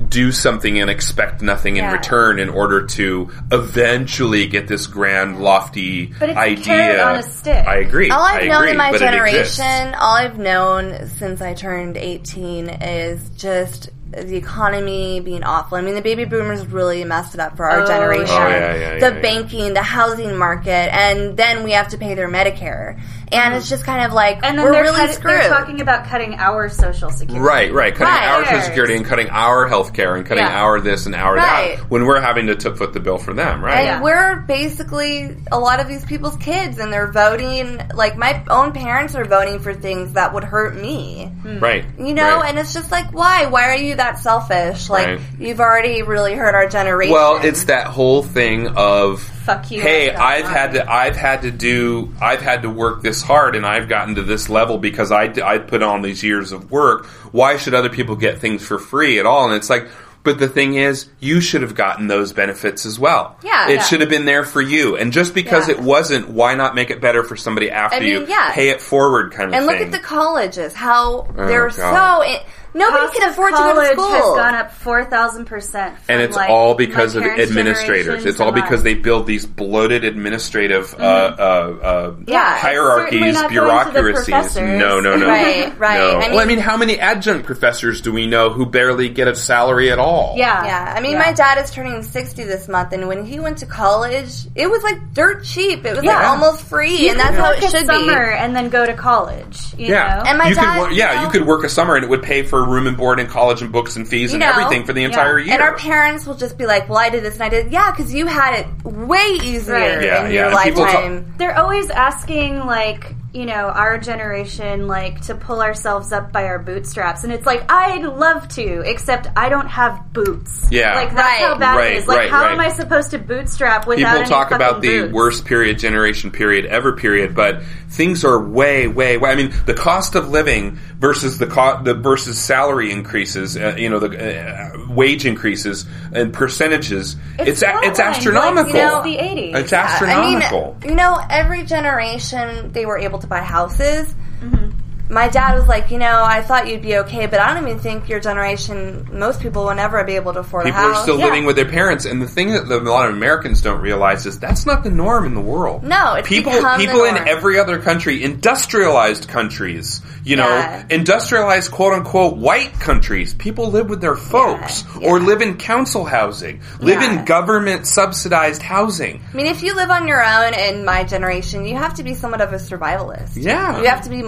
do 0.10 0.32
something 0.32 0.80
and 0.80 0.90
expect 0.92 1.42
nothing 1.42 1.78
in 1.78 1.92
return 1.92 2.38
in 2.40 2.50
order 2.50 2.86
to 2.86 3.32
eventually 3.52 4.46
get 4.48 4.68
this 4.68 4.86
grand 4.88 5.42
lofty 5.42 6.14
But 6.20 6.30
it's 6.30 6.38
idea. 6.38 6.64
carrot 6.64 7.00
on 7.00 7.16
a 7.18 7.24
stick. 7.24 7.66
I 7.68 7.78
agree. 7.78 8.10
All 8.12 8.22
I've 8.22 8.44
I 8.44 8.48
known 8.48 8.58
agree, 8.64 8.72
in 8.72 8.78
my 8.78 8.92
but 8.92 9.02
it 9.02 9.14
exists. 9.14 9.58
generation, 9.58 9.96
all 9.96 10.16
I've 10.16 10.38
known 10.38 11.08
since 11.10 11.42
I 11.42 11.54
turned 11.54 11.98
18 11.98 12.70
is 12.70 13.30
just 13.32 13.90
the 14.12 14.36
economy 14.36 15.20
being 15.20 15.44
awful. 15.44 15.78
I 15.78 15.82
mean, 15.82 15.96
the 15.96 16.02
baby 16.02 16.26
boomers 16.26 16.66
really 16.68 17.04
messed 17.04 17.34
it 17.34 17.40
up 17.40 17.58
for 17.58 17.66
our 17.66 17.82
Oh, 17.84 17.88
generation. 17.88 18.36
Oh, 18.36 18.48
yeah, 18.48 18.76
yeah, 18.76 19.00
the 19.00 19.16
yeah, 19.16 19.22
banking, 19.22 19.74
the 19.74 19.82
housing 19.84 20.38
market, 20.38 20.94
and 20.94 21.36
then 21.38 21.64
we 21.64 21.72
have 21.72 21.90
to 21.90 21.98
pay 21.98 22.14
their 22.16 22.30
Medicare. 22.30 23.00
And 23.32 23.54
it's 23.56 23.68
just 23.70 23.84
kind 23.84 24.06
of 24.06 24.14
like, 24.14 24.40
And 24.44 24.58
then 24.58 24.66
we're 24.66 24.72
they're, 24.72 24.84
really 24.84 24.98
cut- 24.98 25.12
screwed. 25.16 25.34
they're 25.42 25.50
talking 25.50 25.82
about 25.82 26.06
cutting 26.06 26.36
our 26.36 26.70
social 26.70 27.10
security. 27.10 27.44
Right, 27.46 27.74
right. 27.74 27.94
Cutting 27.94 28.08
Right. 28.08 28.30
our 28.30 28.46
social 28.46 28.62
security 28.62 28.96
and 28.96 29.06
cutting 29.06 29.30
our 29.30 29.68
health 29.68 29.94
care 29.94 30.16
and 30.16 30.26
cutting 30.26 30.46
Yeah. 30.46 30.62
our 30.64 30.80
this 30.80 31.06
and 31.06 31.14
our 31.16 31.36
Right. 31.36 31.78
that 31.78 31.90
when 31.92 32.06
we're 32.06 32.22
having 32.22 32.48
to 32.48 32.56
t- 32.56 32.74
foot 32.74 32.94
the 32.94 33.00
bill 33.02 33.18
for 33.18 33.34
them, 33.34 33.62
right? 33.64 33.80
And 33.80 33.86
Yeah. 33.88 34.02
we're 34.02 34.36
basically 34.38 35.36
a 35.52 35.60
lot 35.60 35.80
of 35.80 35.88
these 35.88 36.06
people's 36.06 36.38
kids, 36.38 36.80
and 36.80 36.92
they're 36.92 37.12
voting. 37.12 37.82
Like 37.94 38.18
my 38.18 38.42
own 38.50 38.72
parents 38.72 39.14
are 39.16 39.26
voting 39.26 39.60
for 39.60 39.74
things 39.74 40.14
that 40.14 40.34
would 40.34 40.44
hurt 40.46 40.76
me. 40.76 41.32
Hmm. 41.42 41.60
Right. 41.60 41.86
You 42.00 42.14
know, 42.14 42.38
right. 42.40 42.50
and 42.50 42.60
it's 42.60 42.74
just 42.74 42.92
like, 42.92 43.08
why? 43.14 43.48
Why 43.48 43.70
are 43.72 43.76
you 43.76 43.96
that 43.96 44.20
selfish? 44.20 44.90
Like 44.90 45.08
Right. 45.08 45.20
you've 45.40 45.60
already 45.60 46.02
really 46.02 46.34
hurt 46.34 46.56
our 46.56 46.68
generation. 46.68 47.14
Well, 47.14 47.40
it's 47.44 47.66
that 47.66 47.88
whole 47.88 48.24
thing 48.24 48.68
of 48.76 49.30
Fuck 49.48 49.72
you, 49.72 49.82
Hey, 49.82 50.14
I've 50.14 50.46
had 50.46 50.74
to 50.74 50.92
I've 50.92 51.16
had 51.16 51.42
to 51.44 51.52
do 51.52 52.14
I've 52.22 52.42
had 52.42 52.62
to 52.64 52.70
work 52.70 53.02
this 53.02 53.22
hard 53.22 53.56
and 53.56 53.66
I've 53.66 53.88
gotten 53.88 54.16
to 54.16 54.22
this 54.24 54.50
level 54.50 54.78
because 54.78 55.10
I 55.12 55.34
I 55.44 55.58
put 55.58 55.82
on 55.82 56.02
these 56.02 56.22
years 56.22 56.52
of 56.52 56.70
work. 56.70 57.06
Why 57.32 57.56
should 57.58 57.74
other 57.74 57.90
people 57.90 58.16
get 58.18 58.40
things 58.40 58.66
for 58.68 58.78
free 58.78 59.20
at 59.20 59.26
all? 59.26 59.46
And 59.46 59.56
it's 59.56 59.70
like 59.70 59.88
But 60.24 60.40
the 60.40 60.50
thing 60.50 60.74
is, 60.74 61.08
you 61.22 61.40
should 61.40 61.62
have 61.62 61.74
gotten 61.76 62.08
those 62.08 62.34
benefits 62.34 62.86
as 62.86 63.00
well. 63.00 63.38
Yeah. 63.42 63.70
It 63.70 63.76
Yeah. 63.76 63.84
should 63.84 64.02
have 64.02 64.10
been 64.10 64.26
there 64.26 64.44
for 64.44 64.60
you. 64.62 64.98
And 64.98 65.14
just 65.14 65.34
because 65.34 65.70
Yeah. 65.70 65.76
it 65.76 65.80
wasn't, 65.82 66.28
why 66.28 66.54
not 66.56 66.76
make 66.76 66.90
it 66.90 67.00
better 67.00 67.24
for 67.24 67.38
somebody 67.38 67.72
after 67.72 67.96
I 67.96 68.00
mean, 68.02 68.10
you? 68.10 68.26
yeah. 68.28 68.52
Pay 68.52 68.68
it 68.68 68.82
forward 68.82 69.32
kind 69.32 69.46
of 69.46 69.52
thing? 69.52 69.58
And 69.60 69.66
look 69.66 69.80
at 69.80 69.94
the 69.94 70.00
colleges, 70.06 70.74
how 70.74 71.28
oh, 71.30 71.48
they're 71.48 71.68
Oh, 71.68 71.78
God. 71.78 72.24
so. 72.26 72.30
It, 72.30 72.42
nobody 72.78 73.06
Cost 73.08 73.18
can 73.20 73.30
afford 73.30 73.52
to 73.52 73.58
go 73.58 73.74
college 73.74 73.88
to 73.90 73.94
school. 73.96 74.12
has 74.12 74.24
gone 74.24 74.56
up 74.56 74.72
four 74.72 75.06
thousand 75.06 75.46
percent, 75.46 75.96
and 76.08 76.22
it's 76.22 76.36
like 76.36 76.50
all 76.50 76.76
because 76.76 77.16
of 77.16 77.24
administrators. 77.24 78.26
It's 78.26 78.40
all 78.40 78.52
because 78.52 78.84
they 78.84 78.94
build 78.94 79.28
these 79.28 79.46
bloated 79.46 80.04
administrative 80.04 80.94
uh, 81.00 81.04
uh, 81.04 81.78
uh, 81.84 82.16
Yeah, 82.28 82.58
hierarchies, 82.58 83.20
not 83.20 83.20
going 83.20 83.34
to 83.34 83.42
the 83.44 84.02
bureaucracies. 84.02 84.56
No, 84.58 85.00
no, 85.00 85.16
no. 85.18 85.28
Right, 85.28 85.78
right. 85.80 85.98
No. 85.98 86.20
I 86.20 86.30
well, 86.30 86.40
I 86.40 86.46
mean- 86.46 86.48
mean, 86.48 86.60
how 86.60 86.78
many 86.78 86.98
adjunct 87.00 87.46
professors 87.46 88.02
do 88.02 88.12
we 88.14 88.26
know 88.26 88.50
who 88.50 88.66
barely 88.66 89.10
get 89.10 89.28
a 89.28 89.36
salary 89.36 89.92
at 89.92 90.00
all? 90.00 90.34
Yeah, 90.38 90.66
Yeah, 90.66 90.94
I 90.96 91.02
mean, 91.02 91.12
Yeah. 91.14 91.20
my 91.20 91.34
dad 91.34 91.58
is 91.64 91.72
turning 91.72 92.02
60 92.04 92.44
this 92.46 92.68
month, 92.70 92.94
and 92.94 93.08
when 93.08 93.26
he 93.26 93.40
went 93.40 93.58
to 93.60 93.66
college, 93.66 94.46
it 94.56 94.70
was 94.70 94.82
like 94.84 95.14
dirt 95.14 95.44
cheap. 95.44 95.86
It 95.86 95.96
was 95.96 96.06
like 96.06 96.26
almost 96.26 96.64
free, 96.64 96.96
You 96.98 97.10
and 97.12 97.18
can 97.20 97.34
that's 97.34 97.38
how 97.38 97.52
it 97.52 97.70
should 97.72 97.86
summer 97.86 98.32
be. 98.32 98.38
and 98.38 98.56
then 98.56 98.70
go 98.70 98.86
to 98.86 98.94
college. 98.94 99.60
You 99.78 99.88
Yeah, 99.88 100.16
know? 100.18 100.24
And 100.30 100.38
my 100.38 100.48
you 100.50 100.56
dad, 100.56 100.74
could 100.76 100.82
work, 100.82 100.92
you 100.92 100.98
yeah, 100.98 101.16
know- 101.16 101.22
you 101.24 101.30
could 101.30 101.46
work 101.46 101.64
a 101.64 101.70
summer 101.70 101.96
and 101.96 102.04
it 102.04 102.10
would 102.10 102.24
pay 102.24 102.44
for 102.44 102.67
room 102.68 102.88
and 102.88 102.96
board 102.98 103.20
and 103.20 103.30
college 103.30 103.62
and 103.62 103.72
books 103.72 103.96
and 103.96 104.08
fees 104.08 104.32
You 104.32 104.36
and 104.36 104.42
know, 104.42 104.52
everything 104.52 104.86
for 104.86 104.94
the 104.94 105.04
entire 105.04 105.40
year. 105.40 105.54
And 105.54 105.62
our 105.62 105.76
parents 105.76 106.26
will 106.26 106.36
just 106.36 106.58
be 106.58 106.66
like, 106.66 106.88
"Well, 106.90 106.98
I 107.00 107.10
did 107.10 107.24
this 107.24 107.36
and 107.36 107.44
I 107.44 107.50
did." 107.50 107.72
Yeah, 107.72 107.92
because 107.92 108.14
you 108.14 108.28
had 108.28 108.60
it 108.60 108.68
way 108.86 109.38
easier 109.44 109.74
Right. 109.74 110.02
Yeah, 110.04 110.26
in 110.26 110.32
yeah, 110.34 110.50
your 110.50 110.60
and 110.60 110.64
people 110.64 110.86
talk- 110.86 111.38
They're 111.38 111.58
always 111.58 111.90
asking, 111.90 112.60
like, 112.66 113.14
you 113.34 113.46
know, 113.46 113.68
our 113.70 113.98
generation, 113.98 114.88
like, 114.88 115.22
to 115.22 115.36
pull 115.36 115.62
ourselves 115.62 116.12
up 116.12 116.32
by 116.32 116.46
our 116.46 116.58
bootstraps. 116.60 117.24
And 117.24 117.32
it's 117.34 117.46
like, 117.46 117.70
I'd 117.70 118.04
love 118.04 118.48
to, 118.50 118.82
except 118.90 119.28
I 119.36 119.50
don't 119.50 119.68
have 119.68 120.14
boots. 120.14 120.68
Yeah. 120.72 120.96
Like, 120.96 121.10
that's 121.14 121.42
Right. 121.42 121.48
how 121.48 121.58
bad 121.58 121.76
Right, 121.76 121.92
it 121.92 121.98
is. 121.98 122.08
Like, 122.08 122.18
right, 122.18 122.30
how 122.30 122.44
right. 122.44 122.54
am 122.54 122.60
I 122.60 122.70
supposed 122.70 123.12
to 123.12 123.20
bootstrap 123.20 123.86
without 123.86 123.98
People 124.14 124.20
any 124.22 124.30
talk 124.30 124.52
about 124.52 124.82
the 124.82 125.02
boots? 125.02 125.14
worst 125.14 125.46
period, 125.46 125.78
generation 125.78 126.32
period, 126.32 126.66
ever 126.68 126.94
period, 126.94 127.36
but 127.36 127.62
things 127.90 128.24
are 128.24 128.40
way, 128.40 128.88
way, 128.88 129.18
way. 129.18 129.30
I 129.30 129.36
mean, 129.36 129.54
the 129.66 129.74
cost 129.74 130.16
of 130.16 130.30
living 130.30 130.80
versus 130.98 131.38
the 131.38 131.48
co- 131.48 131.82
the 131.84 131.94
versus 131.94 132.40
salary 132.40 132.92
increases, 132.92 133.56
uh, 133.58 133.76
you 133.78 133.90
know, 133.90 134.00
the 134.00 134.08
uh, 134.18 134.72
wage 134.90 135.26
increases 135.26 135.86
and 136.14 136.34
percentages. 136.34 137.16
It's 137.40 137.62
a- 137.62 137.80
it's, 137.84 138.00
astronomical. 138.00 138.74
Like, 138.74 138.74
you 138.74 138.80
know, 138.80 139.04
the 139.04 139.18
80s. 139.18 139.56
It's 139.56 139.74
I 139.74 139.78
astronomical. 139.78 140.78
mean, 140.82 140.90
you 140.92 140.96
know, 140.96 141.20
every 141.30 141.64
generation 141.64 142.72
they 142.72 142.86
were 142.86 142.98
able 142.98 143.17
to 143.20 143.28
buy 143.28 143.42
houses. 143.42 144.14
Mm-hmm. 144.42 144.77
My 145.10 145.30
dad 145.30 145.56
was 145.58 145.68
like, 145.68 145.90
you 145.92 145.98
know, 146.00 146.22
I 146.24 146.42
thought 146.42 146.68
you'd 146.68 146.82
be 146.82 146.98
okay, 146.98 147.28
but 147.28 147.40
I 147.40 147.54
don't 147.54 147.64
even 147.68 147.80
think 147.80 148.10
your 148.10 148.20
generation, 148.20 149.08
most 149.12 149.40
people 149.42 149.64
will 149.66 149.76
never 149.76 150.04
be 150.04 150.16
able 150.16 150.34
to 150.34 150.40
afford 150.40 150.66
People 150.66 150.80
a 150.82 150.84
house. 150.84 150.98
are 150.98 151.02
still 151.04 151.18
Yeah. 151.20 151.26
living 151.26 151.46
with 151.46 151.56
their 151.56 151.66
parents, 151.70 152.06
and 152.06 152.22
the 152.22 152.28
thing 152.28 152.52
that 152.52 152.68
the, 152.68 152.78
a 152.80 152.82
lot 152.82 153.08
of 153.10 153.16
Americans 153.16 153.62
don't 153.62 153.80
realize 153.82 154.26
is 154.26 154.38
that's 154.40 154.66
not 154.66 154.84
the 154.84 154.90
norm 154.92 155.26
in 155.26 155.34
the 155.34 155.42
world. 155.42 155.84
No, 155.84 156.16
it's 156.16 156.28
people. 156.28 156.52
people 156.78 157.04
in 157.06 157.16
every 157.28 157.58
other 157.60 157.80
country, 157.80 158.22
industrialized 158.24 159.28
countries, 159.30 160.02
you 160.24 160.36
know, 160.36 160.48
Yeah. 160.48 160.84
industrialized 160.90 161.72
quote 161.72 161.94
unquote 161.94 162.36
white 162.38 162.78
countries. 162.80 163.34
People 163.34 163.72
live 163.72 163.90
with 163.90 164.02
their 164.02 164.16
folks, 164.16 164.84
Yeah, 165.00 165.10
or 165.10 165.20
live 165.20 165.42
in 165.42 165.56
council 165.56 166.04
housing, 166.04 166.60
live 166.80 167.02
in 167.02 167.24
government 167.26 167.88
subsidized 167.88 168.62
housing. 168.62 169.22
I 169.34 169.38
mean, 169.38 169.46
if 169.48 169.64
you 169.64 169.74
live 169.76 169.90
on 169.90 170.08
your 170.08 170.24
own 170.24 170.54
in 170.54 170.84
my 170.84 171.04
generation, 171.04 171.66
you 171.66 171.76
have 171.78 171.94
to 171.96 172.04
be 172.04 172.14
somewhat 172.14 172.42
of 172.42 172.52
a 172.52 172.58
survivalist. 172.58 173.32
Yeah. 173.36 173.80
You 173.80 173.88
have 173.88 174.02
to 174.04 174.10
be 174.10 174.22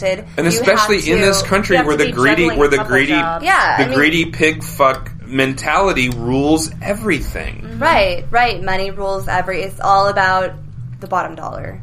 multi-talented. 0.00 0.38
And 0.38 0.46
You 0.46 0.60
especially 0.60 1.00
have 1.00 1.08
in 1.08 1.20
this 1.20 1.42
country 1.42 1.76
where 1.82 1.96
the 1.96 2.12
greedy, 2.12 2.48
where 2.48 2.68
the 2.68 2.84
greedy, 2.84 3.12
jobs. 3.12 3.44
Yeah, 3.44 3.78
the 3.78 3.84
I 3.84 3.88
mean- 3.88 3.96
greedy 3.96 4.26
pig 4.26 4.62
fuck 4.62 5.10
mentality 5.26 6.08
rules 6.10 6.70
everything. 6.80 7.78
Right, 7.78 8.24
right. 8.30 8.62
Money 8.62 8.90
rules 8.90 9.28
every. 9.28 9.62
It's 9.62 9.80
all 9.80 10.08
about 10.08 10.52
the 11.00 11.06
bottom 11.06 11.34
dollar. 11.34 11.80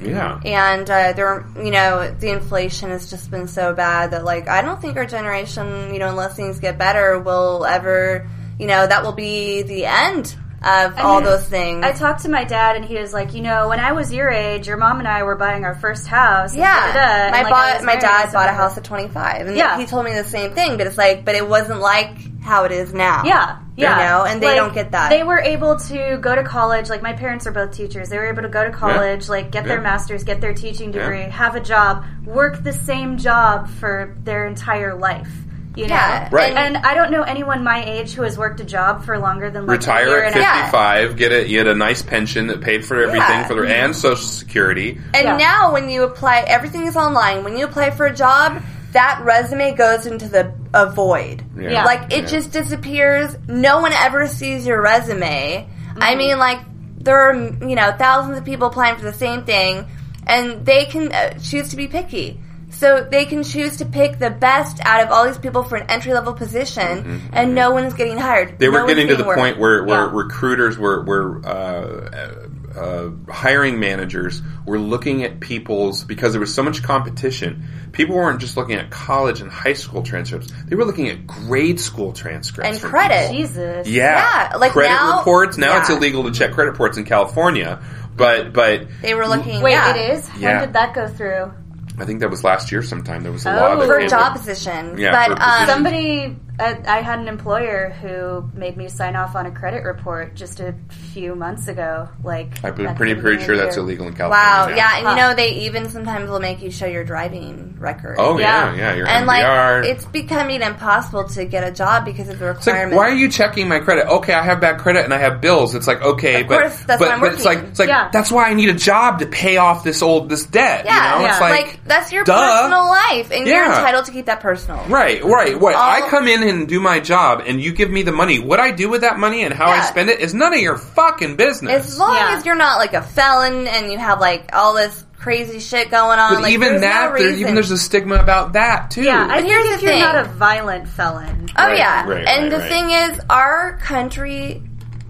Yeah. 0.00 0.40
And 0.44 0.88
uh, 0.90 1.12
there, 1.14 1.46
you 1.56 1.70
know, 1.70 2.10
the 2.10 2.30
inflation 2.30 2.90
has 2.90 3.08
just 3.08 3.30
been 3.30 3.48
so 3.48 3.72
bad 3.74 4.10
that, 4.10 4.24
like, 4.24 4.46
I 4.48 4.60
don't 4.60 4.80
think 4.80 4.96
our 4.96 5.06
generation, 5.06 5.92
you 5.92 5.98
know, 5.98 6.08
unless 6.08 6.36
things 6.36 6.58
get 6.60 6.76
better, 6.76 7.18
will 7.18 7.64
ever, 7.64 8.28
you 8.58 8.66
know, 8.66 8.86
that 8.86 9.04
will 9.04 9.12
be 9.12 9.62
the 9.62 9.86
end 9.86 10.36
of 10.62 10.98
all 10.98 11.16
mean, 11.16 11.24
those 11.24 11.44
things. 11.46 11.84
I 11.84 11.92
talked 11.92 12.22
to 12.22 12.28
my 12.28 12.44
dad, 12.44 12.76
and 12.76 12.84
he 12.84 12.96
was 12.98 13.12
like, 13.12 13.34
"You 13.34 13.42
know, 13.42 13.68
when 13.68 13.78
I 13.80 13.92
was 13.92 14.12
your 14.12 14.30
age, 14.30 14.66
your 14.66 14.76
mom 14.76 14.98
and 14.98 15.06
I 15.08 15.22
were 15.22 15.36
buying 15.36 15.64
our 15.64 15.74
first 15.74 16.06
house." 16.06 16.54
yeah, 16.54 16.92
da-da-da," 16.92 17.24
and, 17.24 17.32
my 17.32 17.42
like, 17.42 17.50
bought, 17.50 17.74
was 17.76 17.84
my 17.84 17.96
dad 17.96 18.32
bought 18.32 18.48
a 18.48 18.52
house 18.52 18.76
at 18.76 18.84
25, 18.84 19.46
and 19.48 19.56
Yeah. 19.56 19.76
he 19.78 19.86
told 19.86 20.04
me 20.04 20.12
the 20.14 20.24
same 20.24 20.52
thing. 20.52 20.76
But 20.76 20.86
it's 20.86 20.98
like, 20.98 21.24
but 21.24 21.34
it 21.34 21.48
wasn't 21.48 21.80
like 21.80 22.16
how 22.42 22.64
it 22.64 22.72
is 22.72 22.94
now. 22.94 23.22
Yeah, 23.24 23.56
yeah. 23.76 23.98
You 23.98 24.04
know, 24.04 24.24
and 24.24 24.40
they 24.42 24.46
Like, 24.48 24.56
don't 24.56 24.74
get 24.74 24.92
that. 24.92 25.10
They 25.10 25.22
were 25.24 25.40
able 25.40 25.78
to 25.80 26.16
go 26.20 26.34
to 26.34 26.44
college. 26.44 26.88
Like 26.88 27.02
my 27.02 27.12
parents 27.12 27.46
are 27.46 27.50
both 27.52 27.72
teachers. 27.72 28.08
They 28.08 28.16
were 28.18 28.26
able 28.26 28.42
to 28.42 28.48
go 28.48 28.64
to 28.64 28.70
college, 28.70 29.28
like 29.28 29.50
get 29.50 29.64
their 29.64 29.80
masters, 29.80 30.22
get 30.24 30.40
their 30.40 30.54
teaching 30.54 30.92
Yeah. 30.92 31.02
degree, 31.02 31.22
have 31.22 31.56
a 31.56 31.60
job, 31.60 32.04
work 32.24 32.62
the 32.62 32.72
same 32.72 33.18
job 33.18 33.68
for 33.68 34.14
their 34.24 34.46
entire 34.46 34.94
life. 34.94 35.28
You 35.76 35.86
know, 35.88 35.94
Yeah, 35.94 36.28
Right. 36.32 36.52
And 36.54 36.78
I 36.78 36.94
don't 36.94 37.10
know 37.10 37.22
anyone 37.22 37.62
my 37.62 37.84
age 37.84 38.14
who 38.14 38.22
has 38.22 38.38
worked 38.38 38.60
a 38.60 38.64
job 38.64 39.04
for 39.04 39.18
longer 39.18 39.50
than 39.50 39.66
like 39.66 39.86
a 39.86 39.86
year 39.86 39.98
retire 40.06 40.18
at 40.24 40.32
and 40.32 40.40
a 40.40 40.44
half. 40.44 40.70
55, 40.72 41.16
get 41.16 41.32
a, 41.32 41.46
get 41.46 41.66
a 41.66 41.74
nice 41.74 42.02
pension 42.02 42.46
that 42.46 42.62
paid 42.62 42.84
for 42.84 42.96
everything 43.02 43.20
Yeah. 43.20 43.46
for 43.46 43.54
their, 43.54 43.66
and 43.66 43.94
social 43.94 44.26
security. 44.26 44.98
And 45.12 45.24
Yeah. 45.24 45.36
now, 45.36 45.72
when 45.74 45.90
you 45.90 46.02
apply, 46.04 46.44
everything 46.46 46.86
is 46.86 46.96
online. 46.96 47.44
When 47.44 47.56
you 47.58 47.66
apply 47.66 47.90
for 47.90 48.06
a 48.06 48.14
job, 48.14 48.62
that 48.92 49.20
resume 49.22 49.74
goes 49.74 50.06
into 50.06 50.28
the 50.28 50.50
a 50.72 50.86
void. 50.90 51.44
Yeah. 51.58 51.70
Yeah. 51.70 51.84
Like 51.84 52.10
it 52.12 52.20
Yeah. 52.24 52.26
just 52.30 52.52
disappears. 52.52 53.36
No 53.46 53.80
one 53.80 53.92
ever 53.92 54.26
sees 54.26 54.66
your 54.66 54.80
resume. 54.80 55.68
I 56.00 56.10
Mm-hmm. 56.10 56.18
mean, 56.18 56.38
like 56.38 56.60
there 56.98 57.18
are 57.18 57.34
you 57.34 57.76
know 57.76 57.94
thousands 57.98 58.38
of 58.38 58.44
people 58.46 58.68
applying 58.68 58.96
for 58.96 59.04
the 59.04 59.12
same 59.12 59.44
thing, 59.44 59.84
and 60.26 60.64
they 60.64 60.86
can 60.86 61.12
uh, 61.12 61.34
choose 61.42 61.68
to 61.70 61.76
be 61.76 61.86
picky. 61.86 62.40
So 62.78 63.06
they 63.10 63.24
can 63.24 63.42
choose 63.42 63.78
to 63.78 63.86
pick 63.86 64.18
the 64.18 64.28
best 64.30 64.80
out 64.84 65.02
of 65.02 65.10
all 65.10 65.24
these 65.26 65.38
people 65.38 65.62
for 65.62 65.76
an 65.76 65.88
entry 65.88 66.12
level 66.12 66.34
position, 66.34 67.22
and 67.32 67.54
no 67.54 67.70
one's 67.70 67.94
getting 67.94 68.18
hired. 68.18 68.48
Mm-hmm. 68.48 68.56
They 68.58 68.68
were 68.68 68.78
No 68.80 68.84
one's 68.84 68.90
getting 68.94 69.08
to 69.08 69.14
the 69.14 69.22
getting 69.22 69.26
work. 69.28 69.38
point 69.38 69.58
where, 69.58 69.82
where 69.84 70.04
Yeah. 70.04 70.10
recruiters 70.12 70.76
were, 70.76 71.02
were 71.04 71.40
uh, 71.46 72.78
uh, 72.78 73.10
hiring 73.32 73.80
managers 73.80 74.42
were 74.66 74.78
looking 74.78 75.24
at 75.24 75.40
people's 75.40 76.04
because 76.04 76.32
there 76.32 76.40
was 76.40 76.54
so 76.54 76.62
much 76.62 76.82
competition. 76.82 77.66
People 77.92 78.16
weren't 78.16 78.40
just 78.40 78.58
looking 78.58 78.76
at 78.76 78.90
college 78.90 79.40
and 79.40 79.50
high 79.50 79.72
school 79.72 80.02
transcripts; 80.02 80.52
they 80.68 80.76
were 80.76 80.84
looking 80.84 81.08
at 81.08 81.26
grade 81.26 81.80
school 81.80 82.12
transcripts 82.12 82.70
And 82.82 82.90
credit. 82.90 83.30
people. 83.30 83.36
Jesus. 83.46 83.88
Yeah, 83.88 84.50
Yeah, 84.50 84.56
like 84.58 84.72
credit 84.72 84.90
now- 84.90 85.18
reports. 85.18 85.56
Now 85.56 85.78
it's 85.78 85.88
illegal 85.88 86.24
to 86.24 86.30
check 86.32 86.52
credit 86.52 86.72
reports 86.72 86.98
in 86.98 87.04
California, 87.04 87.80
but 88.14 88.52
but 88.52 88.86
They 89.00 89.14
were 89.14 89.26
looking. 89.26 89.62
Wait, 89.62 89.72
yeah. 89.72 89.94
it 89.96 90.10
is. 90.18 90.28
Yeah. 90.38 90.58
When 90.58 90.60
did 90.66 90.72
that 90.74 90.92
go 90.92 91.08
through? 91.08 91.52
I 91.98 92.04
think 92.04 92.20
that 92.20 92.30
was 92.30 92.44
last 92.44 92.70
year 92.70 92.82
sometime. 92.82 93.22
There 93.22 93.32
was 93.32 93.46
a 93.46 93.52
Oh. 93.52 93.60
law 93.60 93.76
that 93.76 93.86
for 93.86 93.98
gave 93.98 94.10
job 94.10 94.34
them- 94.34 94.42
positions. 94.42 94.98
Yeah, 94.98 95.12
but 95.28 95.36
for 95.38 95.42
um, 95.42 95.48
positions. 95.50 95.70
Somebody, 95.70 96.36
I 96.58 97.02
had 97.02 97.18
an 97.18 97.28
employer 97.28 97.90
who 98.00 98.48
made 98.58 98.76
me 98.76 98.88
sign 98.88 99.14
off 99.16 99.34
on 99.36 99.46
a 99.46 99.50
credit 99.50 99.84
report 99.84 100.34
just 100.34 100.60
a 100.60 100.74
few 101.12 101.34
months 101.34 101.68
ago. 101.68 102.08
Like, 102.24 102.64
I'm 102.64 102.70
at 102.86 102.96
pretty 102.96 103.14
pretty 103.14 103.36
beginning 103.36 103.44
sure 103.46 103.56
that's 103.56 103.76
illegal 103.76 104.06
in 104.06 104.14
California. 104.14 104.46
Wow, 104.46 104.66
now. 104.70 104.76
yeah, 104.76 104.96
and 104.98 105.06
Huh. 105.06 105.10
you 105.10 105.16
know 105.16 105.34
they 105.34 105.48
even 105.66 105.88
sometimes 105.90 106.30
will 106.30 106.40
make 106.40 106.62
you 106.62 106.70
show 106.70 106.86
your 106.86 107.04
driving 107.04 107.76
record. 107.78 108.16
Oh 108.18 108.38
yeah, 108.38 108.74
Yeah. 108.74 108.76
yeah. 108.78 108.94
Your 108.94 109.06
and 109.06 109.26
MVR. 109.28 109.82
like 109.82 109.90
it's 109.90 110.04
becoming 110.06 110.62
impossible 110.62 111.24
to 111.28 111.44
get 111.44 111.62
a 111.62 111.70
job 111.70 112.04
because 112.04 112.28
of 112.28 112.38
the 112.38 112.48
It's 112.50 112.66
like, 112.66 112.74
requirement. 112.74 112.96
why 112.96 113.08
are 113.10 113.14
you 113.14 113.28
checking 113.28 113.68
my 113.68 113.78
credit? 113.80 114.06
Okay, 114.06 114.32
I 114.32 114.42
have 114.42 114.60
bad 114.60 114.78
credit 114.78 115.04
and 115.04 115.12
I 115.12 115.18
have 115.18 115.40
bills. 115.42 115.74
It's 115.74 115.86
like, 115.86 116.00
okay, 116.00 116.40
Of 116.42 116.48
but 116.48 116.60
course, 116.60 116.76
that's 116.84 116.98
but, 117.00 117.08
why 117.08 117.14
I'm 117.14 117.20
but 117.20 117.32
it's 117.34 117.44
like 117.44 117.58
it's 117.58 117.78
like 117.78 117.88
Yeah. 117.88 118.08
that's 118.12 118.32
why 118.32 118.48
I 118.48 118.54
need 118.54 118.70
a 118.70 118.74
job 118.74 119.18
to 119.18 119.26
pay 119.26 119.58
off 119.58 119.84
this 119.84 120.00
old 120.00 120.28
this 120.30 120.46
debt. 120.46 120.84
Yeah, 120.86 121.12
you 121.14 121.18
know, 121.18 121.24
yeah. 121.26 121.32
it's 121.32 121.40
like, 121.40 121.66
like, 121.66 121.84
that's 121.84 122.12
your 122.12 122.24
duh. 122.24 122.62
personal 122.62 122.86
life, 122.86 123.30
and 123.30 123.46
you're 123.46 123.64
entitled 123.64 124.06
to 124.06 124.12
keep 124.12 124.26
that 124.26 124.40
personal. 124.40 124.82
right, 124.88 125.22
right. 125.22 125.58
What 125.60 125.74
I 125.76 126.08
come 126.08 126.26
in 126.28 126.45
and 126.48 126.68
do 126.68 126.80
my 126.80 127.00
job, 127.00 127.42
and 127.46 127.60
you 127.60 127.72
give 127.72 127.90
me 127.90 128.02
the 128.02 128.12
money. 128.12 128.38
What 128.38 128.60
I 128.60 128.70
do 128.70 128.88
with 128.88 129.02
that 129.02 129.18
money 129.18 129.42
and 129.44 129.52
how 129.54 129.66
I 129.66 129.82
spend 129.82 130.10
it 130.10 130.20
is 130.20 130.34
none 130.34 130.52
of 130.54 130.60
your 130.60 130.76
fucking 130.78 131.36
business. 131.36 131.86
As 131.86 131.98
long 131.98 132.14
Yeah. 132.14 132.36
as 132.36 132.46
you're 132.46 132.54
not 132.56 132.78
like 132.78 132.94
a 132.94 133.02
felon 133.02 133.66
and 133.66 133.90
you 133.92 133.98
have 133.98 134.20
like 134.20 134.50
all 134.54 134.74
this 134.74 135.04
crazy 135.18 135.58
shit 135.58 135.90
going 135.90 136.18
on, 136.18 136.34
but 136.34 136.42
like, 136.42 136.52
even 136.52 136.80
that, 136.82 137.12
no 137.12 137.18
there, 137.18 137.30
even 137.32 137.54
there's 137.54 137.70
a 137.72 137.78
stigma 137.78 138.16
about 138.16 138.52
that 138.52 138.90
too. 138.92 139.02
Yeah, 139.02 139.24
I 139.24 139.26
But 139.26 139.34
think 139.38 139.46
here's 139.48 139.66
if 139.74 139.80
the 139.80 139.86
you're 139.86 139.98
not 139.98 140.14
a 140.16 140.24
violent 140.24 140.88
felon, 140.88 141.48
Oh 141.58 141.64
Right, 141.66 141.78
yeah, 141.78 142.06
right, 142.08 142.26
and 142.28 142.42
right, 142.44 142.50
the 142.50 142.58
right. 142.58 142.68
thing 142.70 142.90
is, 142.90 143.20
our 143.28 143.76
country, 143.78 144.62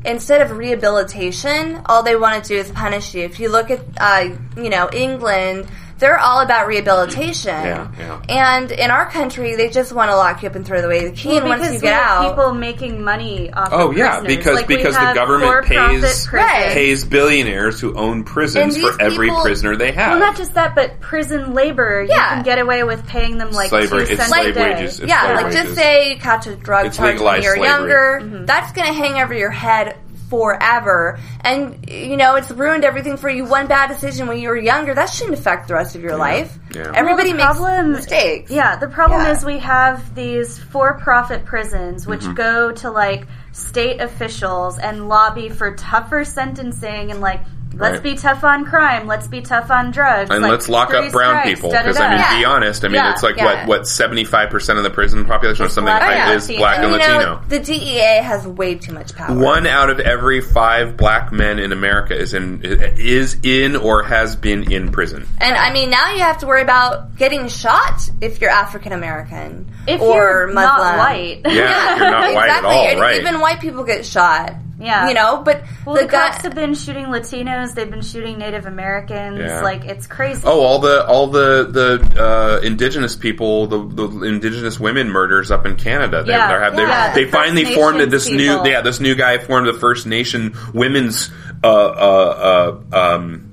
instead 0.04 0.40
of 0.40 0.56
rehabilitation, 0.56 1.80
all 1.86 2.02
they 2.02 2.16
want 2.16 2.42
to 2.42 2.48
do 2.48 2.56
is 2.58 2.70
punish 2.70 3.14
you. 3.14 3.24
If 3.24 3.40
you 3.40 3.48
look 3.50 3.70
at, 3.70 3.80
uh, 3.98 4.28
you 4.56 4.70
know, 4.70 4.88
England, 4.92 5.66
they're 5.98 6.18
all 6.18 6.40
about 6.40 6.66
rehabilitation. 6.66 7.50
Yeah, 7.54 7.90
yeah. 7.98 8.22
And 8.28 8.70
in 8.70 8.90
our 8.90 9.08
country, 9.10 9.56
they 9.56 9.70
just 9.70 9.92
want 9.92 10.10
to 10.10 10.16
lock 10.16 10.42
you 10.42 10.48
up 10.48 10.54
and 10.54 10.66
throw 10.66 10.80
away 10.84 11.08
the 11.08 11.16
key. 11.16 11.28
Well, 11.28 11.38
and 11.38 11.48
once 11.48 11.60
because 11.62 11.74
you 11.74 11.78
we 11.80 11.82
get 11.88 12.02
have 12.02 12.22
out, 12.24 12.30
people 12.30 12.52
making 12.54 13.02
money 13.02 13.50
off. 13.52 13.68
Oh, 13.72 13.90
of 13.90 13.96
yeah, 13.96 14.18
prisoners. 14.20 14.36
because- 14.36 14.54
Like, 14.56 14.66
because 14.66 14.94
the 14.94 15.12
government 15.14 15.64
pays- 15.66 16.26
prisons. 16.26 16.72
Pays 16.74 17.04
billionaires 17.04 17.80
who 17.80 17.94
own 17.96 18.24
prisons 18.24 18.76
for 18.76 18.90
these 18.90 18.96
every 19.00 19.28
people- 19.28 19.42
prisoner 19.42 19.76
they 19.76 19.92
have. 19.92 20.10
Well, 20.12 20.20
not 20.20 20.36
just 20.36 20.54
that, 20.54 20.74
but 20.74 21.00
prison 21.00 21.54
labor. 21.54 22.04
Yeah. 22.08 22.14
You 22.14 22.20
can 22.36 22.42
get 22.42 22.58
away 22.58 22.82
with 22.84 23.06
paying 23.06 23.38
them 23.38 23.50
like 23.52 23.70
Slavery- 23.70 24.06
two 24.06 24.12
it's 24.12 24.20
cents 24.22 24.28
slave 24.28 24.50
a 24.50 24.52
day. 24.58 24.74
wages. 24.74 25.00
It's 25.00 25.08
yeah, 25.08 25.22
slave 25.22 25.36
like 25.36 25.44
wages. 25.46 25.62
just 25.62 25.74
say 25.76 26.10
you 26.12 26.16
catch 26.18 26.46
a 26.46 26.56
drug 26.56 26.86
It's 26.86 26.96
charge 26.96 27.20
when 27.20 27.42
you're 27.42 27.56
slavery. 27.56 27.68
younger. 27.68 28.20
Mm-hmm. 28.22 28.44
That's 28.46 28.72
going 28.72 28.86
to 28.88 28.92
hang 28.92 29.22
over 29.22 29.34
your 29.34 29.50
head 29.50 29.96
forever. 30.28 31.18
And, 31.42 31.88
you 31.88 32.16
know, 32.16 32.36
it's 32.36 32.50
ruined 32.50 32.84
everything 32.84 33.16
for 33.16 33.28
you. 33.28 33.44
One 33.44 33.66
bad 33.66 33.88
decision 33.88 34.26
when 34.28 34.38
you 34.38 34.48
were 34.48 34.56
younger, 34.56 34.94
that 34.94 35.10
shouldn't 35.10 35.38
affect 35.38 35.68
the 35.68 35.74
rest 35.74 35.94
of 35.94 36.02
your 36.02 36.16
life. 36.16 36.58
Yeah. 36.74 36.92
Everybody 36.94 37.30
Well, 37.30 37.36
makes 37.38 37.58
problem- 37.58 37.92
mistakes. 37.92 38.50
Yeah, 38.50 38.76
the 38.76 38.88
problem 38.88 39.22
Yeah. 39.22 39.32
is 39.32 39.44
we 39.44 39.58
have 39.60 40.14
these 40.14 40.58
for-profit 40.58 41.44
prisons 41.44 42.06
which 42.06 42.22
Mm-hmm. 42.22 42.34
go 42.34 42.72
to 42.72 42.90
like 42.90 43.26
state 43.52 44.00
officials 44.00 44.78
and 44.78 45.08
lobby 45.08 45.48
for 45.48 45.74
tougher 45.76 46.24
sentencing 46.24 47.10
and 47.10 47.20
like 47.20 47.40
let's 47.78 47.94
Right. 47.94 48.02
be 48.02 48.14
tough 48.14 48.42
on 48.44 48.64
crime, 48.64 49.06
let's 49.06 49.26
be 49.28 49.40
tough 49.42 49.70
on 49.70 49.90
drugs, 49.90 50.30
and 50.30 50.42
like, 50.42 50.50
let's 50.50 50.68
lock 50.68 50.92
up 50.94 51.10
brown 51.12 51.40
strikes, 51.40 51.48
people 51.48 51.70
because 51.70 51.98
I 51.98 52.08
mean, 52.10 52.18
Yeah. 52.18 52.38
be 52.38 52.44
honest. 52.44 52.84
I 52.84 52.88
mean, 52.88 52.96
Yeah. 52.96 53.12
it's 53.12 53.22
like 53.22 53.36
Yeah. 53.36 53.44
what 53.44 53.66
what 53.66 53.86
seventy 53.88 54.24
five 54.24 54.50
percent 54.50 54.78
of 54.78 54.84
the 54.84 54.90
prison 54.90 55.24
population 55.24 55.64
or 55.66 55.68
something 55.68 55.84
black 55.92 56.02
like 56.02 56.16
and 56.18 56.34
is 56.34 56.46
black 56.48 56.78
and 56.78 56.90
you 56.92 56.96
Latino. 56.98 57.18
know, 57.20 57.40
the 57.48 57.58
DEA 57.60 58.22
has 58.22 58.46
way 58.46 58.74
too 58.74 58.92
much 58.92 59.14
power. 59.14 59.34
One 59.36 59.66
out 59.66 59.90
of 59.90 60.00
every 60.00 60.40
five 60.40 60.96
black 60.96 61.32
men 61.32 61.58
in 61.58 61.72
America 61.72 62.16
is 62.18 62.34
in 62.34 62.60
is 62.62 63.36
in 63.42 63.76
or 63.76 64.02
has 64.02 64.36
been 64.36 64.70
in 64.72 64.90
prison. 64.90 65.26
And 65.40 65.56
I 65.56 65.72
mean, 65.72 65.90
now 65.90 66.12
you 66.12 66.20
have 66.20 66.38
to 66.38 66.46
worry 66.46 66.62
about 66.62 67.16
getting 67.16 67.48
shot 67.48 68.08
if 68.20 68.40
you're 68.40 68.50
African 68.50 68.92
American 68.92 69.66
If 69.86 70.00
or 70.00 70.14
you're 70.14 70.46
Muslim. 70.48 70.64
not 70.64 70.98
white. 70.98 71.40
Yeah, 71.44 71.96
you're 71.96 72.10
not 72.10 72.22
white 72.34 72.48
at 72.48 72.58
exactly. 72.58 72.70
all, 73.00 73.04
And? 73.06 73.20
Even 73.20 73.40
white 73.40 73.60
people 73.60 73.84
get 73.84 74.04
shot. 74.06 74.54
Yeah. 74.78 75.08
you 75.08 75.14
know. 75.14 75.42
But 75.42 75.62
Well, 75.84 75.96
the 75.96 76.02
the, 76.02 76.08
guy, 76.08 76.30
cops 76.30 76.42
have 76.42 76.54
been 76.54 76.74
shooting 76.74 77.06
Latinos. 77.06 77.74
They've 77.74 77.90
been 77.90 78.02
shooting 78.02 78.38
Native 78.38 78.66
Americans. 78.66 79.38
Yeah. 79.38 79.62
Like 79.62 79.84
it's 79.84 80.06
crazy. 80.06 80.42
Oh, 80.44 80.60
all 80.60 80.78
the 80.78 81.06
all 81.06 81.28
the 81.28 81.66
the 81.70 82.22
uh, 82.22 82.60
indigenous 82.66 83.16
people, 83.16 83.66
the, 83.66 83.78
the 84.08 84.22
indigenous 84.26 84.78
women 84.78 85.08
murders 85.10 85.50
up 85.50 85.64
in 85.66 85.76
Canada. 85.76 86.22
They, 86.24 86.32
Yeah, 86.32 86.48
they're 86.48 86.60
have, 86.62 86.76
they're- 86.76 86.86
yeah, 86.86 87.14
they 87.14 87.24
the 87.24 87.30
finally 87.30 87.64
First 87.64 87.74
formed 87.76 87.98
Nations 87.98 88.12
this 88.12 88.30
new 88.30 88.68
yeah 88.68 88.80
this 88.82 89.00
new 89.00 89.14
guy 89.14 89.38
formed 89.38 89.66
the 89.68 89.74
First 89.74 90.06
Nation 90.06 90.54
Women's 90.74 91.30
uh, 91.64 91.68
uh, 91.68 92.80
uh, 92.92 93.14
um, 93.14 93.45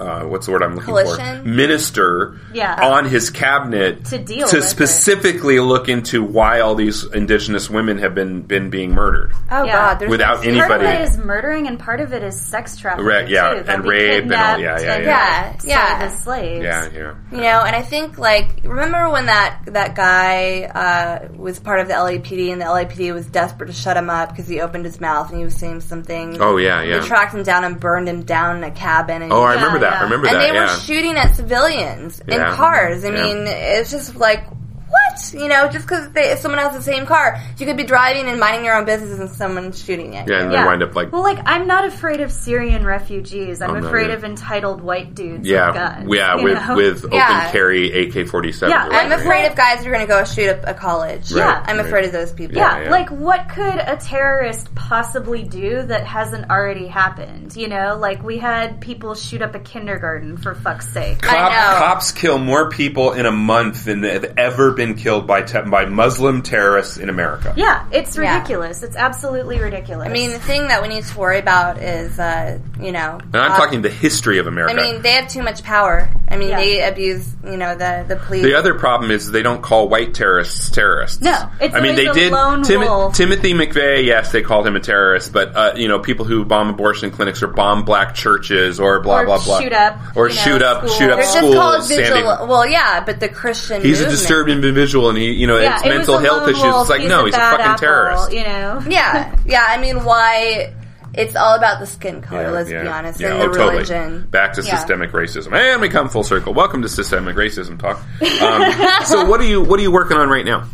uh, 0.00 0.24
what's 0.24 0.46
the 0.46 0.52
word 0.52 0.62
I'm 0.62 0.74
looking 0.74 0.86
Coalition? 0.94 1.42
for 1.42 1.48
minister 1.48 2.36
Yeah. 2.52 2.76
on 2.82 3.04
his 3.04 3.30
cabinet 3.30 4.04
To 4.06 4.18
deal 4.18 4.48
to 4.48 4.56
with 4.56 4.64
it. 4.64 4.68
specifically 4.68 5.60
look 5.60 5.88
into 5.88 6.22
why 6.24 6.60
all 6.60 6.74
these 6.74 7.04
indigenous 7.04 7.68
women 7.70 7.98
have 7.98 8.14
been 8.14 8.42
been 8.42 8.70
being 8.70 8.92
murdered. 8.94 9.32
oh 9.50 9.64
Yeah. 9.64 9.72
god, 9.76 9.98
there's 9.98 10.10
Without 10.10 10.44
anybody. 10.44 10.58
any- 10.60 10.60
Part 10.68 10.80
of 10.82 10.88
it 10.88 11.00
is 11.02 11.18
murdering, 11.18 11.66
and 11.66 11.78
part 11.78 12.00
of 12.00 12.12
it 12.12 12.22
is 12.22 12.40
sex 12.40 12.76
trafficking. 12.76 13.06
Right, 13.06 13.28
yeah, 13.28 13.54
too, 13.62 13.64
and 13.68 13.84
rape 13.84 14.22
and 14.24 14.32
all- 14.32 14.56
kidnapped 14.56 14.60
yeah, 14.60 14.80
yeah, 14.80 14.94
and 14.94 15.04
yeah. 15.04 15.52
Yeah, 15.64 15.98
yeah. 15.98 16.04
as 16.06 16.18
slaves. 16.20 16.64
Yeah, 16.64 16.88
yeah. 16.94 17.12
You 17.30 17.38
know, 17.42 17.62
and 17.66 17.76
I 17.76 17.82
think 17.82 18.18
like 18.18 18.60
remember 18.64 19.10
when 19.10 19.26
that 19.26 19.58
that 19.66 19.94
guy 19.94 20.62
uh, 20.74 21.28
was 21.36 21.58
part 21.58 21.80
of 21.80 21.88
the 21.88 21.94
LAPD 21.94 22.52
and 22.52 22.60
the 22.60 22.64
LAPD 22.66 23.12
was 23.12 23.26
desperate 23.26 23.66
to 23.68 23.72
shut 23.72 23.96
him 23.96 24.08
up 24.10 24.30
because 24.30 24.48
he 24.48 24.60
opened 24.60 24.84
his 24.84 25.00
mouth 25.00 25.28
and 25.30 25.38
he 25.38 25.44
was 25.44 25.54
saying 25.56 25.80
something. 25.82 26.38
Oh 26.40 26.56
yeah, 26.56 26.82
yeah. 26.82 27.00
They 27.00 27.06
tracked 27.06 27.34
him 27.34 27.42
down 27.42 27.64
and 27.64 27.78
burned 27.78 28.08
him 28.08 28.22
down 28.22 28.56
in 28.58 28.64
a 28.64 28.70
cabin. 28.70 29.22
And 29.22 29.32
Oh, 29.32 29.42
I 29.42 29.54
Yeah, 29.54 29.60
remember 29.60 29.78
that. 29.80 29.89
Yeah. 29.90 29.98
I 29.98 30.02
remember 30.04 30.26
and 30.28 30.36
that. 30.36 30.40
they 30.40 30.52
were 30.52 30.66
shooting 30.80 31.16
at 31.16 31.34
civilians 31.36 32.20
in 32.20 32.34
Yeah. 32.40 32.54
cars. 32.56 33.04
I 33.04 33.08
Yeah. 33.08 33.22
mean, 33.22 33.46
it's 33.46 33.90
just 33.90 34.16
like 34.16 34.44
what 34.90 35.32
you 35.32 35.48
know, 35.48 35.68
just 35.68 35.86
because 35.86 36.08
someone 36.40 36.58
has 36.60 36.74
the 36.74 36.82
same 36.82 37.06
car, 37.06 37.40
you 37.58 37.66
could 37.66 37.76
be 37.76 37.84
driving 37.84 38.26
and 38.26 38.40
minding 38.40 38.64
your 38.64 38.76
own 38.76 38.84
business 38.84 39.18
and 39.18 39.30
someone's 39.30 39.82
shooting 39.82 40.16
at 40.16 40.26
you. 40.26 40.32
Yeah, 40.34 40.40
and 40.42 40.52
Yeah. 40.52 40.62
they 40.62 40.66
wind 40.66 40.82
up 40.82 40.94
like 40.96 41.12
Well, 41.12 41.22
like 41.22 41.38
I'm 41.46 41.66
not 41.66 41.84
afraid 41.84 42.20
of 42.20 42.32
Syrian 42.32 42.84
refugees. 42.84 43.60
I'm 43.62 43.70
oh, 43.70 43.74
I'm 43.76 43.84
afraid 43.84 44.10
of 44.10 44.24
entitled 44.24 44.80
white 44.80 45.14
dudes 45.14 45.46
yeah, 45.46 45.66
with 45.68 45.74
guns. 45.76 46.08
yeah, 46.14 46.34
with 46.36 46.66
know? 46.68 46.76
with 46.76 47.04
open 47.04 47.16
Yeah. 47.16 47.50
carry 47.50 48.06
AK 48.08 48.24
forty 48.28 48.50
seven. 48.52 48.70
Yeah, 48.74 48.88
I'm 48.90 49.12
afraid 49.12 49.46
of 49.46 49.54
guys 49.56 49.80
who 49.84 49.88
are 49.90 49.92
going 49.94 50.06
to 50.06 50.12
go 50.12 50.24
shoot 50.24 50.48
up 50.48 50.64
a 50.66 50.74
college. 50.74 51.30
Right, 51.32 51.38
Yeah. 51.44 51.64
I'm 51.66 51.76
right. 51.76 51.86
afraid 51.86 52.06
of 52.06 52.12
those 52.12 52.32
people. 52.32 52.56
Yeah, 52.56 52.78
Yeah, 52.78 52.84
yeah. 52.84 52.90
like 52.90 53.10
what 53.10 53.48
could 53.50 53.76
a 53.78 53.96
terrorist 54.00 54.74
possibly 54.74 55.42
do 55.44 55.82
that 55.82 56.06
hasn't 56.06 56.50
already 56.50 56.86
happened? 56.86 57.54
You 57.54 57.68
know, 57.68 57.96
like 58.00 58.22
we 58.24 58.38
had 58.38 58.80
people 58.80 59.14
shoot 59.14 59.42
up 59.42 59.54
a 59.54 59.60
kindergarten 59.60 60.36
for 60.38 60.54
fuck's 60.54 60.88
sake. 60.88 61.18
I 61.24 61.36
Cop, 61.36 61.52
know. 61.52 61.78
cops 61.78 62.12
kill 62.12 62.38
more 62.38 62.70
people 62.70 63.12
in 63.12 63.26
a 63.26 63.32
month 63.32 63.84
than 63.84 64.00
they've 64.00 64.24
ever 64.38 64.72
been 64.72 64.79
killed 64.96 65.26
by 65.26 65.42
te- 65.42 65.60
by 65.62 65.84
Muslim 65.86 66.42
terrorists 66.42 66.96
in 66.96 67.08
America. 67.08 67.52
Yeah, 67.56 67.84
it's 67.92 68.16
Yeah. 68.16 68.34
ridiculous. 68.34 68.82
It's 68.82 68.96
absolutely 68.96 69.58
ridiculous. 69.60 70.08
I 70.08 70.10
mean, 70.10 70.32
the 70.32 70.38
thing 70.38 70.68
that 70.68 70.82
we 70.82 70.88
need 70.88 71.04
to 71.04 71.18
worry 71.18 71.38
about 71.38 71.78
is, 71.78 72.18
uh, 72.18 72.58
you 72.80 72.92
know, 72.92 73.18
And 73.32 73.36
I'm 73.42 73.52
uh, 73.52 73.56
talking 73.56 73.82
the 73.82 73.90
history 73.90 74.38
of 74.38 74.46
America. 74.46 74.72
I 74.72 74.74
America. 74.74 74.92
mean, 74.94 75.02
they 75.02 75.12
have 75.12 75.28
too 75.28 75.42
much 75.42 75.62
power. 75.62 76.08
I 76.28 76.36
mean, 76.36 76.50
Yeah. 76.50 76.60
they 76.60 76.82
abuse, 76.88 77.26
you 77.44 77.56
know, 77.56 77.74
the 77.74 78.04
the 78.08 78.16
police. 78.16 78.42
the 78.42 78.54
other 78.54 78.74
problem 78.74 79.10
is 79.10 79.30
they 79.30 79.42
don't 79.42 79.62
call 79.62 79.88
white 79.88 80.14
terrorists 80.14 80.70
terrorists. 80.70 81.20
No, 81.20 81.36
it's 81.60 81.74
I 81.74 81.80
mean 81.80 81.96
they 81.96 82.06
always 82.06 82.22
a 82.22 82.24
did. 82.28 82.32
lone 82.32 82.62
Tim- 82.62 82.80
wolf. 82.82 83.14
Timothy 83.16 83.52
McVeigh, 83.54 84.04
yes, 84.04 84.30
they 84.32 84.42
called 84.42 84.66
him 84.66 84.76
a 84.76 84.80
terrorist, 84.80 85.32
but 85.32 85.54
uh, 85.56 85.72
you 85.76 85.88
know, 85.88 85.98
people 85.98 86.24
who 86.24 86.44
bomb 86.44 86.68
abortion 86.70 87.10
clinics 87.10 87.42
or 87.42 87.48
bomb 87.48 87.84
black 87.84 88.14
churches 88.14 88.78
or 88.80 89.00
blah 89.00 89.20
Or 89.20 89.24
blah 89.26 89.38
blah, 89.44 89.60
shoot 89.60 89.72
up, 89.72 89.98
or 90.14 90.28
you 90.28 90.34
know, 90.36 90.40
shoot 90.42 90.62
up, 90.62 90.78
schools. 90.78 90.96
shoot 90.96 91.10
up 91.10 91.16
They're 91.16 91.24
just 91.24 91.36
schools. 91.38 91.54
called 91.54 91.84
standing- 91.84 92.12
vigil. 92.12 92.46
Well, 92.46 92.66
yeah, 92.66 93.02
but 93.04 93.18
the 93.20 93.28
Christian. 93.28 93.82
He's 93.82 93.98
a 94.00 94.04
movement- 94.04 94.18
disturbed 94.20 94.50
individual, 94.70 95.08
and 95.10 95.18
he, 95.18 95.32
you 95.32 95.46
know, 95.46 95.58
yeah, 95.58 95.76
it's 95.76 95.84
it 95.84 95.88
mental 95.88 96.18
health 96.18 96.48
issues. 96.48 96.64
It's 96.64 96.90
like, 96.90 97.00
he's 97.00 97.10
no, 97.10 97.22
a 97.22 97.24
he's 97.26 97.34
a 97.34 97.38
fucking 97.38 97.66
apple, 97.66 97.78
terrorist. 97.78 98.32
You 98.32 98.44
know? 98.44 98.82
Yeah, 98.88 99.36
yeah. 99.44 99.66
I 99.68 99.78
mean, 99.80 100.04
why? 100.04 100.74
It's 101.12 101.34
all 101.34 101.56
about 101.56 101.80
the 101.80 101.86
skin 101.86 102.22
color. 102.22 102.42
Yeah, 102.42 102.50
let's 102.50 102.70
be 102.70 102.76
honest, 102.76 103.20
Yeah, 103.20 103.32
and 103.32 103.40
the 103.40 103.44
oh, 103.46 103.52
totally. 103.52 104.18
Back 104.30 104.52
to 104.54 104.62
Yeah. 104.62 104.76
systemic 104.76 105.10
racism, 105.10 105.52
and 105.52 105.80
we 105.80 105.88
come 105.88 106.08
full 106.08 106.22
circle. 106.22 106.54
Welcome 106.54 106.82
to 106.82 106.88
systemic 106.88 107.34
racism 107.36 107.78
talk. 107.80 107.98
Um, 108.40 109.04
so, 109.04 109.24
what 109.26 109.40
are 109.40 109.44
you 109.44 109.60
what 109.60 109.80
are 109.80 109.82
you 109.82 109.90
working 109.90 110.16
on 110.16 110.28
right 110.28 110.44
now? 110.44 110.68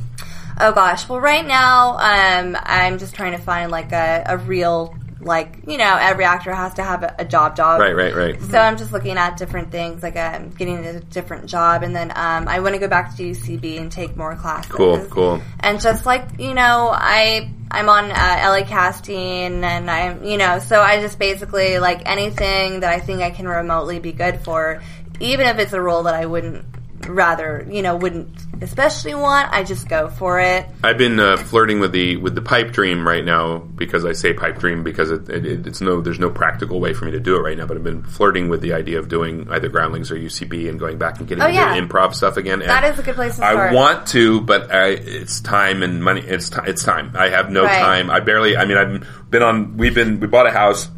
Oh 0.58 0.72
gosh. 0.72 1.08
Well, 1.08 1.20
right 1.20 1.46
now, 1.46 1.96
um, 1.98 2.56
I'm 2.62 2.98
just 2.98 3.14
trying 3.14 3.32
to 3.32 3.38
find 3.38 3.70
like 3.70 3.92
a, 3.92 4.24
a 4.26 4.36
real, 4.38 4.94
like 5.26 5.58
you 5.66 5.76
know, 5.76 5.96
every 6.00 6.24
actor 6.24 6.54
has 6.54 6.74
to 6.74 6.82
have 6.82 7.02
a, 7.02 7.14
a 7.18 7.24
job 7.24 7.56
job. 7.56 7.80
Right, 7.80 7.94
right, 7.94 8.14
right. 8.14 8.40
So 8.40 8.58
I'm 8.58 8.76
just 8.76 8.92
looking 8.92 9.18
at 9.18 9.36
different 9.36 9.70
things, 9.70 10.02
like 10.02 10.16
um, 10.16 10.50
getting 10.50 10.84
a 10.84 11.00
different 11.00 11.46
job, 11.46 11.82
and 11.82 11.94
then 11.94 12.12
um, 12.14 12.48
I 12.48 12.60
want 12.60 12.74
to 12.74 12.78
go 12.78 12.88
back 12.88 13.16
to 13.16 13.22
UCB 13.22 13.78
and 13.78 13.90
take 13.90 14.16
more 14.16 14.34
classes. 14.36 14.72
Cool, 14.72 15.04
cool. 15.06 15.42
And 15.60 15.80
just 15.80 16.06
like 16.06 16.38
you 16.38 16.54
know, 16.54 16.90
I 16.92 17.50
I'm 17.70 17.88
on 17.88 18.10
uh, 18.10 18.14
LA 18.14 18.64
casting, 18.64 19.64
and 19.64 19.90
I'm 19.90 20.24
you 20.24 20.38
know, 20.38 20.60
so 20.60 20.80
I 20.80 21.00
just 21.00 21.18
basically 21.18 21.78
like 21.78 22.08
anything 22.08 22.80
that 22.80 22.92
I 22.92 23.00
think 23.00 23.20
I 23.20 23.30
can 23.30 23.48
remotely 23.48 23.98
be 23.98 24.12
good 24.12 24.40
for, 24.40 24.82
even 25.20 25.46
if 25.46 25.58
it's 25.58 25.72
a 25.72 25.80
role 25.80 26.04
that 26.04 26.14
I 26.14 26.26
wouldn't 26.26 26.64
rather 27.08 27.66
you 27.70 27.82
know 27.82 27.96
wouldn't 27.96 28.28
especially 28.62 29.14
want, 29.14 29.52
I 29.52 29.62
just 29.64 29.88
go 29.88 30.08
for 30.08 30.40
it. 30.40 30.66
I've 30.82 30.96
been 30.98 31.20
uh, 31.20 31.36
flirting 31.36 31.78
with 31.80 31.92
the 31.92 32.16
with 32.16 32.34
the 32.34 32.40
pipe 32.42 32.72
dream 32.72 33.06
right 33.06 33.24
now 33.24 33.58
because 33.58 34.04
I 34.04 34.12
say 34.12 34.32
pipe 34.32 34.58
dream 34.58 34.82
because 34.82 35.10
it, 35.10 35.28
it, 35.28 35.66
it's 35.66 35.80
no 35.80 36.00
there's 36.00 36.18
no 36.18 36.30
practical 36.30 36.80
way 36.80 36.94
for 36.94 37.04
me 37.04 37.10
to 37.12 37.20
do 37.20 37.36
it 37.36 37.40
right 37.40 37.56
now. 37.56 37.66
But 37.66 37.76
I've 37.76 37.84
been 37.84 38.02
flirting 38.02 38.48
with 38.48 38.60
the 38.62 38.72
idea 38.72 38.98
of 38.98 39.08
doing 39.08 39.46
either 39.50 39.68
Groundlings 39.68 40.10
or 40.10 40.16
UCB 40.16 40.68
and 40.68 40.78
going 40.80 40.96
back 40.98 41.18
and 41.18 41.28
getting 41.28 41.42
Oh, 41.44 41.48
into 41.48 41.58
yeah. 41.60 41.76
improv 41.78 42.14
stuff 42.14 42.36
again. 42.36 42.60
And 42.62 42.70
That 42.70 42.84
is 42.84 42.98
a 42.98 43.02
good 43.02 43.14
place 43.14 43.32
to 43.32 43.36
start. 43.38 43.56
I 43.70 43.74
want 43.74 44.06
to, 44.08 44.40
but 44.40 44.72
I, 44.74 44.88
it's 44.88 45.40
time 45.40 45.82
and 45.82 46.02
money. 46.02 46.22
It's 46.22 46.48
ti 46.50 46.60
it's 46.66 46.82
time. 46.82 47.12
I 47.14 47.28
have 47.28 47.50
no 47.50 47.64
Right. 47.64 47.78
time. 47.78 48.10
I 48.10 48.20
barely. 48.20 48.56
I 48.56 48.64
mean, 48.64 48.78
I've 48.78 49.30
been 49.30 49.42
on. 49.42 49.76
We've 49.76 49.94
been. 49.94 50.18
We 50.20 50.26
bought 50.28 50.46
a 50.46 50.50
house. 50.50 50.88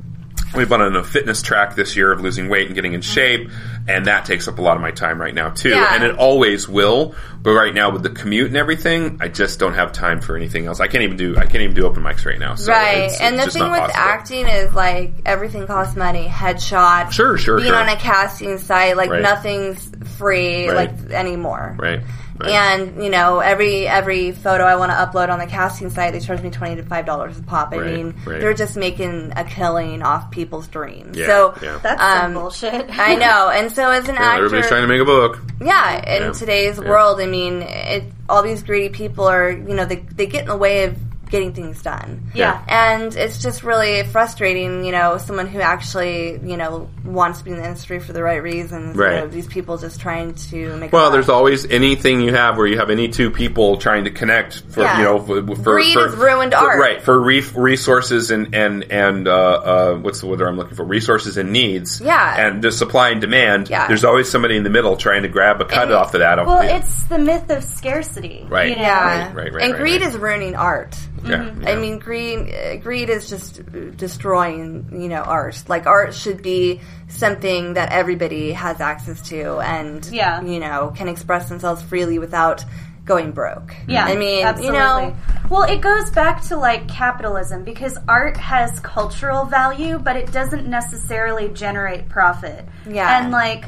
We've 0.55 0.69
been 0.69 0.81
on 0.81 0.97
a 0.97 1.05
fitness 1.05 1.43
track 1.43 1.77
this 1.77 1.95
year 1.95 2.11
of 2.11 2.21
losing 2.21 2.49
weight 2.49 2.67
and 2.67 2.75
getting 2.75 2.95
in 2.95 3.03
shape, 3.03 3.51
and 3.87 4.07
that 4.07 4.25
takes 4.25 4.49
up 4.49 4.59
a 4.59 4.63
lot 4.63 4.77
of 4.77 4.83
my 4.83 4.91
time 4.91 5.21
right 5.21 5.35
now 5.35 5.51
too. 5.51 5.69
Yeah. 5.71 5.95
And 5.95 6.03
it 6.05 6.17
always 6.17 6.67
will. 6.69 7.15
But 7.43 7.53
right 7.53 7.73
now 7.75 7.91
with 7.91 8.03
the 8.03 8.11
commute 8.11 8.49
and 8.49 8.57
everything, 8.57 9.19
I 9.21 9.29
just 9.29 9.59
don't 9.61 9.75
have 9.75 9.93
time 9.93 10.21
for 10.21 10.37
anything 10.37 10.67
else. 10.67 10.81
I 10.81 10.89
can't 10.89 11.05
even 11.05 11.17
do. 11.17 11.37
I 11.37 11.43
can't 11.45 11.63
even 11.63 11.75
do 11.75 11.85
open 11.87 12.03
mics 12.03 12.25
right 12.25 12.39
now. 12.39 12.55
So 12.55 12.73
right. 12.73 12.97
it's- 12.99 13.21
and 13.21 13.37
it's 13.37 13.47
the 13.55 13.61
thing 13.61 13.71
with 13.71 13.81
possible. 13.81 14.01
acting 14.01 14.47
is 14.49 14.75
like 14.75 15.13
everything 15.27 15.67
costs 15.67 15.97
money. 15.97 16.27
Headshot, 16.27 17.13
Sure, 17.13 17.37
sure, 17.39 17.59
Being 17.59 17.69
sure. 17.69 17.79
on 17.79 17.89
a 17.89 17.97
casting 17.97 18.59
site, 18.59 18.97
like 18.97 19.11
Right. 19.11 19.23
nothing's 19.23 19.91
free 20.17 20.69
Right. 20.69 20.77
like 20.77 21.11
anymore. 21.13 21.77
Right. 21.79 22.01
Right. 22.41 22.51
And 22.51 23.03
you 23.03 23.11
know, 23.11 23.41
every 23.41 23.87
every 23.87 24.33
photo 24.33 24.65
I 24.65 24.77
want 24.77 24.91
to 24.93 24.97
upload 24.97 25.29
on 25.31 25.39
the 25.39 25.47
casting 25.47 25.91
site, 25.91 26.13
they 26.13 26.21
charge 26.21 26.41
me 26.43 26.51
twenty 26.51 26.77
to 26.77 26.83
five 26.83 27.07
dollars 27.07 27.39
a 27.39 27.43
pop. 27.43 27.73
I 27.73 27.79
Right, 27.79 27.95
mean, 27.95 28.15
right. 28.27 28.41
they're 28.41 28.55
just 28.55 28.77
making 28.77 29.33
a 29.37 29.45
killing 29.45 30.03
off 30.03 30.31
people's 30.31 30.69
dreams. 30.69 31.17
Yeah, 31.17 31.27
so 31.27 31.55
yeah. 31.63 31.79
That's 31.83 32.01
Um, 32.03 32.19
some 32.21 32.35
bullshit. 32.35 32.87
I 32.99 33.15
know. 33.17 33.51
And 33.51 33.71
so 33.73 33.91
as 33.91 34.09
an 34.09 34.15
Yeah, 34.17 34.23
actor, 34.23 34.45
everybody's 34.47 34.69
trying 34.69 34.83
to 34.83 34.89
make 34.89 35.01
a 35.01 35.05
book. 35.05 35.39
yeah, 35.61 36.17
in 36.17 36.23
Yeah. 36.23 36.33
today's 36.33 36.79
Yeah. 36.79 36.89
world, 36.89 37.21
I 37.21 37.27
mean, 37.27 37.63
it, 37.63 38.05
all 38.29 38.43
these 38.43 38.63
greedy 38.63 38.91
people 38.91 39.27
are, 39.29 39.51
you 39.51 39.75
know, 39.75 39.85
they, 39.85 39.97
they 40.15 40.27
get 40.27 40.43
in 40.43 40.49
the 40.49 40.57
way 40.57 40.85
of 40.85 40.97
getting 41.31 41.53
things 41.53 41.83
done. 41.83 42.31
Yeah. 42.35 42.63
And 42.69 43.15
it's 43.15 43.43
just 43.43 43.63
really 43.63 44.03
frustrating, 44.05 44.85
you 44.85 44.93
know, 44.93 45.19
someone 45.19 45.47
who 45.47 45.61
actually, 45.61 46.39
you 46.43 46.57
know, 46.57 46.89
wants 47.05 47.39
to 47.41 47.45
be 47.45 47.51
in 47.51 47.59
the 47.59 47.65
industry 47.67 47.99
for 48.01 48.13
the 48.13 48.23
right 48.23 48.43
reasons. 48.43 48.97
you 48.97 49.03
Right. 49.03 49.17
know, 49.17 49.27
these 49.29 49.47
people 49.47 49.79
just 49.79 50.01
trying 50.01 50.35
to 50.51 50.77
make. 50.77 50.93
Well, 50.93 51.09
a 51.09 51.13
there's 51.13 51.29
always 51.29 51.67
anything 51.67 52.21
you 52.21 52.35
have 52.35 52.57
where 52.57 52.67
you 52.67 52.79
have 52.79 52.91
any 52.91 53.09
two 53.09 53.31
people 53.31 53.77
trying 53.77 54.05
to 54.05 54.11
connect 54.11 54.63
for 54.71 54.81
Yeah. 54.83 54.99
you 54.99 55.05
know 55.05 55.19
for, 55.21 55.43
for 55.57 55.75
Greed 55.75 55.93
for, 55.95 56.09
has 56.09 56.17
ruined 56.17 56.53
for- 56.53 56.59
art. 56.59 56.81
right 56.81 57.03
for 57.03 57.21
re- 57.21 57.43
resources 57.55 58.31
and 58.31 58.55
and 58.55 58.91
and 58.91 59.29
uh, 59.29 59.33
uh, 59.33 59.95
what's 59.97 60.21
the 60.21 60.27
word 60.27 60.41
I'm 60.43 60.57
looking 60.57 60.77
for 60.77 60.85
resources 60.85 61.37
and 61.37 61.53
needs 61.53 62.01
Yeah. 62.01 62.47
and 62.47 62.63
the 62.63 62.73
supply 62.73 63.11
and 63.11 63.21
demand. 63.21 63.69
Yeah. 63.71 63.87
There's 63.87 64.05
always 64.05 64.31
somebody 64.31 64.57
in 64.57 64.63
the 64.65 64.71
middle 64.71 64.97
trying 64.97 65.23
to 65.23 65.29
grab 65.29 65.61
a 65.61 65.65
cut 65.65 65.85
And- 65.85 65.93
off 65.93 66.15
of 66.15 66.21
that. 66.21 66.45
Well, 66.47 66.65
Yeah. 66.65 66.79
it's 66.79 67.05
the 67.05 67.19
myth 67.19 67.51
of 67.51 67.65
scarcity. 67.65 68.47
Right. 68.49 68.71
You 68.71 68.77
know? 68.77 68.83
Yeah, 68.83 69.27
Right, 69.27 69.35
right, 69.35 69.53
right, 69.55 69.63
and 69.65 69.73
right, 69.73 69.81
greed 69.81 70.01
right. 70.03 70.09
is 70.11 70.17
ruining 70.17 70.55
art. 70.55 70.97
Yeah, 71.25 71.55
I 71.67 71.77
mean, 71.77 71.99
greed 71.99 72.53
uh, 72.55 72.77
greed 72.77 73.11
is 73.11 73.29
just 73.29 73.61
destroying, 73.97 74.89
you 74.93 75.09
know, 75.09 75.23
art. 75.23 75.63
Like 75.69 75.87
art 75.87 76.15
should 76.15 76.43
be 76.43 76.81
something 77.09 77.75
that 77.75 77.93
everybody 77.93 78.53
has 78.53 78.81
access 78.81 79.21
to, 79.29 79.59
and 79.59 80.05
Yeah. 80.07 80.43
you 80.43 80.61
know, 80.61 80.93
can 80.97 81.09
express 81.09 81.49
themselves 81.49 81.83
freely 81.83 82.19
without 82.19 82.65
going 83.05 83.33
broke. 83.33 83.75
Yeah, 83.87 84.05
I 84.05 84.17
mean, 84.17 84.45
absolutely. 84.45 84.77
you 84.79 84.83
know, 84.85 85.17
well, 85.49 85.63
it 85.63 85.81
goes 85.81 86.11
back 86.11 86.43
to 86.49 86.57
like 86.57 86.89
capitalism 86.89 87.65
because 87.65 87.97
art 88.07 88.37
has 88.37 88.79
cultural 88.81 89.45
value, 89.47 89.99
but 89.99 90.17
it 90.17 90.31
doesn't 90.31 90.67
necessarily 90.67 91.49
generate 91.49 92.09
profit. 92.09 92.65
Yeah. 92.89 93.21
and 93.21 93.31
like 93.33 93.65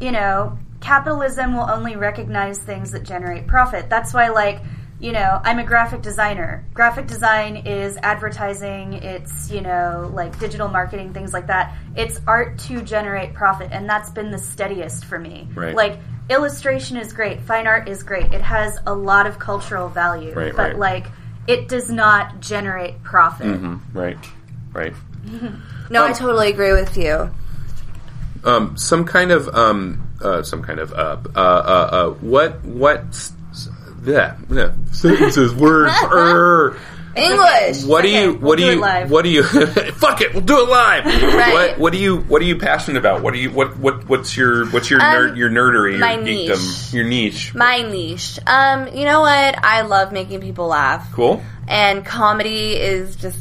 you 0.00 0.12
know, 0.12 0.56
capitalism 0.80 1.56
will 1.56 1.68
only 1.68 1.96
recognize 1.96 2.58
things 2.58 2.92
that 2.92 3.02
generate 3.02 3.46
profit. 3.46 3.88
That's 3.90 4.14
why, 4.14 4.28
like. 4.28 4.60
You 5.00 5.12
know, 5.12 5.40
I'm 5.44 5.60
a 5.60 5.64
graphic 5.64 6.02
designer. 6.02 6.64
Graphic 6.74 7.06
design 7.06 7.58
is 7.58 7.96
advertising, 7.98 8.94
it's, 8.94 9.48
you 9.48 9.60
know, 9.60 10.10
like 10.12 10.36
digital 10.40 10.66
marketing, 10.66 11.12
things 11.14 11.32
like 11.32 11.46
that. 11.46 11.76
It's 11.94 12.20
art 12.26 12.58
to 12.60 12.82
generate 12.82 13.32
profit, 13.32 13.68
and 13.70 13.88
that's 13.88 14.10
been 14.10 14.32
the 14.32 14.38
steadiest 14.38 15.04
for 15.04 15.16
me. 15.18 15.46
Right. 15.54 15.72
Like, 15.74 16.00
illustration 16.28 16.96
is 16.96 17.12
great, 17.12 17.40
fine 17.42 17.68
art 17.68 17.88
is 17.88 18.02
great. 18.02 18.32
It 18.32 18.40
has 18.42 18.76
a 18.86 18.92
lot 18.94 19.26
of 19.28 19.38
cultural 19.38 19.88
value, 19.88 20.34
Right, 20.34 20.54
but 20.54 20.62
right. 20.72 20.78
like 20.78 21.06
it 21.46 21.68
does 21.68 21.90
not 21.90 22.40
generate 22.40 23.00
profit. 23.04 23.46
Mm-hmm. 23.46 23.96
right, 23.96 24.18
right. 24.72 24.92
no, 25.90 26.02
I 26.04 26.08
Um, 26.08 26.14
totally 26.14 26.48
agree 26.50 26.72
with 26.72 26.96
you. 26.96 27.30
Um, 28.44 28.76
some 28.76 29.04
kind 29.04 29.30
of 29.30 29.48
um, 29.48 30.08
uh, 30.20 30.42
some 30.42 30.62
kind 30.62 30.80
of 30.80 30.92
uh, 30.92 31.16
uh, 31.34 31.38
uh, 31.38 31.88
uh, 31.92 32.10
what 32.20 32.64
what. 32.64 33.30
Yeah, 34.08 34.36
yeah. 34.50 34.72
sentences, 34.92 35.54
words. 35.54 35.94
er. 36.12 36.76
English. 37.16 37.82
What 37.84 38.02
do 38.02 38.08
Okay, 38.08 38.24
you? 38.24 38.32
we'll 38.34 38.40
What 38.50 38.58
do 38.58 38.64
do 38.64 38.70
it 38.70 38.74
you? 38.74 39.08
What 39.08 39.22
do 39.24 39.28
you? 39.28 39.42
fuck 39.94 40.20
it, 40.20 40.32
we'll 40.34 40.42
do 40.44 40.60
it 40.62 40.68
live. 40.68 41.04
Right. 41.04 41.52
What 41.52 41.78
What 41.78 41.92
do 41.92 41.98
you? 41.98 42.18
What 42.18 42.40
are 42.42 42.44
you 42.44 42.56
passionate 42.58 42.98
about? 42.98 43.22
What 43.22 43.34
do 43.34 43.40
you? 43.40 43.50
What 43.50 43.76
What 43.78 44.08
What's 44.08 44.36
your 44.36 44.66
What's 44.68 44.88
your 44.88 45.00
Um, 45.02 45.06
nerd 45.14 45.36
your 45.36 45.50
nerdery? 45.50 45.92
Your 45.92 46.00
my 46.00 46.16
geekdom? 46.16 46.48
niche. 46.48 46.92
Your 46.94 47.04
niche. 47.04 47.54
My 47.56 47.82
niche. 47.82 48.38
Um, 48.46 48.86
you 48.94 49.04
know 49.04 49.20
what? 49.20 49.64
I 49.64 49.80
love 49.82 50.12
making 50.12 50.40
people 50.42 50.68
laugh. 50.68 51.10
Cool. 51.12 51.42
and 51.66 52.04
comedy 52.06 52.76
is 52.76 53.16
just 53.16 53.38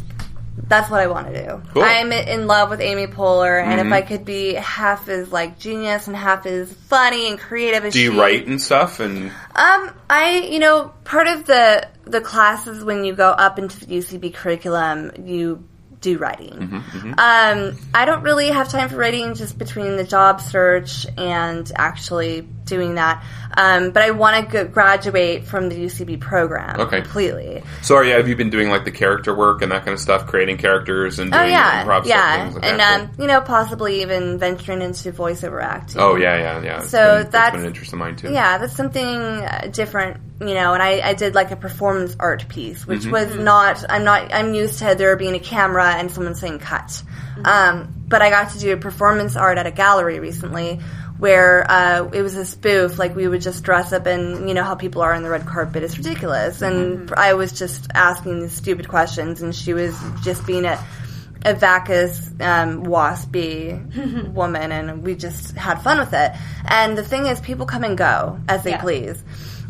that's 0.68 0.90
what 0.90 1.00
I 1.00 1.08
want 1.08 1.34
to 1.34 1.46
do. 1.46 1.62
Cool. 1.74 1.84
I'm 1.84 2.12
in 2.12 2.48
love 2.48 2.70
with 2.70 2.82
Amy 2.82 3.08
Poehler, 3.08 3.64
and 3.64 3.80
Mhm. 3.80 3.86
if 3.88 3.94
I 3.94 4.02
could 4.02 4.26
be 4.26 4.54
half 4.54 5.08
as 5.10 5.32
like 5.32 5.58
genius 5.60 6.08
and 6.08 6.16
half 6.16 6.46
as 6.46 6.72
funny 6.90 7.30
and 7.30 7.40
creative 7.40 7.86
as 7.86 7.94
she 7.94 8.00
Do 8.00 8.04
you 8.04 8.12
she, 8.12 8.20
write 8.20 8.48
and 8.48 8.62
stuff? 8.62 9.00
And 9.00 9.32
Um, 9.56 9.92
I 10.10 10.48
you 10.50 10.60
know 10.60 10.92
part 11.04 11.28
of 11.28 11.46
the 11.46 11.88
the 12.06 12.22
classes 12.22 12.84
when 12.84 13.04
you 13.06 13.14
go 13.14 13.30
up 13.30 13.60
into 13.60 13.80
the 13.86 13.96
UCB 13.96 14.30
curriculum, 14.34 15.12
you 15.26 15.64
do 16.00 16.18
writing. 16.20 16.54
Mm-hmm, 16.54 17.14
Um, 17.18 17.76
I 17.94 18.06
don't 18.06 18.22
really 18.22 18.50
have 18.50 18.70
time 18.70 18.88
for 18.90 18.98
writing 18.98 19.34
just 19.34 19.58
between 19.58 19.98
the 19.98 20.04
job 20.04 20.40
search 20.42 21.08
and 21.18 21.70
actually 21.76 22.48
doing 22.68 22.96
that. 22.96 23.24
Um, 23.56 23.90
but 23.92 24.04
I 24.04 24.12
want 24.12 24.52
to 24.52 24.66
graduate 24.66 25.46
from 25.46 25.70
the 25.70 25.76
UCB 25.86 26.20
program 26.20 26.80
Okay. 26.80 27.02
completely. 27.02 27.64
so, 27.82 27.96
are 27.96 28.04
you, 28.04 28.14
have 28.14 28.28
you 28.28 28.36
been 28.36 28.50
doing 28.52 28.70
like 28.70 28.86
the 28.86 28.92
character 28.92 29.34
work 29.36 29.62
and 29.64 29.72
that 29.72 29.84
kind 29.86 29.94
of 29.94 30.00
stuff, 30.00 30.28
creating 30.28 30.58
characters 30.58 31.18
and 31.20 31.32
doing 31.32 31.44
Oh 31.44 31.48
yeah, 31.48 31.84
improv 31.84 32.06
stuff, 32.06 32.08
yeah, 32.08 32.44
things 32.44 32.56
like 32.56 32.66
and 32.66 32.80
that? 32.80 33.02
um, 33.02 33.12
you 33.18 33.26
know, 33.28 33.42
possibly 33.42 34.02
even 34.02 34.38
venturing 34.38 34.82
into 34.82 35.12
voiceover 35.12 35.64
acting. 35.64 36.00
oh 36.00 36.16
yeah, 36.16 36.38
yeah, 36.38 36.62
yeah. 36.62 36.78
It's 36.82 36.90
So 36.90 36.98
been, 37.00 37.16
that's 37.24 37.32
that's- 37.32 37.52
been 37.54 37.62
an 37.62 37.68
interest 37.68 37.94
of 37.94 38.00
mine 38.00 38.16
too. 38.16 38.32
Yeah, 38.32 38.58
that's 38.60 38.76
something 38.76 39.08
uh, 39.08 39.70
different, 39.72 40.18
you 40.42 40.54
know. 40.54 40.74
And 40.74 40.84
I, 40.84 41.02
I 41.02 41.14
did 41.14 41.34
like 41.34 41.50
a 41.52 41.56
performance 41.56 42.16
art 42.20 42.48
piece, 42.50 42.86
which 42.86 43.02
Mm-hmm. 43.02 43.12
was 43.12 43.36
not. 43.38 43.84
I'm 43.90 44.04
not. 44.04 44.34
I'm 44.34 44.54
used 44.54 44.80
to 44.80 44.94
there 44.96 45.16
being 45.16 45.36
a 45.36 45.40
camera 45.40 45.94
and 45.96 46.12
someone 46.12 46.36
saying 46.36 46.60
cut. 46.60 47.02
Um, 47.44 47.94
but 48.08 48.22
I 48.22 48.30
got 48.30 48.52
to 48.52 48.60
do 48.60 48.74
a 48.74 48.78
performance 48.78 49.36
art 49.36 49.58
at 49.58 49.68
a 49.68 49.72
gallery 49.72 50.20
recently, 50.20 50.80
where 51.20 51.70
uh, 51.70 52.10
it 52.14 52.22
was 52.22 52.36
a 52.36 52.46
spoof. 52.46 52.98
Like 53.00 53.16
we 53.16 53.28
would 53.28 53.42
just 53.42 53.64
dress 53.64 53.94
up, 53.94 54.06
and 54.06 54.48
you 54.48 54.54
know 54.54 54.64
how 54.64 54.76
people 54.76 55.02
are 55.02 55.14
on 55.14 55.24
the 55.24 55.30
red 55.30 55.46
carpet. 55.46 55.84
It's 55.84 55.98
ridiculous. 55.98 56.62
And 56.62 57.12
I 57.14 57.34
was 57.34 57.52
just 57.58 57.88
asking 57.94 58.40
these 58.42 58.54
stupid 58.54 58.88
questions, 58.88 59.42
and 59.42 59.56
she 59.56 59.74
was 59.74 59.98
just 60.24 60.46
being 60.46 60.66
a 60.66 60.84
a 61.46 61.54
vacuous, 61.54 62.30
um, 62.42 62.84
waspy 62.86 64.34
woman, 64.34 64.72
and 64.72 65.04
we 65.04 65.16
just 65.16 65.56
had 65.56 65.82
fun 65.84 66.00
with 66.00 66.12
it. 66.12 66.32
And 66.66 66.98
the 66.98 67.04
thing 67.04 67.28
is, 67.28 67.40
people 67.40 67.66
come 67.68 67.84
and 67.84 67.98
go 67.98 68.40
as 68.50 68.64
they 68.64 68.72
Yeah. 68.72 68.82
please. 68.82 69.24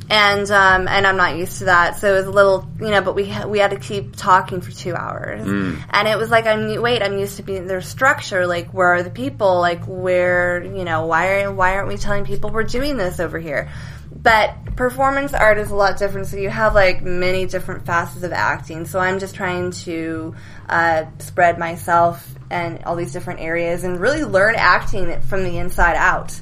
And 0.10 0.50
um, 0.52 0.88
and 0.88 1.06
I'm 1.06 1.18
not 1.18 1.36
used 1.36 1.58
to 1.60 1.66
that, 1.66 1.98
so 1.98 2.14
it 2.14 2.18
was 2.18 2.28
a 2.28 2.32
little, 2.32 2.66
you 2.80 2.92
know. 2.92 3.02
But 3.02 3.14
we 3.14 3.28
ha- 3.28 3.46
we 3.46 3.60
had 3.60 3.72
to 3.72 3.80
keep 3.80 4.16
talking 4.16 4.62
for 4.62 4.72
two 4.72 4.96
hours, 4.96 5.46
and 5.90 6.08
it 6.08 6.18
was 6.18 6.30
like 6.30 6.46
I'm 6.46 6.82
wait, 6.82 7.02
I'm 7.02 7.18
used 7.18 7.36
to 7.38 7.44
being 7.44 7.68
their 7.68 7.82
structure. 7.82 8.48
Like, 8.48 8.74
where 8.74 8.88
are 8.88 9.04
the 9.04 9.10
people? 9.10 9.60
Like, 9.60 9.84
where 9.86 10.64
you 10.64 10.86
know 10.86 11.08
why 11.08 11.42
are 11.42 11.52
why 11.52 11.76
aren't 11.76 11.90
we 11.90 11.98
telling 11.98 12.24
people 12.24 12.52
we're 12.52 12.64
doing 12.64 12.96
this 12.96 13.20
over 13.20 13.38
here? 13.38 13.70
But 14.16 14.76
performance 14.78 15.34
art 15.34 15.58
is 15.58 15.72
a 15.72 15.76
lot 15.76 15.98
different. 15.98 16.28
So 16.28 16.38
you 16.38 16.50
have 16.50 16.74
like 16.74 17.02
many 17.04 17.46
different 17.46 17.86
facets 17.86 18.24
of 18.24 18.32
acting. 18.32 18.86
So 18.86 19.00
I'm 19.00 19.20
just 19.20 19.36
trying 19.36 19.72
to 19.72 20.36
uh, 20.70 21.06
spread 21.20 21.60
myself 21.60 22.26
and 22.50 22.84
all 22.86 22.96
these 22.96 23.12
different 23.12 23.42
areas 23.42 23.84
and 23.84 24.00
really 24.00 24.24
learn 24.24 24.56
acting 24.56 25.22
from 25.22 25.44
the 25.44 25.58
inside 25.58 25.96
out. 25.98 26.40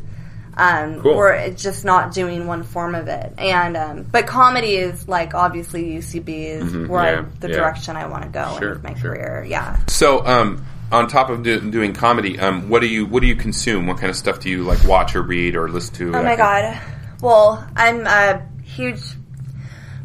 Um, 0.57 1.01
Cool. 1.01 1.13
Or 1.15 1.49
just 1.49 1.83
not 1.83 2.13
doing 2.13 2.47
one 2.47 2.63
form 2.63 2.95
of 2.95 3.07
it. 3.07 3.33
And 3.37 3.75
um, 3.75 4.03
but 4.03 4.25
comedy 4.27 4.75
is 4.75 5.07
like 5.07 5.33
obviously 5.33 5.83
UCB 5.97 6.29
is 6.29 6.73
where 6.73 6.81
Mm-hmm. 6.81 6.93
yeah, 6.93 7.19
I, 7.19 7.39
the 7.39 7.49
yeah. 7.49 7.55
direction 7.55 7.95
I 7.97 8.07
want 8.07 8.23
to 8.23 8.29
go 8.29 8.57
Sure, 8.59 8.73
in 8.75 8.81
my 8.81 8.93
sure. 8.95 9.15
career. 9.15 9.45
Yeah. 9.47 9.77
So, 9.87 10.25
um, 10.25 10.65
on 10.91 11.07
top 11.07 11.29
of 11.29 11.43
do, 11.43 11.59
doing 11.71 11.93
comedy, 11.93 12.39
um, 12.39 12.69
what 12.69 12.79
do 12.81 12.87
you 12.87 13.05
what 13.05 13.21
do 13.21 13.27
you 13.27 13.35
consume? 13.35 13.85
What 13.87 13.97
kind 13.97 14.09
of 14.09 14.15
stuff 14.15 14.39
do 14.39 14.49
you 14.49 14.63
like 14.63 14.83
watch 14.85 15.15
or 15.15 15.23
read 15.23 15.55
or 15.55 15.67
listen 15.67 15.93
to? 15.95 16.15
Oh 16.15 16.23
my 16.23 16.35
god. 16.35 16.79
Well, 17.21 17.67
I'm 17.75 18.05
a 18.07 18.47
huge. 18.63 19.01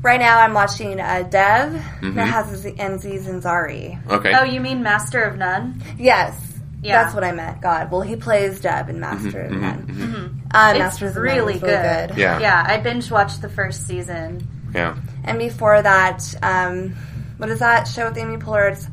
Right 0.02 0.18
now, 0.18 0.38
I'm 0.40 0.54
watching 0.54 0.98
uh, 0.98 1.28
Dev 1.30 1.72
Mm-hmm. 1.74 2.14
that 2.14 2.24
has 2.26 2.50
Aziz 2.64 3.26
Ansari. 3.26 4.00
Okay. 4.10 4.32
Oh, 4.34 4.44
you 4.44 4.58
mean 4.60 4.82
Master 4.82 5.22
of 5.22 5.36
None? 5.36 5.82
Yes, 5.98 6.34
Yeah. 6.82 7.02
that's 7.02 7.14
what 7.14 7.24
I 7.24 7.32
meant. 7.32 7.60
God, 7.60 7.90
well, 7.90 8.00
he 8.00 8.16
plays 8.16 8.60
Dev 8.60 8.88
in 8.88 9.00
Master 9.00 9.44
Mm-hmm, 9.44 9.54
of 9.54 9.60
None. 9.60 10.42
Uh, 10.52 10.70
It's 10.70 10.78
Masters 10.78 11.10
of 11.10 11.16
None 11.16 11.22
really 11.24 11.54
is 11.54 11.60
good. 11.60 12.16
Yeah. 12.16 12.38
Yeah, 12.40 12.64
I 12.66 12.78
binge 12.78 13.10
watched 13.10 13.42
the 13.42 13.48
first 13.50 13.86
season. 13.86 14.48
yeah. 14.74 14.96
And 15.24 15.38
before 15.38 15.80
that, 15.82 16.22
um, 16.42 16.94
what 17.36 17.50
is 17.50 17.58
that 17.60 17.84
show 17.86 18.08
with 18.08 18.16
Amy 18.18 18.36
Poehler? 18.38 18.72
It's 18.72 18.86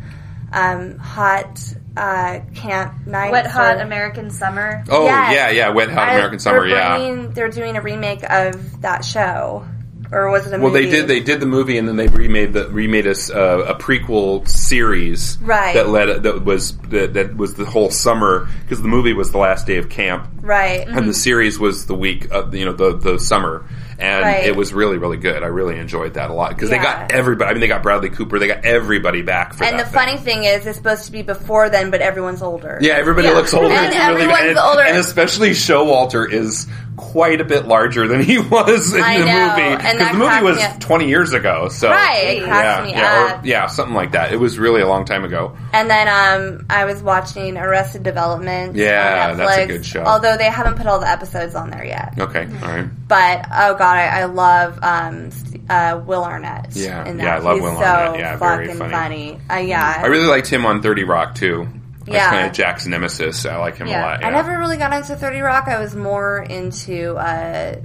um, 0.52 0.98
Hot 0.98 1.60
uh, 1.96 2.40
Camp 2.56 3.08
Night. 3.08 3.32
Wet 3.32 3.48
Hot 3.48 3.78
or- 3.78 3.82
American 3.82 4.30
Summer. 4.30 4.84
Oh 4.90 5.06
Yes. 5.06 5.34
yeah, 5.34 5.50
yeah. 5.50 5.70
Wet 5.70 5.90
Hot 5.90 6.10
I- 6.10 6.14
American 6.16 6.40
Summer. 6.40 6.68
they're 6.68 6.78
Yeah. 6.78 7.28
they're 7.32 7.50
doing 7.50 7.76
a 7.78 7.82
remake 7.82 8.24
of 8.30 8.82
that 8.82 9.04
show, 9.06 9.66
or 10.12 10.30
was 10.30 10.48
it 10.48 10.54
a 10.54 10.58
movie? 10.58 10.64
Well, 10.64 10.74
movie? 10.74 10.86
they 10.86 10.92
did. 10.92 11.08
They 11.08 11.20
did 11.20 11.40
the 11.40 11.46
movie, 11.46 11.78
and 11.78 11.88
then 11.88 11.96
they 11.96 12.08
remade 12.08 12.54
the 12.54 12.70
remade 12.70 13.08
a, 13.08 13.12
uh, 13.12 13.74
a 13.74 13.76
prequel 13.76 14.48
series 14.48 15.38
Right. 15.42 15.74
that 15.76 15.90
led 15.90 16.24
that 16.24 16.44
was 16.44 16.78
that, 16.90 17.14
that 17.14 17.36
was 17.36 17.56
the 17.56 17.66
whole 17.66 17.90
summer 17.90 18.48
because 18.64 18.82
the 18.82 18.88
movie 18.88 19.14
was 19.14 19.32
the 19.32 19.38
last 19.38 19.68
day 19.68 19.78
of 19.78 19.90
camp, 19.90 20.28
right. 20.42 20.88
and 20.88 21.08
the 21.08 21.14
series 21.14 21.60
was 21.60 21.86
the 21.86 21.96
week 21.96 22.32
of 22.32 22.54
you 22.54 22.66
know 22.66 22.74
the 22.74 22.98
the 22.98 23.20
summer, 23.20 23.66
and 24.00 24.24
Right. 24.24 24.46
it 24.46 24.56
was 24.56 24.74
really 24.74 24.98
really 24.98 25.18
good. 25.18 25.44
I 25.44 25.48
really 25.48 25.78
enjoyed 25.80 26.14
that 26.16 26.30
a 26.30 26.34
lot 26.34 26.50
because 26.50 26.70
they 26.70 26.78
got 26.78 27.12
everybody. 27.12 27.50
I 27.50 27.54
mean, 27.54 27.62
they 27.62 27.68
got 27.68 27.84
Bradley 27.84 28.10
Cooper. 28.10 28.40
They 28.40 28.48
got 28.48 28.66
everybody 28.66 29.22
back 29.22 29.54
for 29.54 29.64
And 29.64 29.80
the 29.80 29.84
thing. 29.84 29.94
funny 29.94 30.18
thing 30.18 30.44
is, 30.44 30.66
it's 30.66 30.78
supposed 30.78 31.06
to 31.06 31.12
be 31.12 31.22
before 31.22 31.70
then, 31.70 31.92
but 31.92 32.02
everyone's 32.02 32.42
older. 32.42 32.78
Yeah, 32.82 32.94
everybody 32.94 33.28
Yeah. 33.28 33.34
looks 33.36 33.54
older. 33.54 33.74
And 33.74 33.88
It's 33.88 33.96
really 33.96 34.22
everyone's 34.24 34.42
and, 34.50 34.58
older. 34.60 34.82
and 34.82 34.98
especially 34.98 35.52
Showalter 35.52 36.32
is 36.32 36.68
quite 36.96 37.40
a 37.40 37.46
bit 37.46 37.68
larger 37.68 38.08
than 38.08 38.22
he 38.24 38.38
was 38.52 38.92
in 38.94 39.04
I 39.04 39.20
the 39.20 39.26
know, 39.26 39.50
movie 39.50 39.62
and 39.88 39.98
because 40.00 40.12
the 40.14 40.18
movie 40.18 40.42
was 40.42 40.58
me 40.58 40.64
up. 40.64 40.80
20 40.80 41.08
years 41.08 41.32
ago. 41.32 41.70
So 41.70 41.92
Right, 41.92 42.40
yeah, 42.42 42.84
me 42.84 42.90
yeah, 42.92 43.14
up. 43.36 43.44
or, 43.44 43.48
yeah, 43.48 43.68
something 43.68 43.94
like 43.94 44.14
that. 44.14 44.34
It 44.34 44.38
was 44.40 44.58
really 44.58 44.82
a 44.82 44.88
long 44.88 45.06
time 45.06 45.24
ago. 45.24 45.56
And 45.74 45.88
then 45.92 46.08
um, 46.08 46.66
I 46.72 46.86
was 46.86 47.04
watching 47.04 47.56
Arrested 47.56 48.02
Development. 48.02 48.76
Yeah, 48.76 49.34
that's 49.36 49.58
a 49.58 49.68
good 49.68 49.86
show. 49.86 50.04
Although 50.06 50.38
they 50.38 50.46
haven't 50.50 50.76
put 50.78 50.88
all 50.88 51.00
the 51.00 51.08
episodes 51.10 51.54
on 51.54 51.70
there 51.70 51.86
yet. 51.86 52.16
Okay, 52.18 52.48
all 52.64 52.68
right. 52.70 52.88
But 53.08 53.46
oh 53.54 53.76
god, 53.76 53.87
God, 53.88 53.98
I, 53.98 54.22
I 54.22 54.26
love 54.26 54.80
um, 54.84 55.30
uh, 55.70 56.02
Will 56.06 56.24
Arnett. 56.24 56.76
Yeah. 56.76 57.06
in 57.08 57.18
Yeah, 57.20 57.26
that. 57.26 57.34
I 57.36 57.40
love 57.40 57.56
He's 57.56 57.64
Will 57.64 57.76
so 57.76 57.84
Arnett. 57.84 58.20
Yeah, 58.20 58.36
very 58.38 58.68
fucking 58.68 58.90
funny. 58.92 59.40
Uh, 59.50 59.56
yeah, 59.56 60.02
I 60.04 60.08
really 60.08 60.28
liked 60.28 60.48
him 60.48 60.66
on 60.66 60.82
Thirty 60.82 61.04
Rock 61.06 61.36
too. 61.36 61.68
That's 62.00 62.10
Yeah. 62.16 62.30
kind 62.30 62.48
of 62.48 62.54
Jack's 62.54 62.86
nemesis. 62.88 63.46
I 63.46 63.58
like 63.58 63.78
him 63.78 63.88
Yeah. 63.88 64.02
a 64.02 64.04
lot. 64.06 64.24
I 64.26 64.30
never 64.32 64.58
really 64.58 64.78
got 64.78 64.92
into 64.94 65.16
Thirty 65.16 65.40
Rock. 65.42 65.68
I 65.68 65.80
was 65.80 65.96
more 65.96 66.40
into 66.42 67.16
uh, 67.16 67.76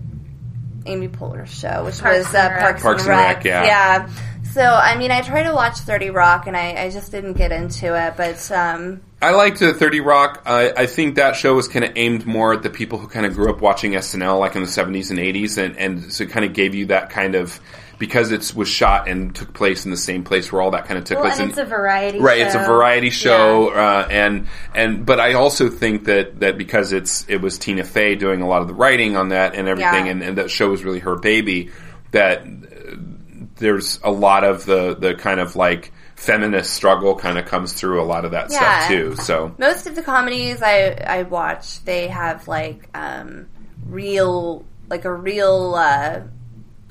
Amy 0.87 1.09
Poehler's 1.09 1.57
show, 1.57 1.85
which 1.85 2.01
Parks 2.01 2.19
was 2.19 2.35
and 2.35 2.37
uh, 2.37 2.55
Rec. 2.55 2.61
Parks, 2.61 2.83
Parks 2.83 3.03
and 3.05 3.13
and 3.13 3.21
Rec. 3.21 3.37
Rec, 3.37 3.45
yeah. 3.45 4.09
So 4.53 4.61
I 4.63 4.97
mean, 4.99 5.11
I 5.11 5.23
tried 5.23 5.45
to 5.45 5.55
watch 5.55 5.79
Thirty 5.79 6.11
Rock, 6.11 6.47
and 6.47 6.57
I, 6.57 6.85
I 6.85 6.91
just 6.91 7.11
didn't 7.11 7.35
get 7.35 7.53
into 7.53 7.95
it. 7.99 8.15
But 8.17 8.51
um, 8.51 9.01
I 9.23 9.31
liked 9.31 9.61
the 9.61 9.73
30 9.73 10.01
Rock. 10.01 10.43
I, 10.45 10.73
I 10.77 10.87
think 10.87 11.15
that 11.15 11.37
show 11.37 11.55
was 11.55 11.69
kind 11.69 11.85
of 11.85 11.93
aimed 11.97 12.27
more 12.27 12.53
at 12.53 12.63
the 12.63 12.71
people 12.71 12.99
who 12.99 13.07
kind 13.09 13.25
of 13.25 13.35
grew 13.35 13.51
up 13.51 13.61
watching 13.61 13.93
SNL 13.93 14.39
like 14.41 14.55
in 14.57 14.63
the 14.63 14.69
70s 14.69 15.11
and 15.11 15.19
80s, 15.19 15.59
and, 15.59 15.77
and 15.79 16.13
so 16.13 16.25
it 16.25 16.31
kind 16.31 16.45
of 16.45 16.53
gave 16.53 16.75
you 16.75 16.87
that 16.87 17.09
kind 17.11 17.35
of 17.35 17.61
because 17.99 18.33
it 18.33 18.53
was 18.57 18.67
shot 18.69 19.07
and 19.09 19.33
took 19.33 19.55
place 19.55 19.85
in 19.85 19.93
the 19.93 19.97
same 19.97 20.25
place 20.25 20.51
where 20.51 20.61
all 20.61 20.73
that 20.73 20.87
kind 20.87 20.99
of 20.99 21.05
took 21.05 21.19
Well, 21.19 21.29
place. 21.29 21.39
and 21.39 21.51
it's 21.51 21.59
a 21.59 21.65
variety. 21.65 22.19
right, 22.19 22.41
show. 22.41 22.47
it's 22.47 22.55
a 22.57 22.65
variety 22.67 23.11
show, 23.11 23.69
uh, 23.69 24.09
and 24.11 24.49
and 24.75 25.07
but 25.07 25.21
I 25.21 25.35
also 25.35 25.71
think 25.71 26.05
that 26.07 26.41
that 26.41 26.59
because 26.59 26.93
it's 26.93 27.25
it 27.29 27.41
was 27.41 27.59
Tina 27.59 27.85
Fey 27.85 28.17
doing 28.17 28.43
a 28.43 28.49
lot 28.49 28.61
of 28.61 28.67
the 28.69 28.75
writing 28.75 29.17
on 29.17 29.29
that 29.29 29.55
and 29.55 29.69
everything, 29.69 30.07
Yeah. 30.07 30.13
and, 30.13 30.23
and 30.23 30.39
that 30.39 30.51
show 30.51 30.69
was 30.69 30.85
really 30.85 30.99
her 30.99 31.17
baby. 31.17 31.71
That 32.11 32.45
there's 33.57 34.01
a 34.03 34.11
lot 34.11 34.45
of 34.45 34.65
the 34.65 34.95
the 34.95 35.15
kind 35.15 35.41
of 35.41 35.57
like 35.57 35.93
feminist 36.17 36.73
struggle 36.73 37.17
kind 37.17 37.39
of 37.39 37.47
comes 37.47 37.73
through 37.73 38.01
a 38.01 38.05
lot 38.05 38.25
of 38.25 38.31
that 38.33 38.51
Yeah. 38.51 38.59
stuff 38.59 38.89
too. 38.89 39.17
So 39.17 39.55
most 39.59 39.87
of 39.87 39.95
the 39.97 40.03
comedies 40.03 40.63
I 40.63 40.91
I 41.07 41.23
watch, 41.25 41.85
they 41.85 42.09
have 42.09 42.47
like 42.49 42.89
um, 42.95 43.47
real 43.87 44.65
like 44.89 45.05
a 45.05 45.13
real 45.13 45.75
uh, 45.77 46.21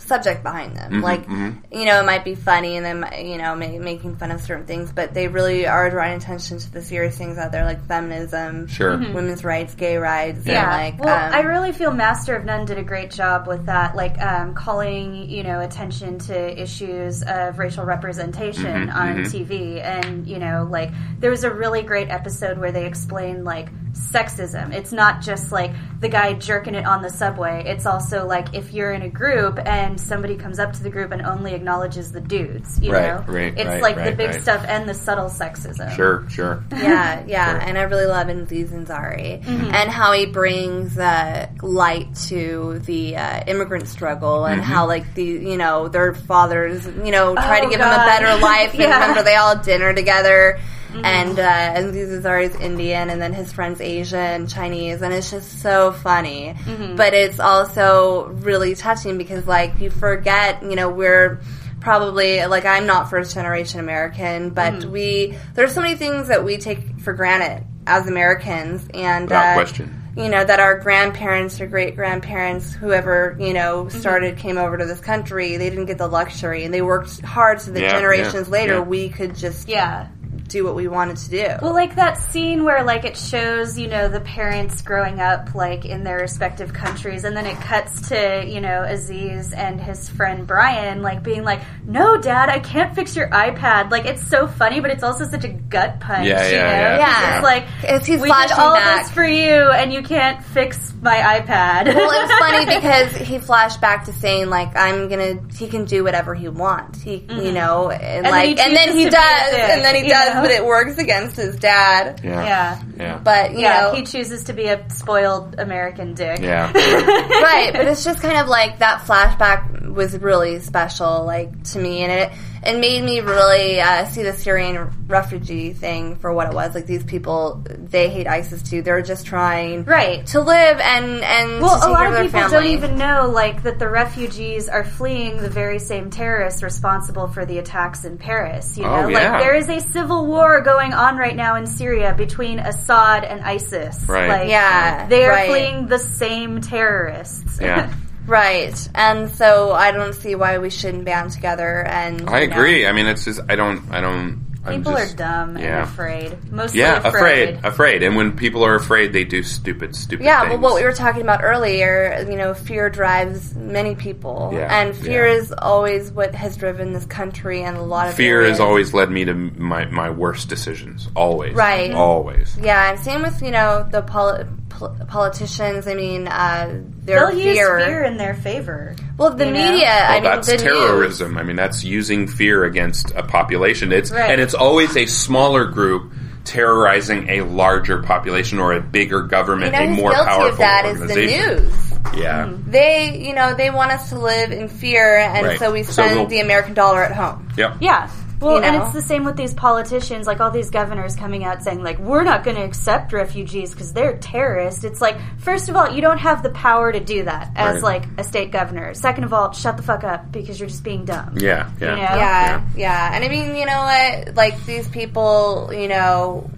subject 0.01 0.43
behind 0.43 0.75
them. 0.75 0.91
Mm-hmm, 1.01 1.03
like 1.03 1.27
you 1.71 1.85
know, 1.85 1.99
it 2.01 2.05
might 2.05 2.23
be 2.25 2.35
funny 2.35 2.75
and 2.77 2.85
then 2.85 3.25
you 3.25 3.37
know 3.37 3.55
ma- 3.55 3.67
making 3.79 4.15
fun 4.17 4.31
of 4.31 4.41
certain 4.41 4.65
things, 4.65 4.91
but 4.91 5.13
they 5.13 5.27
really 5.27 5.67
are 5.67 5.89
drawing 5.89 6.13
attention 6.17 6.57
to 6.57 6.71
the 6.71 6.81
serious 6.81 7.17
things 7.17 7.37
out 7.37 7.51
there, 7.51 7.65
like 7.65 7.85
feminism, 7.87 8.67
Sure. 8.67 8.97
Mhm. 8.97 9.13
women's 9.13 9.43
rights, 9.43 9.75
gay 9.75 9.97
rights, 9.97 10.45
Yeah. 10.45 10.63
and 10.63 10.95
like 10.97 11.03
well, 11.05 11.15
um, 11.27 11.33
I 11.33 11.41
really 11.41 11.71
feel 11.71 11.91
Master 11.91 12.35
of 12.35 12.45
None 12.45 12.65
did 12.65 12.77
a 12.77 12.83
great 12.83 13.11
job 13.11 13.47
with 13.47 13.65
that, 13.67 13.95
like 13.95 14.19
um, 14.21 14.53
calling 14.53 15.29
you 15.29 15.43
know 15.43 15.59
attention 15.61 16.17
to 16.19 16.61
issues 16.61 17.23
of 17.23 17.59
racial 17.59 17.85
representation 17.85 18.87
Mm-hmm, 18.89 18.97
on 18.97 19.15
TV, 19.25 19.81
and 19.81 20.27
you 20.27 20.39
know 20.39 20.67
like 20.69 20.91
there 21.19 21.29
was 21.31 21.43
a 21.43 21.51
really 21.51 21.83
great 21.83 22.09
episode 22.09 22.57
where 22.57 22.71
they 22.71 22.85
explained 22.85 23.45
like 23.45 23.69
sexism. 23.93 24.73
It's 24.73 24.91
not 24.91 25.21
just 25.21 25.51
like 25.51 25.71
the 25.99 26.09
guy 26.09 26.33
jerking 26.33 26.75
it 26.75 26.85
on 26.85 27.01
the 27.01 27.09
subway. 27.09 27.63
It's 27.65 27.85
also 27.85 28.25
like 28.25 28.53
if 28.53 28.73
you're 28.73 28.91
in 28.91 29.01
a 29.01 29.09
group 29.09 29.59
and 29.65 29.90
somebody 29.97 30.35
comes 30.35 30.59
up 30.59 30.73
to 30.73 30.83
the 30.83 30.89
group 30.89 31.11
and 31.11 31.21
only 31.21 31.53
acknowledges 31.53 32.11
the 32.11 32.21
dudes, 32.21 32.79
you 32.81 32.91
Right, 32.91 33.01
know, 33.03 33.23
right, 33.33 33.53
it's 33.57 33.65
right, 33.67 33.81
like 33.81 33.95
the 33.95 34.11
big 34.11 34.31
right. 34.31 34.41
stuff 34.41 34.63
and 34.67 34.87
the 34.87 34.93
subtle 34.93 35.29
sexism. 35.29 35.95
sure, 35.95 36.25
sure. 36.29 36.63
yeah, 36.71 37.23
yeah, 37.27 37.51
Sure. 37.51 37.61
and 37.61 37.77
I 37.77 37.81
really 37.83 38.05
love 38.05 38.29
Aziz 38.29 38.71
Ansari 38.71 39.41
Mm-hmm. 39.43 39.73
and 39.73 39.89
how 39.89 40.11
he 40.13 40.25
brings 40.25 40.97
uh, 40.97 41.47
light 41.61 42.13
to 42.27 42.79
the 42.85 43.15
uh, 43.17 43.43
immigrant 43.47 43.87
struggle 43.87 44.45
and 44.45 44.61
Mm-hmm. 44.61 44.71
how 44.71 44.87
like 44.87 45.13
the 45.15 45.23
you 45.23 45.57
know 45.57 45.87
their 45.87 46.13
fathers 46.13 46.85
you 46.85 47.11
know 47.11 47.33
try 47.35 47.59
to 47.61 47.67
Oh, 47.67 47.69
give 47.69 47.79
them 47.79 47.87
a 47.93 48.05
better 48.05 48.35
life. 48.41 48.71
And 48.73 48.79
Yeah. 48.81 48.91
Mm-hmm. 48.91 49.01
remember 49.01 49.23
they 49.23 49.35
all 49.35 49.55
had 49.55 49.65
dinner 49.65 49.93
together. 49.93 50.59
And 51.03 51.39
uh, 51.39 51.73
Aziz 51.75 52.09
Ansari 52.09 52.49
is 52.49 52.55
Indian, 52.55 53.09
and 53.09 53.21
then 53.21 53.33
his 53.33 53.51
friend's 53.53 53.79
Asian, 53.81 54.47
Chinese, 54.47 55.01
and 55.01 55.13
it's 55.13 55.31
just 55.31 55.61
so 55.61 55.91
funny. 55.91 56.53
Mm-hmm. 56.65 56.95
But 56.95 57.13
it's 57.13 57.39
also 57.39 58.27
really 58.41 58.75
touching 58.75 59.17
because, 59.17 59.47
like, 59.47 59.79
you 59.79 59.89
forget, 59.89 60.61
you 60.63 60.75
know, 60.75 60.89
we're 60.89 61.39
probably 61.79 62.45
like 62.45 62.65
I'm 62.65 62.85
not 62.85 63.09
first 63.09 63.33
generation 63.33 63.79
American, 63.79 64.51
but 64.51 64.73
Mm-hmm. 64.73 64.91
we 64.91 65.37
there's 65.55 65.73
so 65.73 65.81
many 65.81 65.95
things 65.95 66.27
that 66.27 66.43
we 66.43 66.57
take 66.57 66.99
for 66.99 67.13
granted 67.13 67.63
as 67.87 68.07
Americans, 68.07 68.87
and 68.93 69.25
Without 69.25 69.45
uh, 69.51 69.53
question. 69.55 70.01
you 70.15 70.29
know 70.29 70.43
that 70.43 70.59
our 70.59 70.77
grandparents 70.79 71.59
or 71.59 71.65
great 71.65 71.95
grandparents, 71.95 72.71
whoever 72.73 73.35
you 73.39 73.53
know 73.53 73.85
Mm-hmm. 73.85 73.99
started 73.99 74.37
came 74.37 74.57
over 74.59 74.77
to 74.77 74.85
this 74.85 74.99
country, 74.99 75.57
they 75.57 75.69
didn't 75.71 75.85
get 75.87 75.97
the 75.97 76.07
luxury, 76.07 76.65
and 76.65 76.73
they 76.73 76.83
worked 76.83 77.19
hard 77.21 77.59
so 77.61 77.71
that 77.71 77.81
Yeah, 77.81 77.89
generations 77.91 78.47
yeah, 78.47 78.51
later 78.53 78.73
yeah. 78.75 78.79
we 78.81 79.09
could 79.09 79.35
just 79.35 79.67
Yeah. 79.67 80.07
Do 80.51 80.63
what 80.63 80.75
we 80.75 80.87
wanted 80.87 81.17
to 81.17 81.29
do. 81.29 81.47
Well, 81.61 81.73
like 81.73 81.95
that 81.95 82.17
scene 82.17 82.63
where 82.63 82.83
like 82.83 83.05
it 83.05 83.17
shows, 83.17 83.77
you 83.77 83.87
know, 83.87 84.07
the 84.07 84.19
parents 84.21 84.81
growing 84.81 85.19
up 85.19 85.55
like 85.55 85.85
in 85.85 86.03
their 86.03 86.17
respective 86.17 86.73
countries, 86.73 87.23
and 87.23 87.35
then 87.35 87.45
it 87.45 87.55
cuts 87.61 88.09
to 88.09 88.43
you 88.47 88.61
know 88.61 88.83
Aziz 88.83 89.53
and 89.53 89.79
his 89.79 90.09
friend 90.09 90.45
Brian 90.45 91.01
like 91.01 91.23
being 91.23 91.43
like, 91.43 91.61
"No, 91.85 92.17
Dad, 92.21 92.49
I 92.49 92.59
can't 92.59 92.93
fix 92.95 93.15
your 93.15 93.29
iPad." 93.29 93.91
Like 93.91 94.05
it's 94.05 94.27
so 94.27 94.47
funny, 94.47 94.79
but 94.79 94.91
it's 94.91 95.03
also 95.03 95.25
such 95.25 95.43
a 95.43 95.49
gut 95.49 95.99
punch. 95.99 96.27
Yeah, 96.27 96.45
you 96.47 96.55
yeah, 96.55 96.63
know? 96.63 96.97
yeah, 96.97 96.97
'Cause 96.97 97.21
yeah. 97.21 97.35
It's 97.37 97.43
like 97.43 97.83
As 97.89 98.05
he's 98.05 98.21
we 98.21 98.27
did 98.29 98.51
all 98.51 98.75
back. 98.75 99.03
this 99.03 99.11
for 99.11 99.23
you, 99.23 99.69
and 99.71 99.93
you 99.93 100.03
can't 100.03 100.43
fix 100.43 100.90
my 101.01 101.39
iPad. 101.39 101.85
well, 101.95 102.11
it 102.11 102.29
was 102.29 102.39
funny 102.39 102.65
because 102.75 103.15
he 103.27 103.39
flashed 103.39 103.81
back 103.81 104.05
to 104.05 104.13
saying 104.13 104.49
like 104.49 104.75
I'm 104.75 105.09
gonna 105.09 105.39
he 105.55 105.67
can 105.67 105.85
do 105.85 106.03
whatever 106.03 106.35
he 106.35 106.47
wants. 106.47 107.01
He 107.01 107.15
you 107.15 107.27
mm-hmm. 107.27 107.53
know 107.53 107.89
and, 107.89 108.25
then 108.25 108.31
like 108.31 108.49
he 108.49 108.59
and 108.59 108.75
then 108.75 108.87
chooses 108.89 108.97
he 108.97 109.03
to 109.05 109.09
be 109.09 109.15
does 109.15 109.51
dick, 109.51 109.59
and 109.59 109.81
then 109.83 109.95
he 109.95 110.09
does, 110.09 110.35
know? 110.35 110.41
but 110.41 110.51
it 110.51 110.65
works 110.65 110.97
against 110.97 111.35
his 111.35 111.55
dad. 111.57 112.21
Yeah. 112.23 112.43
yeah. 112.43 112.83
Yeah. 112.97 113.17
But 113.17 113.53
you 113.53 113.61
Yeah, 113.61 113.81
know, 113.81 113.95
he 113.95 114.03
chooses 114.03 114.45
to 114.45 114.53
be 114.53 114.65
a 114.65 114.89
spoiled 114.89 115.59
American 115.59 116.13
dick. 116.13 116.39
yeah. 116.39 116.71
right, 116.73 117.71
but 117.73 117.87
it's 117.87 118.03
just 118.03 118.21
kind 118.21 118.37
of 118.37 118.47
like 118.47 118.79
that 118.79 119.01
flashback 119.01 119.91
was 119.91 120.17
really 120.17 120.59
special, 120.59 121.25
like 121.25 121.63
to 121.71 121.79
me, 121.79 122.03
and 122.03 122.11
it 122.11 122.31
it 122.63 122.79
made 122.79 123.03
me 123.03 123.19
really 123.21 123.81
uh, 123.81 124.05
see 124.05 124.23
the 124.23 124.33
Syrian 124.33 124.89
refugee 125.07 125.73
thing 125.73 126.15
for 126.17 126.31
what 126.33 126.47
it 126.47 126.53
was. 126.53 126.73
Like 126.75 126.85
these 126.85 127.03
people, 127.03 127.63
they 127.69 128.09
hate 128.09 128.27
ISIS 128.27 128.61
too. 128.63 128.81
They're 128.81 129.01
just 129.01 129.25
trying 129.25 129.83
Right. 129.85 130.25
to 130.27 130.41
live 130.41 130.79
and 130.79 131.21
and 131.21 131.61
Well, 131.61 131.75
to 131.75 131.81
take 131.81 131.89
a 131.89 131.91
lot 131.91 131.97
care 131.99 132.07
of 132.07 132.13
their 132.13 132.23
people 132.25 132.39
family. 132.41 132.55
don't 132.67 132.73
even 132.77 132.97
know, 132.97 133.29
like, 133.29 133.63
that 133.63 133.79
the 133.79 133.89
refugees 133.89 134.69
are 134.69 134.83
fleeing 134.83 135.37
the 135.37 135.49
very 135.49 135.79
same 135.79 136.09
terrorists 136.09 136.63
responsible 136.63 137.27
for 137.27 137.45
the 137.45 137.57
attacks 137.57 138.05
in 138.05 138.17
Paris. 138.17 138.77
You 138.77 138.83
know, 138.83 138.93
Oh, 139.05 139.07
yeah. 139.07 139.31
like 139.33 139.41
there 139.43 139.55
is 139.55 139.67
a 139.69 139.79
civil 139.79 140.27
war 140.27 140.61
going 140.61 140.93
on 140.93 141.17
right 141.17 141.35
now 141.35 141.55
in 141.55 141.65
Syria 141.65 142.13
between 142.17 142.59
Assad 142.59 143.23
and 143.23 143.41
ISIS. 143.41 144.03
Right. 144.07 144.29
Like, 144.29 144.49
Yeah, 144.49 145.07
they 145.07 145.25
are 145.25 145.29
right. 145.31 145.49
fleeing 145.49 145.87
the 145.87 145.99
same 145.99 146.61
terrorists. 146.61 147.59
Yeah. 147.59 147.91
Right, 148.27 148.89
and 148.95 149.29
so 149.29 149.71
I 149.71 149.91
don't 149.91 150.13
see 150.13 150.35
why 150.35 150.57
we 150.59 150.69
shouldn't 150.69 151.05
band 151.05 151.31
together. 151.31 151.85
And 151.85 152.29
I 152.29 152.41
you 152.41 152.47
know, 152.47 152.53
agree. 152.55 152.85
I 152.87 152.91
mean, 152.91 153.07
it's 153.07 153.25
just 153.25 153.41
I 153.49 153.55
don't 153.55 153.91
I 153.91 153.99
don't. 154.01 154.49
I'm 154.63 154.75
People 154.77 154.91
just- 154.91 155.15
are 155.15 155.17
dumb 155.17 155.57
yeah. 155.57 155.79
and 155.81 155.89
afraid. 155.89 156.51
Mostly 156.51 156.81
Yeah, 156.81 156.97
afraid. 156.99 157.49
afraid, 157.55 157.59
afraid, 157.65 158.03
and 158.03 158.15
when 158.15 158.33
people 158.37 158.63
are 158.63 158.75
afraid, 158.75 159.11
they 159.11 159.23
do 159.23 159.41
stupid, 159.41 159.95
stupid. 159.95 160.23
Yeah, 160.23 160.41
things. 160.41 160.51
well, 160.51 160.59
what 160.73 160.75
we 160.75 160.83
were 160.85 160.93
talking 160.93 161.23
about 161.23 161.43
earlier, 161.43 162.27
you 162.29 162.37
know, 162.37 162.53
fear 162.53 162.87
drives 162.91 163.55
many 163.55 163.95
people, 163.95 164.51
Yeah, 164.53 164.67
and 164.71 164.95
fear 164.95 165.25
yeah. 165.25 165.33
is 165.33 165.51
always 165.51 166.11
what 166.11 166.35
has 166.35 166.57
driven 166.57 166.93
this 166.93 167.07
country 167.07 167.63
and 167.63 167.75
a 167.75 167.81
lot 167.81 168.07
of 168.09 168.13
Fear 168.13 168.41
areas. 168.41 168.51
has 168.51 168.59
always 168.59 168.93
led 168.93 169.09
me 169.09 169.25
to 169.25 169.33
my 169.33 169.85
my 169.85 170.11
worst 170.11 170.47
decisions. 170.47 171.09
Always, 171.15 171.55
Right. 171.55 171.91
Always. 171.91 172.55
Yeah, 172.61 172.91
and 172.91 172.99
same 172.99 173.23
with 173.23 173.41
you 173.41 173.49
know 173.49 173.87
the 173.89 174.03
poli- 174.03 174.45
pol- 174.71 174.95
politicians. 175.07 175.87
I 175.87 175.93
mean, 175.93 176.27
uh, 176.27 176.81
their 177.03 177.27
They'll 177.27 177.37
use 177.39 177.55
fear. 177.57 177.79
fear 177.79 178.03
in 178.03 178.17
their 178.17 178.33
favor. 178.33 178.95
Well, 179.17 179.33
the 179.35 179.45
you 179.45 179.51
know? 179.51 179.71
media. 179.71 179.89
I 179.91 180.13
mean, 180.15 180.23
that's 180.23 180.47
the 180.47 180.53
news. 180.53 180.61
terrorism. 180.63 181.37
I 181.37 181.43
mean, 181.43 181.55
that's 181.55 181.83
using 181.83 182.27
fear 182.27 182.63
against 182.65 183.11
a 183.11 183.23
population. 183.23 183.91
It's 183.91 184.11
Right. 184.11 184.31
and 184.31 184.41
it's 184.41 184.53
always 184.53 184.95
a 184.97 185.05
smaller 185.05 185.65
group 185.65 186.11
terrorizing 186.43 187.29
a 187.29 187.41
larger 187.41 188.01
population 188.01 188.59
or 188.59 188.73
a 188.73 188.81
bigger 188.81 189.21
You 189.21 189.27
government, 189.27 189.73
know, 189.73 189.79
a 189.79 189.87
more 189.89 190.11
powerful 190.11 190.47
of 190.51 190.57
that 190.57 190.85
is 190.85 190.99
the 190.99 191.15
news. 191.15 191.73
Yeah. 192.15 192.49
They, 192.67 193.15
you 193.25 193.33
know, 193.35 193.53
they 193.53 193.69
want 193.69 193.91
us 193.91 194.09
to 194.09 194.17
live 194.19 194.51
in 194.51 194.67
fear, 194.67 195.17
and 195.17 195.45
Right. 195.45 195.59
so 195.59 195.71
we 195.71 195.83
So 195.83 195.91
spend 196.03 196.15
we'll- 196.15 196.27
the 196.27 196.39
American 196.39 196.73
dollar 196.73 197.03
at 197.03 197.13
home. 197.15 197.47
Yep. 197.57 197.75
Yeah. 197.79 198.09
Well, 198.41 198.57
You 198.57 198.63
and 198.63 198.75
it's 198.83 198.93
the 198.93 199.01
same 199.01 199.23
with 199.23 199.37
these 199.37 199.53
politicians, 199.53 200.25
like 200.27 200.39
all 200.39 200.51
these 200.51 200.69
governors 200.69 201.15
coming 201.15 201.43
out 201.43 201.61
saying, 201.63 201.83
like, 201.83 201.99
we're 201.99 202.23
not 202.23 202.43
going 202.43 202.57
to 202.57 202.63
accept 202.63 203.13
refugees 203.13 203.71
because 203.71 203.93
they're 203.93 204.17
terrorists. 204.17 204.83
It's 204.83 204.99
like, 204.99 205.15
first 205.39 205.69
of 205.69 205.75
all, 205.75 205.91
you 205.91 206.01
don't 206.01 206.17
have 206.17 206.41
the 206.43 206.49
power 206.49 206.91
to 206.91 206.99
do 206.99 207.23
that 207.23 207.51
as, 207.55 207.75
Right. 207.81 208.01
like, 208.01 208.03
a 208.17 208.23
state 208.23 208.51
governor. 208.51 208.93
Second 208.93 209.23
of 209.25 209.33
all, 209.33 209.51
shut 209.53 209.77
the 209.77 209.83
fuck 209.83 210.03
up 210.03 210.31
because 210.31 210.59
you're 210.59 210.69
just 210.69 210.83
being 210.83 211.05
dumb. 211.05 211.35
Yeah. 211.37 211.69
Yeah. 211.79 211.89
You 211.89 211.95
know? 211.95 212.01
Yeah, 212.01 212.61
yeah, 212.75 213.11
and 213.15 213.23
I 213.23 213.27
mean, 213.27 213.55
you 213.55 213.65
know 213.65 213.81
what? 214.25 214.35
Like 214.35 214.65
these 214.65 214.87
people, 214.87 215.69
you 215.73 215.87
know, 215.87 216.49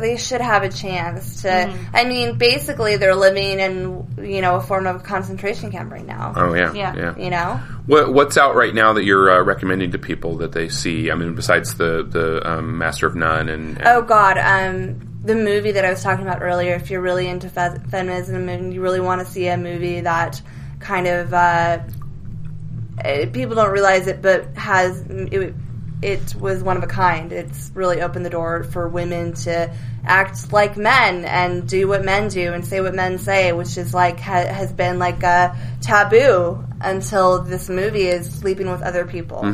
they 0.00 0.16
should 0.16 0.40
have 0.40 0.62
a 0.62 0.68
chance 0.68 1.42
to. 1.42 1.48
Mm-hmm. 1.48 1.96
I 1.96 2.04
mean, 2.04 2.38
basically, 2.38 2.96
they're 2.96 3.14
living 3.14 3.60
in 3.60 4.06
you 4.18 4.40
know 4.40 4.56
a 4.56 4.60
form 4.60 4.86
of 4.86 5.02
concentration 5.02 5.70
camp 5.70 5.92
right 5.92 6.06
now. 6.06 6.32
Oh 6.36 6.54
yeah. 6.54 6.72
Yeah. 6.72 6.96
Yeah. 6.96 7.16
You 7.16 7.30
know, 7.30 7.60
What, 7.86 8.12
what's 8.12 8.36
out 8.36 8.54
right 8.54 8.74
now 8.74 8.92
that 8.94 9.04
you're 9.04 9.30
uh, 9.30 9.42
recommending 9.42 9.92
to 9.92 9.98
people 9.98 10.38
that 10.38 10.52
they 10.52 10.68
see? 10.68 11.10
I 11.10 11.14
mean, 11.14 11.34
besides 11.34 11.74
the 11.74 12.02
the 12.02 12.48
um, 12.48 12.78
Master 12.78 13.06
of 13.06 13.14
None 13.14 13.48
and, 13.48 13.78
and 13.78 13.86
oh 13.86 14.02
god, 14.02 14.38
um, 14.38 15.00
the 15.24 15.34
movie 15.34 15.72
that 15.72 15.84
I 15.84 15.90
was 15.90 16.02
talking 16.02 16.26
about 16.26 16.42
earlier. 16.42 16.74
If 16.74 16.90
you're 16.90 17.00
really 17.00 17.28
into 17.28 17.48
fe- 17.48 17.78
feminism 17.90 18.48
and 18.48 18.72
you 18.72 18.80
really 18.80 19.00
want 19.00 19.24
to 19.24 19.30
see 19.30 19.46
a 19.48 19.56
movie 19.56 20.00
that 20.00 20.40
kind 20.80 21.06
of 21.06 21.34
uh, 21.34 21.80
eh, 23.00 23.26
people 23.26 23.54
don't 23.54 23.70
realize 23.70 24.06
it, 24.06 24.22
but 24.22 24.56
has 24.56 25.00
it, 25.08 25.54
it 26.02 26.34
was 26.34 26.62
one 26.62 26.76
of 26.76 26.82
a 26.82 26.86
kind. 26.86 27.32
It's 27.32 27.70
really 27.74 28.00
opened 28.02 28.24
the 28.24 28.30
door 28.30 28.64
for 28.64 28.88
women 28.88 29.32
to 29.34 29.72
act 30.04 30.52
like 30.52 30.76
men 30.76 31.24
and 31.24 31.68
do 31.68 31.88
what 31.88 32.04
men 32.04 32.28
do 32.28 32.52
and 32.52 32.64
say 32.64 32.80
what 32.80 32.94
men 32.94 33.18
say, 33.18 33.52
which 33.52 33.76
is 33.76 33.92
like 33.92 34.18
ha- 34.20 34.46
has 34.46 34.72
been 34.72 34.98
like 34.98 35.22
a 35.22 35.56
taboo 35.80 36.64
until 36.80 37.42
this 37.42 37.68
movie 37.68 38.06
is 38.06 38.32
sleeping 38.32 38.70
with 38.70 38.82
other 38.82 39.04
people. 39.04 39.44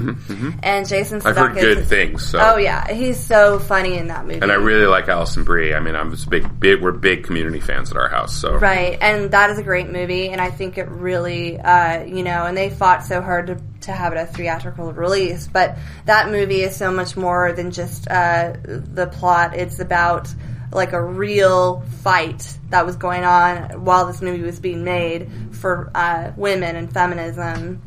And 0.63 0.87
Jason 0.87 1.21
Mm-hmm, 1.21 1.29
I've 1.29 1.37
heard 1.37 1.55
good 1.55 1.87
things. 1.87 2.29
So. 2.29 2.39
Oh 2.41 2.57
yeah, 2.57 2.93
he's 2.93 3.19
so 3.19 3.59
funny 3.59 3.97
in 3.97 4.09
that 4.09 4.27
movie. 4.27 4.41
And 4.41 4.53
I 4.53 4.57
really 4.57 4.87
like 4.87 5.09
Alison 5.09 5.45
Brie. 5.45 5.75
I 5.75 5.81
mean, 5.81 5.97
I'm 5.97 6.11
just 6.11 6.29
big, 6.29 6.61
big. 6.61 6.83
We're 6.83 6.93
big 6.93 7.25
community 7.25 7.61
fans 7.61 7.91
at 7.91 7.97
our 7.97 8.09
house. 8.09 8.37
So 8.37 8.57
Right, 8.57 8.99
and 9.01 9.31
that 9.31 9.51
is 9.51 9.59
a 9.59 9.63
great 9.63 9.89
movie, 9.91 10.29
and 10.31 10.41
I 10.41 10.51
think 10.51 10.77
it 10.77 10.89
really, 10.89 11.59
uh, 11.59 12.03
you 12.05 12.23
know, 12.23 12.45
and 12.45 12.57
they 12.57 12.69
fought 12.71 13.05
so 13.05 13.23
hard 13.23 13.47
to, 13.47 13.61
to 13.85 13.93
have 13.93 14.13
it 14.13 14.19
a 14.19 14.27
theatrical 14.27 14.93
release, 14.93 15.47
but 15.47 15.77
that 16.07 16.31
movie 16.31 16.63
is 16.63 16.77
so 16.77 16.91
much 16.93 17.17
more 17.17 17.53
than 17.53 17.71
just 17.71 18.09
uh, 18.11 18.55
the 18.65 19.07
plot. 19.07 19.55
It's 19.57 19.79
about 19.81 20.29
like 20.73 20.93
a 20.93 21.01
real 21.03 21.83
fight 22.03 22.59
that 22.71 22.85
was 22.85 22.97
going 22.97 23.25
on 23.25 23.85
while 23.85 24.07
this 24.07 24.21
movie 24.21 24.43
was 24.43 24.59
being 24.59 24.83
made 24.85 25.31
for 25.53 25.91
uh, 25.95 26.33
women 26.37 26.75
and 26.77 26.93
feminism, 26.93 27.81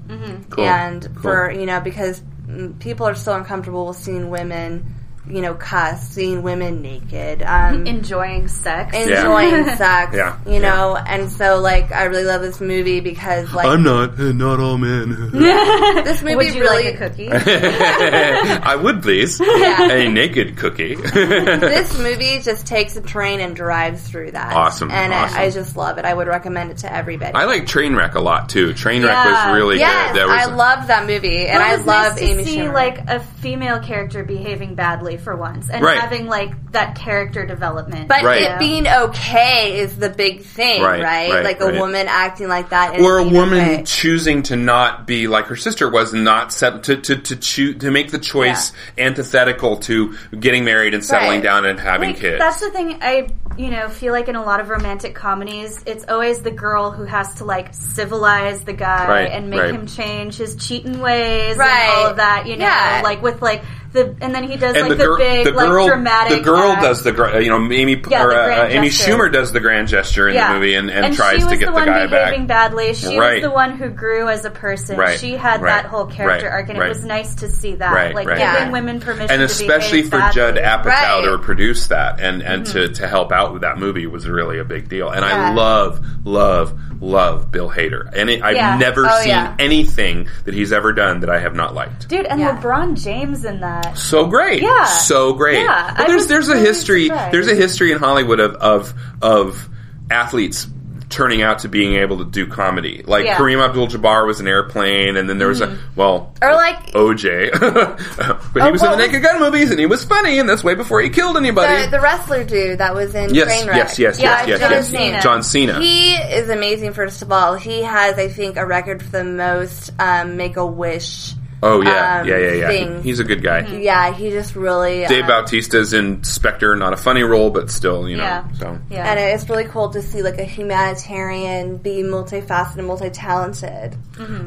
Cool. 0.49 0.63
and 0.63 1.03
Cool. 1.15 1.21
for 1.21 1.51
you 1.51 1.65
know 1.65 1.81
because 1.81 2.21
mm, 2.47 2.79
people 2.79 3.05
are 3.07 3.15
so 3.15 3.33
uncomfortable 3.35 3.87
with 3.87 3.97
seeing 3.97 4.29
women. 4.29 4.93
You 5.29 5.41
know, 5.41 5.53
cuss, 5.55 6.07
seeing 6.09 6.41
women 6.43 6.81
naked. 6.81 7.43
Um, 7.57 7.87
Enjoying 7.87 8.47
sex. 8.47 8.95
enjoying 8.95 9.65
sex. 9.75 10.13
Yeah. 10.15 10.37
You 10.45 10.59
know, 10.59 10.95
and 10.95 11.29
so 11.31 11.59
like 11.59 11.91
I 11.91 12.03
really 12.05 12.23
love 12.23 12.41
this 12.41 12.59
movie 12.61 12.99
because 12.99 13.51
like 13.53 13.65
I'm 13.67 13.83
not. 13.83 14.19
uh, 14.19 14.31
Not 14.31 14.59
all 14.59 14.77
men. 14.77 15.31
this 15.31 16.21
movie 16.21 16.35
Would 16.35 16.53
you 16.53 16.61
really 16.61 16.85
like 16.85 16.95
a 16.95 17.09
cookie? 17.09 17.29
I 17.31 18.75
would 18.75 19.01
please 19.01 19.39
a 19.41 20.07
naked 20.09 20.57
cookie. 20.57 20.95
this 20.95 21.97
movie 21.97 22.39
just 22.41 22.67
takes 22.67 22.95
a 22.95 23.01
train 23.01 23.39
and 23.39 23.55
drives 23.55 24.07
through 24.07 24.31
that. 24.31 24.53
Awesome, 24.53 24.91
And 24.91 25.13
awesome. 25.13 25.37
I, 25.37 25.43
I 25.43 25.49
just 25.49 25.75
love 25.75 25.97
it. 25.97 26.05
I 26.05 26.13
would 26.13 26.27
recommend 26.27 26.71
it 26.71 26.77
to 26.79 26.93
everybody. 26.93 27.33
I 27.33 27.45
like 27.45 27.63
Trainwreck 27.65 28.15
a 28.15 28.19
lot 28.19 28.49
too. 28.49 28.73
Trainwreck 28.73 29.03
Yeah. 29.07 29.49
was 29.51 29.57
really 29.57 29.79
yes, 29.79 30.11
good. 30.11 30.19
There 30.19 30.27
was 30.27 30.37
I 30.37 30.45
love 30.53 30.87
that 30.87 31.07
movie, 31.07 31.47
and 31.47 31.59
Well, 31.59 31.71
I 31.71 31.75
love 31.75 31.85
nice 32.13 32.19
to 32.19 32.23
Amy 32.25 32.43
see 32.45 32.57
Schumer. 32.57 32.73
like 32.73 33.07
a 33.09 33.19
female 33.19 33.79
character 33.79 34.23
behaving 34.23 34.75
badly 34.75 35.16
for 35.17 35.35
once, 35.35 35.69
and 35.69 35.83
Right. 35.83 35.97
having 35.99 36.27
like 36.27 36.71
that 36.71 36.95
character 36.95 37.45
development. 37.45 38.07
but 38.07 38.23
Right. 38.23 38.43
it 38.43 38.59
being 38.59 38.87
okay 38.87 39.79
is 39.79 39.95
the 39.97 40.09
big 40.09 40.43
thing, 40.43 40.81
Right, 40.81 41.01
right? 41.03 41.31
right, 41.31 41.43
like 41.43 41.59
a 41.61 41.65
right. 41.67 41.79
woman 41.79 42.07
acting 42.09 42.47
like 42.47 42.69
that, 42.69 42.99
or 42.99 43.17
a 43.17 43.23
woman 43.23 43.59
okay. 43.59 43.83
choosing 43.83 44.43
to 44.43 44.55
not 44.55 45.05
be 45.07 45.27
like 45.27 45.45
her 45.47 45.55
sister 45.55 45.89
was, 45.89 46.13
not 46.13 46.51
set 46.53 46.83
to 46.83 46.97
to 46.97 47.15
to 47.17 47.35
choose 47.35 47.77
to 47.79 47.91
make 47.91 48.11
the 48.11 48.19
choice 48.19 48.71
antithetical 48.97 49.77
to 49.77 50.15
getting 50.39 50.63
married 50.65 50.93
and 50.93 51.03
settling 51.03 51.39
Right. 51.39 51.43
down 51.43 51.65
and 51.65 51.79
having 51.79 52.09
Like, 52.09 52.19
kids. 52.19 52.39
That's 52.39 52.59
the 52.59 52.69
thing. 52.69 52.97
I 53.01 53.27
you 53.57 53.71
know 53.71 53.89
feel 53.89 54.13
like 54.13 54.27
in 54.27 54.35
a 54.35 54.43
lot 54.43 54.59
of 54.59 54.69
romantic 54.69 55.15
comedies, 55.15 55.81
it's 55.85 56.05
always 56.07 56.39
the 56.41 56.51
girl 56.51 56.91
who 56.91 57.03
has 57.05 57.35
to 57.35 57.45
like 57.45 57.69
civilize 57.71 58.61
the 58.61 58.73
guy 58.73 59.07
Right, 59.07 59.31
and 59.31 59.49
make 59.49 59.59
right. 59.61 59.71
him 59.73 59.87
change 59.87 60.37
his 60.37 60.55
cheating 60.55 60.99
ways 60.99 61.57
Right. 61.57 61.69
and 61.69 61.91
all 61.97 62.07
of 62.11 62.17
that. 62.17 62.47
You 62.47 62.57
know, 62.57 62.65
Yeah. 62.65 63.01
like 63.03 63.21
with 63.23 63.41
like 63.41 63.63
the 63.97 64.15
and 64.21 64.33
then 64.33 64.43
he 64.43 64.55
does 64.57 64.75
and 64.75 64.89
like 64.89 64.89
the, 64.91 64.95
the, 64.97 65.03
girl, 65.05 65.17
big 65.17 65.45
the 65.45 65.51
girl, 65.51 65.83
like 65.83 65.87
dramatic. 65.91 66.37
the 66.39 66.43
girl 66.43 66.71
act. 66.71 66.81
does 66.81 67.03
the 67.03 67.11
gra- 67.11 67.41
you 67.43 67.49
know 67.49 67.57
Amy 67.71 68.01
Yeah, 68.09 68.23
or, 68.23 68.29
the 68.29 68.61
uh, 68.63 68.67
Amy. 68.67 68.89
Schumer 68.89 69.31
does 69.31 69.51
the 69.51 69.59
grand 69.59 69.87
gesture 69.87 70.27
in 70.29 70.35
the 70.35 70.49
movie 70.53 70.75
and, 70.75 70.89
and, 70.89 71.15
tries 71.15 71.43
to 71.45 71.49
get 71.57 71.59
the 71.61 71.65
the, 71.67 71.71
one 71.71 71.85
guy 71.85 72.07
behaving 72.07 72.47
back. 72.47 72.71
badly. 72.71 72.93
She 72.93 73.17
Right. 73.17 73.35
was 73.35 73.43
the 73.43 73.51
one 73.51 73.77
who 73.77 73.89
grew 73.89 74.29
as 74.29 74.45
a 74.45 74.49
person. 74.49 74.97
Right. 74.97 75.19
She 75.19 75.31
had 75.35 75.61
Right. 75.61 75.81
that 75.81 75.89
whole 75.89 76.05
character 76.05 76.45
Right. 76.47 76.53
arc, 76.53 76.69
and 76.69 76.79
Right. 76.79 76.85
it 76.85 76.89
was 76.89 77.03
nice 77.05 77.35
to 77.35 77.49
see 77.49 77.75
that. 77.75 77.91
Right. 77.93 78.13
Like 78.15 78.27
Right. 78.27 78.37
giving 78.37 78.67
Yeah. 78.67 78.71
women 78.71 78.99
permission, 78.99 79.29
and 79.31 79.39
to 79.39 79.45
especially 79.45 80.03
for 80.03 80.17
badly. 80.19 80.35
Judd 80.41 80.55
Apatow 80.57 80.85
Right. 80.85 81.21
to 81.31 81.37
produce 81.39 81.87
that 81.87 82.19
and 82.19 82.41
and 82.41 82.63
Mm-hmm. 82.65 82.73
to, 82.79 82.93
to 82.93 83.07
help 83.07 83.31
out 83.31 83.53
with 83.53 83.61
that 83.63 83.77
movie 83.77 84.07
was 84.07 84.27
really 84.27 84.59
a 84.59 84.63
big 84.65 84.89
deal. 84.89 85.09
And 85.09 85.23
I 85.25 85.53
love 85.53 85.99
love 86.23 86.73
love 86.99 87.51
Bill 87.51 87.69
Hader, 87.69 88.09
and 88.15 88.29
it, 88.29 88.41
I've 88.41 88.55
Yeah. 88.55 88.77
never 88.77 89.05
Oh, 89.05 89.19
seen 89.19 89.29
yeah. 89.29 89.53
anything 89.59 90.27
that 90.45 90.53
he's 90.53 90.71
ever 90.73 90.93
done 90.93 91.19
that 91.21 91.29
I 91.29 91.39
have 91.39 91.55
not 91.55 91.73
liked. 91.75 92.07
Dude, 92.09 92.25
and 92.25 92.39
Yeah. 92.39 92.59
LeBron 92.59 93.01
James 93.01 93.45
in 93.45 93.59
that. 93.61 93.97
So 93.97 94.25
great, 94.25 94.61
Yeah. 94.63 94.85
so 94.85 95.33
great. 95.33 95.59
Yeah, 95.63 95.93
but 95.95 96.03
I 96.03 96.07
there's 96.07 96.21
was 96.21 96.27
there's 96.27 96.49
a 96.49 96.53
really 96.53 96.65
history 96.65 97.07
surprised. 97.07 97.31
there's 97.33 97.47
a 97.47 97.55
history 97.55 97.91
in 97.91 97.99
Hollywood 97.99 98.39
of 98.39 98.55
of 98.55 98.93
of 99.21 99.69
athletes 100.09 100.67
turning 101.09 101.41
out 101.41 101.59
to 101.59 101.69
being 101.69 101.95
able 101.95 102.17
to 102.17 102.25
do 102.25 102.45
comedy. 102.47 103.01
Like 103.05 103.23
Yeah. 103.25 103.37
Kareem 103.37 103.63
Abdul-Jabbar 103.63 104.27
was 104.27 104.39
an 104.41 104.47
airplane, 104.47 105.15
and 105.15 105.29
then 105.29 105.37
there 105.37 105.47
was 105.47 105.61
Mm-hmm. 105.61 105.73
a 105.73 105.79
well, 105.95 106.33
Or 106.41 106.53
like 106.53 106.91
OJ, 106.91 107.51
but 107.59 108.61
he 108.61 108.67
Oh, 108.67 108.71
was 108.71 108.83
in 108.83 108.91
the 108.91 108.97
Naked 108.97 109.23
Gun 109.23 109.39
movies, 109.39 109.71
and 109.71 109.79
he 109.79 109.85
was 109.85 110.03
funny, 110.03 110.37
and 110.39 110.49
that's 110.49 110.63
way 110.65 110.75
before 110.75 110.99
he 111.01 111.09
killed 111.09 111.37
anybody. 111.37 111.85
the, 111.85 111.91
the 111.91 111.99
wrestler 112.01 112.43
dude 112.43 112.79
that 112.79 112.93
was 112.93 113.15
in 113.15 113.33
Yes, 113.33 113.47
Trainwreck. 113.63 113.75
yes, 113.75 113.99
yes, 113.99 114.19
Yeah, 114.19 114.45
yes, 114.45 114.49
yes, 114.49 114.59
John 114.59 114.71
yes. 114.71 114.89
Cena. 114.89 115.21
John 115.21 115.43
Cena. 115.43 115.79
He 115.79 116.13
is 116.15 116.49
amazing. 116.49 116.91
First 116.93 117.21
of 117.21 117.31
all, 117.31 117.55
he 117.55 117.83
has, 117.83 118.17
I 118.17 118.27
think, 118.27 118.57
a 118.57 118.65
record 118.65 119.01
for 119.01 119.09
the 119.09 119.23
most 119.23 119.91
um, 119.99 120.35
Make 120.35 120.57
a 120.57 120.65
Wish. 120.65 121.33
Oh 121.63 121.81
yeah, 121.81 122.21
um, 122.21 122.27
yeah, 122.27 122.37
yeah, 122.37 122.51
yeah. 122.53 122.67
things. 122.67 123.03
He's 123.03 123.19
a 123.19 123.23
good 123.23 123.41
guy. 123.41 123.67
Yeah, 123.77 124.13
he 124.13 124.29
just 124.29 124.55
really. 124.55 125.05
Dave 125.07 125.25
uh, 125.25 125.27
Bautista's 125.27 125.93
in 125.93 126.23
Spectre, 126.23 126.75
not 126.75 126.93
a 126.93 126.97
funny 126.97 127.23
role, 127.23 127.49
but 127.49 127.69
still, 127.71 128.07
you 128.07 128.17
know. 128.17 128.23
Yeah. 128.23 128.51
So 128.53 128.79
Yeah. 128.89 129.09
And 129.09 129.19
it's 129.19 129.49
really 129.49 129.65
cool 129.65 129.89
to 129.89 130.01
see 130.01 130.21
like 130.21 130.37
a 130.37 130.43
humanitarian 130.43 131.77
be 131.77 132.03
multifaceted 132.03 132.77
and 132.77 132.87
multi-talented. 132.87 133.95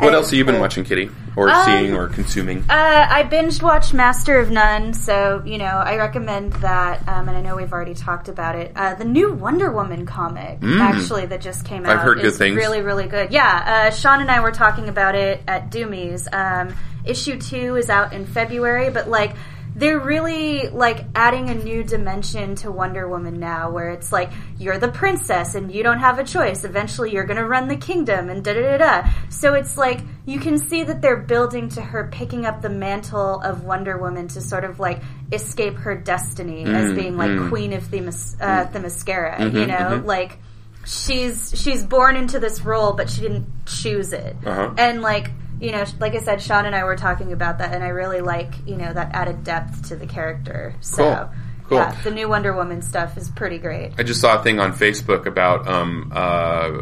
what 0.00 0.14
else 0.14 0.30
have 0.30 0.38
you 0.38 0.44
been 0.44 0.60
watching, 0.60 0.84
Kitty, 0.84 1.10
or 1.36 1.48
Um, 1.50 1.64
seeing, 1.64 1.94
or 1.94 2.08
consuming? 2.08 2.64
Uh, 2.68 3.06
I 3.08 3.22
binged 3.24 3.62
watched 3.62 3.94
Master 3.94 4.38
of 4.38 4.50
None, 4.50 4.94
so 4.94 5.42
you 5.44 5.58
know 5.58 5.64
I 5.64 5.96
recommend 5.96 6.52
that. 6.54 7.06
Um, 7.08 7.28
and 7.28 7.36
I 7.36 7.40
know 7.40 7.56
we've 7.56 7.72
already 7.72 7.94
talked 7.94 8.28
about 8.28 8.56
it. 8.56 8.72
Uh, 8.74 8.94
the 8.94 9.04
new 9.04 9.32
Wonder 9.32 9.70
Woman 9.70 10.06
comic, 10.06 10.58
actually, 10.62 11.26
that 11.26 11.40
just 11.40 11.64
came 11.64 11.84
out. 11.84 11.90
Mm. 11.90 11.98
I've 11.98 12.04
heard 12.04 12.16
good 12.18 12.26
is 12.26 12.38
things. 12.38 12.56
Really, 12.56 12.82
really 12.82 13.06
good. 13.06 13.32
Yeah, 13.32 13.88
uh, 13.88 13.90
Sean 13.90 14.20
and 14.20 14.30
I 14.30 14.40
were 14.40 14.52
talking 14.52 14.88
about 14.88 15.14
it 15.14 15.42
at 15.46 15.70
Doomies. 15.70 16.28
Issue 17.04 17.38
two 17.38 17.76
is 17.76 17.88
out 17.90 18.12
in 18.12 18.26
February, 18.26 18.90
but 18.90 19.08
like 19.08 19.34
they're 19.76 20.00
really 20.00 20.68
like 20.68 21.04
adding 21.14 21.48
a 21.48 21.54
new 21.54 21.84
dimension 21.84 22.56
to 22.56 22.72
Wonder 22.72 23.08
Woman 23.08 23.38
now, 23.38 23.70
where 23.70 23.90
it's 23.90 24.10
like 24.10 24.32
you're 24.58 24.78
the 24.78 24.88
princess 24.88 25.54
and 25.54 25.72
you 25.72 25.84
don't 25.84 26.00
have 26.00 26.18
a 26.18 26.24
choice. 26.24 26.64
Eventually, 26.64 27.12
you're 27.12 27.24
going 27.24 27.36
to 27.36 27.46
run 27.46 27.68
the 27.68 27.76
kingdom, 27.76 28.28
and 28.28 28.42
da 28.44 28.52
da 28.52 28.62
da 28.62 28.78
da. 28.78 29.10
So 29.28 29.54
it's 29.54 29.76
like 29.76 30.00
you 30.26 30.40
can 30.40 30.58
see 30.58 30.82
that 30.82 31.00
they're 31.00 31.16
building 31.16 31.68
to 31.70 31.80
her 31.80 32.08
picking 32.12 32.46
up 32.46 32.62
the 32.62 32.68
mantle 32.68 33.40
of 33.42 33.62
Wonder 33.64 33.96
Woman 33.96 34.26
to 34.28 34.40
sort 34.40 34.64
of 34.64 34.80
like 34.80 35.02
escape 35.32 35.76
her 35.76 35.94
destiny 35.94 36.64
Mm, 36.64 36.74
as 36.74 36.92
being 36.92 37.16
like 37.16 37.48
queen 37.48 37.72
of 37.72 37.84
Themis, 37.84 38.36
uh, 38.40 38.66
Themyscira. 38.66 39.52
you 39.54 39.66
know, 39.66 40.02
like 40.04 40.38
she's 40.84 41.52
she's 41.54 41.84
born 41.84 42.16
into 42.16 42.40
this 42.40 42.62
role, 42.62 42.92
but 42.92 43.08
she 43.08 43.20
didn't 43.20 43.46
choose 43.66 44.12
it. 44.12 44.36
Uh-huh. 44.44 44.74
And 44.76 45.00
like 45.00 45.30
you 45.60 45.72
know, 45.72 45.84
like 45.98 46.14
I 46.14 46.20
said, 46.20 46.42
Sean 46.42 46.66
and 46.66 46.74
I 46.74 46.84
were 46.84 46.96
talking 46.96 47.32
about 47.32 47.58
that, 47.58 47.74
and 47.74 47.84
I 47.84 47.88
really 47.88 48.20
like 48.20 48.52
you 48.66 48.76
know 48.76 48.92
that 48.92 49.14
added 49.14 49.44
depth 49.44 49.88
to 49.88 49.96
the 49.96 50.06
character. 50.06 50.74
So. 50.80 51.04
Cool. 51.04 51.30
Cool. 51.68 51.78
Yeah, 51.78 52.02
the 52.02 52.10
new 52.10 52.28
Wonder 52.28 52.52
Woman 52.52 52.82
stuff 52.82 53.16
is 53.16 53.30
pretty 53.30 53.58
great. 53.58 53.92
I 53.96 54.02
just 54.02 54.20
saw 54.20 54.40
a 54.40 54.42
thing 54.42 54.58
on 54.58 54.72
Facebook 54.72 55.26
about 55.26 55.68
um, 55.68 56.10
uh, 56.12 56.80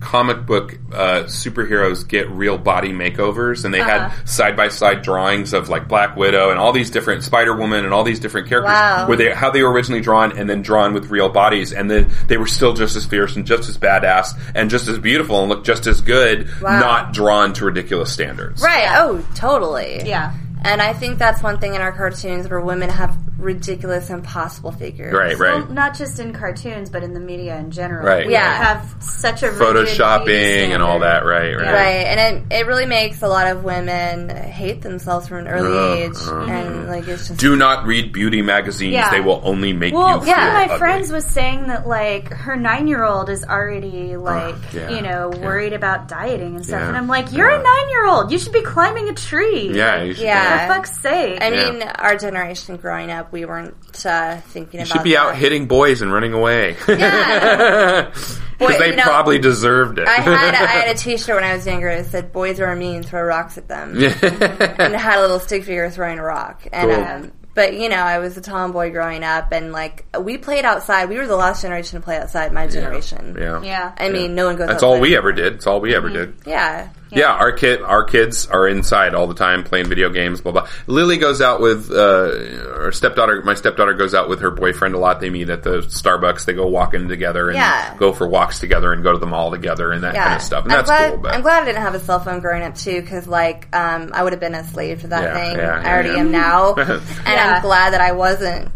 comic 0.00 0.44
book 0.46 0.78
uh, 0.92 1.22
superheroes 1.24 2.06
get 2.06 2.28
real 2.30 2.58
body 2.58 2.92
makeovers, 2.92 3.64
and 3.64 3.72
they 3.72 3.80
Uh-huh. 3.80 4.08
had 4.10 4.28
side 4.28 4.56
by 4.56 4.68
side 4.68 5.02
drawings 5.02 5.52
of 5.52 5.68
like 5.68 5.88
Black 5.88 6.16
Widow 6.16 6.50
and 6.50 6.58
all 6.58 6.72
these 6.72 6.90
different 6.90 7.22
Spider 7.24 7.54
Woman 7.54 7.84
and 7.84 7.92
all 7.94 8.04
these 8.04 8.20
different 8.20 8.48
characters 8.48 8.72
Wow. 8.72 9.06
where 9.08 9.16
they 9.16 9.32
how 9.32 9.50
they 9.50 9.62
were 9.62 9.70
originally 9.72 10.00
drawn 10.00 10.36
and 10.36 10.48
then 10.48 10.62
drawn 10.62 10.92
with 10.94 11.10
real 11.10 11.28
bodies, 11.28 11.72
and 11.72 11.90
then 11.90 12.10
they 12.28 12.36
were 12.36 12.46
still 12.46 12.72
just 12.74 12.96
as 12.96 13.04
fierce 13.06 13.36
and 13.36 13.46
just 13.46 13.68
as 13.68 13.78
badass 13.78 14.28
and 14.54 14.70
just 14.70 14.88
as 14.88 14.98
beautiful 14.98 15.40
and 15.40 15.48
looked 15.48 15.66
just 15.66 15.86
as 15.86 16.00
good, 16.00 16.48
Wow. 16.60 16.78
not 16.80 17.12
drawn 17.12 17.52
to 17.54 17.64
ridiculous 17.64 18.12
standards. 18.12 18.62
Right. 18.62 18.86
Oh, 18.98 19.24
totally. 19.34 20.02
Yeah. 20.04 20.32
And 20.64 20.82
I 20.82 20.94
think 20.94 21.18
that's 21.18 21.42
one 21.42 21.58
thing 21.58 21.74
in 21.74 21.80
our 21.80 21.92
cartoons 21.92 22.48
where 22.48 22.60
women 22.60 22.90
have 22.90 23.14
ridiculous, 23.38 24.10
impossible 24.10 24.72
figures. 24.72 25.12
Right, 25.12 25.38
right. 25.38 25.58
Well, 25.64 25.68
not 25.72 25.96
just 25.96 26.18
in 26.18 26.32
cartoons, 26.32 26.90
but 26.90 27.02
in 27.02 27.12
the 27.14 27.20
media 27.20 27.56
in 27.58 27.70
general. 27.70 28.06
Right. 28.06 28.26
We 28.26 28.32
Yeah. 28.32 28.54
have 28.64 28.94
such 29.02 29.42
a 29.42 29.48
Photoshopping 29.48 30.70
and 30.70 30.82
all 30.82 31.00
that, 31.00 31.22
standard. 31.22 31.28
right, 31.28 31.54
right. 31.56 31.72
Right, 31.72 32.06
and 32.06 32.46
it, 32.50 32.56
it 32.60 32.66
really 32.66 32.86
makes 32.86 33.22
a 33.22 33.28
lot 33.28 33.46
of 33.48 33.64
women 33.64 34.28
hate 34.30 34.82
themselves 34.82 35.28
from 35.28 35.38
an 35.38 35.48
early 35.48 35.76
Ugh, 35.76 35.98
age, 36.10 36.16
ugh. 36.28 36.48
and 36.48 36.88
like 36.88 37.06
it's 37.08 37.28
just 37.28 37.40
Do 37.40 37.56
not 37.56 37.86
read 37.86 38.12
beauty 38.12 38.42
magazines; 38.42 38.92
Yeah. 38.94 39.10
they 39.10 39.20
will 39.20 39.40
only 39.44 39.72
make 39.72 39.92
Well, 39.94 40.08
you 40.08 40.16
one 40.18 40.26
feel 40.26 40.34
of 40.34 40.52
my 40.54 40.64
ugly. 40.64 40.78
friends 40.78 41.12
was 41.12 41.26
saying 41.26 41.66
that 41.68 41.86
like 41.86 42.32
her 42.32 42.56
nine 42.56 42.86
year 42.86 43.04
old 43.04 43.28
is 43.28 43.44
already 43.44 44.16
like 44.16 44.54
yeah, 44.72 44.90
you 44.90 45.02
know 45.02 45.30
yeah. 45.34 45.44
worried 45.44 45.72
about 45.72 46.08
dieting 46.08 46.56
and 46.56 46.64
stuff, 46.64 46.80
Yeah, 46.80 46.88
and 46.88 46.96
I'm 46.96 47.08
like, 47.08 47.32
you're 47.32 47.50
yeah. 47.50 47.60
a 47.60 47.62
nine 47.62 47.88
year 47.90 48.06
old. 48.06 48.32
You 48.32 48.38
should 48.38 48.52
be 48.52 48.62
climbing 48.62 49.08
a 49.08 49.14
tree. 49.14 49.70
Yeah, 49.74 49.96
Like, 49.96 50.06
you 50.06 50.14
should- 50.14 50.24
Yeah. 50.24 50.66
For 50.68 50.74
fuck's 50.74 50.96
sake. 51.00 51.42
I 51.42 51.48
Yeah. 51.50 51.70
mean, 51.70 51.82
our 51.82 52.16
generation 52.16 52.76
growing 52.76 53.10
up, 53.10 53.25
up, 53.26 53.32
we 53.32 53.44
weren't 53.44 53.74
uh, 54.06 54.36
thinking 54.40 54.80
You 54.80 54.86
about 54.86 54.92
should 54.92 55.02
be 55.04 55.12
that. 55.12 55.18
out 55.26 55.36
hitting 55.36 55.66
boys 55.66 56.02
and 56.02 56.12
running 56.12 56.32
away. 56.32 56.76
Yeah. 56.88 58.12
Because 58.58 58.76
Boy, 58.76 58.78
they 58.78 58.90
you 58.92 58.96
know, 58.96 59.02
probably 59.02 59.38
deserved 59.38 59.98
it. 59.98 60.08
I 60.08 60.12
had 60.14 60.54
I 60.54 60.66
had 60.66 60.96
a 60.96 60.98
T-shirt 60.98 61.34
when 61.34 61.44
I 61.44 61.52
was 61.54 61.66
younger 61.66 61.94
that 61.94 62.06
said 62.06 62.32
"Boys 62.32 62.58
are 62.58 62.74
mean, 62.74 63.02
throw 63.02 63.22
rocks 63.22 63.58
at 63.58 63.68
them," 63.68 63.90
and 63.90 64.02
it 64.02 64.98
had 64.98 65.18
a 65.18 65.20
little 65.20 65.40
stick 65.40 65.64
figure 65.64 65.90
throwing 65.90 66.18
a 66.18 66.22
rock. 66.22 66.66
And 66.72 66.90
Cool. 66.90 67.04
um, 67.04 67.32
but 67.54 67.74
you 67.74 67.90
know, 67.90 67.96
I 67.96 68.18
was 68.18 68.38
a 68.38 68.40
tomboy 68.40 68.92
growing 68.92 69.24
up, 69.24 69.52
and 69.52 69.72
like 69.72 70.06
we 70.18 70.38
played 70.38 70.64
outside. 70.64 71.10
We 71.10 71.18
were 71.18 71.26
the 71.26 71.36
last 71.36 71.60
generation 71.60 72.00
to 72.00 72.04
play 72.04 72.16
outside. 72.16 72.50
My 72.50 72.66
generation. 72.66 73.36
yeah. 73.38 73.60
Yeah. 73.62 73.92
I 73.98 74.08
mean, 74.08 74.34
no 74.34 74.46
one 74.46 74.56
goes. 74.56 74.68
That's 74.68 74.76
outside. 74.82 74.86
all 74.86 75.00
we 75.00 75.14
ever 75.18 75.32
did. 75.32 75.52
It's 75.56 75.66
all 75.66 75.80
we 75.82 75.94
ever 75.94 76.08
did. 76.08 76.36
Yeah. 76.46 76.88
Yeah, 77.12 77.32
our 77.32 77.52
kid, 77.52 77.82
our 77.82 78.02
kids 78.04 78.46
are 78.48 78.66
inside 78.66 79.14
all 79.14 79.26
the 79.28 79.34
time 79.34 79.62
playing 79.62 79.86
video 79.88 80.10
games. 80.10 80.40
Blah 80.40 80.52
blah. 80.52 80.68
Lily 80.88 81.18
goes 81.18 81.40
out 81.40 81.60
with 81.60 81.90
uh, 81.90 81.94
her 81.94 82.90
stepdaughter. 82.92 83.42
My 83.42 83.54
stepdaughter 83.54 83.94
goes 83.94 84.12
out 84.14 84.28
with 84.28 84.40
her 84.40 84.50
boyfriend 84.50 84.94
a 84.94 84.98
lot. 84.98 85.20
They 85.20 85.30
meet 85.30 85.48
at 85.48 85.62
the 85.62 85.78
Starbucks. 85.82 86.44
They 86.46 86.52
go 86.52 86.66
walking 86.66 87.08
together 87.08 87.48
and 87.48 87.56
Yeah. 87.56 87.94
go 87.96 88.12
for 88.12 88.26
walks 88.26 88.58
together 88.58 88.92
and 88.92 89.02
go 89.04 89.12
to 89.12 89.18
the 89.18 89.26
mall 89.26 89.50
together 89.52 89.92
and 89.92 90.02
that 90.02 90.14
Yeah, 90.14 90.24
kind 90.24 90.36
of 90.36 90.42
stuff. 90.42 90.64
And 90.64 90.72
I'm 90.72 90.78
that's 90.78 90.88
glad, 90.90 91.10
cool. 91.12 91.22
But 91.22 91.34
I'm 91.34 91.42
glad 91.42 91.62
I 91.62 91.66
didn't 91.66 91.82
have 91.82 91.94
a 91.94 92.00
cell 92.00 92.18
phone 92.20 92.40
growing 92.40 92.62
up 92.64 92.74
too, 92.74 93.00
because 93.00 93.26
like 93.28 93.68
um, 93.74 94.10
I 94.12 94.24
would 94.24 94.32
have 94.32 94.40
been 94.40 94.54
a 94.54 94.64
slave 94.64 95.02
to 95.02 95.06
that 95.08 95.22
Yeah, 95.22 95.34
thing. 95.34 95.56
yeah, 95.58 95.82
I 95.84 95.92
already 95.92 96.08
yeah. 96.10 96.16
am 96.18 96.30
now, 96.32 96.74
and 96.76 96.88
Yeah. 97.24 97.54
I'm 97.56 97.62
glad 97.62 97.92
that 97.92 98.00
I 98.00 98.12
wasn't. 98.12 98.72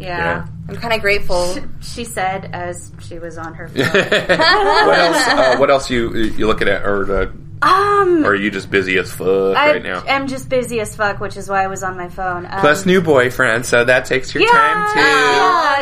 Yeah. 0.00 0.18
Yeah. 0.18 0.46
I'm 0.68 0.76
kind 0.76 0.94
of 0.94 1.00
grateful. 1.00 1.56
She 1.80 2.04
said 2.04 2.50
as 2.52 2.92
she 3.00 3.18
was 3.18 3.38
on 3.38 3.54
her 3.54 3.68
phone. 3.68 3.78
what 3.78 4.98
else? 4.98 5.28
Uh, 5.28 5.56
what 5.58 5.70
else 5.70 5.90
you 5.90 6.12
you 6.14 6.46
looking 6.46 6.68
at, 6.68 6.82
or 6.84 7.22
uh, 7.22 7.26
um, 7.62 8.24
or 8.24 8.30
are 8.30 8.34
you 8.34 8.50
just 8.50 8.70
busy 8.70 8.98
as 8.98 9.12
fuck 9.12 9.56
I 9.56 9.72
right 9.72 9.82
now? 9.82 10.02
I 10.06 10.12
am 10.12 10.26
just 10.28 10.48
busy 10.48 10.80
as 10.80 10.94
fuck, 10.94 11.20
which 11.20 11.36
is 11.36 11.48
why 11.48 11.64
I 11.64 11.66
was 11.66 11.82
on 11.82 11.96
my 11.96 12.08
phone. 12.08 12.46
Um, 12.46 12.60
Plus, 12.60 12.86
new 12.86 13.00
boyfriend, 13.00 13.66
so 13.66 13.84
that 13.84 14.04
takes 14.06 14.34
your 14.34 14.44
yeah, 14.44 14.50
time 14.50 14.94
too. 14.94 15.00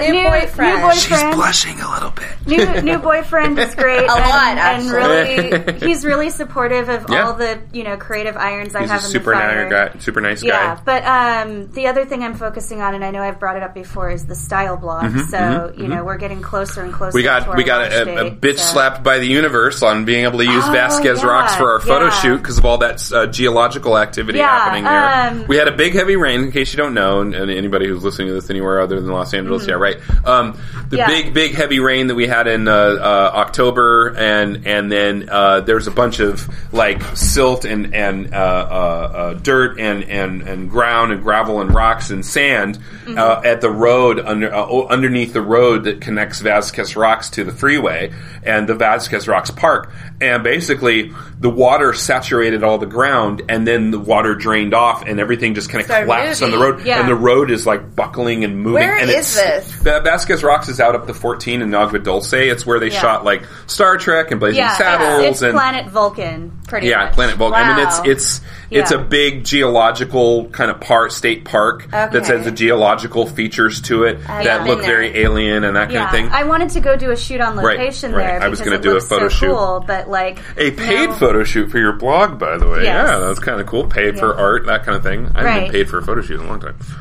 Yeah, 0.07 0.13
new 0.13 0.29
boyfriend. 0.29 0.83
New 0.83 0.93
She's 0.95 1.23
blushing 1.35 1.81
a 1.81 1.91
little 1.91 2.11
bit. 2.11 2.47
new, 2.47 2.83
new 2.83 2.99
boyfriend 2.99 3.59
is 3.59 3.75
great. 3.75 3.99
A 4.09 4.13
and, 4.13 4.29
lot, 4.29 4.59
and 4.59 4.91
really, 4.91 5.79
he's 5.87 6.05
really 6.05 6.31
supportive 6.31 6.89
of 6.89 7.07
Yeah. 7.11 7.27
all 7.27 7.33
the 7.35 7.61
you 7.73 7.85
know 7.85 7.97
creative 7.97 8.37
irons 8.37 8.75
I 8.75 8.81
He's 8.83 8.91
have 8.91 9.03
a 9.03 9.05
in 9.05 9.11
super 9.11 9.31
the 9.35 9.37
fire. 9.41 9.69
nice 9.69 9.93
guy. 9.93 9.99
Super 10.01 10.21
nice 10.21 10.43
guy. 10.43 10.49
Yeah, 10.49 10.81
but 10.85 11.05
um, 11.05 11.71
the 11.73 11.87
other 11.89 12.05
thing 12.05 12.23
I'm 12.23 12.35
focusing 12.35 12.81
on, 12.81 12.95
and 12.95 13.05
I 13.05 13.11
know 13.11 13.23
I've 13.23 13.39
brought 13.41 13.57
it 13.57 13.63
up 13.63 13.75
before, 13.75 14.11
is 14.11 14.27
the 14.27 14.35
style 14.35 14.77
blog. 14.77 15.17
so 15.29 15.73
you 15.77 15.89
know 15.89 16.05
we're 16.05 16.17
getting 16.19 16.41
closer 16.43 16.83
and 16.83 16.93
closer. 16.93 17.11
Mm-hmm, 17.11 17.17
We 17.17 17.23
to 17.23 17.27
got 17.27 17.49
our 17.49 17.57
we 17.57 17.65
got 17.65 17.93
launch 17.93 18.09
a, 18.09 18.27
a, 18.27 18.31
bitch 18.31 18.59
so- 18.59 18.73
slapped 18.73 19.03
by 19.03 19.19
the 19.19 19.27
universe 19.27 19.83
on 19.83 20.05
being 20.05 20.25
able 20.25 20.39
to 20.39 20.45
use 20.45 20.65
Oh, 20.67 20.73
Vasquez 20.73 21.21
yeah, 21.23 21.27
rocks 21.29 21.55
for 21.57 21.66
our 21.73 21.81
photo 21.81 22.07
yeah. 22.07 22.21
shoot 22.23 22.37
because 22.39 22.59
of 22.59 22.65
all 22.65 22.79
that 22.79 23.13
uh, 23.13 23.27
geological 23.27 23.97
activity 23.99 24.39
Yeah, 24.39 24.49
happening 24.49 24.85
there. 24.85 25.43
um, 25.43 25.49
we 25.49 25.57
had 25.57 25.69
a 25.69 25.77
big 25.77 25.95
heavy 25.95 26.17
rain. 26.17 26.41
In 26.45 26.53
case 26.53 26.73
you 26.73 26.77
don't 26.77 26.95
know, 26.95 27.21
and, 27.21 27.35
and 27.35 27.51
anybody 27.51 27.87
who's 27.89 28.03
listening 28.05 28.29
to 28.29 28.35
this 28.35 28.51
anywhere 28.51 28.81
other 28.81 29.01
than 29.01 29.11
Los 29.11 29.35
Angeles, 29.35 29.67
yeah, 29.67 29.75
right. 29.75 29.97
Um, 30.27 30.53
the 30.53 30.59
Mm-hmm. 30.59 30.97
Yeah. 30.97 31.07
big 31.09 31.35
big 31.35 31.55
heavy 31.55 31.81
rain 31.81 32.07
that 32.07 32.15
we 32.15 32.27
had 32.27 32.47
in 32.47 32.69
uh, 32.69 32.73
uh, 32.73 33.31
October, 33.35 34.15
and 34.17 34.67
and 34.67 34.91
then 34.91 35.29
uh, 35.31 35.61
there's 35.61 35.87
a 35.87 35.91
bunch 35.91 36.21
of 36.21 36.49
like 36.73 37.03
silt 37.17 37.65
and 37.65 37.95
and 37.95 38.33
uh, 38.33 38.37
uh, 38.37 38.41
uh, 38.41 39.35
dirt 39.35 39.79
and 39.81 40.05
and 40.05 40.43
and 40.43 40.71
ground 40.71 41.13
and 41.13 41.23
gravel 41.23 41.61
and 41.61 41.75
rocks 41.75 42.11
and 42.11 42.25
sand 42.25 42.79
Mm-hmm. 43.07 43.19
uh, 43.19 43.41
at 43.45 43.61
the 43.61 43.71
road 43.71 44.19
under 44.19 44.53
uh, 44.53 44.67
underneath 44.89 45.33
the 45.33 45.41
road 45.41 45.85
that 45.85 46.01
connects 46.01 46.41
Vasquez 46.41 46.97
Rocks 46.97 47.31
to 47.31 47.45
the 47.45 47.53
freeway 47.53 48.13
and 48.43 48.69
the 48.69 48.75
Vasquez 48.75 49.29
Rocks 49.29 49.51
Park. 49.53 49.93
And 50.21 50.43
basically, 50.43 51.13
the 51.39 51.49
water 51.57 51.95
saturated 51.95 52.63
all 52.63 52.77
the 52.79 52.87
ground, 52.87 53.43
and 53.49 53.67
then 53.67 53.91
the 53.91 53.99
water 53.99 54.35
drained 54.35 54.75
off, 54.75 55.05
and 55.07 55.19
everything 55.19 55.55
just 55.55 55.71
kind 55.71 55.81
of 55.81 55.87
Started 55.87 56.05
collapsed 56.05 56.43
on 56.43 56.51
the 56.51 56.59
road. 56.59 56.85
Yeah. 56.85 57.01
And 57.01 57.09
the 57.09 57.15
road 57.15 57.51
is 57.51 57.67
like 57.67 57.97
buckling 57.97 58.45
and 58.45 58.59
moving. 58.59 58.75
Where 58.75 58.97
and 58.97 59.09
is 59.09 59.17
it's, 59.17 59.35
this? 59.35 59.73
Va- 59.83 60.03
Vasquez 60.05 60.45
Rocks 60.45 60.69
is 60.69 60.81
out 60.81 60.95
up 60.95 61.07
the 61.07 61.15
14 61.15 61.63
in 61.63 61.75
Agua 61.75 61.99
Dulce. 61.99 62.35
It's 62.35 62.67
where 62.67 62.79
they 62.79 62.91
Yeah. 62.91 63.01
shot 63.01 63.25
like 63.25 63.43
Star 63.67 63.97
Trek 63.97 64.31
and 64.31 64.39
Blazing 64.39 64.59
Yeah, 64.59 64.77
Saddles 64.77 65.25
it's, 65.25 65.43
and 65.43 65.55
Planet 65.55 65.87
Vulcan, 65.89 66.53
pretty 66.69 66.89
yeah, 66.89 67.05
much. 67.07 67.15
Planet 67.15 67.37
Vulcan. 67.37 67.61
I 67.63 67.69
mean, 67.75 67.85
Wow. 67.85 68.03
it's 68.05 68.41
it's 68.41 68.41
it's 68.71 68.91
a 68.91 68.99
big 68.99 69.45
geological 69.45 70.47
kind 70.49 70.71
of 70.71 70.81
part, 70.81 71.13
state 71.13 71.45
park 71.45 71.91
that 71.91 72.27
has 72.27 72.45
the 72.45 72.51
geological 72.51 73.27
features 73.27 73.81
to 73.83 74.05
it 74.05 74.19
I've 74.29 74.45
that 74.45 74.67
look 74.67 74.81
very 74.83 75.17
alien 75.19 75.65
and 75.65 75.77
that 75.77 75.89
kind 75.89 76.05
of 76.05 76.11
thing. 76.11 76.29
I 76.31 76.45
wanted 76.45 76.71
to 76.71 76.81
go 76.81 76.97
do 76.97 77.11
a 77.13 77.17
shoot 77.17 77.41
on 77.41 77.57
location 77.57 78.13
right. 78.13 78.27
there 78.27 78.43
I 78.43 78.49
was 78.49 78.61
gonna 78.61 78.79
do 78.79 78.97
a 78.97 79.01
photo 79.01 79.29
so 79.29 79.35
shoot. 79.37 79.47
cool, 79.55 79.85
but 79.87 80.09
like 80.11 80.39
a 80.57 80.71
paid 80.73 81.11
no. 81.11 81.15
photo 81.15 81.45
shoot 81.47 81.71
for 81.71 81.79
your 81.79 81.93
blog, 81.93 82.39
by 82.39 82.59
the 82.59 82.69
way. 82.69 82.83
Yes. 82.83 83.09
Yeah, 83.09 83.19
that's 83.19 83.39
kind 83.39 83.61
of 83.61 83.67
cool. 83.67 83.87
Paid 83.87 84.19
for 84.19 84.37
art, 84.37 84.67
that 84.67 84.85
kind 84.85 84.97
of 84.97 85.03
thing. 85.03 85.31
I 85.35 85.43
haven't 85.43 85.65
been 85.65 85.73
paid 85.73 85.89
for 85.89 85.99
a 85.99 86.03
photo 86.03 86.23
shoot 86.23 86.41
in 86.41 86.47
a 86.47 86.49
long 86.49 86.61
time. 86.61 86.77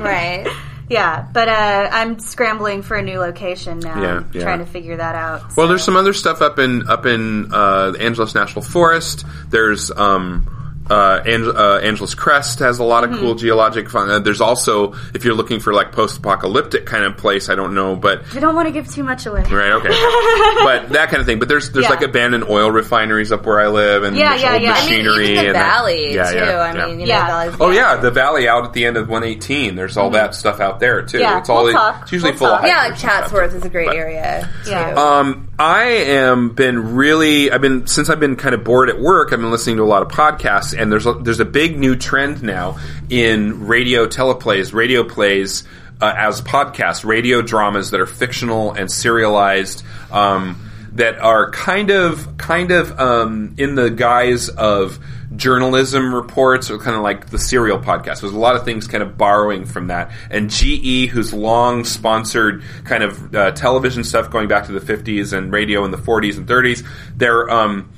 right. 0.00 0.46
Yeah, 0.88 1.26
but 1.32 1.48
uh, 1.48 1.88
I'm 1.92 2.18
scrambling 2.18 2.82
for 2.82 2.96
a 2.96 3.02
new 3.02 3.18
location 3.18 3.78
now. 3.80 4.00
Yeah, 4.00 4.24
yeah. 4.32 4.42
trying 4.42 4.60
to 4.60 4.66
figure 4.66 4.96
that 4.96 5.14
out. 5.14 5.42
Well, 5.56 5.66
so. 5.66 5.68
there's 5.68 5.84
some 5.84 5.96
other 5.96 6.14
stuff 6.14 6.40
up 6.40 6.58
in 6.58 6.88
up 6.88 7.04
in 7.04 7.52
uh, 7.52 7.90
the 7.90 8.00
Angeles 8.00 8.34
National 8.34 8.62
Forest. 8.62 9.26
There's 9.50 9.90
um, 9.90 10.57
uh, 10.90 11.22
uh, 11.24 11.80
Angeles 11.82 12.14
Crest 12.14 12.58
has 12.60 12.78
a 12.78 12.84
lot 12.84 13.04
of 13.04 13.10
Mm-hmm. 13.10 13.20
cool 13.20 13.34
geologic 13.36 13.88
fun. 13.88 14.10
Uh, 14.10 14.18
there's 14.18 14.40
also 14.40 14.92
if 15.14 15.24
you're 15.24 15.34
looking 15.34 15.60
for 15.60 15.72
like 15.72 15.92
post-apocalyptic 15.92 16.84
kind 16.86 17.04
of 17.04 17.16
place, 17.16 17.48
I 17.48 17.54
don't 17.54 17.74
know, 17.74 17.96
but 17.96 18.22
I 18.36 18.40
don't 18.40 18.54
want 18.54 18.68
to 18.68 18.72
give 18.72 18.88
too 18.90 19.02
much 19.02 19.24
away. 19.26 19.42
right, 19.44 19.72
okay, 19.72 19.88
but 20.64 20.90
that 20.90 21.08
kind 21.10 21.20
of 21.20 21.26
thing. 21.26 21.38
But 21.38 21.48
there's 21.48 21.70
there's 21.70 21.84
Yeah. 21.84 21.90
like 21.90 22.02
abandoned 22.02 22.44
oil 22.44 22.70
refineries 22.70 23.32
up 23.32 23.46
where 23.46 23.60
I 23.60 23.68
live, 23.68 24.02
and 24.02 24.16
Yeah, 24.16 24.34
yeah, 24.36 24.52
old 24.54 24.62
yeah. 24.62 24.74
I 24.76 24.90
mean, 24.90 25.04
the 25.04 25.34
that- 25.46 25.52
valley 25.54 26.14
yeah, 26.14 26.30
too. 26.30 26.36
yeah, 26.36 26.42
I 26.60 26.74
yeah. 26.76 26.86
mean, 26.86 27.00
you 27.00 27.06
Yeah. 27.06 27.20
know, 27.20 27.26
valley's 27.26 27.56
Oh 27.60 27.70
yeah, 27.70 27.96
the 27.96 28.10
valley 28.10 28.48
out 28.48 28.64
at 28.64 28.72
the 28.72 28.84
end 28.84 28.96
of 28.96 29.08
118. 29.08 29.74
There's 29.76 29.96
all 29.96 30.10
that 30.10 30.34
stuff 30.34 30.60
out 30.60 30.80
there 30.80 31.02
too. 31.02 31.18
Mm-hmm. 31.18 31.22
Yeah, 31.22 31.38
it's 31.38 31.48
all 31.48 31.64
we'll 31.64 31.94
it's 32.02 32.12
usually 32.12 32.32
We'll 32.32 32.38
full 32.38 32.48
talk. 32.48 32.60
of 32.62 32.66
Yeah, 32.66 32.88
like. 32.88 32.98
Chatsworth 32.98 33.54
is 33.54 33.64
a 33.64 33.68
great 33.68 33.86
But- 33.86 33.96
area 33.96 34.48
too. 34.64 34.70
Yeah. 34.70 34.94
Um, 34.94 35.48
I 35.58 35.84
am 35.84 36.50
been 36.50 36.94
really. 36.94 37.50
I've 37.50 37.60
been 37.60 37.86
since 37.88 38.08
I've 38.10 38.20
been 38.20 38.36
kind 38.36 38.54
of 38.54 38.62
bored 38.62 38.88
at 38.90 39.00
work. 39.00 39.32
I've 39.32 39.40
been 39.40 39.50
listening 39.50 39.76
to 39.78 39.82
a 39.82 39.86
lot 39.86 40.02
of 40.02 40.08
podcasts, 40.08 40.77
and 40.78 40.90
there's 40.90 41.06
a, 41.06 41.12
there's 41.14 41.40
a 41.40 41.44
big 41.44 41.78
new 41.78 41.96
trend 41.96 42.42
now 42.42 42.78
in 43.10 43.66
radio 43.66 44.06
teleplays, 44.06 44.72
radio 44.72 45.04
plays 45.04 45.64
uh, 46.00 46.14
as 46.16 46.40
podcasts, 46.40 47.04
radio 47.04 47.42
dramas 47.42 47.90
that 47.90 48.00
are 48.00 48.06
fictional 48.06 48.72
and 48.72 48.90
serialized. 48.90 49.82
Um, 50.10 50.64
that 50.92 51.18
are 51.20 51.50
kind 51.50 51.90
of 51.90 52.36
kind 52.38 52.70
of 52.70 52.98
um, 52.98 53.54
in 53.56 53.76
the 53.76 53.88
guise 53.88 54.48
of 54.48 54.98
journalism 55.36 56.14
reports 56.14 56.70
or 56.70 56.78
kind 56.78 56.96
of 56.96 57.02
like 57.02 57.30
the 57.30 57.38
serial 57.38 57.78
podcast. 57.78 58.20
There's 58.20 58.32
a 58.32 58.38
lot 58.38 58.56
of 58.56 58.64
things 58.64 58.88
kind 58.88 59.02
of 59.02 59.16
borrowing 59.16 59.66
from 59.66 59.88
that. 59.88 60.10
And 60.30 60.50
GE, 60.50 61.08
who's 61.08 61.32
long 61.32 61.84
sponsored 61.84 62.62
kind 62.84 63.02
of 63.02 63.34
uh, 63.34 63.52
television 63.52 64.04
stuff 64.04 64.30
going 64.30 64.48
back 64.48 64.66
to 64.66 64.72
the 64.72 64.80
50s 64.80 65.32
and 65.32 65.52
radio 65.52 65.84
in 65.84 65.90
the 65.90 65.98
40s 65.98 66.36
and 66.38 66.46
30s, 66.46 66.86
they're 67.16 67.48
um, 67.50 67.92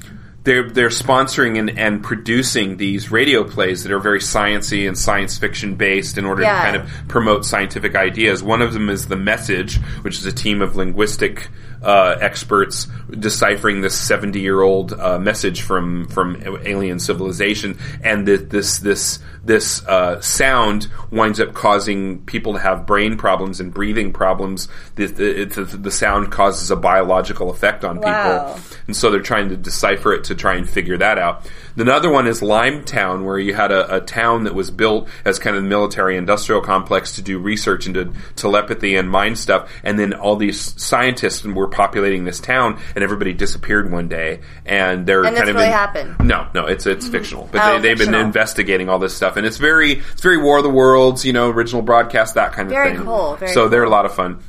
they're 0.44 0.70
they're 0.70 0.88
sponsoring 0.88 1.58
and, 1.58 1.78
and 1.78 2.02
producing 2.02 2.76
these 2.78 3.10
radio 3.10 3.44
plays 3.44 3.82
that 3.82 3.92
are 3.92 3.98
very 3.98 4.20
sciency 4.20 4.88
and 4.88 4.96
science 4.96 5.36
fiction 5.36 5.74
based 5.74 6.16
in 6.16 6.24
order 6.24 6.42
Yeah. 6.42 6.56
to 6.56 6.62
kind 6.62 6.76
of 6.76 7.08
promote 7.08 7.44
scientific 7.44 7.94
ideas. 7.94 8.42
One 8.42 8.62
of 8.62 8.72
them 8.72 8.88
is 8.88 9.08
the 9.08 9.16
Message, 9.16 9.76
which 10.02 10.18
is 10.18 10.24
a 10.26 10.32
team 10.32 10.62
of 10.62 10.76
linguistic 10.76 11.48
uh, 11.82 12.16
experts 12.20 12.86
deciphering 13.18 13.80
this 13.80 13.98
seventy 13.98 14.40
year 14.40 14.60
old 14.60 14.92
uh, 14.92 15.18
message 15.18 15.62
from 15.62 16.06
from 16.08 16.36
alien 16.64 16.98
civilization, 16.98 17.78
and 18.02 18.26
th- 18.26 18.48
this 18.48 18.78
this 18.78 19.18
this 19.44 19.84
uh, 19.86 20.20
sound 20.20 20.88
winds 21.10 21.40
up 21.40 21.54
causing 21.54 22.22
people 22.26 22.52
to 22.52 22.58
have 22.58 22.86
brain 22.86 23.16
problems 23.16 23.58
and 23.60 23.72
breathing 23.72 24.12
problems. 24.12 24.68
The, 24.96 25.06
the, 25.06 25.44
the, 25.44 25.64
the 25.64 25.90
sound 25.90 26.30
causes 26.30 26.70
a 26.70 26.76
biological 26.76 27.50
effect 27.50 27.84
on 27.84 27.98
Wow. 28.00 28.52
people, 28.54 28.62
and 28.86 28.94
so 28.96 29.10
they're 29.10 29.20
trying 29.20 29.48
to 29.48 29.56
decipher 29.56 30.12
it 30.12 30.24
to 30.24 30.34
try 30.34 30.56
and 30.56 30.68
figure 30.68 30.98
that 30.98 31.16
out. 31.18 31.50
Another 31.76 32.10
one 32.10 32.26
is 32.26 32.40
Limetown, 32.40 33.24
where 33.24 33.38
you 33.38 33.54
had 33.54 33.72
a, 33.72 33.96
a 33.96 34.00
town 34.00 34.44
that 34.44 34.54
was 34.54 34.70
built 34.70 35.08
as 35.24 35.38
kind 35.38 35.56
of 35.56 35.62
military 35.64 36.16
industrial 36.16 36.60
complex 36.60 37.16
to 37.16 37.22
do 37.22 37.38
research 37.38 37.86
into 37.86 38.12
telepathy 38.36 38.96
and 38.96 39.10
mind 39.10 39.38
stuff, 39.38 39.70
and 39.82 39.98
then 39.98 40.12
all 40.12 40.36
these 40.36 40.60
scientists 40.82 41.44
were 41.44 41.68
populating 41.68 42.24
this 42.24 42.40
town, 42.40 42.78
and 42.94 43.04
everybody 43.04 43.32
disappeared 43.32 43.90
one 43.90 44.08
day, 44.08 44.40
and 44.66 45.06
they're 45.06 45.24
And 45.24 45.36
kind 45.36 45.48
of 45.48 45.54
really 45.54 45.66
in- 45.68 45.72
happened? 45.72 46.16
No, 46.20 46.48
no, 46.54 46.66
it's 46.66 46.86
it's 46.86 47.04
mm-hmm. 47.04 47.12
fictional, 47.12 47.48
but 47.50 47.60
Oh, 47.62 47.80
they, 47.80 47.88
they've 47.94 47.98
been 47.98 48.14
investigating 48.14 48.88
all 48.88 48.98
this 48.98 49.14
stuff, 49.14 49.36
and 49.36 49.46
it's 49.46 49.58
very 49.58 49.92
it's 50.12 50.22
very 50.22 50.38
War 50.38 50.58
of 50.58 50.64
the 50.64 50.70
Worlds, 50.70 51.24
you 51.24 51.32
know, 51.32 51.50
original 51.50 51.82
broadcast, 51.82 52.34
that 52.34 52.52
kind 52.52 52.68
of 52.68 52.72
Very 52.72 52.96
thing. 52.96 53.04
cool, 53.04 53.36
very 53.36 53.52
so 53.52 53.68
they're 53.68 53.84
a 53.84 53.90
lot 53.90 54.06
of 54.06 54.14
fun. 54.14 54.42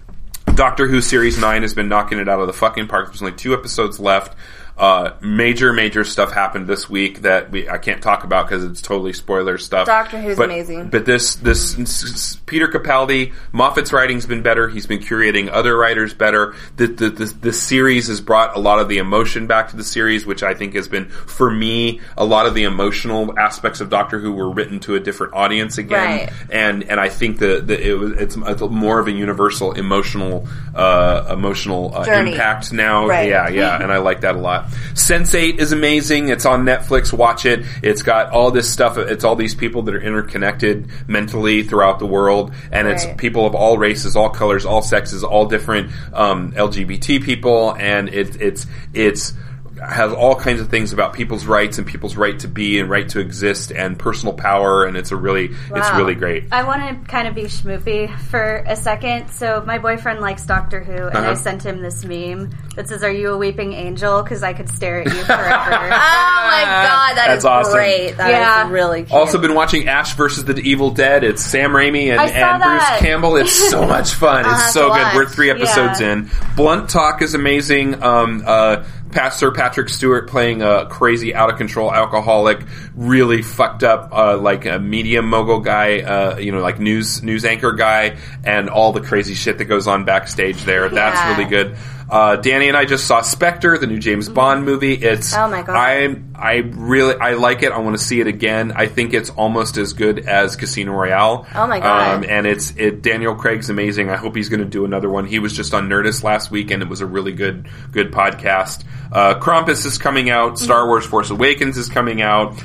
Doctor 0.56 0.86
Who 0.88 1.02
series 1.02 1.38
nine 1.40 1.62
has 1.62 1.74
been 1.74 1.88
knocking 1.88 2.20
it 2.20 2.28
out 2.28 2.42
of 2.42 2.48
the 2.48 2.54
fucking 2.54 2.88
park. 2.88 3.08
There's 3.08 3.22
only 3.22 3.36
two 3.36 3.54
episodes 3.54 4.00
left. 4.00 4.36
Uh, 4.82 5.14
major, 5.22 5.72
major 5.74 6.04
stuff 6.04 6.32
happened 6.32 6.66
this 6.66 6.90
week 6.90 7.22
that 7.22 7.52
we 7.52 7.70
I 7.70 7.78
can't 7.78 8.02
talk 8.02 8.24
about 8.24 8.48
because 8.48 8.64
it's 8.64 8.82
totally 8.82 9.14
spoiler 9.14 9.60
stuff. 9.60 9.86
Doctor 9.86 10.18
Who's 10.20 10.38
But- 10.38 10.46
amazing. 10.46 10.90
But 10.90 11.06
this 11.06 11.36
this 11.36 12.36
Peter 12.48 12.68
Capaldi, 12.68 13.32
Moffat's 13.54 13.94
writing's 13.94 14.26
been 14.26 14.42
better. 14.42 14.68
He's 14.70 14.88
been 14.88 14.98
curating 14.98 15.50
other 15.52 15.78
writers 15.78 16.16
better. 16.16 16.56
The, 16.78 16.88
the 16.88 17.10
the 17.12 17.26
the 17.26 17.54
series 17.54 18.08
has 18.08 18.22
brought 18.22 18.56
a 18.58 18.60
lot 18.60 18.80
of 18.80 18.90
the 18.90 18.98
emotion 18.98 19.46
back 19.46 19.70
to 19.70 19.78
the 19.78 19.84
series, 19.84 20.26
which 20.26 20.42
I 20.42 20.56
think 20.56 20.74
has 20.74 20.88
been 20.88 21.10
for 21.10 21.52
me 21.52 22.02
a 22.18 22.26
lot 22.26 22.48
of 22.48 22.56
the 22.56 22.64
emotional 22.64 23.38
aspects 23.38 23.82
of 23.82 23.92
Doctor 23.92 24.18
Who 24.18 24.32
were 24.32 24.50
written 24.50 24.80
to 24.80 24.96
a 24.96 25.00
different 25.00 25.34
audience 25.34 25.78
again, 25.78 26.18
Right. 26.28 26.34
and 26.50 26.84
and 26.86 27.00
I 27.00 27.10
think 27.10 27.38
that 27.38 27.68
that 27.68 27.82
it 27.82 27.94
was 27.94 28.14
it's, 28.14 28.36
it's 28.36 28.62
more 28.62 28.98
of 28.98 29.06
a 29.08 29.12
universal 29.12 29.74
emotional 29.74 30.48
uh, 30.74 31.28
emotional 31.30 31.96
uh, 31.96 32.02
impact 32.12 32.74
now. 32.74 33.06
Right. 33.08 33.30
Yeah, 33.30 33.48
yeah, 33.50 33.80
and 33.80 33.92
I 33.92 33.98
like 34.00 34.22
that 34.22 34.34
a 34.36 34.40
lot. 34.40 34.70
Sense8 34.94 35.60
is 35.60 35.72
amazing. 35.72 36.30
It's 36.30 36.46
on 36.46 36.64
Netflix. 36.66 37.14
Watch 37.14 37.46
it. 37.46 37.66
It's 37.82 38.02
got 38.04 38.32
all 38.32 38.52
this 38.52 38.70
stuff. 38.70 38.98
It's 38.98 39.24
all 39.24 39.36
these 39.36 39.56
people 39.56 39.84
that 39.84 39.96
are 39.96 40.02
interconnected 40.02 40.88
mentally 41.08 41.64
throughout 41.64 42.00
the 42.00 42.06
world, 42.08 42.54
and 42.72 42.88
it's 42.88 43.06
Right. 43.06 43.18
people 43.18 43.46
of 43.46 43.56
all 43.56 43.78
races, 43.78 44.16
all 44.16 44.30
colors, 44.30 44.66
all 44.66 44.82
sexes, 44.82 45.24
all 45.24 45.46
different 45.46 45.92
um, 46.14 46.52
LGBT 46.54 47.24
people, 47.24 47.76
and 47.78 48.10
it, 48.10 48.40
it's 48.42 48.68
it's 48.94 49.34
has 49.82 50.14
all 50.14 50.36
kinds 50.36 50.62
of 50.62 50.70
things 50.70 50.94
about 50.94 51.12
people's 51.14 51.48
rights 51.48 51.80
and 51.80 51.88
people's 51.88 52.16
right 52.16 52.38
to 52.38 52.48
be 52.48 52.78
and 52.80 52.88
right 52.88 53.10
to 53.10 53.20
exist 53.20 53.72
and 53.72 53.98
personal 53.98 54.32
power, 54.34 54.86
and 54.86 54.96
it's 54.96 55.12
a 55.12 55.16
really 55.16 55.46
it's 55.74 55.92
really 55.96 56.14
great. 56.14 56.44
I 56.52 56.64
want 56.64 56.82
to 57.04 57.10
kind 57.10 57.28
of 57.28 57.34
be 57.34 57.44
schmoopy 57.46 58.16
for 58.26 58.58
a 58.68 58.76
second. 58.76 59.30
So 59.30 59.64
my 59.66 59.80
boyfriend 59.80 60.20
likes 60.20 60.46
Doctor 60.46 60.84
Who, 60.84 60.92
and 61.08 61.18
Uh-huh. 61.18 61.32
I 61.32 61.34
sent 61.34 61.66
him 61.66 61.82
this 61.82 62.06
meme 62.06 62.52
that 62.76 62.88
says, 62.88 63.04
"Are 63.04 63.12
you 63.12 63.30
a 63.34 63.38
weeping 63.38 63.74
angel?" 63.74 64.22
Because 64.24 64.44
I 64.44 64.54
could 64.54 64.70
stare 64.70 65.02
at 65.02 65.06
you 65.08 65.24
forever. 65.24 65.90
Oh 66.44 66.54
my 66.54 66.64
god, 66.64 67.16
that 67.18 67.28
That's 67.28 67.38
is 67.40 67.46
awesome. 67.46 67.74
great. 67.74 68.18
That 68.18 68.30
is 68.30 68.34
Yeah. 68.36 68.70
really 68.72 69.04
cute. 69.04 69.12
Also 69.14 69.38
been 69.38 69.54
watching 69.54 69.88
Ash 69.88 70.14
versus 70.16 70.44
the 70.44 70.58
Evil 70.60 70.92
Dead. 70.92 71.24
It's 71.24 71.42
Sam 71.42 71.72
Raimi 71.72 72.12
and, 72.12 72.20
and 72.30 72.62
Bruce. 72.62 72.84
Campbell. 73.00 73.38
It's 73.38 73.70
so 73.70 73.86
much 73.88 74.14
fun. 74.14 74.46
It's 74.46 74.74
so 74.74 74.90
good. 74.90 75.00
watch. 75.02 75.16
We're 75.16 75.26
three 75.30 75.50
episodes 75.50 76.02
Yeah. 76.02 76.12
in. 76.14 76.30
Blunt 76.58 76.90
Talk 76.90 77.22
is 77.22 77.34
amazing. 77.36 78.04
Um, 78.04 78.44
uh, 78.46 78.84
Pastor 79.12 79.52
Patrick 79.52 79.88
Stewart 79.90 80.30
playing 80.30 80.62
a 80.62 80.86
crazy, 80.88 81.36
out 81.36 81.50
of 81.50 81.58
control 81.58 81.94
alcoholic, 81.94 82.60
really 82.96 83.42
fucked 83.42 83.84
up, 83.84 84.10
uh, 84.14 84.38
like 84.38 84.66
a 84.66 84.80
media 84.80 85.22
mogul 85.22 85.60
guy, 85.60 86.00
uh, 86.02 86.38
you 86.38 86.52
know, 86.52 86.60
like 86.62 86.80
news 86.80 87.22
news 87.24 87.44
anchor 87.46 87.74
guy, 87.74 88.18
and 88.46 88.70
all 88.70 88.92
the 88.94 89.02
crazy 89.02 89.34
shit 89.36 89.58
that 89.58 89.66
goes 89.66 89.88
on 89.88 90.06
backstage 90.06 90.64
there. 90.64 90.90
That's 90.90 91.20
Yeah. 91.20 91.32
really 91.38 91.50
good. 91.50 91.76
Uh, 92.12 92.36
Danny 92.36 92.68
and 92.68 92.76
I 92.76 92.84
just 92.84 93.08
saw 93.08 93.22
Spectre, 93.22 93.78
the 93.78 93.88
new 93.88 93.98
James 93.98 94.28
Bond 94.28 94.66
movie. 94.66 94.94
It's 94.96 95.34
Oh 95.34 95.48
my 95.48 95.64
God. 95.64 95.78
I 95.78 96.14
I 96.36 96.56
really 96.58 97.16
I 97.16 97.36
like 97.36 97.64
it. 97.64 97.72
I 97.72 97.78
want 97.80 97.98
to 97.98 98.04
see 98.04 98.20
it 98.20 98.28
again. 98.28 98.74
I 98.76 98.88
think 98.88 99.14
it's 99.14 99.30
almost 99.30 99.78
as 99.78 99.94
good 99.94 100.20
as 100.20 100.58
Casino 100.58 100.92
Royale. 100.92 101.48
Oh 101.56 101.68
my 101.68 101.80
God. 101.80 102.16
Um, 102.16 102.26
and 102.30 102.46
it's 102.46 102.76
it 102.76 103.02
Daniel 103.02 103.34
Craig's 103.36 103.70
amazing. 103.70 104.10
I 104.10 104.18
hope 104.18 104.36
he's 104.36 104.50
going 104.50 104.60
to 104.60 104.66
do 104.66 104.84
another 104.84 105.10
one. 105.10 105.26
He 105.26 105.40
was 105.40 105.54
just 105.54 105.74
on 105.74 105.88
Nerdist 105.88 106.22
last 106.22 106.52
week, 106.52 106.70
and 106.72 106.84
it 106.84 106.90
was 106.90 107.00
a 107.00 107.06
really 107.06 107.32
good 107.32 107.70
good 107.94 108.12
podcast. 108.12 108.84
Uh, 109.10 109.40
Krampus 109.40 109.86
is 109.86 109.98
coming 109.98 110.30
out. 110.30 110.60
Star 110.60 110.88
Wars 110.88 111.06
Force 111.06 111.30
Awakens 111.30 111.78
is 111.78 111.88
coming 111.88 112.22
out. 112.22 112.62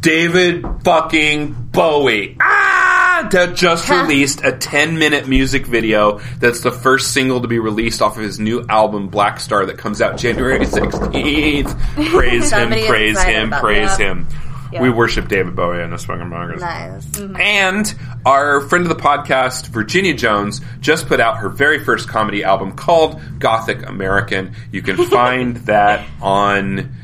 David 0.00 0.64
fucking 0.84 1.52
Bowie. 1.70 2.38
Ah! 2.40 2.89
That 3.30 3.54
just 3.54 3.88
released 3.88 4.42
a 4.44 4.52
10 4.52 4.98
minute 4.98 5.28
music 5.28 5.66
video 5.66 6.18
that's 6.38 6.60
the 6.60 6.72
first 6.72 7.12
single 7.12 7.40
to 7.42 7.48
be 7.48 7.58
released 7.58 8.02
off 8.02 8.16
of 8.16 8.22
his 8.22 8.38
new 8.40 8.64
album, 8.68 9.10
Blackstar, 9.10 9.66
that 9.66 9.78
comes 9.78 10.00
out 10.02 10.18
January 10.18 10.60
16th. 10.66 12.10
Praise 12.10 12.50
him, 12.52 12.68
praise 12.68 13.22
him, 13.22 13.50
praise 13.50 13.96
that. 13.96 14.00
him. 14.00 14.26
Yeah. 14.72 14.82
We 14.82 14.90
worship 14.90 15.26
David 15.28 15.56
Bowie 15.56 15.82
and 15.82 15.92
the 15.92 15.98
fucking 15.98 16.26
podcast. 16.26 16.60
nice. 16.60 17.40
And 17.40 17.94
our 18.24 18.60
friend 18.60 18.86
of 18.86 18.88
the 18.88 19.02
podcast, 19.02 19.66
Virginia 19.66 20.14
Jones, 20.14 20.60
just 20.80 21.06
put 21.08 21.18
out 21.18 21.38
her 21.38 21.48
very 21.48 21.82
first 21.82 22.08
comedy 22.08 22.44
album 22.44 22.72
called 22.72 23.20
Gothic 23.40 23.88
American. 23.88 24.54
You 24.70 24.82
can 24.82 24.96
find 25.10 25.56
that 25.66 26.06
on. 26.22 26.94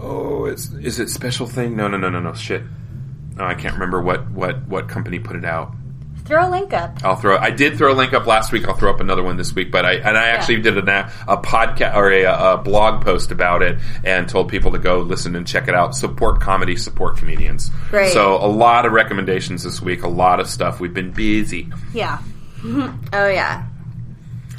Oh, 0.00 0.46
is, 0.46 0.74
is 0.74 0.98
it 0.98 1.10
Special 1.10 1.46
Thing? 1.46 1.76
No, 1.76 1.86
no, 1.86 1.96
no, 1.96 2.10
no, 2.10 2.18
no. 2.18 2.34
Shit. 2.34 2.62
Oh, 3.38 3.44
I 3.44 3.54
can't 3.54 3.74
remember 3.74 4.00
what, 4.00 4.30
what, 4.30 4.66
what 4.66 4.88
company 4.88 5.18
put 5.18 5.36
it 5.36 5.44
out. 5.44 5.74
Throw 6.24 6.48
a 6.48 6.50
link 6.50 6.72
up. 6.72 7.04
I'll 7.04 7.16
throw. 7.16 7.36
I 7.36 7.50
did 7.50 7.76
throw 7.76 7.92
a 7.92 7.94
link 7.94 8.14
up 8.14 8.26
last 8.26 8.50
week. 8.50 8.66
I'll 8.66 8.74
throw 8.76 8.90
up 8.90 9.00
another 9.00 9.22
one 9.22 9.36
this 9.36 9.54
week. 9.54 9.70
But 9.70 9.84
I 9.84 9.94
and 9.96 10.16
I 10.16 10.28
actually 10.28 10.62
did 10.62 10.78
a, 10.78 11.12
a 11.28 11.36
podcast 11.36 11.94
or 11.94 12.10
a, 12.10 12.24
a 12.24 12.56
blog 12.56 13.04
post 13.04 13.30
about 13.30 13.60
it 13.62 13.78
and 14.04 14.26
told 14.26 14.48
people 14.48 14.72
to 14.72 14.78
go 14.78 15.00
listen 15.00 15.36
and 15.36 15.46
check 15.46 15.68
it 15.68 15.74
out. 15.74 15.94
Support 15.94 16.40
comedy, 16.40 16.76
support 16.76 17.18
comedians. 17.18 17.70
Great. 17.90 18.10
So 18.14 18.36
a 18.36 18.48
lot 18.48 18.86
of 18.86 18.92
recommendations 18.92 19.64
this 19.64 19.82
week. 19.82 20.02
A 20.02 20.08
lot 20.08 20.40
of 20.40 20.48
stuff. 20.48 20.80
We've 20.80 20.94
been 20.94 21.10
busy. 21.10 21.70
Yeah. 21.92 22.18
Oh 22.64 23.28
yeah. 23.28 23.66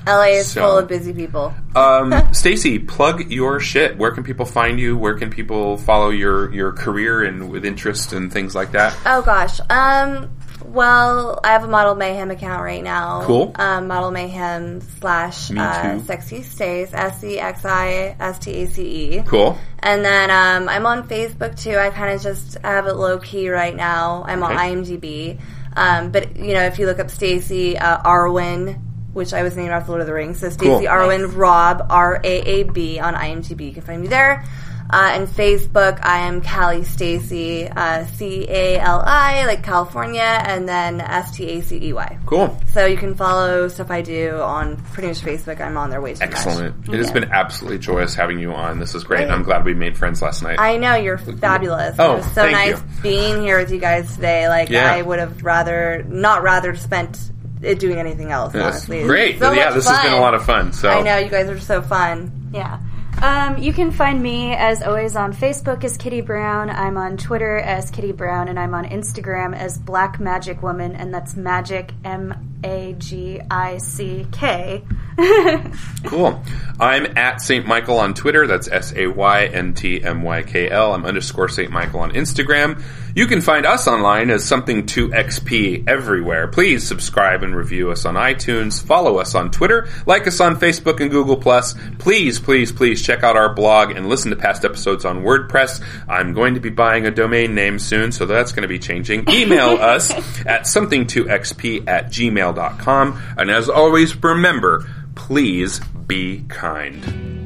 LA 0.08 0.38
is 0.40 0.48
So- 0.52 0.62
full 0.62 0.78
of 0.80 0.88
busy 0.88 1.14
people. 1.14 1.54
Um, 1.76 2.14
Stacey, 2.34 2.80
plug 2.80 3.32
your 3.32 3.60
shit. 3.60 3.98
Where 3.98 4.12
can 4.12 4.24
people 4.24 4.46
find 4.46 4.80
you? 4.80 4.98
Where 4.98 5.16
can 5.18 5.30
people 5.30 5.78
follow 5.78 6.10
your 6.10 6.54
your 6.54 6.72
career 6.72 7.24
and 7.24 7.50
with 7.50 7.66
interest 7.66 8.14
and 8.14 8.32
things 8.32 8.54
like 8.56 8.72
that? 8.74 8.96
Oh 9.06 9.22
gosh. 9.22 9.60
Um. 9.70 10.30
Well, 10.66 11.40
I 11.44 11.50
have 11.52 11.64
a 11.64 11.68
Model 11.68 11.96
Mayhem 11.96 12.32
account 12.32 12.62
right 12.64 12.84
now. 12.84 13.22
Cool. 13.24 13.52
Um, 13.56 13.88
Model 13.88 14.12
Mayhem 14.12 14.82
slash 14.82 15.52
uh. 15.52 16.00
Sexy 16.02 16.42
Stace 16.42 16.92
S 16.94 17.22
C 17.22 17.40
X 17.40 17.64
I 17.64 18.16
S 18.20 18.40
T 18.40 18.52
A 18.64 18.68
C 18.68 18.82
E. 19.18 19.24
Cool. 19.24 19.58
And 19.80 20.04
then 20.04 20.32
um, 20.32 20.68
I'm 20.68 20.86
on 20.86 21.08
Facebook 21.08 21.58
too. 21.58 21.78
I 21.78 21.92
kind 21.92 22.16
of 22.16 22.22
just 22.22 22.58
have 22.64 22.88
it 22.88 22.96
low 22.96 23.20
key 23.20 23.50
right 23.50 23.76
now. 23.76 24.24
I'm 24.28 24.44
on 24.44 24.54
Okay. 24.54 24.74
IMDb. 24.74 25.40
Um, 25.78 26.12
but 26.12 26.36
you 26.36 26.54
know, 26.54 26.64
if 26.64 26.80
you 26.80 26.88
look 26.88 27.00
up 27.00 27.12
Stacey 27.12 27.78
uh, 27.78 28.00
Arwen, 28.02 28.82
which 29.16 29.34
I 29.34 29.44
was 29.44 29.56
named 29.56 29.72
after 29.72 29.86
the 29.86 29.92
Lord 29.92 30.02
of 30.02 30.08
the 30.08 30.14
Rings, 30.14 30.40
so 30.40 30.50
Stacey 30.50 30.68
Cool. 30.68 30.82
Arwen 30.82 31.34
Raab 31.36 31.88
R 31.90 32.20
A 32.24 32.42
A 32.42 32.64
B 32.64 33.00
on 33.00 33.16
IMDb. 33.16 33.68
You 33.68 33.74
can 33.74 33.82
find 33.82 34.02
me 34.02 34.08
there. 34.10 34.44
Uh, 34.88 35.10
and 35.14 35.28
Facebook, 35.28 36.00
I 36.06 36.28
am 36.28 36.42
Cali 36.42 36.84
Stacey, 36.84 37.68
uh, 37.68 38.06
C 38.06 38.46
A 38.48 38.78
L 38.78 39.02
I, 39.04 39.46
like 39.48 39.64
California, 39.64 40.22
and 40.22 40.70
then 40.70 41.02
S 41.02 41.36
T 41.36 41.50
A 41.58 41.62
C 41.62 41.88
E 41.88 41.94
Y. 41.94 42.20
Cool. 42.28 42.56
So 42.72 42.86
you 42.86 42.96
can 42.96 43.16
follow 43.16 43.68
stuff 43.68 43.90
I 43.90 44.02
do 44.02 44.36
on 44.42 44.78
pretty 44.94 45.08
much 45.08 45.22
Facebook. 45.22 45.60
I'm 45.60 45.76
on 45.78 45.90
there 45.90 46.02
way 46.02 46.14
too 46.14 46.20
much. 46.20 46.30
Excellent. 46.30 46.88
It 46.88 46.98
has 46.98 47.10
been 47.12 47.32
absolutely 47.32 47.80
joyous 47.80 48.14
having 48.14 48.38
you 48.38 48.54
on. 48.54 48.78
This 48.78 48.94
is 48.94 49.04
great. 49.04 49.26
Great. 49.26 49.32
I'm 49.32 49.42
glad 49.42 49.66
we 49.66 49.74
made 49.74 49.98
friends 49.98 50.22
last 50.22 50.44
night. 50.44 50.60
I 50.60 50.78
know 50.78 50.94
you're 50.96 51.18
fabulous. 51.18 51.96
Oh, 51.98 52.14
it 52.14 52.18
was 52.18 52.26
so 52.28 52.44
thank 52.44 52.52
nice 52.52 52.80
you. 52.80 53.02
being 53.02 53.42
here 53.42 53.58
with 53.58 53.72
you 53.72 53.80
guys 53.80 54.14
today. 54.14 54.48
Like 54.50 54.70
Yeah. 54.70 54.92
I 54.92 55.02
would 55.02 55.18
have 55.20 55.44
rather 55.44 56.06
not 56.08 56.44
rather 56.44 56.76
spent 56.76 57.18
it 57.18 57.32
doing 57.74 57.98
anything 57.98 58.32
else. 58.32 58.54
Yes. 58.54 58.64
Honestly, 58.64 59.00
It's 59.00 59.08
Great. 59.08 59.40
So 59.40 59.52
yeah, 59.52 59.66
much 59.66 59.74
this 59.76 59.88
has 59.88 60.04
been 60.04 60.14
a 60.14 60.22
lot 60.22 60.36
of 60.36 60.46
fun. 60.46 60.72
So 60.74 60.90
I 60.90 61.02
know 61.02 61.18
you 61.18 61.30
guys 61.30 61.50
are 61.50 61.60
so 61.60 61.82
fun. 61.82 62.50
Yeah. 62.54 62.80
Um, 63.22 63.58
you 63.58 63.72
can 63.72 63.92
find 63.92 64.22
me 64.22 64.54
as 64.54 64.84
always 64.84 65.16
on 65.16 65.32
Facebook 65.32 65.86
as 65.86 65.96
Kitty 65.96 66.20
Brown. 66.20 66.70
I'm 66.70 66.98
on 66.98 67.16
Twitter 67.16 67.58
as 67.58 67.90
Kitty 67.90 68.12
Brown, 68.12 68.50
and 68.50 68.60
I'm 68.60 68.74
on 68.74 68.84
Instagram 68.86 69.56
as 69.56 69.78
Black 69.78 70.20
Magic 70.20 70.62
Woman, 70.62 70.96
and 70.96 71.14
that's 71.14 71.38
Magic 71.38 71.92
M 72.04 72.58
A 72.66 72.94
G 72.98 73.40
I 73.50 73.78
C 73.78 74.28
K. 74.32 74.84
Cool. 76.06 76.44
I'm 76.80 77.18
at 77.18 77.42
St. 77.42 77.66
Michael 77.66 78.00
on 78.00 78.14
Twitter. 78.14 78.48
That's 78.48 78.68
S 78.68 78.94
A 78.96 79.08
Y 79.08 79.46
N 79.46 79.74
T 79.74 80.04
M 80.04 80.22
Y 80.24 80.44
K 80.44 80.70
L. 80.70 80.94
I'm 80.94 81.06
underscore 81.06 81.48
St. 81.48 81.72
Michael 81.72 82.02
on 82.02 82.12
Instagram. 82.12 82.82
You 83.16 83.28
can 83.28 83.40
find 83.40 83.66
us 83.66 83.88
online 83.88 84.30
as 84.30 84.44
Something2XP 84.44 85.88
everywhere. 85.88 86.50
Please 86.50 86.86
subscribe 86.86 87.44
and 87.44 87.56
review 87.56 87.90
us 87.90 88.04
on 88.04 88.16
iTunes. 88.16 88.86
Follow 88.86 89.20
us 89.20 89.36
on 89.36 89.52
Twitter. 89.52 89.88
Like 90.06 90.28
us 90.28 90.42
on 90.42 90.58
Facebook 90.58 91.00
and 91.00 91.10
Google 91.10 91.38
Plus. 91.38 91.76
Please, 91.98 92.42
please, 92.42 92.74
please 92.74 93.02
check 93.02 93.24
out 93.24 93.38
our 93.38 93.54
blog 93.54 93.92
and 93.92 94.10
listen 94.10 94.32
to 94.32 94.36
past 94.36 94.66
episodes 94.66 95.06
on 95.06 95.24
WordPress. 95.24 95.82
I'm 96.10 96.34
going 96.34 96.56
to 96.56 96.60
be 96.60 96.70
buying 96.70 97.06
a 97.06 97.12
domain 97.12 97.56
name 97.56 97.80
soon, 97.80 98.12
so 98.12 98.26
that's 98.26 98.52
going 98.52 98.64
to 98.64 98.68
be 98.68 98.80
changing. 98.80 99.30
Email 99.30 99.78
us 99.78 100.12
at 100.46 100.64
something2xp 100.64 101.88
at 101.88 102.08
gmail.com. 102.08 103.24
And 103.38 103.50
as 103.50 103.70
always, 103.70 104.22
remember, 104.22 104.86
please 105.16 105.80
be 106.06 106.44
kind. 106.50 107.45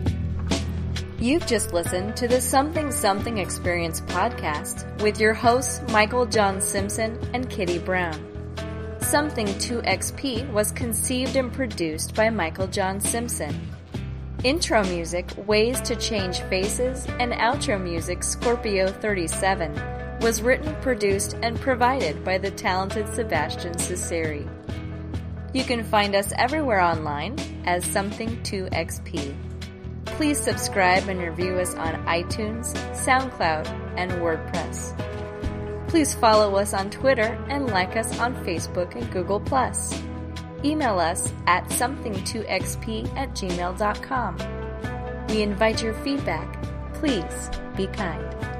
You've 1.21 1.45
just 1.45 1.73
listened 1.73 2.15
to 2.15 2.29
the 2.29 2.39
Something 2.39 2.93
Something 2.93 3.39
Experience 3.39 3.99
podcast 3.99 5.01
with 5.01 5.19
your 5.19 5.33
hosts 5.33 5.81
Michael 5.91 6.25
John 6.25 6.61
Simpson 6.61 7.19
and 7.33 7.49
Kitty 7.49 7.77
Brown. 7.77 8.17
Something 9.01 9.47
2XP 9.47 10.49
was 10.53 10.71
conceived 10.71 11.35
and 11.35 11.51
produced 11.51 12.15
by 12.15 12.29
Michael 12.29 12.67
John 12.67 13.01
Simpson. 13.01 13.53
Intro 14.45 14.81
music 14.85 15.29
Ways 15.45 15.81
to 15.81 15.97
Change 15.97 16.39
Faces 16.43 17.05
and 17.19 17.33
outro 17.33 17.81
music 17.81 18.23
Scorpio 18.23 18.87
37 18.87 20.19
was 20.21 20.41
written, 20.41 20.73
produced, 20.75 21.35
and 21.43 21.59
provided 21.59 22.23
by 22.23 22.37
the 22.37 22.51
talented 22.51 23.09
Sebastian 23.09 23.73
Cesari. 23.73 24.47
You 25.53 25.65
can 25.65 25.83
find 25.83 26.15
us 26.15 26.31
everywhere 26.37 26.79
online 26.79 27.35
as 27.65 27.83
Something 27.83 28.41
2XP. 28.43 29.48
Please 30.17 30.39
subscribe 30.39 31.07
and 31.07 31.19
review 31.19 31.53
us 31.59 31.75
on 31.75 31.93
iTunes, 32.05 32.73
SoundCloud, 32.93 33.67
and 33.97 34.11
WordPress. 34.13 34.95
Please 35.87 36.13
follow 36.13 36.55
us 36.55 36.73
on 36.73 36.89
Twitter 36.89 37.37
and 37.49 37.67
like 37.67 37.95
us 37.95 38.19
on 38.19 38.35
Facebook 38.45 38.95
and 38.95 39.11
Google+. 39.11 39.41
Email 40.63 40.99
us 40.99 41.31
at 41.47 41.65
something2xp 41.69 43.17
at 43.17 43.31
gmail.com. 43.31 44.37
We 45.29 45.41
invite 45.41 45.81
your 45.81 45.93
feedback. 45.95 46.61
Please 46.95 47.49
be 47.75 47.87
kind. 47.87 48.58